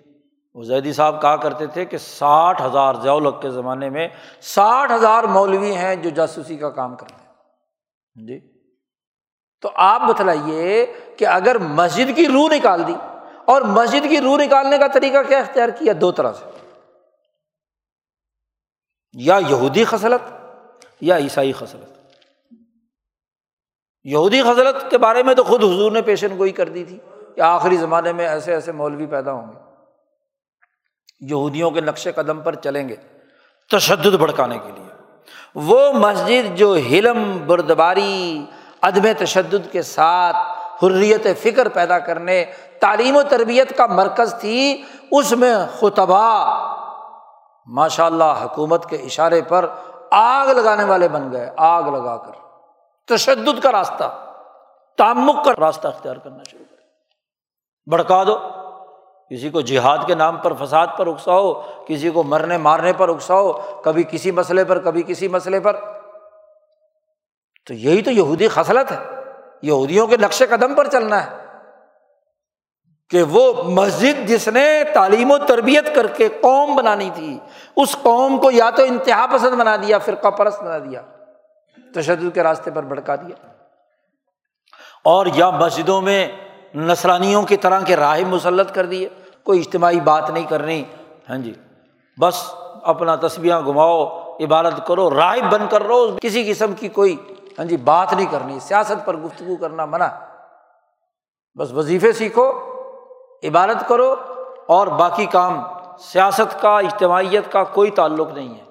وہ 0.53 0.63
زیدی 0.63 0.93
صاحب 0.93 1.21
کہا 1.21 1.35
کرتے 1.35 1.65
تھے 1.65 1.85
کہ 1.85 1.97
ساٹھ 1.97 2.61
ہزار 2.61 2.93
ضیولق 2.93 3.41
کے 3.41 3.49
زمانے 3.49 3.89
میں 3.89 4.07
ساٹھ 4.41 4.91
ہزار 4.91 5.23
مولوی 5.23 5.75
ہیں 5.75 5.95
جو 5.95 6.09
جاسوسی 6.09 6.57
کا 6.57 6.69
کام 6.69 6.95
کرتے 6.95 7.15
ہیں۔ 7.15 8.27
جی 8.27 8.39
تو 9.61 9.71
آپ 9.75 10.01
بتلائیے 10.01 10.85
کہ 11.17 11.25
اگر 11.25 11.57
مسجد 11.57 12.15
کی 12.15 12.27
روح 12.27 12.49
نکال 12.55 12.87
دی 12.87 12.95
اور 13.45 13.61
مسجد 13.61 14.09
کی 14.09 14.21
روح 14.21 14.37
نکالنے 14.37 14.77
کا 14.77 14.87
طریقہ 14.87 15.17
کیا 15.27 15.39
اختیار 15.39 15.69
کیا 15.69 15.93
دو 16.01 16.11
طرح 16.11 16.33
سے؟ 16.33 16.45
یا 19.13 19.39
یہودی 19.49 19.83
خصلت 19.83 20.33
یا 21.01 21.17
عیسائی 21.17 21.51
خصلت۔ 21.51 21.98
یہودی 24.03 24.41
خصلت 24.41 24.91
کے 24.91 24.97
بارے 24.97 25.23
میں 25.23 25.35
تو 25.35 25.43
خود 25.43 25.63
حضور 25.63 25.91
نے 25.91 26.01
پیشن 26.01 26.37
گوئی 26.37 26.51
کر 26.51 26.69
دی 26.69 26.83
تھی 26.83 26.99
کہ 27.35 27.41
آخری 27.41 27.77
زمانے 27.77 28.13
میں 28.13 28.27
ایسے 28.27 28.53
ایسے 28.53 28.71
مولوی 28.71 29.05
پیدا 29.05 29.31
ہوں 29.31 29.45
گے۔ 29.47 29.59
یہودیوں 31.19 31.71
کے 31.71 31.81
نقش 31.81 32.07
قدم 32.15 32.41
پر 32.41 32.55
چلیں 32.55 32.89
گے 32.89 32.95
تشدد 33.71 34.15
بھڑکانے 34.15 34.57
کے 34.57 34.71
لیے۔ 34.71 34.93
وہ 35.55 35.91
مسجد 35.91 36.57
جو 36.57 36.75
ہلم، 36.75 37.37
بردباری، 37.47 38.45
عدم 38.81 39.07
تشدد 39.17 39.71
کے 39.71 39.81
ساتھ 39.81 40.37
حریت 40.85 41.27
فکر 41.43 41.69
پیدا 41.69 41.99
کرنے، 41.99 42.45
تعلیم 42.79 43.15
و 43.15 43.23
تربیت 43.23 43.77
کا 43.77 43.85
مرکز 43.85 44.35
تھی، 44.39 44.83
اس 45.11 45.31
میں 45.31 45.55
خطبہ 45.79 46.55
ماشاء 47.65 48.05
اللہ 48.05 48.43
حکومت 48.43 48.89
کے 48.89 48.95
اشارے 48.95 49.41
پر 49.41 49.67
آگ 50.11 50.47
لگانے 50.47 50.83
والے 50.83 51.07
بن 51.07 51.31
گئے، 51.31 51.51
آگ 51.57 51.83
لگا 51.83 52.17
کر۔ 52.17 52.48
تشدد 53.09 53.63
کا 53.63 53.71
راستہ 53.71 54.25
تعمک 54.97 55.45
کا 55.45 55.51
راستہ 55.59 55.87
اختیار 55.87 56.15
کرنا 56.15 56.43
شروع 56.51 56.65
کر 56.69 56.75
بھڑکا 57.89 58.23
دو، 58.23 58.37
کسی 59.29 59.49
کو 59.49 59.61
جہاد 59.61 59.97
کے 60.07 60.15
نام 60.15 60.37
پر، 60.37 60.53
فساد 60.53 60.87
پر 60.97 61.07
اکساؤ، 61.07 61.61
کسی 61.87 62.09
کو 62.09 62.23
مرنے 62.23 62.57
مارنے 62.57 62.93
پر 62.93 63.09
اکساؤ، 63.09 63.51
کبھی 63.83 64.03
کسی 64.11 64.31
مسئلے 64.31 64.65
پر، 64.65 64.79
کبھی 64.79 65.03
کسی 65.03 65.27
مسئلے 65.27 65.59
پر۔ 65.59 65.75
تو 67.67 67.73
یہی 67.73 68.01
تو 68.01 68.11
یہودی 68.11 68.47
خصلت 68.47 68.91
ہے۔ 68.91 69.05
یہودیوں 69.61 70.07
کے 70.07 70.17
نقش 70.17 70.43
قدم 70.49 70.75
پر 70.75 70.87
چلنا 70.87 71.25
ہے۔ 71.25 71.45
کہ 73.09 73.23
وہ 73.23 73.63
مسجد 73.63 74.27
جس 74.27 74.47
نے 74.47 74.83
تعلیم 74.93 75.31
و 75.31 75.37
تربیت 75.37 75.95
کر 75.95 76.07
کے 76.07 76.29
قوم 76.29 76.75
بنانی 76.75 77.09
تھی، 77.15 77.39
اس 77.75 77.97
قوم 78.01 78.37
کو 78.37 78.51
یا 78.51 78.69
تو 78.69 78.83
انتہا 78.83 79.25
پسند 79.33 79.59
بنا 79.59 79.75
دیا، 79.75 79.97
فرقہ 79.97 80.27
پرست 80.27 80.61
بنا 80.61 80.77
دیا۔ 80.77 81.01
تشدد 81.93 82.33
کے 82.33 82.43
راستے 82.43 82.71
پر 82.71 82.83
بھڑکا 82.83 83.15
دیا۔ 83.15 83.47
اور 85.03 85.25
یا 85.33 85.49
مسجدوں 85.49 86.01
میں 86.01 86.27
نسرانیوں 86.75 87.43
کی 87.43 87.57
طرح 87.57 87.79
کے 87.79 87.95
راہ 87.95 88.19
مسلط 88.27 88.73
کر 88.73 88.85
دیے۔ 88.85 89.09
کوئی 89.43 89.59
اجتماعی 89.59 89.99
بات 89.99 90.29
نہیں 90.29 90.43
کرنی۔ 90.43 90.83
ہاں 91.29 91.37
جی۔ 91.37 91.53
بس 92.21 92.53
اپنا 92.83 93.15
تصویریں 93.15 93.65
گھماؤ، 93.65 94.05
عبادت 94.39 94.87
کرو 94.87 95.15
رائے 95.15 95.41
بن 95.41 95.67
کر 95.69 95.83
رہو 95.83 96.17
کسی 96.21 96.53
قسم 96.53 96.73
کی 96.73 96.87
کوئی 96.87 97.17
ہاں 97.59 97.65
جی 97.65 97.77
بات 97.77 98.13
نہیں 98.13 98.25
کرنی۔ 98.31 98.59
سیاست 98.59 99.05
پر 99.05 99.17
گفتگو 99.17 99.55
کرنا 99.55 99.85
منع۔ 99.85 100.07
بس 101.59 101.71
وظیفے 101.73 102.13
سیکھو، 102.13 102.51
عبادت 103.43 103.87
کرو 103.87 104.15
اور 104.67 104.87
باقی 104.87 105.25
کام۔ 105.25 105.63
سیاست 105.99 106.61
کا، 106.61 106.79
اجتماعیت 106.79 107.51
کا 107.51 107.63
کوئی 107.63 107.91
تعلق 107.91 108.33
نہیں 108.33 108.55
ہے۔ 108.55 108.63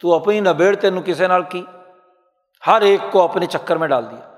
تو 0.00 0.14
اپنی 0.14 0.40
نبیڑ 0.40 0.74
تین 0.74 1.02
کسی 1.02 1.26
نال 1.26 1.42
کی؟ 1.42 1.64
ہر 2.66 2.80
ایک 2.80 3.00
کو 3.10 3.22
اپنے 3.22 3.46
چکر 3.46 3.76
میں 3.76 3.88
ڈال 3.88 4.10
دیا۔ 4.10 4.30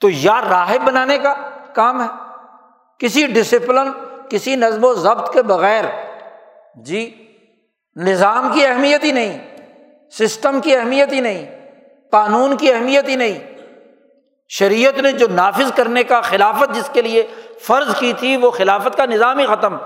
تو 0.00 0.08
یا 0.10 0.40
راہ 0.50 0.78
بنانے 0.84 1.18
کا 1.18 1.34
کام 1.72 2.02
ہے۔ 2.02 2.06
کسی 2.98 3.26
ڈسپلن 3.26 3.90
کسی 4.28 4.56
نظم 4.56 4.84
و 4.84 4.94
ضبط 4.94 5.32
کے 5.32 5.42
بغیر 5.42 5.84
جی 6.76 7.32
نظام 7.96 8.50
کی 8.54 8.66
اہمیت 8.66 9.04
ہی 9.04 9.12
نہیں 9.12 9.56
سسٹم 10.10 10.60
کی 10.60 10.76
اہمیت 10.76 11.12
ہی 11.12 11.20
نہیں، 11.20 11.70
قانون 12.10 12.56
کی 12.56 12.72
اہمیت 12.72 13.08
ہی 13.08 13.16
نہیں۔ 13.16 13.38
شریعت 14.48 14.98
نے 14.98 15.12
جو 15.12 15.26
نافذ 15.30 15.72
کرنے 15.76 16.04
کا 16.04 16.20
خلافت 16.20 16.74
جس 16.74 16.90
کے 16.92 17.02
لیے 17.02 17.26
فرض 17.60 17.98
کی 17.98 18.12
تھی، 18.12 18.36
وہ 18.36 18.50
خلافت 18.50 18.96
کا 18.96 19.06
نظام 19.06 19.38
ہی 19.38 19.46
ختم۔ 19.46 19.76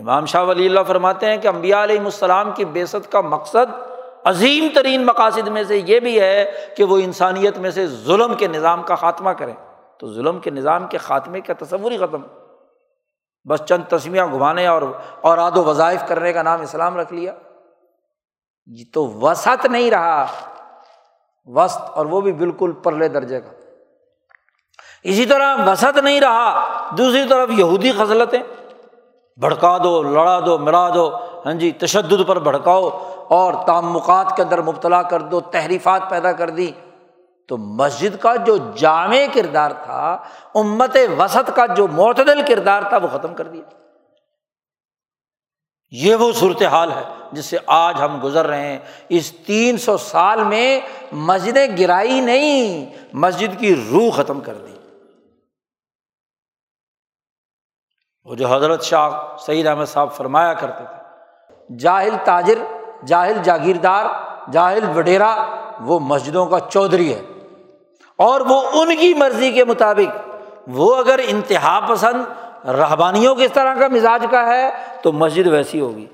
امام 0.00 0.26
شاہ 0.26 0.44
ولی 0.44 0.66
اللہ 0.66 0.80
فرماتے 0.86 1.26
ہیں 1.26 1.36
کہ 1.36 1.48
امبیا 1.48 1.84
علیہ 1.84 2.00
السلام 2.00 2.52
کی 2.52 2.64
بیست 2.64 3.12
کا 3.12 3.20
مقصد 3.20 3.95
عظیم 4.26 4.68
ترین 4.74 5.06
مقاصد 5.06 5.48
میں 5.48 5.64
سے 5.64 5.78
یہ 5.78 6.00
بھی 6.00 6.20
ہے 6.20 6.52
کہ 6.76 6.84
وہ 6.84 6.98
انسانیت 6.98 7.58
میں 7.58 7.70
سے 7.70 7.86
ظلم 7.86 8.34
کے 8.34 8.46
نظام 8.46 8.82
کا 8.82 8.94
خاتمہ 8.94 9.30
کریں 9.30 9.54
تو 9.98 10.14
ظلم 10.14 10.40
کے 10.40 10.50
نظام 10.50 10.86
کے 10.86 10.98
خاتمے 10.98 11.40
کا 11.40 11.52
تصور 11.58 11.90
ہی 11.92 11.96
ختم۔ 11.96 12.22
بس 13.48 13.60
چند 13.68 13.82
تسمیاں 13.88 14.26
گھمانے 14.26 14.66
اور 14.66 14.82
اور 15.20 15.38
آد 15.38 15.56
و 15.56 15.64
وظائف 15.64 16.02
کرنے 16.08 16.32
کا 16.32 16.42
نام 16.42 16.60
اسلام 16.60 16.96
رکھ 16.96 17.12
لیا۔ 17.12 17.32
یہ 18.66 18.84
تو 18.94 19.06
وسعت 19.06 19.66
نہیں 19.66 19.90
رہا۔ 19.90 20.26
وسط، 21.44 21.80
اور 21.80 22.06
وہ 22.06 22.20
بھی 22.20 22.32
بالکل 22.32 22.72
پرلے 22.72 23.08
درجے 23.08 23.40
کا۔ 23.40 23.50
اسی 25.02 25.26
طرح 25.26 25.56
وسط 25.66 25.98
نہیں 25.98 26.20
رہا۔ 26.20 26.66
دوسری 26.98 27.24
طرف 27.28 27.48
یہودی 27.50 27.92
خصلتیں 27.92 28.42
بھڑکا 29.40 29.78
دو، 29.84 30.02
لڑا 30.02 30.40
دو، 30.46 30.58
مرا 30.58 30.88
دو۔ 30.94 31.16
ہاں 31.46 31.52
جی 31.52 31.72
تشدد 31.72 32.22
پر 32.26 32.38
بھڑکاؤ۔ 32.38 33.12
اور 33.28 33.66
تعمقات 33.66 34.36
کے 34.36 34.42
اندر 34.42 34.62
مبتلا 34.62 35.02
کر 35.02 35.20
دو، 35.20 35.40
تحریفات 35.40 36.02
پیدا 36.10 36.32
کر 36.32 36.50
دی۔ 36.50 36.72
تو 37.48 37.56
مسجد 37.56 38.22
کا 38.22 38.36
جو 38.36 38.56
جامع 38.76 39.18
کردار 39.34 39.70
تھا، 39.84 40.22
امت 40.54 40.96
وسط 41.18 41.50
کا 41.54 41.66
جو 41.66 41.88
معتدل 41.88 42.42
کردار 42.48 42.82
تھا، 42.82 42.96
وہ 42.96 43.08
ختم 43.08 43.34
کر 43.34 43.44
دیا۔ 43.44 43.62
یہ 45.90 46.14
وہ 46.14 46.32
صورت 46.32 46.62
حال 46.62 46.92
ہے 46.92 47.02
جس 47.32 47.46
سے 47.46 47.56
آج 47.66 47.96
ہم 48.00 48.20
گزر 48.22 48.46
رہے 48.46 48.66
ہیں۔ 48.66 48.78
اس 49.08 49.32
تین 49.32 49.78
سو 49.78 49.96
سال 49.96 50.44
میں 50.44 50.80
مسجدیں 51.12 51.76
گرائی 51.78 52.20
نہیں، 52.20 52.96
مسجد 53.12 53.60
کی 53.60 53.76
روح 53.90 54.10
ختم 54.10 54.40
کر 54.40 54.54
دی۔ 54.54 54.76
وہ 58.24 58.34
جو 58.34 58.54
حضرت 58.54 58.82
شاہ 58.82 59.36
سعید 59.36 59.66
احمد 59.66 59.84
صاحب 59.84 60.12
فرمایا 60.12 60.54
کرتے 60.54 60.84
تھے، 60.84 61.06
جاہل 61.76 62.14
تاجر 62.24 62.58
جاہل 63.06 63.38
جاگیردار، 63.42 64.04
جاہل 64.52 64.98
وڈیرا، 64.98 65.46
وہ 65.80 65.98
مسجدوں 65.98 66.46
کا 66.46 66.60
چودھری 66.60 67.14
ہے۔ 67.14 67.22
اور 68.16 68.40
وہ 68.40 68.62
ان 68.72 68.96
کی 68.96 69.14
مرضی 69.14 69.52
کے 69.52 69.64
مطابق، 69.64 70.18
وہ 70.66 70.96
اگر 70.96 71.20
انتہا 71.26 71.80
پسند 71.88 72.22
رہبانیوں 72.68 73.34
کس 73.34 73.52
طرح 73.52 73.74
کا 73.74 73.88
مزاج 73.88 74.26
کا 74.30 74.46
ہے، 74.46 74.70
تو 75.02 75.12
مسجد 75.12 75.46
ویسی 75.46 75.80
ہوگی۔ 75.80 76.06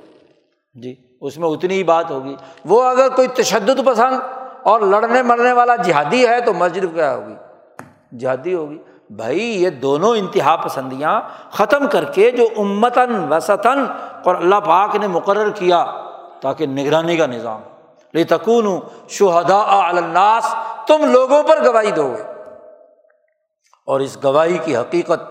جی 0.74 0.94
اس 1.20 1.38
میں 1.38 1.48
اتنی 1.48 1.74
ہی 1.74 1.84
بات 1.84 2.10
ہوگی۔ 2.10 2.36
وہ 2.64 2.82
اگر 2.82 3.08
کوئی 3.08 3.28
تشدد 3.28 3.86
پسند 3.86 4.20
اور 4.62 4.80
لڑنے 4.80 5.22
مرنے 5.22 5.52
والا 5.52 5.76
جہادی 5.76 6.28
ہے، 6.28 6.40
تو 6.40 6.52
مسجد 6.52 6.94
کیا 6.94 7.14
ہوگی؟ 7.14 7.34
جہادی 8.18 8.54
ہوگی۔ 8.54 8.78
بھائی، 9.10 9.62
یہ 9.62 9.70
دونوں 9.70 10.16
انتہا 10.16 10.56
پسندیاں 10.56 11.20
ختم 11.50 11.86
کر 11.86 12.04
کے 12.04 12.30
جو 12.30 12.48
امتاً 12.56 13.14
وسطن 13.30 13.84
اور 14.24 14.34
اللہ 14.34 14.54
پاک 14.54 14.96
نے 14.96 15.06
مقرر 15.06 15.50
کیا 15.50 15.86
تاکہ 16.42 16.66
نگرانی 16.66 17.16
کا 17.16 17.26
نظام 17.26 17.60
لے 18.14 18.24
تکون 18.24 18.80
شہدا 19.08 19.88
الناس، 19.88 20.54
تم 20.86 21.10
لوگوں 21.12 21.42
پر 21.42 21.64
گواہی 21.64 21.90
دو 21.90 22.14
گے۔ 22.16 22.22
اور 23.86 24.00
اس 24.00 24.18
گواہی 24.24 24.58
کی 24.58 24.76
حقیقت 24.76 25.22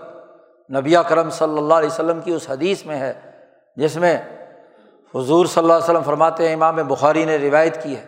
نبی 0.70 0.94
کرم 1.08 1.30
صلی 1.30 1.58
اللہ 1.58 1.74
علیہ 1.74 1.88
وسلم 1.88 2.20
کی 2.20 2.32
اس 2.32 2.50
حدیث 2.50 2.84
میں 2.86 2.96
ہے، 2.96 3.12
جس 3.76 3.96
میں 3.96 4.16
حضور 5.14 5.46
صلی 5.46 5.62
اللہ 5.62 5.72
علیہ 5.72 5.84
وسلم 5.84 6.02
فرماتے 6.02 6.46
ہیں، 6.46 6.54
امام 6.54 6.76
بخاری 6.76 7.24
نے 7.24 7.36
روایت 7.36 7.82
کی 7.82 7.96
ہے 7.96 8.06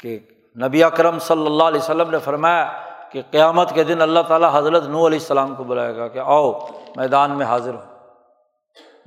کہ 0.00 0.18
نبی 0.62 0.84
اکرم 0.84 1.18
صلی 1.18 1.46
اللہ 1.46 1.64
علیہ 1.64 1.80
وسلم 1.80 2.10
نے 2.10 2.18
فرمایا 2.18 2.72
کہ 3.12 3.22
قیامت 3.30 3.72
کے 3.74 3.84
دن 3.84 4.02
اللہ 4.02 4.20
تعالیٰ 4.28 4.50
حضرت 4.54 4.84
نو 4.84 5.06
علیہ 5.06 5.18
السلام 5.18 5.54
کو 5.54 5.64
بلائے 5.64 5.96
گا 5.96 6.08
کہ 6.08 6.18
آؤ، 6.18 6.52
میدان 6.96 7.30
میں 7.30 7.46
حاضر 7.46 7.74
ہو۔ 7.74 7.80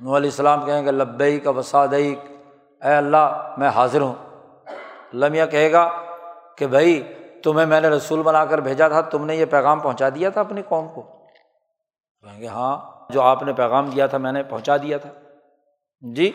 نو 0.00 0.16
علیہ 0.16 0.30
السلام 0.30 0.66
کہیں 0.66 0.84
گے 0.86 0.90
لبئی 0.90 1.40
کا 1.40 1.50
اے 2.84 2.94
اللہ، 2.94 3.54
میں 3.56 3.68
حاضر 3.68 4.00
ہوں۔ 4.00 4.14
لمیا 5.14 5.46
کہے 5.46 5.72
گا 5.72 5.90
کہ 6.58 6.66
بھائی، 6.66 7.12
تمہیں 7.44 7.66
میں 7.66 7.80
نے 7.80 7.88
رسول 7.88 8.22
بنا 8.22 8.44
کر 8.44 8.58
بھیجا 8.58 8.88
تھا، 8.88 9.00
تم 9.00 9.24
نے 9.24 9.36
یہ 9.36 9.44
پیغام 9.44 9.80
پہنچا 9.80 10.08
دیا 10.08 10.30
تھا 10.30 10.40
اپنی 10.40 10.62
قوم 10.62 10.88
کو۔ 10.88 11.02
کہیں 12.22 12.40
گے 12.40 12.46
ہاں 12.46 12.78
جو 13.10 13.22
آپ 13.22 13.42
نے 13.42 13.52
پیغام 13.52 13.86
دیا 13.86 14.06
تھا، 14.06 14.18
میں 14.18 14.32
نے 14.32 14.42
پہنچا 14.42 14.76
دیا 14.76 14.98
تھا۔ 14.98 15.10
جی 16.00 16.32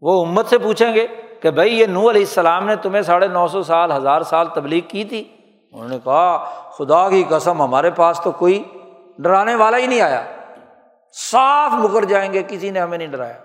وہ 0.00 0.26
امت 0.26 0.46
سے 0.46 0.58
پوچھیں 0.58 0.94
گے 0.94 1.06
کہ 1.40 1.50
بھائی، 1.50 1.80
یہ 1.80 1.86
نو 1.86 2.00
علیہ 2.00 2.20
السلام 2.20 2.66
نے 2.66 2.76
تمہیں 2.76 3.02
ساڑھے 3.02 3.28
نو 3.28 3.48
سو 3.48 3.62
سال، 3.62 3.92
ہزار 3.92 4.22
سال 4.22 4.46
تبلیغ 4.54 4.88
کی 4.88 5.04
تھی؟ 5.04 5.36
انہوں 5.72 5.88
نے 5.88 5.98
کہا، 6.04 6.44
خدا 6.70 7.10
کی 7.10 7.24
قسم، 7.28 7.62
ہمارے 7.62 7.90
پاس 7.90 8.20
تو 8.20 8.32
کوئی 8.32 8.64
ڈرانے 9.18 9.54
والا 9.54 9.78
ہی 9.78 9.86
نہیں 9.86 10.00
آیا۔ 10.00 10.24
صاف 11.12 11.72
مکر 11.72 12.04
جائیں 12.04 12.32
گے، 12.32 12.42
کسی 12.48 12.70
نے 12.70 12.80
ہمیں 12.80 12.98
نہیں 12.98 13.08
ڈرایا۔ 13.08 13.43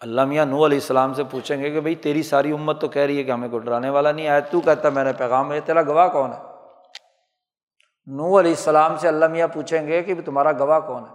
اللہ 0.00 0.24
میاں 0.24 0.44
نو 0.46 0.66
علیہ 0.66 0.78
السلام 0.78 1.14
سے 1.14 1.24
پوچھیں 1.24 1.62
گے 1.62 1.70
کہ 1.70 1.80
بھائی 1.80 1.94
تیری 1.94 2.22
ساری 2.22 2.52
امت 2.52 2.80
تو 2.80 2.88
کہہ 2.88 3.02
رہی 3.02 3.18
ہے 3.18 3.24
کہ 3.24 3.30
ہمیں 3.30 3.48
کوئی 3.48 3.62
ڈرانے 3.62 3.90
والا 3.90 4.12
نہیں 4.12 4.28
آیا 4.28 4.40
تو 4.40 4.60
کہتا 4.60 4.88
میں 4.88 5.04
نے 5.04 5.12
پیغام 5.12 5.52
ہے 5.52 5.60
تیرا 5.60 5.82
گواہ 5.82 6.08
کون 6.08 6.32
ہے؟ 6.32 6.38
نو 8.06 8.40
علیہ 8.40 8.50
السلام 8.50 8.96
سے 8.96 9.08
اللہ 9.08 9.26
میاں 9.26 9.48
پوچھیں 9.48 9.86
گے 9.86 10.02
کہ 10.02 10.14
تمہارا 10.24 10.52
گواہ 10.52 10.80
کون 10.80 11.02
ہے؟ 11.02 11.14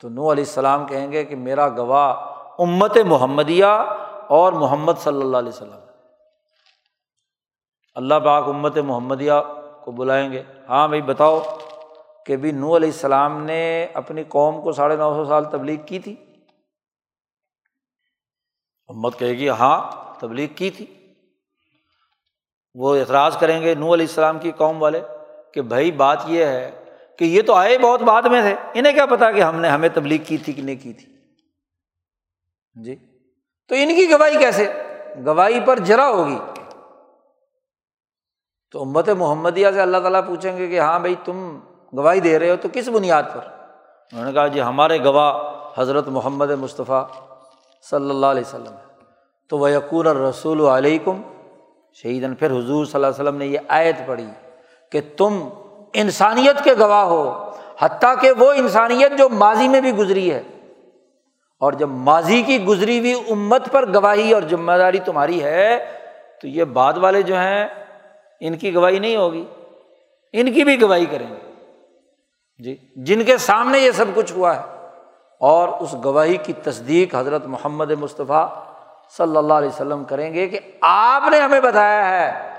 تو 0.00 0.08
نو 0.08 0.32
علیہ 0.32 0.44
السلام 0.44 0.86
کہیں 0.86 1.12
گے 1.12 1.24
کہ 1.24 1.36
میرا 1.36 1.68
گواہ 1.68 2.14
امت 2.58 2.98
محمدیہ 3.06 3.82
اور 4.28 4.52
محمد 4.52 4.92
صلی 4.98 5.20
اللہ 5.20 5.36
علیہ 5.36 5.48
وسلم 5.48 5.78
اللہ 7.94 8.14
پاک 8.14 8.48
امت 8.48 8.78
محمدیہ 8.78 9.32
کو 9.84 9.90
بلائیں 9.90 10.32
گے۔ 10.32 10.42
ہاں 10.68 10.88
بھائی 10.88 11.02
بتاؤ 11.02 11.40
کہ 12.26 12.36
بھی 12.36 12.52
نو 12.52 12.76
علیہ 12.76 12.88
السلام 12.88 13.42
نے 13.42 13.86
اپنی 13.94 14.24
قوم 14.24 14.62
کو 14.62 14.72
ساڑھے 14.72 14.96
نو 14.96 15.14
سو 15.14 15.24
سال 15.24 15.44
تبلیغ 15.44 15.80
کی 15.86 15.98
تھی؟ 15.98 16.16
امت 18.90 19.18
کہے 19.18 19.32
گی 19.32 19.48
ہاں 19.48 19.90
تبلیغ 20.20 20.48
کی 20.54 20.70
تھی۔ 20.70 20.86
وہ 22.74 22.96
اعتراض 22.96 23.36
کریں 23.36 23.62
گے 23.62 23.74
نو 23.74 23.94
علیہ 23.94 24.06
السلام 24.06 24.38
کی 24.38 24.50
قوم 24.50 24.82
والے 24.82 25.00
کہ 25.54 25.62
بھائی 25.62 25.90
بات 25.90 26.18
یہ 26.26 26.44
ہے 26.44 26.84
کہ 27.18 27.24
یہ 27.24 27.42
تو 27.42 27.54
آئے 27.54 27.78
بہت 27.78 28.02
بعد 28.02 28.22
میں 28.22 28.42
تھے، 28.42 28.56
انہیں 28.74 28.92
کیا 28.92 29.06
پتا 29.06 29.32
کہ 29.32 29.40
ہم 29.40 29.60
نے 29.60 29.68
ہمیں 29.68 29.88
تبلیغ 29.94 30.22
کی 30.26 30.36
تھی 30.36 30.52
کہ 30.52 30.62
نہیں 30.62 30.76
کی 30.82 30.92
تھی۔ 30.92 31.06
جی 32.82 32.96
تو 33.68 33.74
ان 33.74 33.88
کی 33.88 34.10
گواہی 34.10 34.38
کیسے؟ 34.38 34.72
گواہی 35.26 35.60
پر 35.60 35.78
جرا 35.78 36.08
ہوگی۔ 36.08 36.38
تو 38.72 38.82
امت 38.82 39.08
محمدیہ 39.08 39.70
سے 39.70 39.80
اللہ 39.80 39.98
تعالیٰ 39.98 40.26
پوچھیں 40.26 40.56
گے 40.56 40.66
کہ 40.66 40.80
ہاں 40.80 40.98
بھائی 40.98 41.14
تم 41.24 41.58
گواہی 41.96 42.20
دے 42.20 42.38
رہے 42.38 42.50
ہو 42.50 42.56
تو 42.56 42.68
کس 42.72 42.88
بنیاد 42.88 43.22
پر؟ 43.22 43.40
انہوں 44.12 44.24
نے 44.24 44.32
کہا 44.32 44.46
جی 44.46 44.62
ہمارے 44.62 45.04
گواہ 45.04 45.34
حضرت 45.80 46.08
محمد 46.08 46.50
مصطفیٰ 46.50 47.06
صلی 47.82 48.10
اللہ 48.10 48.26
علیہ 48.26 48.40
وسلم۔ 48.40 48.74
تو 49.48 49.58
وہ 49.58 49.70
یقور 49.70 50.04
الرسول 50.04 50.60
علیکم 50.60 51.22
شہیدن 51.92 52.34
پھر 52.34 52.50
حضور 52.50 52.84
صلی 52.84 52.94
اللہ 52.94 53.06
علیہ 53.06 53.22
وسلم 53.22 53.36
نے 53.36 53.46
یہ 53.46 53.58
آیت 53.68 53.96
پڑھی 54.06 54.26
کہ 54.90 55.00
تم 55.16 55.48
انسانیت 55.92 56.64
کے 56.64 56.74
گواہ 56.78 57.04
ہو، 57.04 57.50
حتیٰ 57.78 58.14
کہ 58.20 58.32
وہ 58.38 58.52
انسانیت 58.52 59.18
جو 59.18 59.28
ماضی 59.28 59.68
میں 59.68 59.80
بھی 59.80 59.92
گزری 59.92 60.32
ہے۔ 60.32 60.42
اور 61.60 61.72
جب 61.72 61.88
ماضی 61.88 62.42
کی 62.42 62.64
گزری 62.64 62.98
ہوئی 62.98 63.14
امت 63.30 63.72
پر 63.72 63.94
گواہی 63.94 64.32
اور 64.32 64.42
ذمہ 64.50 64.72
داری 64.72 64.98
تمہاری 64.98 65.42
ہے، 65.42 65.84
تو 66.40 66.48
یہ 66.48 66.64
بعد 66.64 66.92
والے 66.96 67.22
جو 67.22 67.34
ہیں، 67.34 67.66
ان 68.40 68.58
کی 68.58 68.74
گواہی 68.74 68.98
نہیں 68.98 69.16
ہوگی۔ 69.16 69.44
ان 70.32 70.52
کی 70.52 70.64
بھی 70.64 70.82
گواہی 70.82 71.06
کریں 71.06 71.28
گے۔ 71.28 71.52
جی 72.58 72.76
جن 72.96 73.24
کے 73.24 73.36
سامنے 73.36 73.78
یہ 73.78 73.90
سب 73.90 74.04
کچھ 74.14 74.32
ہوا 74.32 74.56
ہے۔ 74.56 74.79
اور 75.40 75.68
اس 75.68 75.94
گواہی 76.04 76.36
کی 76.36 76.52
تصدیق 76.52 77.14
حضرت 77.14 77.46
محمد 77.46 77.90
مصطفیٰ 77.90 78.48
صلی 79.16 79.36
اللہ 79.36 79.54
علیہ 79.54 79.68
وسلم 79.68 80.04
کریں 80.04 80.34
گے 80.34 80.48
کہ 80.48 80.60
آپ 80.80 81.22
نے 81.30 81.40
ہمیں 81.40 81.60
بتایا 81.60 82.08
ہے۔ 82.08 82.52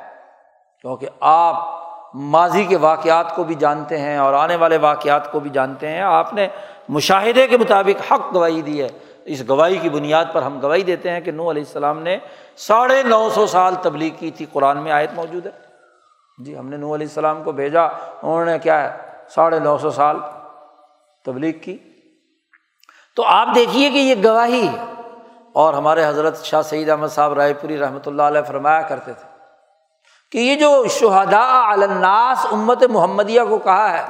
کیونکہ 0.82 1.08
آپ 1.20 1.82
ماضی 2.14 2.64
کے 2.64 2.78
واقعات 2.78 3.36
کو 3.36 3.44
بھی 3.44 3.56
جانتے 3.56 3.98
ہیں 3.98 4.18
اور 4.18 4.34
آنے 4.34 4.56
والے 4.56 4.78
واقعات 4.78 5.32
کو 5.32 5.40
بھی 5.40 5.50
جانتے 5.50 5.88
ہیں۔ 5.88 6.02
آپ 6.02 6.34
نے 6.34 6.48
مشاہدے 6.90 7.48
کے 7.48 7.58
مطابق 7.58 8.12
حق 8.12 8.34
گواہی 8.34 8.62
دی 8.62 8.84
ہے۔ 8.84 8.88
اس 9.26 9.44
گواہی 9.50 9.78
کی 9.78 9.90
بنیاد 9.90 10.26
پر 10.34 10.42
ہم 10.42 10.60
گواہی 10.62 10.82
دیتے 10.82 11.12
ہیں 11.12 11.22
کہ 11.22 11.32
نو 11.32 11.52
علیہ 11.52 11.62
السلام 11.62 12.00
نے 12.00 12.18
ساڑھے 12.58 13.04
نو 13.04 13.30
سو 13.30 13.48
سال 13.48 13.76
تبلیغ 13.82 14.12
کی 14.20 14.32
تھی۔ 14.32 14.46
قرآن 14.54 14.78
میں 14.78 14.92
آیت 14.92 15.10
موجود 15.16 15.46
ہے۔ 15.46 15.52
جی 16.38 16.58
ہم 16.58 16.70
نے 16.70 16.78
نو 16.78 16.96
علیہ 16.96 17.08
السلام 17.08 17.44
کو 17.44 17.52
بھیجا۔ 17.52 17.84
انہوں 18.24 18.46
نے 18.46 18.60
کیا 18.60 18.82
ہے؟ 18.82 18.98
ساڑھے 19.30 19.60
نو 19.60 19.78
سو 19.78 19.90
سال 19.90 20.18
تبلیغ 21.26 21.54
کی۔ 21.60 21.78
تو 23.16 23.24
آپ 23.24 23.48
دیکھیے 23.56 23.90
کہ 23.90 23.98
یہ 23.98 24.16
گواہی 24.24 24.68
اور 25.54 25.74
ہمارے 25.74 26.06
حضرت 26.06 26.44
شاہ 26.44 26.62
سعید 26.62 26.90
احمد 26.90 27.08
صاحب 27.08 27.34
رائے 27.34 27.54
پوری 27.54 27.80
رحمۃ 27.80 28.00
اللہ 28.06 28.22
علیہ 28.22 28.42
فرمایا 28.42 28.82
کرتے 28.82 29.14
تھے 29.14 29.32
کہ 30.32 30.38
یہ 30.38 30.56
جو 30.56 30.88
شہدا 30.88 31.72
الناس 31.72 32.46
امت 32.52 32.84
محمدیہ 32.84 33.42
کو 33.50 33.58
کہا 33.58 33.98
ہے، 33.98 34.06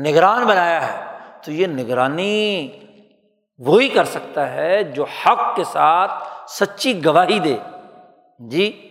نگران 0.00 0.44
بنایا 0.44 0.88
ہے، 0.88 1.04
تو 1.44 1.52
یہ 1.52 1.66
نگرانی 1.66 2.70
وہی 3.58 3.88
کر 3.88 4.04
سکتا 4.04 4.52
ہے 4.52 4.82
جو 4.82 5.04
حق 5.04 5.56
کے 5.56 5.64
ساتھ 5.64 6.12
سچی 6.48 7.04
گواہی 7.04 7.38
دے۔ 7.38 7.56
جی 8.38 8.90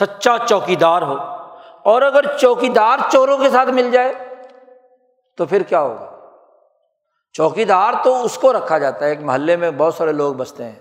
سچا 0.00 0.36
چوکی 0.48 0.76
دار 0.76 1.02
ہو۔ 1.02 1.16
اور 1.82 2.02
اگر 2.02 2.36
چوکی 2.36 2.68
دار 2.68 2.98
چوروں 3.12 3.38
کے 3.38 3.50
ساتھ 3.50 3.68
مل 3.68 3.90
جائے 3.90 4.12
تو 5.36 5.46
پھر 5.46 5.62
کیا 5.62 5.80
ہوگا؟ 5.80 6.11
چوکی 7.32 7.64
دار 7.64 7.92
تو 8.04 8.24
اس 8.24 8.38
کو 8.38 8.52
رکھا 8.52 8.78
جاتا 8.78 9.04
ہے۔ 9.04 9.10
ایک 9.10 9.22
محلے 9.22 9.56
میں 9.56 9.70
بہت 9.70 9.94
سارے 9.94 10.12
لوگ 10.12 10.34
بستے 10.34 10.64
ہیں۔ 10.64 10.78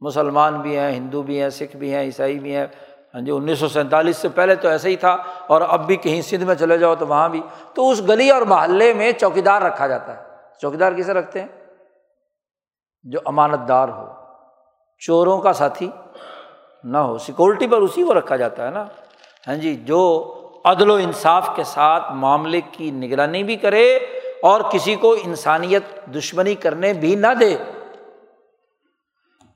مسلمان 0.00 0.60
بھی 0.60 0.78
ہیں، 0.78 0.92
ہندو 0.92 1.22
بھی 1.22 1.42
ہیں، 1.42 1.50
سکھ 1.50 1.76
بھی 1.76 1.94
ہیں، 1.94 2.00
عیسائی 2.00 2.38
بھی 2.38 2.56
ہیں۔ 2.56 2.66
ہاں 3.14 3.20
جی 3.20 3.30
انیس 3.30 3.58
سو 3.58 3.68
سینتالیس 3.68 4.16
سے 4.16 4.28
پہلے 4.28 4.54
تو 4.54 4.68
ایسے 4.68 4.88
ہی 4.88 4.96
تھا 4.96 5.16
اور 5.46 5.60
اب 5.60 5.86
بھی 5.86 5.96
کہیں 5.96 6.22
سندھ 6.22 6.44
میں 6.44 6.54
چلے 6.54 6.78
جاؤ 6.78 6.94
تو 6.94 7.06
وہاں 7.06 7.28
بھی۔ 7.28 7.40
تو 7.74 7.90
اس 7.90 8.02
گلی 8.08 8.30
اور 8.30 8.42
محلے 8.42 8.94
میں 8.94 9.12
چوکی 9.12 9.40
دار 9.40 9.62
رکھا 9.62 9.86
جاتا 9.86 10.16
ہے۔ 10.16 10.22
چوکی 10.62 10.76
دار 10.76 10.92
کسے 10.92 11.12
رکھتے 11.12 11.40
ہیں؟ 11.40 11.48
جو 13.02 13.18
امانت 13.24 13.68
دار 13.68 13.88
ہو۔ 13.88 14.06
چوروں 14.98 15.40
کا 15.40 15.52
ساتھی 15.52 15.90
نہ 16.84 16.98
ہو۔ 16.98 17.18
سیکورٹی 17.18 17.66
پر 17.66 17.76
اسی 17.76 18.02
کو 18.02 18.14
رکھا 18.14 18.36
جاتا 18.36 18.66
ہے 18.66 18.70
نا۔ 18.70 18.84
ہاں 19.48 19.54
جی 19.54 19.74
جو 19.74 20.34
عدل 20.64 20.90
و 20.90 20.94
انصاف 20.94 21.50
کے 21.56 21.64
ساتھ 21.64 22.12
معاملے 22.12 22.60
کی 22.72 22.90
نگرانی 22.90 23.42
بھی 23.42 23.56
کرے 23.56 23.98
اور 24.42 24.60
کسی 24.60 24.94
کو 24.94 25.16
انسانیت 25.22 25.82
دشمنی 26.14 26.54
کرنے 26.54 26.92
بھی 26.92 27.14
نہ 27.14 27.34
دے 27.40 27.56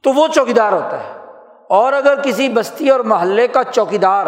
تو 0.02 0.12
وہ 0.12 0.28
چوکیدار 0.28 0.72
ہوتا 0.72 1.04
ہے۔ 1.04 1.18
اور 1.68 1.92
اگر 1.92 2.22
کسی 2.22 2.48
بستی 2.48 2.90
اور 2.90 3.00
محلے 3.00 3.48
کا 3.48 3.64
چوکیدار 3.64 4.26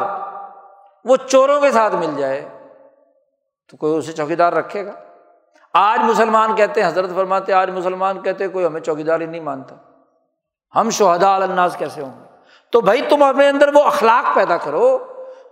وہ 1.04 1.16
چوروں 1.16 1.60
کے 1.60 1.70
ساتھ 1.70 1.94
مل 1.94 2.10
جائے 2.16 2.48
تو 3.70 3.76
کوئی 3.76 3.96
اسے 3.96 4.12
چوکیدار 4.12 4.52
رکھے 4.52 4.86
گا۔ 4.86 4.92
آج 5.72 6.00
مسلمان 6.02 6.56
کہتے 6.56 6.82
ہیں، 6.82 6.88
حضرت 6.88 7.14
فرماتے 7.14 7.52
آج 7.52 7.70
مسلمان 7.70 8.22
کہتے 8.22 8.48
کوئی 8.48 8.66
ہمیں 8.66 8.80
چوکیدار 8.80 9.20
ہی 9.20 9.26
نہیں 9.26 9.40
مانتا۔ 9.40 9.76
ہم 10.76 10.90
شہدا 10.90 11.34
الناس 11.34 11.76
کیسے 11.76 12.02
ہوں 12.02 12.12
گے؟ 12.20 12.24
تو 12.70 12.80
بھائی 12.80 13.02
تم 13.08 13.22
اپنے 13.22 13.48
اندر 13.48 13.74
وہ 13.74 13.82
اخلاق 13.82 14.34
پیدا 14.34 14.56
کرو۔ 14.56 14.98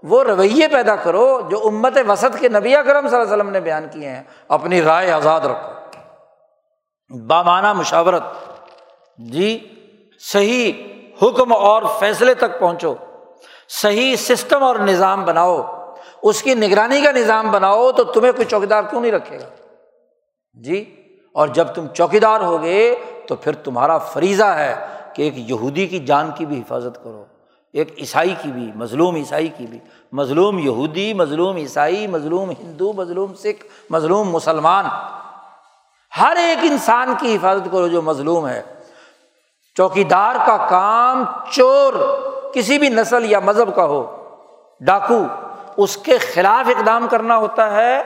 وہ 0.03 0.25
رویے 0.25 0.69
پیدا 0.69 0.97
کرو 0.97 1.41
جو 1.51 1.67
امت 1.67 1.99
وسط 2.09 2.39
کے 2.41 2.49
نبی 2.49 2.73
کرم 2.73 3.09
صلی 3.09 3.19
اللہ 3.19 3.23
علیہ 3.23 3.33
وسلم 3.33 3.51
نے 3.51 3.61
بیان 3.61 3.87
کیے 3.93 4.09
ہیں۔ 4.09 4.23
اپنی 4.49 4.83
رائے 4.83 5.11
آزاد 5.11 5.41
رکھو۔ 5.41 5.73
بامانہ 7.27 7.73
مشاورت۔ 7.73 8.23
جی 9.19 9.75
صحیح 10.21 10.73
حکم 11.23 11.53
اور 11.53 11.83
فیصلے 11.99 12.35
تک 12.35 12.61
پہنچو۔ 12.61 12.95
صحیح 13.69 14.17
سسٹم 14.17 14.63
اور 14.63 14.77
نظام 14.77 15.25
بناؤ۔ 15.25 15.83
اس 16.23 16.43
کی 16.43 16.55
نگرانی 16.55 17.01
کا 17.01 17.11
نظام 17.11 17.51
بناؤ 17.51 17.93
تو 17.93 18.05
تمہیں 18.05 18.33
کوئی 18.33 18.45
چوکیدار 18.45 18.83
کیوں 18.91 19.01
نہیں 19.01 19.13
رکھے 19.13 19.39
گا؟ 19.39 19.49
جی 20.65 21.07
اور 21.35 21.49
جب 21.49 21.69
تم 21.69 21.87
چوکیدار 21.87 22.41
ہوگے 22.41 22.95
تو 23.29 23.37
پھر 23.37 23.55
تمہارا 23.55 23.99
فریضہ 23.99 24.45
ہے 24.45 24.87
کہ 25.15 25.23
ایک 25.23 25.51
یہودی 25.51 25.87
کی 25.87 25.99
جان 25.99 26.31
کی 26.35 26.47
بھی 26.47 26.59
حفاظت 26.59 27.05
کرو۔ 27.05 27.25
ایک 27.73 27.99
عیسائی 27.99 28.35
کی 28.43 28.53
بھی، 28.53 28.73
مظلوم 28.75 29.15
عیسائی 29.15 29.49
کی 29.49 29.67
بھی۔ 29.67 29.79
مظلوم 30.13 30.59
یہودی، 30.59 31.15
مظلوم 31.15 31.57
عیسائی، 31.57 32.07
مظلوم 32.07 32.51
ہندو، 32.51 32.93
مظلوم 32.93 33.35
سکھ، 33.35 33.67
مظلوم 33.91 34.31
مسلمان۔ 34.31 34.85
ہر 36.21 36.37
ایک 36.37 36.59
انسان 36.63 37.15
کی 37.21 37.37
حفاظت 37.37 37.69
کرو 37.73 37.89
جو 37.89 38.03
مظلوم 38.03 38.47
ہے۔ 38.47 38.63
چوکیدار 39.77 40.35
کا 40.47 40.67
کام 40.71 41.25
چور، 41.51 41.93
کسی 42.55 42.79
بھی 42.79 42.89
نسل 42.89 43.31
یا 43.31 43.41
مذہب 43.41 43.75
کا 43.75 43.85
ہو۔ 43.85 44.29
ڈاکو، 44.81 45.25
اس 45.77 45.97
کے 45.97 46.19
خلاف 46.19 46.69
اقدام 46.69 47.07
کرنا 47.11 47.37
ہوتا 47.37 47.71
ہے 47.71 48.03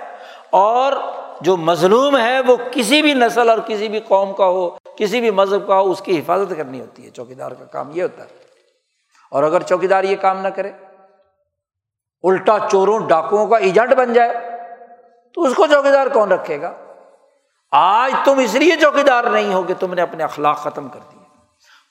اور 0.50 0.92
جو 1.40 1.56
مظلوم 1.56 2.18
ہے 2.18 2.40
وہ 2.40 2.56
کسی 2.72 3.02
بھی 3.02 3.14
نسل 3.14 3.50
اور 3.50 3.58
کسی 3.58 3.88
بھی 3.88 4.00
قوم 4.00 4.32
کا 4.32 4.46
ہو، 4.46 4.70
کسی 4.96 5.20
بھی 5.20 5.30
مذہب 5.30 5.66
کا 5.66 5.80
ہو، 5.80 5.90
اس 5.90 6.00
کی 6.00 6.18
حفاظت 6.18 6.52
کرنی 6.56 6.80
ہوتی 6.80 7.04
ہے۔ 7.04 7.10
چوکیدار 7.10 7.50
کا 7.50 7.64
کام 7.64 7.90
یہ 7.94 8.02
ہوتا 8.02 8.24
ہے۔ 8.24 8.45
اور 9.36 9.44
اگر 9.44 9.62
چوکیدار 9.62 10.04
یہ 10.04 10.16
کام 10.16 10.38
نہ 10.38 10.48
کرے، 10.48 10.72
الٹا 12.22 12.58
چوروں، 12.70 12.98
ڈاکوؤں 12.98 13.46
کا 13.46 13.56
ایجنٹ 13.56 13.94
بن 13.94 14.12
جائے، 14.12 14.34
تو 15.34 15.42
اس 15.42 15.54
کو 15.54 15.66
چوکیدار 15.66 16.06
کون 16.06 16.32
رکھے 16.32 16.60
گا؟ 16.60 16.72
آج 17.72 18.12
تم 18.24 18.38
اس 18.38 18.54
لیے 18.54 18.76
چوکیدار 18.80 19.24
نہیں 19.24 19.54
ہو 19.54 19.62
کہ 19.62 19.74
تم 19.80 19.94
نے 19.94 20.02
اپنے 20.02 20.24
اخلاق 20.24 20.58
ختم 20.58 20.88
کر 20.88 21.00
دیے۔ 21.12 21.22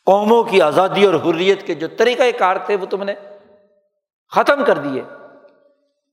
قوموں 0.06 0.44
کی 0.44 0.62
آزادی 0.62 1.06
اور 1.06 1.14
حریت 1.14 1.68
کے 1.68 1.76
جو 1.76 1.88
طریقۂ 1.88 2.24
کار 2.40 2.56
تھے، 2.66 2.76
وہ 2.76 2.86
تم 2.86 3.04
نے 3.04 3.14
ختم 4.32 4.64
کر 4.64 4.78
دیے۔ 4.78 5.04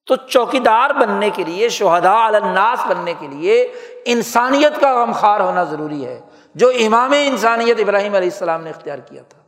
تو 0.07 0.17
چوکیدار 0.17 0.91
بننے 0.91 1.31
کے 1.31 1.45
لیے 1.45 1.69
شہدا 1.69 2.27
الناس 2.27 2.87
بننے 2.87 3.15
کے 3.19 3.27
لیے 3.27 3.73
انسانیت 4.05 4.81
کا 4.81 5.03
غمخوار 5.03 5.41
ہونا 5.41 5.65
ضروری 5.65 6.07
ہے۔ 6.07 6.21
جو 6.55 6.69
امام 6.69 7.13
انسانیت 7.25 7.81
ابراہیم 7.81 8.15
علیہ 8.15 8.31
السلام 8.33 8.63
نے 8.65 8.71
اختیار 8.71 8.99
کیا 8.99 9.23
تھا، 9.29 9.39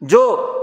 جو 0.00 0.54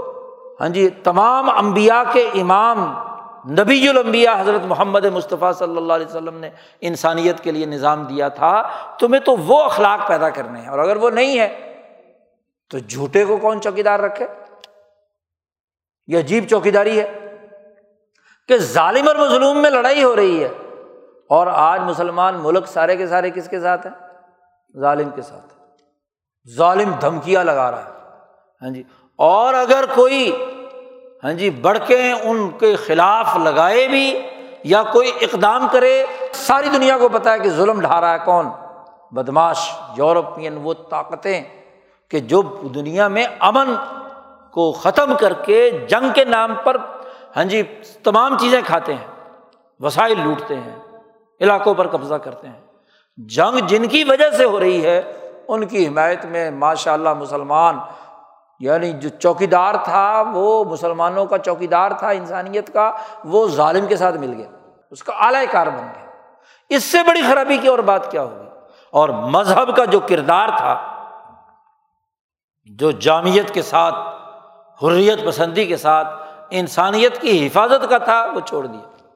ہاں 0.60 0.68
جی 0.68 0.90
تمام 0.90 1.50
امبیا 1.50 2.04
کے 2.12 2.30
امام، 2.34 3.08
نبی 3.50 3.88
المبیا 3.88 4.40
حضرت 4.40 4.60
محمد 4.64 5.04
مصطفیٰ 5.04 5.52
صلی 5.52 5.76
اللہ 5.76 5.92
علیہ 5.92 6.06
وسلم 6.06 6.38
نے 6.38 6.50
انسانیت 6.80 7.40
کے 7.40 7.50
لیے 7.50 7.66
نظام 7.66 8.04
دیا 8.04 8.28
تھا، 8.28 8.62
تمہیں 9.00 9.20
تو 9.20 9.36
وہ 9.36 9.62
اخلاق 9.62 10.08
پیدا 10.08 10.30
کرنے 10.30 10.60
ہیں۔ 10.60 10.68
اور 10.68 10.78
اگر 10.78 10.96
وہ 10.96 11.10
نہیں 11.10 11.40
ہے، 11.40 11.74
تو 12.70 12.78
جھوٹے 12.78 13.24
کو 13.24 13.36
کون 13.36 13.60
چوکیدار 13.60 14.00
رکھے؟ 14.00 14.26
یہ 16.06 16.18
عجیب 16.18 16.44
چوکیداری 16.50 17.00
ہے 17.00 17.36
کہ 18.48 18.56
ظالم 18.56 19.08
اور 19.08 19.16
مظلوم 19.16 19.62
میں 19.62 19.70
لڑائی 19.70 20.04
ہو 20.04 20.16
رہی 20.16 20.44
ہے۔ 20.44 20.48
اور 21.28 21.46
آج 21.46 21.80
مسلمان 21.80 22.34
ملک 22.38 22.66
سارے 22.66 22.96
کے 22.96 23.06
سارے 23.06 23.30
کس 23.30 23.48
کے 23.48 23.60
ساتھ 23.60 23.86
ہیں؟ 23.86 23.94
ظالم 24.80 25.10
کے 25.10 25.22
ساتھ۔ 25.22 25.54
ظالم 26.56 26.92
دھمکیاں 27.00 27.44
لگا 27.44 27.70
رہا 27.70 27.84
ہے۔ 27.84 27.90
ہاں 28.62 28.70
جی 28.70 28.82
اور 29.18 29.54
اگر 29.54 29.84
کوئی 29.94 30.30
ہاں 31.24 31.32
جی 31.32 31.50
بڑھ 31.50 31.78
کے 31.86 31.98
ان 32.12 32.50
کے 32.58 32.74
خلاف 32.76 33.36
لگائے 33.44 33.86
بھی 33.88 34.18
یا 34.64 34.82
کوئی 34.82 35.10
اقدام 35.20 35.66
کرے، 35.72 36.04
ساری 36.32 36.68
دنیا 36.68 36.98
کو 36.98 37.08
پتا 37.08 37.32
ہے 37.32 37.38
کہ 37.38 37.50
ظلم 37.50 37.80
ڈھا 37.80 38.00
رہا 38.00 38.12
ہے 38.12 38.18
کون؟ 38.24 38.46
بدماش 39.12 39.70
یورپین، 39.96 40.58
وہ 40.62 40.74
طاقتیں 40.90 41.42
کہ 42.10 42.20
جو 42.20 42.42
دنیا 42.74 43.08
میں 43.08 43.24
امن 43.40 43.74
کو 44.54 44.70
ختم 44.72 45.14
کر 45.16 45.32
کے 45.32 45.70
جنگ 45.88 46.12
کے 46.14 46.24
نام 46.24 46.54
پر 46.64 46.76
ہاں 47.36 47.44
جی 47.44 47.62
تمام 48.04 48.38
چیزیں 48.38 48.60
کھاتے 48.66 48.94
ہیں، 48.94 49.06
وسائل 49.80 50.18
لوٹتے 50.24 50.54
ہیں، 50.54 50.76
علاقوں 51.40 51.74
پر 51.74 51.86
قبضہ 51.86 52.14
کرتے 52.14 52.46
ہیں۔ 52.48 52.60
جنگ 53.18 53.66
جن 53.66 53.88
کی 53.88 54.04
وجہ 54.04 54.30
سے 54.30 54.44
ہو 54.44 54.60
رہی 54.60 54.82
ہے، 54.84 55.00
ان 55.48 55.66
کی 55.66 55.86
حمایت 55.86 56.24
میں 56.24 56.50
ماشاء 56.50 56.92
اللہ 56.92 57.14
مسلمان 57.14 57.78
یعنی 58.58 58.92
جو 58.92 59.08
چوکی 59.08 59.46
دار 59.46 59.74
تھا، 59.84 60.24
وہ 60.32 60.64
مسلمانوں 60.64 61.26
کا 61.26 61.38
چوکی 61.38 61.66
دار 61.66 61.90
تھا 61.90 62.10
انسانیت 62.10 62.72
کا، 62.72 62.92
وہ 63.24 63.48
ظالم 63.48 63.86
کے 63.86 63.96
ساتھ 63.96 64.16
مل 64.16 64.34
گیا، 64.36 64.50
اس 64.90 65.02
کا 65.02 65.12
اعلی 65.12 65.46
کار 65.50 65.66
بن 65.66 65.86
گیا۔ 65.94 66.04
اس 66.68 66.84
سے 66.84 66.98
بڑی 67.06 67.22
خرابی 67.22 67.56
کی 67.56 67.68
اور 67.68 67.78
بات 67.78 68.10
کیا 68.10 68.22
ہوگی؟ 68.22 68.48
اور 68.90 69.08
مذہب 69.08 69.76
کا 69.76 69.84
جو 69.84 70.00
کردار 70.00 70.48
تھا، 70.56 71.04
جو 72.66 72.90
جامعت 72.90 73.54
کے 73.54 73.62
ساتھ، 73.62 73.94
حریت 74.84 75.26
پسندی 75.26 75.64
کے 75.64 75.76
ساتھ 75.76 76.08
انسانیت 76.50 77.20
کی 77.20 77.46
حفاظت 77.46 77.90
کا 77.90 77.98
تھا، 77.98 78.26
وہ 78.34 78.40
چھوڑ 78.40 78.66
دیا۔ 78.66 79.08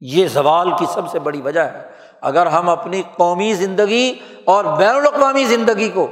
یہ 0.00 0.26
زوال 0.26 0.70
کی 0.78 0.86
سب 0.86 1.08
سے 1.10 1.18
بڑی 1.18 1.42
وجہ 1.42 1.60
ہے۔ 1.60 1.90
اگر 2.20 2.46
ہم 2.46 2.68
اپنی 2.68 3.02
قومی 3.16 3.54
زندگی 3.54 4.18
اور 4.44 4.64
بین 4.64 4.96
الاقوامی 4.96 5.44
زندگی 5.44 5.88
کو 5.88 6.08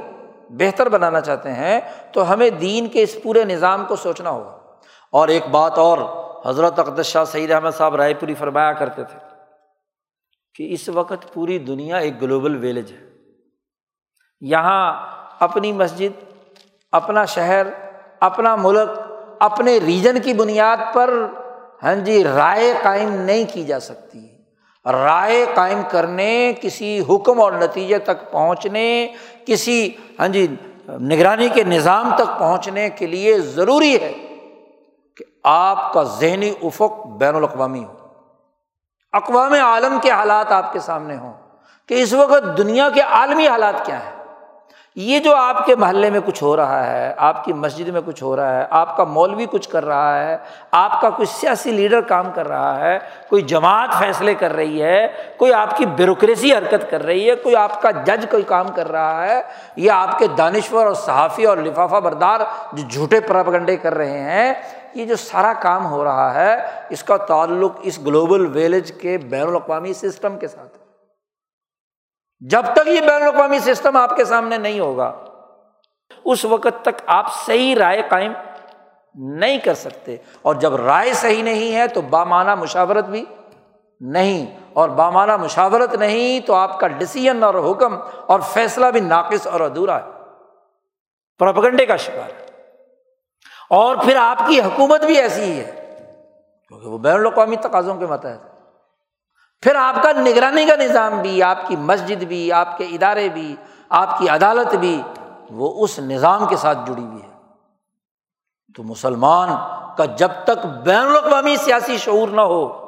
بہتر 0.53 0.89
بنانا 0.89 1.21
چاہتے 1.21 1.51
ہیں، 1.51 1.79
تو 2.11 2.33
ہمیں 2.33 2.49
دین 2.49 2.87
کے 2.87 3.03
اس 3.03 3.17
پورے 3.23 3.43
نظام 3.43 3.85
کو 3.85 3.95
سوچنا 3.95 4.29
ہوگا۔ 4.29 4.57
اور 5.11 5.27
ایک 5.27 5.47
بات 5.47 5.77
اور، 5.77 5.97
حضرت 6.45 6.79
اقدس 6.79 7.05
شاہ 7.05 7.23
سعید 7.23 7.51
احمد 7.51 7.69
صاحب 7.77 7.95
رائے 7.95 8.13
پوری 8.13 8.33
فرمایا 8.33 8.73
کرتے 8.73 9.03
تھے 9.03 9.19
کہ 10.55 10.73
اس 10.73 10.89
وقت 10.89 11.33
پوری 11.33 11.59
دنیا 11.59 11.97
ایک 11.97 12.21
گلوبل 12.21 12.57
ویلیج 12.57 12.91
ہے۔ 12.91 13.09
یہاں 14.41 15.07
اپنی 15.39 15.71
مسجد، 15.71 16.23
اپنا 16.91 17.25
شہر، 17.25 17.67
اپنا 18.19 18.55
ملک، 18.55 18.99
اپنے 19.39 19.77
ریجن 19.77 20.21
کی 20.21 20.33
بنیاد 20.33 20.93
پر 20.93 21.25
ہاں 21.83 21.95
جی 21.95 22.23
رائے 22.23 22.73
قائم 22.83 23.13
نہیں 23.13 23.43
کی 23.53 23.63
جا 23.63 23.79
سکتی۔ 23.79 24.32
رائے 24.85 25.45
قائم 25.53 25.81
کرنے، 25.91 26.53
کسی 26.61 27.01
حکم 27.09 27.41
اور 27.41 27.51
نتیجے 27.51 27.97
تک 27.97 28.31
پہنچنے، 28.31 29.07
کسی 29.45 29.89
ہاں 30.19 30.27
جی 30.27 30.47
نگرانی 30.89 31.49
کے 31.49 31.63
نظام 31.63 32.15
تک 32.15 32.39
پہنچنے 32.39 32.89
کے 32.89 33.07
لیے 33.07 33.39
ضروری 33.39 33.95
ہے 34.01 34.13
کہ 35.17 35.25
آپ 35.43 35.93
کا 35.93 36.03
ذہنی 36.03 36.53
افق 36.63 37.05
بین 37.05 37.35
الاقوامی 37.35 37.83
ہو۔ 37.83 37.93
اقوام 39.13 39.53
عالم 39.53 39.97
کے 40.01 40.11
حالات 40.11 40.51
آپ 40.51 40.73
کے 40.73 40.79
سامنے 40.79 41.15
ہوں 41.15 41.33
کہ 41.87 41.93
اس 41.93 42.13
وقت 42.13 42.57
دنیا 42.57 42.89
کے 42.89 43.01
عالمی 43.01 43.47
حالات 43.47 43.85
کیا 43.85 43.99
ہیں؟ 43.99 44.22
یہ 44.95 45.19
جو 45.19 45.35
آپ 45.35 45.65
کے 45.65 45.75
محلے 45.75 46.09
میں 46.09 46.19
کچھ 46.25 46.43
ہو 46.43 46.55
رہا 46.57 46.85
ہے، 46.87 47.13
آپ 47.17 47.43
کی 47.45 47.53
مسجد 47.53 47.87
میں 47.87 48.01
کچھ 48.05 48.21
ہو 48.23 48.35
رہا 48.35 48.57
ہے، 48.57 48.65
آپ 48.69 48.95
کا 48.97 49.03
مولوی 49.03 49.45
کچھ 49.51 49.69
کر 49.69 49.85
رہا 49.85 50.23
ہے، 50.23 50.37
آپ 50.71 50.99
کا 51.01 51.09
کوئی 51.09 51.25
سیاسی 51.25 51.71
لیڈر 51.71 52.01
کام 52.01 52.29
کر 52.35 52.47
رہا 52.47 52.79
ہے، 52.79 52.97
کوئی 53.29 53.41
جماعت 53.41 53.89
فیصلے 53.99 54.33
کر 54.33 54.53
رہی 54.53 54.83
ہے، 54.83 55.07
کوئی 55.37 55.53
آپ 55.53 55.75
کی 55.77 55.85
بیوروکریسی 55.85 56.53
حرکت 56.53 56.89
کر 56.91 57.03
رہی 57.03 57.29
ہے، 57.29 57.35
کوئی 57.35 57.55
آپ 57.55 57.81
کا 57.81 57.91
جج 57.91 58.25
کوئی 58.31 58.43
کام 58.43 58.67
کر 58.75 58.91
رہا 58.91 59.25
ہے، 59.25 59.41
یہ 59.75 59.91
آپ 59.91 60.17
کے 60.19 60.27
دانشور 60.37 60.85
اور 60.85 60.93
صحافی 60.93 61.45
اور 61.45 61.57
لفافہ 61.57 61.99
بردار 61.99 62.39
جو 62.73 62.87
جھوٹے 62.89 63.19
پراپگنڈے 63.19 63.77
کر 63.77 63.93
رہے 63.93 64.19
ہیں، 64.19 64.53
یہ 64.95 65.05
جو 65.05 65.15
سارا 65.15 65.53
کام 65.53 65.85
ہو 65.85 66.03
رہا 66.03 66.33
ہے، 66.33 66.55
اس 66.89 67.03
کا 67.03 67.17
تعلق 67.17 67.79
اس 67.81 67.99
گلوبل 68.05 68.45
ویلیج 68.53 68.91
کے 69.01 69.17
بین 69.17 69.47
الاقوامی 69.47 69.93
سسٹم 69.93 70.37
کے 70.37 70.47
ساتھ 70.47 70.77
جب 72.49 72.61
تک 72.73 72.87
یہ 72.87 73.01
بین 73.01 73.21
الاقوامی 73.21 73.59
سسٹم 73.59 73.97
آپ 73.97 74.15
کے 74.15 74.25
سامنے 74.25 74.57
نہیں 74.57 74.79
ہوگا، 74.79 75.25
اس 76.25 76.45
وقت 76.45 76.81
تک 76.81 77.01
آپ 77.05 77.25
صحیح 77.45 77.75
رائے 77.75 78.01
قائم 78.09 78.33
نہیں 79.15 79.57
کر 79.57 79.73
سکتے۔ 79.73 80.17
اور 80.41 80.55
جب 80.55 80.75
رائے 80.75 81.13
صحیح 81.13 81.43
نہیں 81.43 81.75
ہے 81.75 81.87
تو 81.87 82.01
بامانہ 82.01 82.55
مشاورت 82.55 83.05
بھی 83.05 83.25
نہیں۔ 83.99 84.59
اور 84.73 84.89
بامانہ 84.89 85.37
مشاورت 85.37 85.95
نہیں 85.95 86.39
تو 86.39 86.53
آپ 86.53 86.79
کا 86.79 86.87
ڈسیزن 86.87 87.43
اور 87.43 87.71
حکم 87.71 87.95
اور 88.25 88.39
فیصلہ 88.39 88.85
بھی 88.85 88.99
ناقص 88.99 89.47
اور 89.47 89.59
ادھورا 89.59 89.99
ہے۔ 90.03 90.09
پروپگنڈے 91.39 91.85
کا 91.85 91.95
شکار 91.95 92.29
ہے۔ 92.29 92.45
اور 93.69 93.95
پھر 93.95 94.15
آپ 94.15 94.37
کی 94.47 94.59
حکومت 94.59 95.01
بھی 95.03 95.17
ایسی 95.17 95.41
ہی 95.41 95.59
ہے، 95.59 95.71
کیونکہ 96.67 96.87
وہ 96.87 96.97
بین 96.97 97.13
الاقوامی 97.13 97.55
تقاضوں 97.55 97.95
کے 97.95 98.05
متحد 98.05 98.52
پھر 99.63 99.75
آپ 99.75 100.03
کا 100.03 100.11
نگرانی 100.11 100.65
کا 100.65 100.75
نظام 100.75 101.21
بھی، 101.21 101.43
آپ 101.43 101.67
کی 101.67 101.75
مسجد 101.75 102.23
بھی، 102.23 102.51
آپ 102.51 102.77
کے 102.77 102.83
ادارے 102.83 103.29
بھی، 103.29 103.55
آپ 103.89 104.19
کی 104.19 104.29
عدالت 104.29 104.75
بھی 104.75 105.01
وہ 105.51 105.83
اس 105.83 105.99
نظام 105.99 106.47
کے 106.47 106.55
ساتھ 106.55 106.77
جڑی 106.87 107.03
ہوئی 107.03 107.23
ہے۔ 107.23 107.33
تو 108.75 108.83
مسلمان 108.83 109.49
کا 109.97 110.05
جب 110.05 110.29
تک 110.43 110.65
بین 110.65 111.05
الاقوامی 111.05 111.55
سیاسی 111.55 111.97
شعور 111.97 112.27
نہ 112.27 112.41
ہو، 112.41 112.83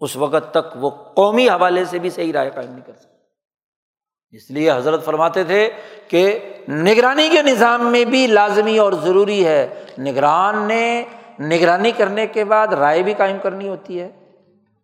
اس 0.00 0.16
وقت 0.16 0.50
تک 0.50 0.76
وہ 0.76 0.90
قومی 0.90 1.48
حوالے 1.48 1.84
سے 1.84 1.98
بھی 1.98 2.10
صحیح 2.10 2.32
رائے 2.32 2.50
قائم 2.50 2.70
نہیں 2.70 2.86
کر 2.86 2.92
سکتے 2.92 3.14
اس 4.36 4.50
لیے 4.50 4.72
حضرت 4.72 5.04
فرماتے 5.04 5.44
تھے 5.44 5.70
کہ 6.08 6.52
نگرانی 6.68 7.28
کے 7.28 7.42
نظام 7.42 7.86
میں 7.86 8.04
بھی 8.04 8.26
لازمی 8.26 8.78
اور 8.78 8.92
ضروری 8.92 9.46
ہے۔ 9.46 9.84
نگران 9.98 10.62
نے 10.62 11.04
نگرانی 11.40 11.90
کرنے 11.90 12.26
کے 12.26 12.44
بعد 12.44 12.68
رائے 12.68 13.02
بھی 13.02 13.14
قائم 13.14 13.36
کرنی 13.42 13.68
ہوتی 13.68 14.00
ہے۔ 14.00 14.23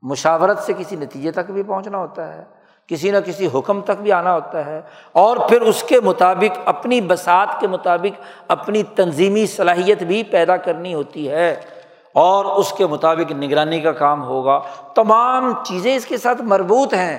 مشاورت 0.02 0.58
سے 0.58 0.72
کسی 0.78 0.96
نتیجے 0.96 1.30
تک 1.30 1.50
بھی 1.50 1.62
پہنچنا 1.62 1.98
ہوتا 1.98 2.34
ہے، 2.34 2.42
کسی 2.88 3.10
نہ 3.10 3.16
کسی 3.24 3.48
حکم 3.54 3.80
تک 3.80 4.00
بھی 4.02 4.12
آنا 4.12 4.34
ہوتا 4.34 4.64
ہے، 4.66 4.80
اور 5.12 5.36
پھر 5.48 5.60
اس 5.60 5.82
کے 5.82 6.00
مطابق، 6.00 6.58
اپنی 6.64 7.00
بسات 7.00 7.60
کے 7.60 7.66
مطابق 7.66 8.20
اپنی 8.48 8.82
تنظیمی 8.94 9.46
صلاحیت 9.46 10.02
بھی 10.02 10.22
پیدا 10.22 10.56
کرنی 10.56 10.94
ہوتی 10.94 11.28
ہے، 11.30 11.54
اور 12.14 12.44
اس 12.44 12.72
کے 12.72 12.86
مطابق 12.86 13.32
نگرانی 13.32 13.80
کا 13.80 13.92
کام 13.92 14.24
ہوگا۔ 14.24 14.60
تمام 14.94 15.52
چیزیں 15.64 15.94
اس 15.96 16.06
کے 16.06 16.16
ساتھ 16.16 16.42
مربوط 16.42 16.94
ہیں۔ 16.94 17.18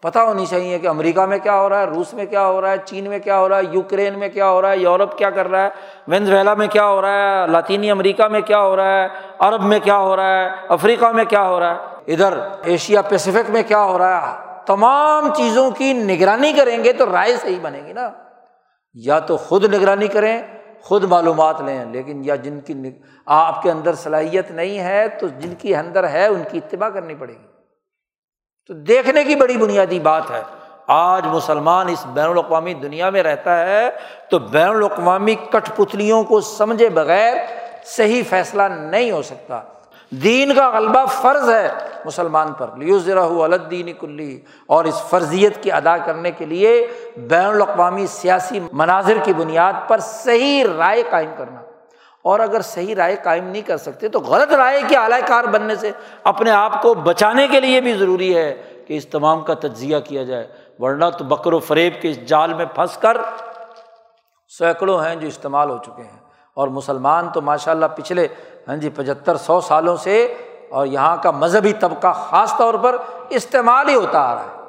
پتہ 0.00 0.18
ہونی 0.18 0.44
چاہیے 0.46 0.78
کہ 0.78 0.86
امریکہ 0.86 1.24
میں 1.26 1.38
کیا 1.38 1.60
ہو 1.60 1.68
رہا 1.68 1.80
ہے، 1.80 1.84
روس 1.84 2.12
میں 2.14 2.24
کیا 2.26 2.46
ہو 2.46 2.60
رہا 2.60 2.70
ہے، 2.70 2.76
چین 2.84 3.08
میں 3.08 3.18
کیا 3.18 3.38
ہو 3.38 3.48
رہا 3.48 3.56
ہے، 3.56 3.62
یوکرین 3.72 4.18
میں 4.18 4.28
کیا 4.28 4.48
ہو 4.48 4.60
رہا 4.62 4.70
ہے، 4.70 4.78
یورپ 4.78 5.16
کیا 5.18 5.30
کر 5.30 5.50
رہا 5.50 5.62
ہے، 5.64 5.68
وینزویلا 6.08 6.54
میں 6.54 6.66
کیا 6.66 6.86
ہو 6.86 7.00
رہا 7.02 7.42
ہے، 7.42 7.46
لاطینی 7.46 7.90
امریکہ 7.90 8.28
میں 8.28 8.40
کیا 8.40 8.60
ہو 8.60 8.76
رہا 8.76 9.02
ہے، 9.02 9.08
عرب 9.38 9.62
میں 9.62 9.78
کیا 9.84 9.98
ہو 9.98 10.16
رہا 10.16 10.34
ہے، 10.34 10.48
افریقہ 10.68 11.06
میں 11.06 11.24
کیا 11.24 11.48
ہو 11.48 11.60
رہا 11.60 11.74
ہے۔ 11.74 11.95
ادھر 12.06 12.38
ایشیا 12.62 13.02
پیسیفک 13.02 13.50
میں 13.50 13.62
کیا 13.62 13.82
ہو 13.84 13.98
رہا 13.98 14.32
ہے؟ 14.32 14.56
تمام 14.66 15.34
چیزوں 15.34 15.70
کی 15.70 15.92
نگرانی 15.92 16.52
کریں 16.52 16.84
گے 16.84 16.92
تو 16.92 17.12
رائے 17.12 17.36
صحیح 17.36 17.58
بنے 17.62 17.82
گی 17.86 17.92
نا۔ 17.92 18.10
یا 18.94 19.18
تو 19.18 19.36
خود 19.36 19.74
نگرانی 19.74 20.08
کریں، 20.08 20.42
خود 20.82 21.04
معلومات 21.04 21.60
لیں، 21.60 21.84
لیکن 21.84 22.22
یا 22.24 22.34
جن 22.34 22.60
کی 22.60 22.74
آپ 23.26 23.62
کے 23.62 23.70
اندر 23.70 23.94
صلاحیت 23.94 24.50
نہیں 24.50 24.78
ہے 24.78 25.08
تو 25.08 25.28
جن 25.28 25.54
کی 25.54 25.74
اندر 25.74 26.08
ہے 26.08 26.26
ان 26.26 26.42
کی 26.50 26.58
اتباع 26.58 26.88
کرنی 26.88 27.14
پڑے 27.14 27.32
گی۔ 27.32 27.46
تو 28.66 28.74
دیکھنے 28.74 29.24
کی 29.24 29.34
بڑی 29.34 29.56
بنیادی 29.56 30.00
بات 30.00 30.30
ہے۔ 30.30 30.42
آج 30.86 31.26
مسلمان 31.26 31.88
اس 31.88 32.06
بین 32.06 32.26
الاقوامی 32.26 32.74
دنیا 32.74 33.10
میں 33.10 33.22
رہتا 33.22 33.66
ہے 33.66 33.90
تو 34.30 34.38
بین 34.38 34.68
الاقوامی 34.68 35.34
کٹ 35.34 35.76
پتلیوں 35.76 36.24
کو 36.24 36.40
سمجھے 36.40 36.88
بغیر 36.88 37.36
صحیح 37.84 38.22
فیصلہ 38.30 38.62
نہیں 38.62 39.10
ہو 39.10 39.22
سکتا۔ 39.22 39.62
دین 40.10 40.54
کا 40.54 40.70
غلبہ 40.70 41.06
فرض 41.06 41.50
ہے 41.50 41.68
مسلمان 42.04 42.52
پر۔ 42.52 42.66
لیو 42.76 42.98
ذرا 42.98 43.24
الدین 43.24 43.92
کلی 43.92 44.40
اور 44.66 44.84
اس 44.84 45.02
فرضیت 45.10 45.62
کی 45.62 45.72
ادا 45.72 45.96
کرنے 45.96 46.30
کے 46.30 46.46
لیے 46.46 46.86
بین 47.16 47.44
الاقوامی 47.44 48.06
سیاسی 48.06 48.60
مناظر 48.72 49.16
کی 49.24 49.32
بنیاد 49.32 49.72
پر 49.88 49.98
صحیح 49.98 50.64
رائے 50.76 51.02
قائم 51.10 51.30
کرنا۔ 51.38 51.60
اور 52.22 52.40
اگر 52.40 52.60
صحیح 52.60 52.94
رائے 52.94 53.16
قائم 53.22 53.44
نہیں 53.44 53.62
کر 53.62 53.76
سکتے 53.76 54.08
تو 54.08 54.20
غلط 54.20 54.52
رائے 54.52 54.82
کے 54.88 54.96
اعلی 54.96 55.20
کار 55.26 55.44
بننے 55.44 55.76
سے 55.76 55.90
اپنے 56.24 56.50
آپ 56.50 56.82
کو 56.82 56.94
بچانے 56.94 57.48
کے 57.48 57.60
لیے 57.60 57.80
بھی 57.80 57.92
ضروری 57.92 58.36
ہے 58.36 58.62
کہ 58.86 58.96
اس 58.96 59.06
تمام 59.06 59.40
کا 59.40 59.54
تجزیہ 59.54 59.96
کیا 59.98 60.22
جائے۔ 60.22 60.48
ورنہ 60.78 61.04
تو 61.18 61.24
بکر 61.24 61.52
و 61.52 61.58
فریب 61.58 61.92
کے 62.02 62.10
اس 62.10 62.20
جال 62.26 62.54
میں 62.54 62.64
پھنس 62.64 62.96
کر 62.96 63.16
سینکڑوں 64.58 65.04
ہیں 65.04 65.16
جو 65.16 65.28
استعمال 65.28 65.70
ہو 65.70 65.78
چکے 65.78 66.02
ہیں۔ 66.02 66.26
اور 66.54 66.68
مسلمان 66.68 67.28
تو 67.34 67.42
ماشاء 67.42 67.72
اللہ 67.72 67.86
پچھلے 67.96 68.28
ہاں 68.68 68.76
جی 68.76 68.88
پچہتر 68.88 69.36
سو 69.36 69.60
سالوں 69.60 69.96
سے 69.96 70.34
اور 70.70 70.86
یہاں 70.86 71.16
کا 71.16 71.30
مذہبی 71.30 71.72
طبقہ 71.72 72.12
خاص 72.12 72.56
طور 72.56 72.74
پر 72.74 72.96
استعمال 73.28 73.88
ہی 73.88 73.94
ہوتا 73.94 74.20
آ 74.20 74.34
رہا 74.34 74.44
ہے۔ 74.44 74.64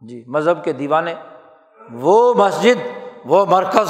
جی 0.00 0.24
مذہب 0.26 0.64
کے 0.64 0.72
دیوانے، 0.72 1.14
وہ 1.92 2.34
مسجد، 2.34 2.86
وہ 3.24 3.44
مرکز، 3.46 3.88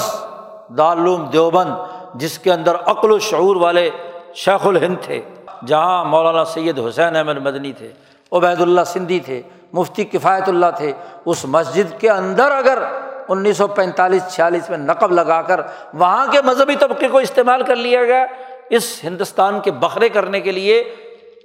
دارالعلوم 0.78 1.24
دیوبند، 1.24 1.70
جس 2.14 2.38
کے 2.38 2.52
اندر 2.52 2.76
عقل 2.86 3.12
و 3.12 3.18
شعور 3.18 3.56
والے 3.56 3.90
شیخ 4.34 4.66
الہند 4.66 4.96
تھے، 5.02 5.20
جہاں 5.66 6.04
مولانا 6.04 6.44
سید 6.44 6.78
حسین 6.88 7.16
احمد 7.16 7.36
مدنی 7.36 7.72
تھے، 7.72 7.92
عبید 8.32 8.60
اللہ 8.60 8.84
سندھی 8.86 9.20
تھے، 9.20 9.42
مفتی 9.72 10.04
کفایت 10.04 10.48
اللہ 10.48 10.70
تھے۔ 10.76 10.92
اس 11.24 11.44
مسجد 11.44 12.00
کے 12.00 12.10
اندر 12.10 12.50
اگر 12.50 12.78
انیس 13.28 13.56
سو 13.56 13.66
پینتالیس 13.66 14.22
چھیالیس 14.30 14.70
میں 14.70 14.78
نقب 14.78 15.12
لگا 15.12 15.42
کر 15.42 15.60
وہاں 15.94 16.26
کے 16.32 16.42
مذہبی 16.42 16.76
طبقے 16.76 17.08
کو 17.08 17.18
استعمال 17.18 17.62
کر 17.62 17.76
لیا 17.76 18.04
گیا 18.04 18.26
اس 18.70 19.00
ہندوستان 19.04 19.60
کے 19.60 19.70
بکرے 19.70 20.08
کرنے 20.08 20.40
کے 20.40 20.52
لیے 20.52 20.94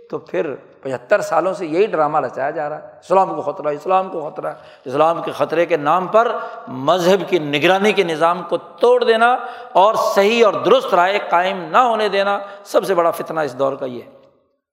تو 0.10 0.18
پھر 0.18 0.56
پچہتر 0.82 1.22
سالوں 1.22 1.54
سے 1.54 1.66
یہی 1.66 1.86
ڈرامہ 1.86 2.20
رچایا 2.20 2.50
جا 2.50 2.70
رہا 2.70 2.82
ہے۔ 2.82 2.88
اسلام 2.88 3.42
کو 3.42 3.52
خطرہ، 3.52 3.68
اسلام 3.68 4.10
کو 4.10 4.30
خطرہ۔ 4.30 4.54
اسلام 4.86 5.22
کے 5.22 5.32
خطرے 5.32 5.66
کے 5.66 5.78
نام 5.78 6.08
پر 6.08 6.36
مذہب 6.68 7.30
کی 7.30 7.40
نگرانی 7.40 7.94
کے 7.94 8.04
نظام 8.04 8.44
کو 8.50 8.58
توڑ 8.58 9.04
دینا 9.04 9.38
اور 9.72 9.96
صحیح 10.16 10.46
اور 10.46 10.54
درست 10.54 10.94
رائے 10.94 11.20
قائم 11.30 11.58
نہ 11.58 11.78
ہونے 11.78 12.10
دینا 12.10 12.40
سب 12.64 12.86
سے 12.86 12.96
بڑا 12.96 13.12
فتنہ 13.12 13.40
اس 13.40 13.60
دور 13.60 13.74
کا 13.74 13.86
یہ 13.86 14.02
ہے۔ 14.02 14.10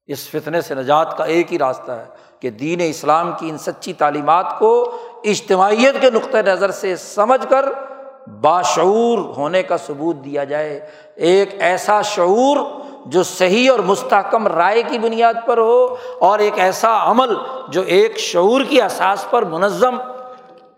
اس 0.07 0.31
فتنے 0.31 0.61
سے 0.61 0.75
نجات 0.75 1.17
کا 1.17 1.25
ایک 1.25 1.53
ہی 1.53 1.59
راستہ 1.59 1.93
ہے 1.93 2.05
کہ 2.41 2.51
دین 2.51 2.81
اسلام 2.83 3.33
کی 3.39 3.51
ان 3.51 3.59
سچی 3.59 3.93
تعلیمات 3.93 4.59
کو 4.59 4.99
اجتماعیت 5.25 6.01
کے 6.01 6.11
نقطۂ 6.11 6.39
نظر 6.39 6.71
سے 6.71 6.97
سمجھ 6.97 7.47
کر 7.49 7.65
باشعور 8.41 9.19
ہونے 9.19 9.63
کا 9.63 9.77
ثبوت 9.77 10.17
دیا 10.25 10.45
جائے۔ 10.45 10.81
ایک 11.15 11.55
ایسا 11.59 12.03
شعور 12.03 12.57
جو 13.07 13.23
صحیح 13.23 13.71
اور 13.71 13.79
مستحکم 13.79 14.47
رائے 14.47 14.83
کی 14.83 14.99
بنیاد 14.99 15.35
پر 15.47 15.59
ہو 15.59 15.97
اور 16.19 16.39
ایک 16.39 16.53
ایسا 16.57 17.11
عمل 17.11 17.35
جو 17.69 17.83
ایک 17.83 18.19
شعور 18.19 18.61
کی 18.69 18.83
احساس 18.83 19.31
پر 19.31 19.43
منظم 19.43 19.97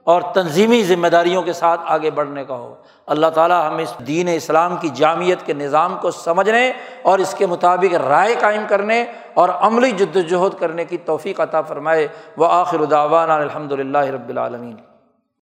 اور 0.05 0.23
تنظیمی 0.23 0.83
ذمہ 0.83 1.09
داریوں 1.09 1.43
کے 1.43 1.53
ساتھ 1.53 1.81
آگے 1.85 2.11
بڑھنے 2.11 2.45
کا 2.45 2.55
ہو۔ 2.55 2.75
اللہ 3.07 3.27
تعالیٰ 3.27 3.71
ہم 3.71 3.77
اس 3.77 3.95
دین 4.07 4.29
اسلام 4.29 4.77
کی 4.77 4.89
جامعت 4.89 5.47
کے 5.47 5.53
نظام 5.53 5.99
کو 6.01 6.11
سمجھنے 6.11 6.73
اور 7.03 7.19
اس 7.19 7.35
کے 7.39 7.47
مطابق 7.47 7.95
رائے 7.95 8.35
قائم 8.41 8.63
کرنے 8.69 9.05
اور 9.35 9.49
عملی 9.49 9.91
جد 9.91 10.17
وجہد 10.17 10.61
کرنے 10.61 10.85
کی 10.85 10.97
توفیق 10.97 11.41
عطا 11.41 11.61
فرمائے۔ 11.61 12.09
وہ 12.37 12.47
آخر 12.51 12.81
الداوان 12.81 13.31
الحمد 13.31 13.73
للہ 13.73 13.99
رب 13.99 14.29
العالمین۔ 14.29 14.77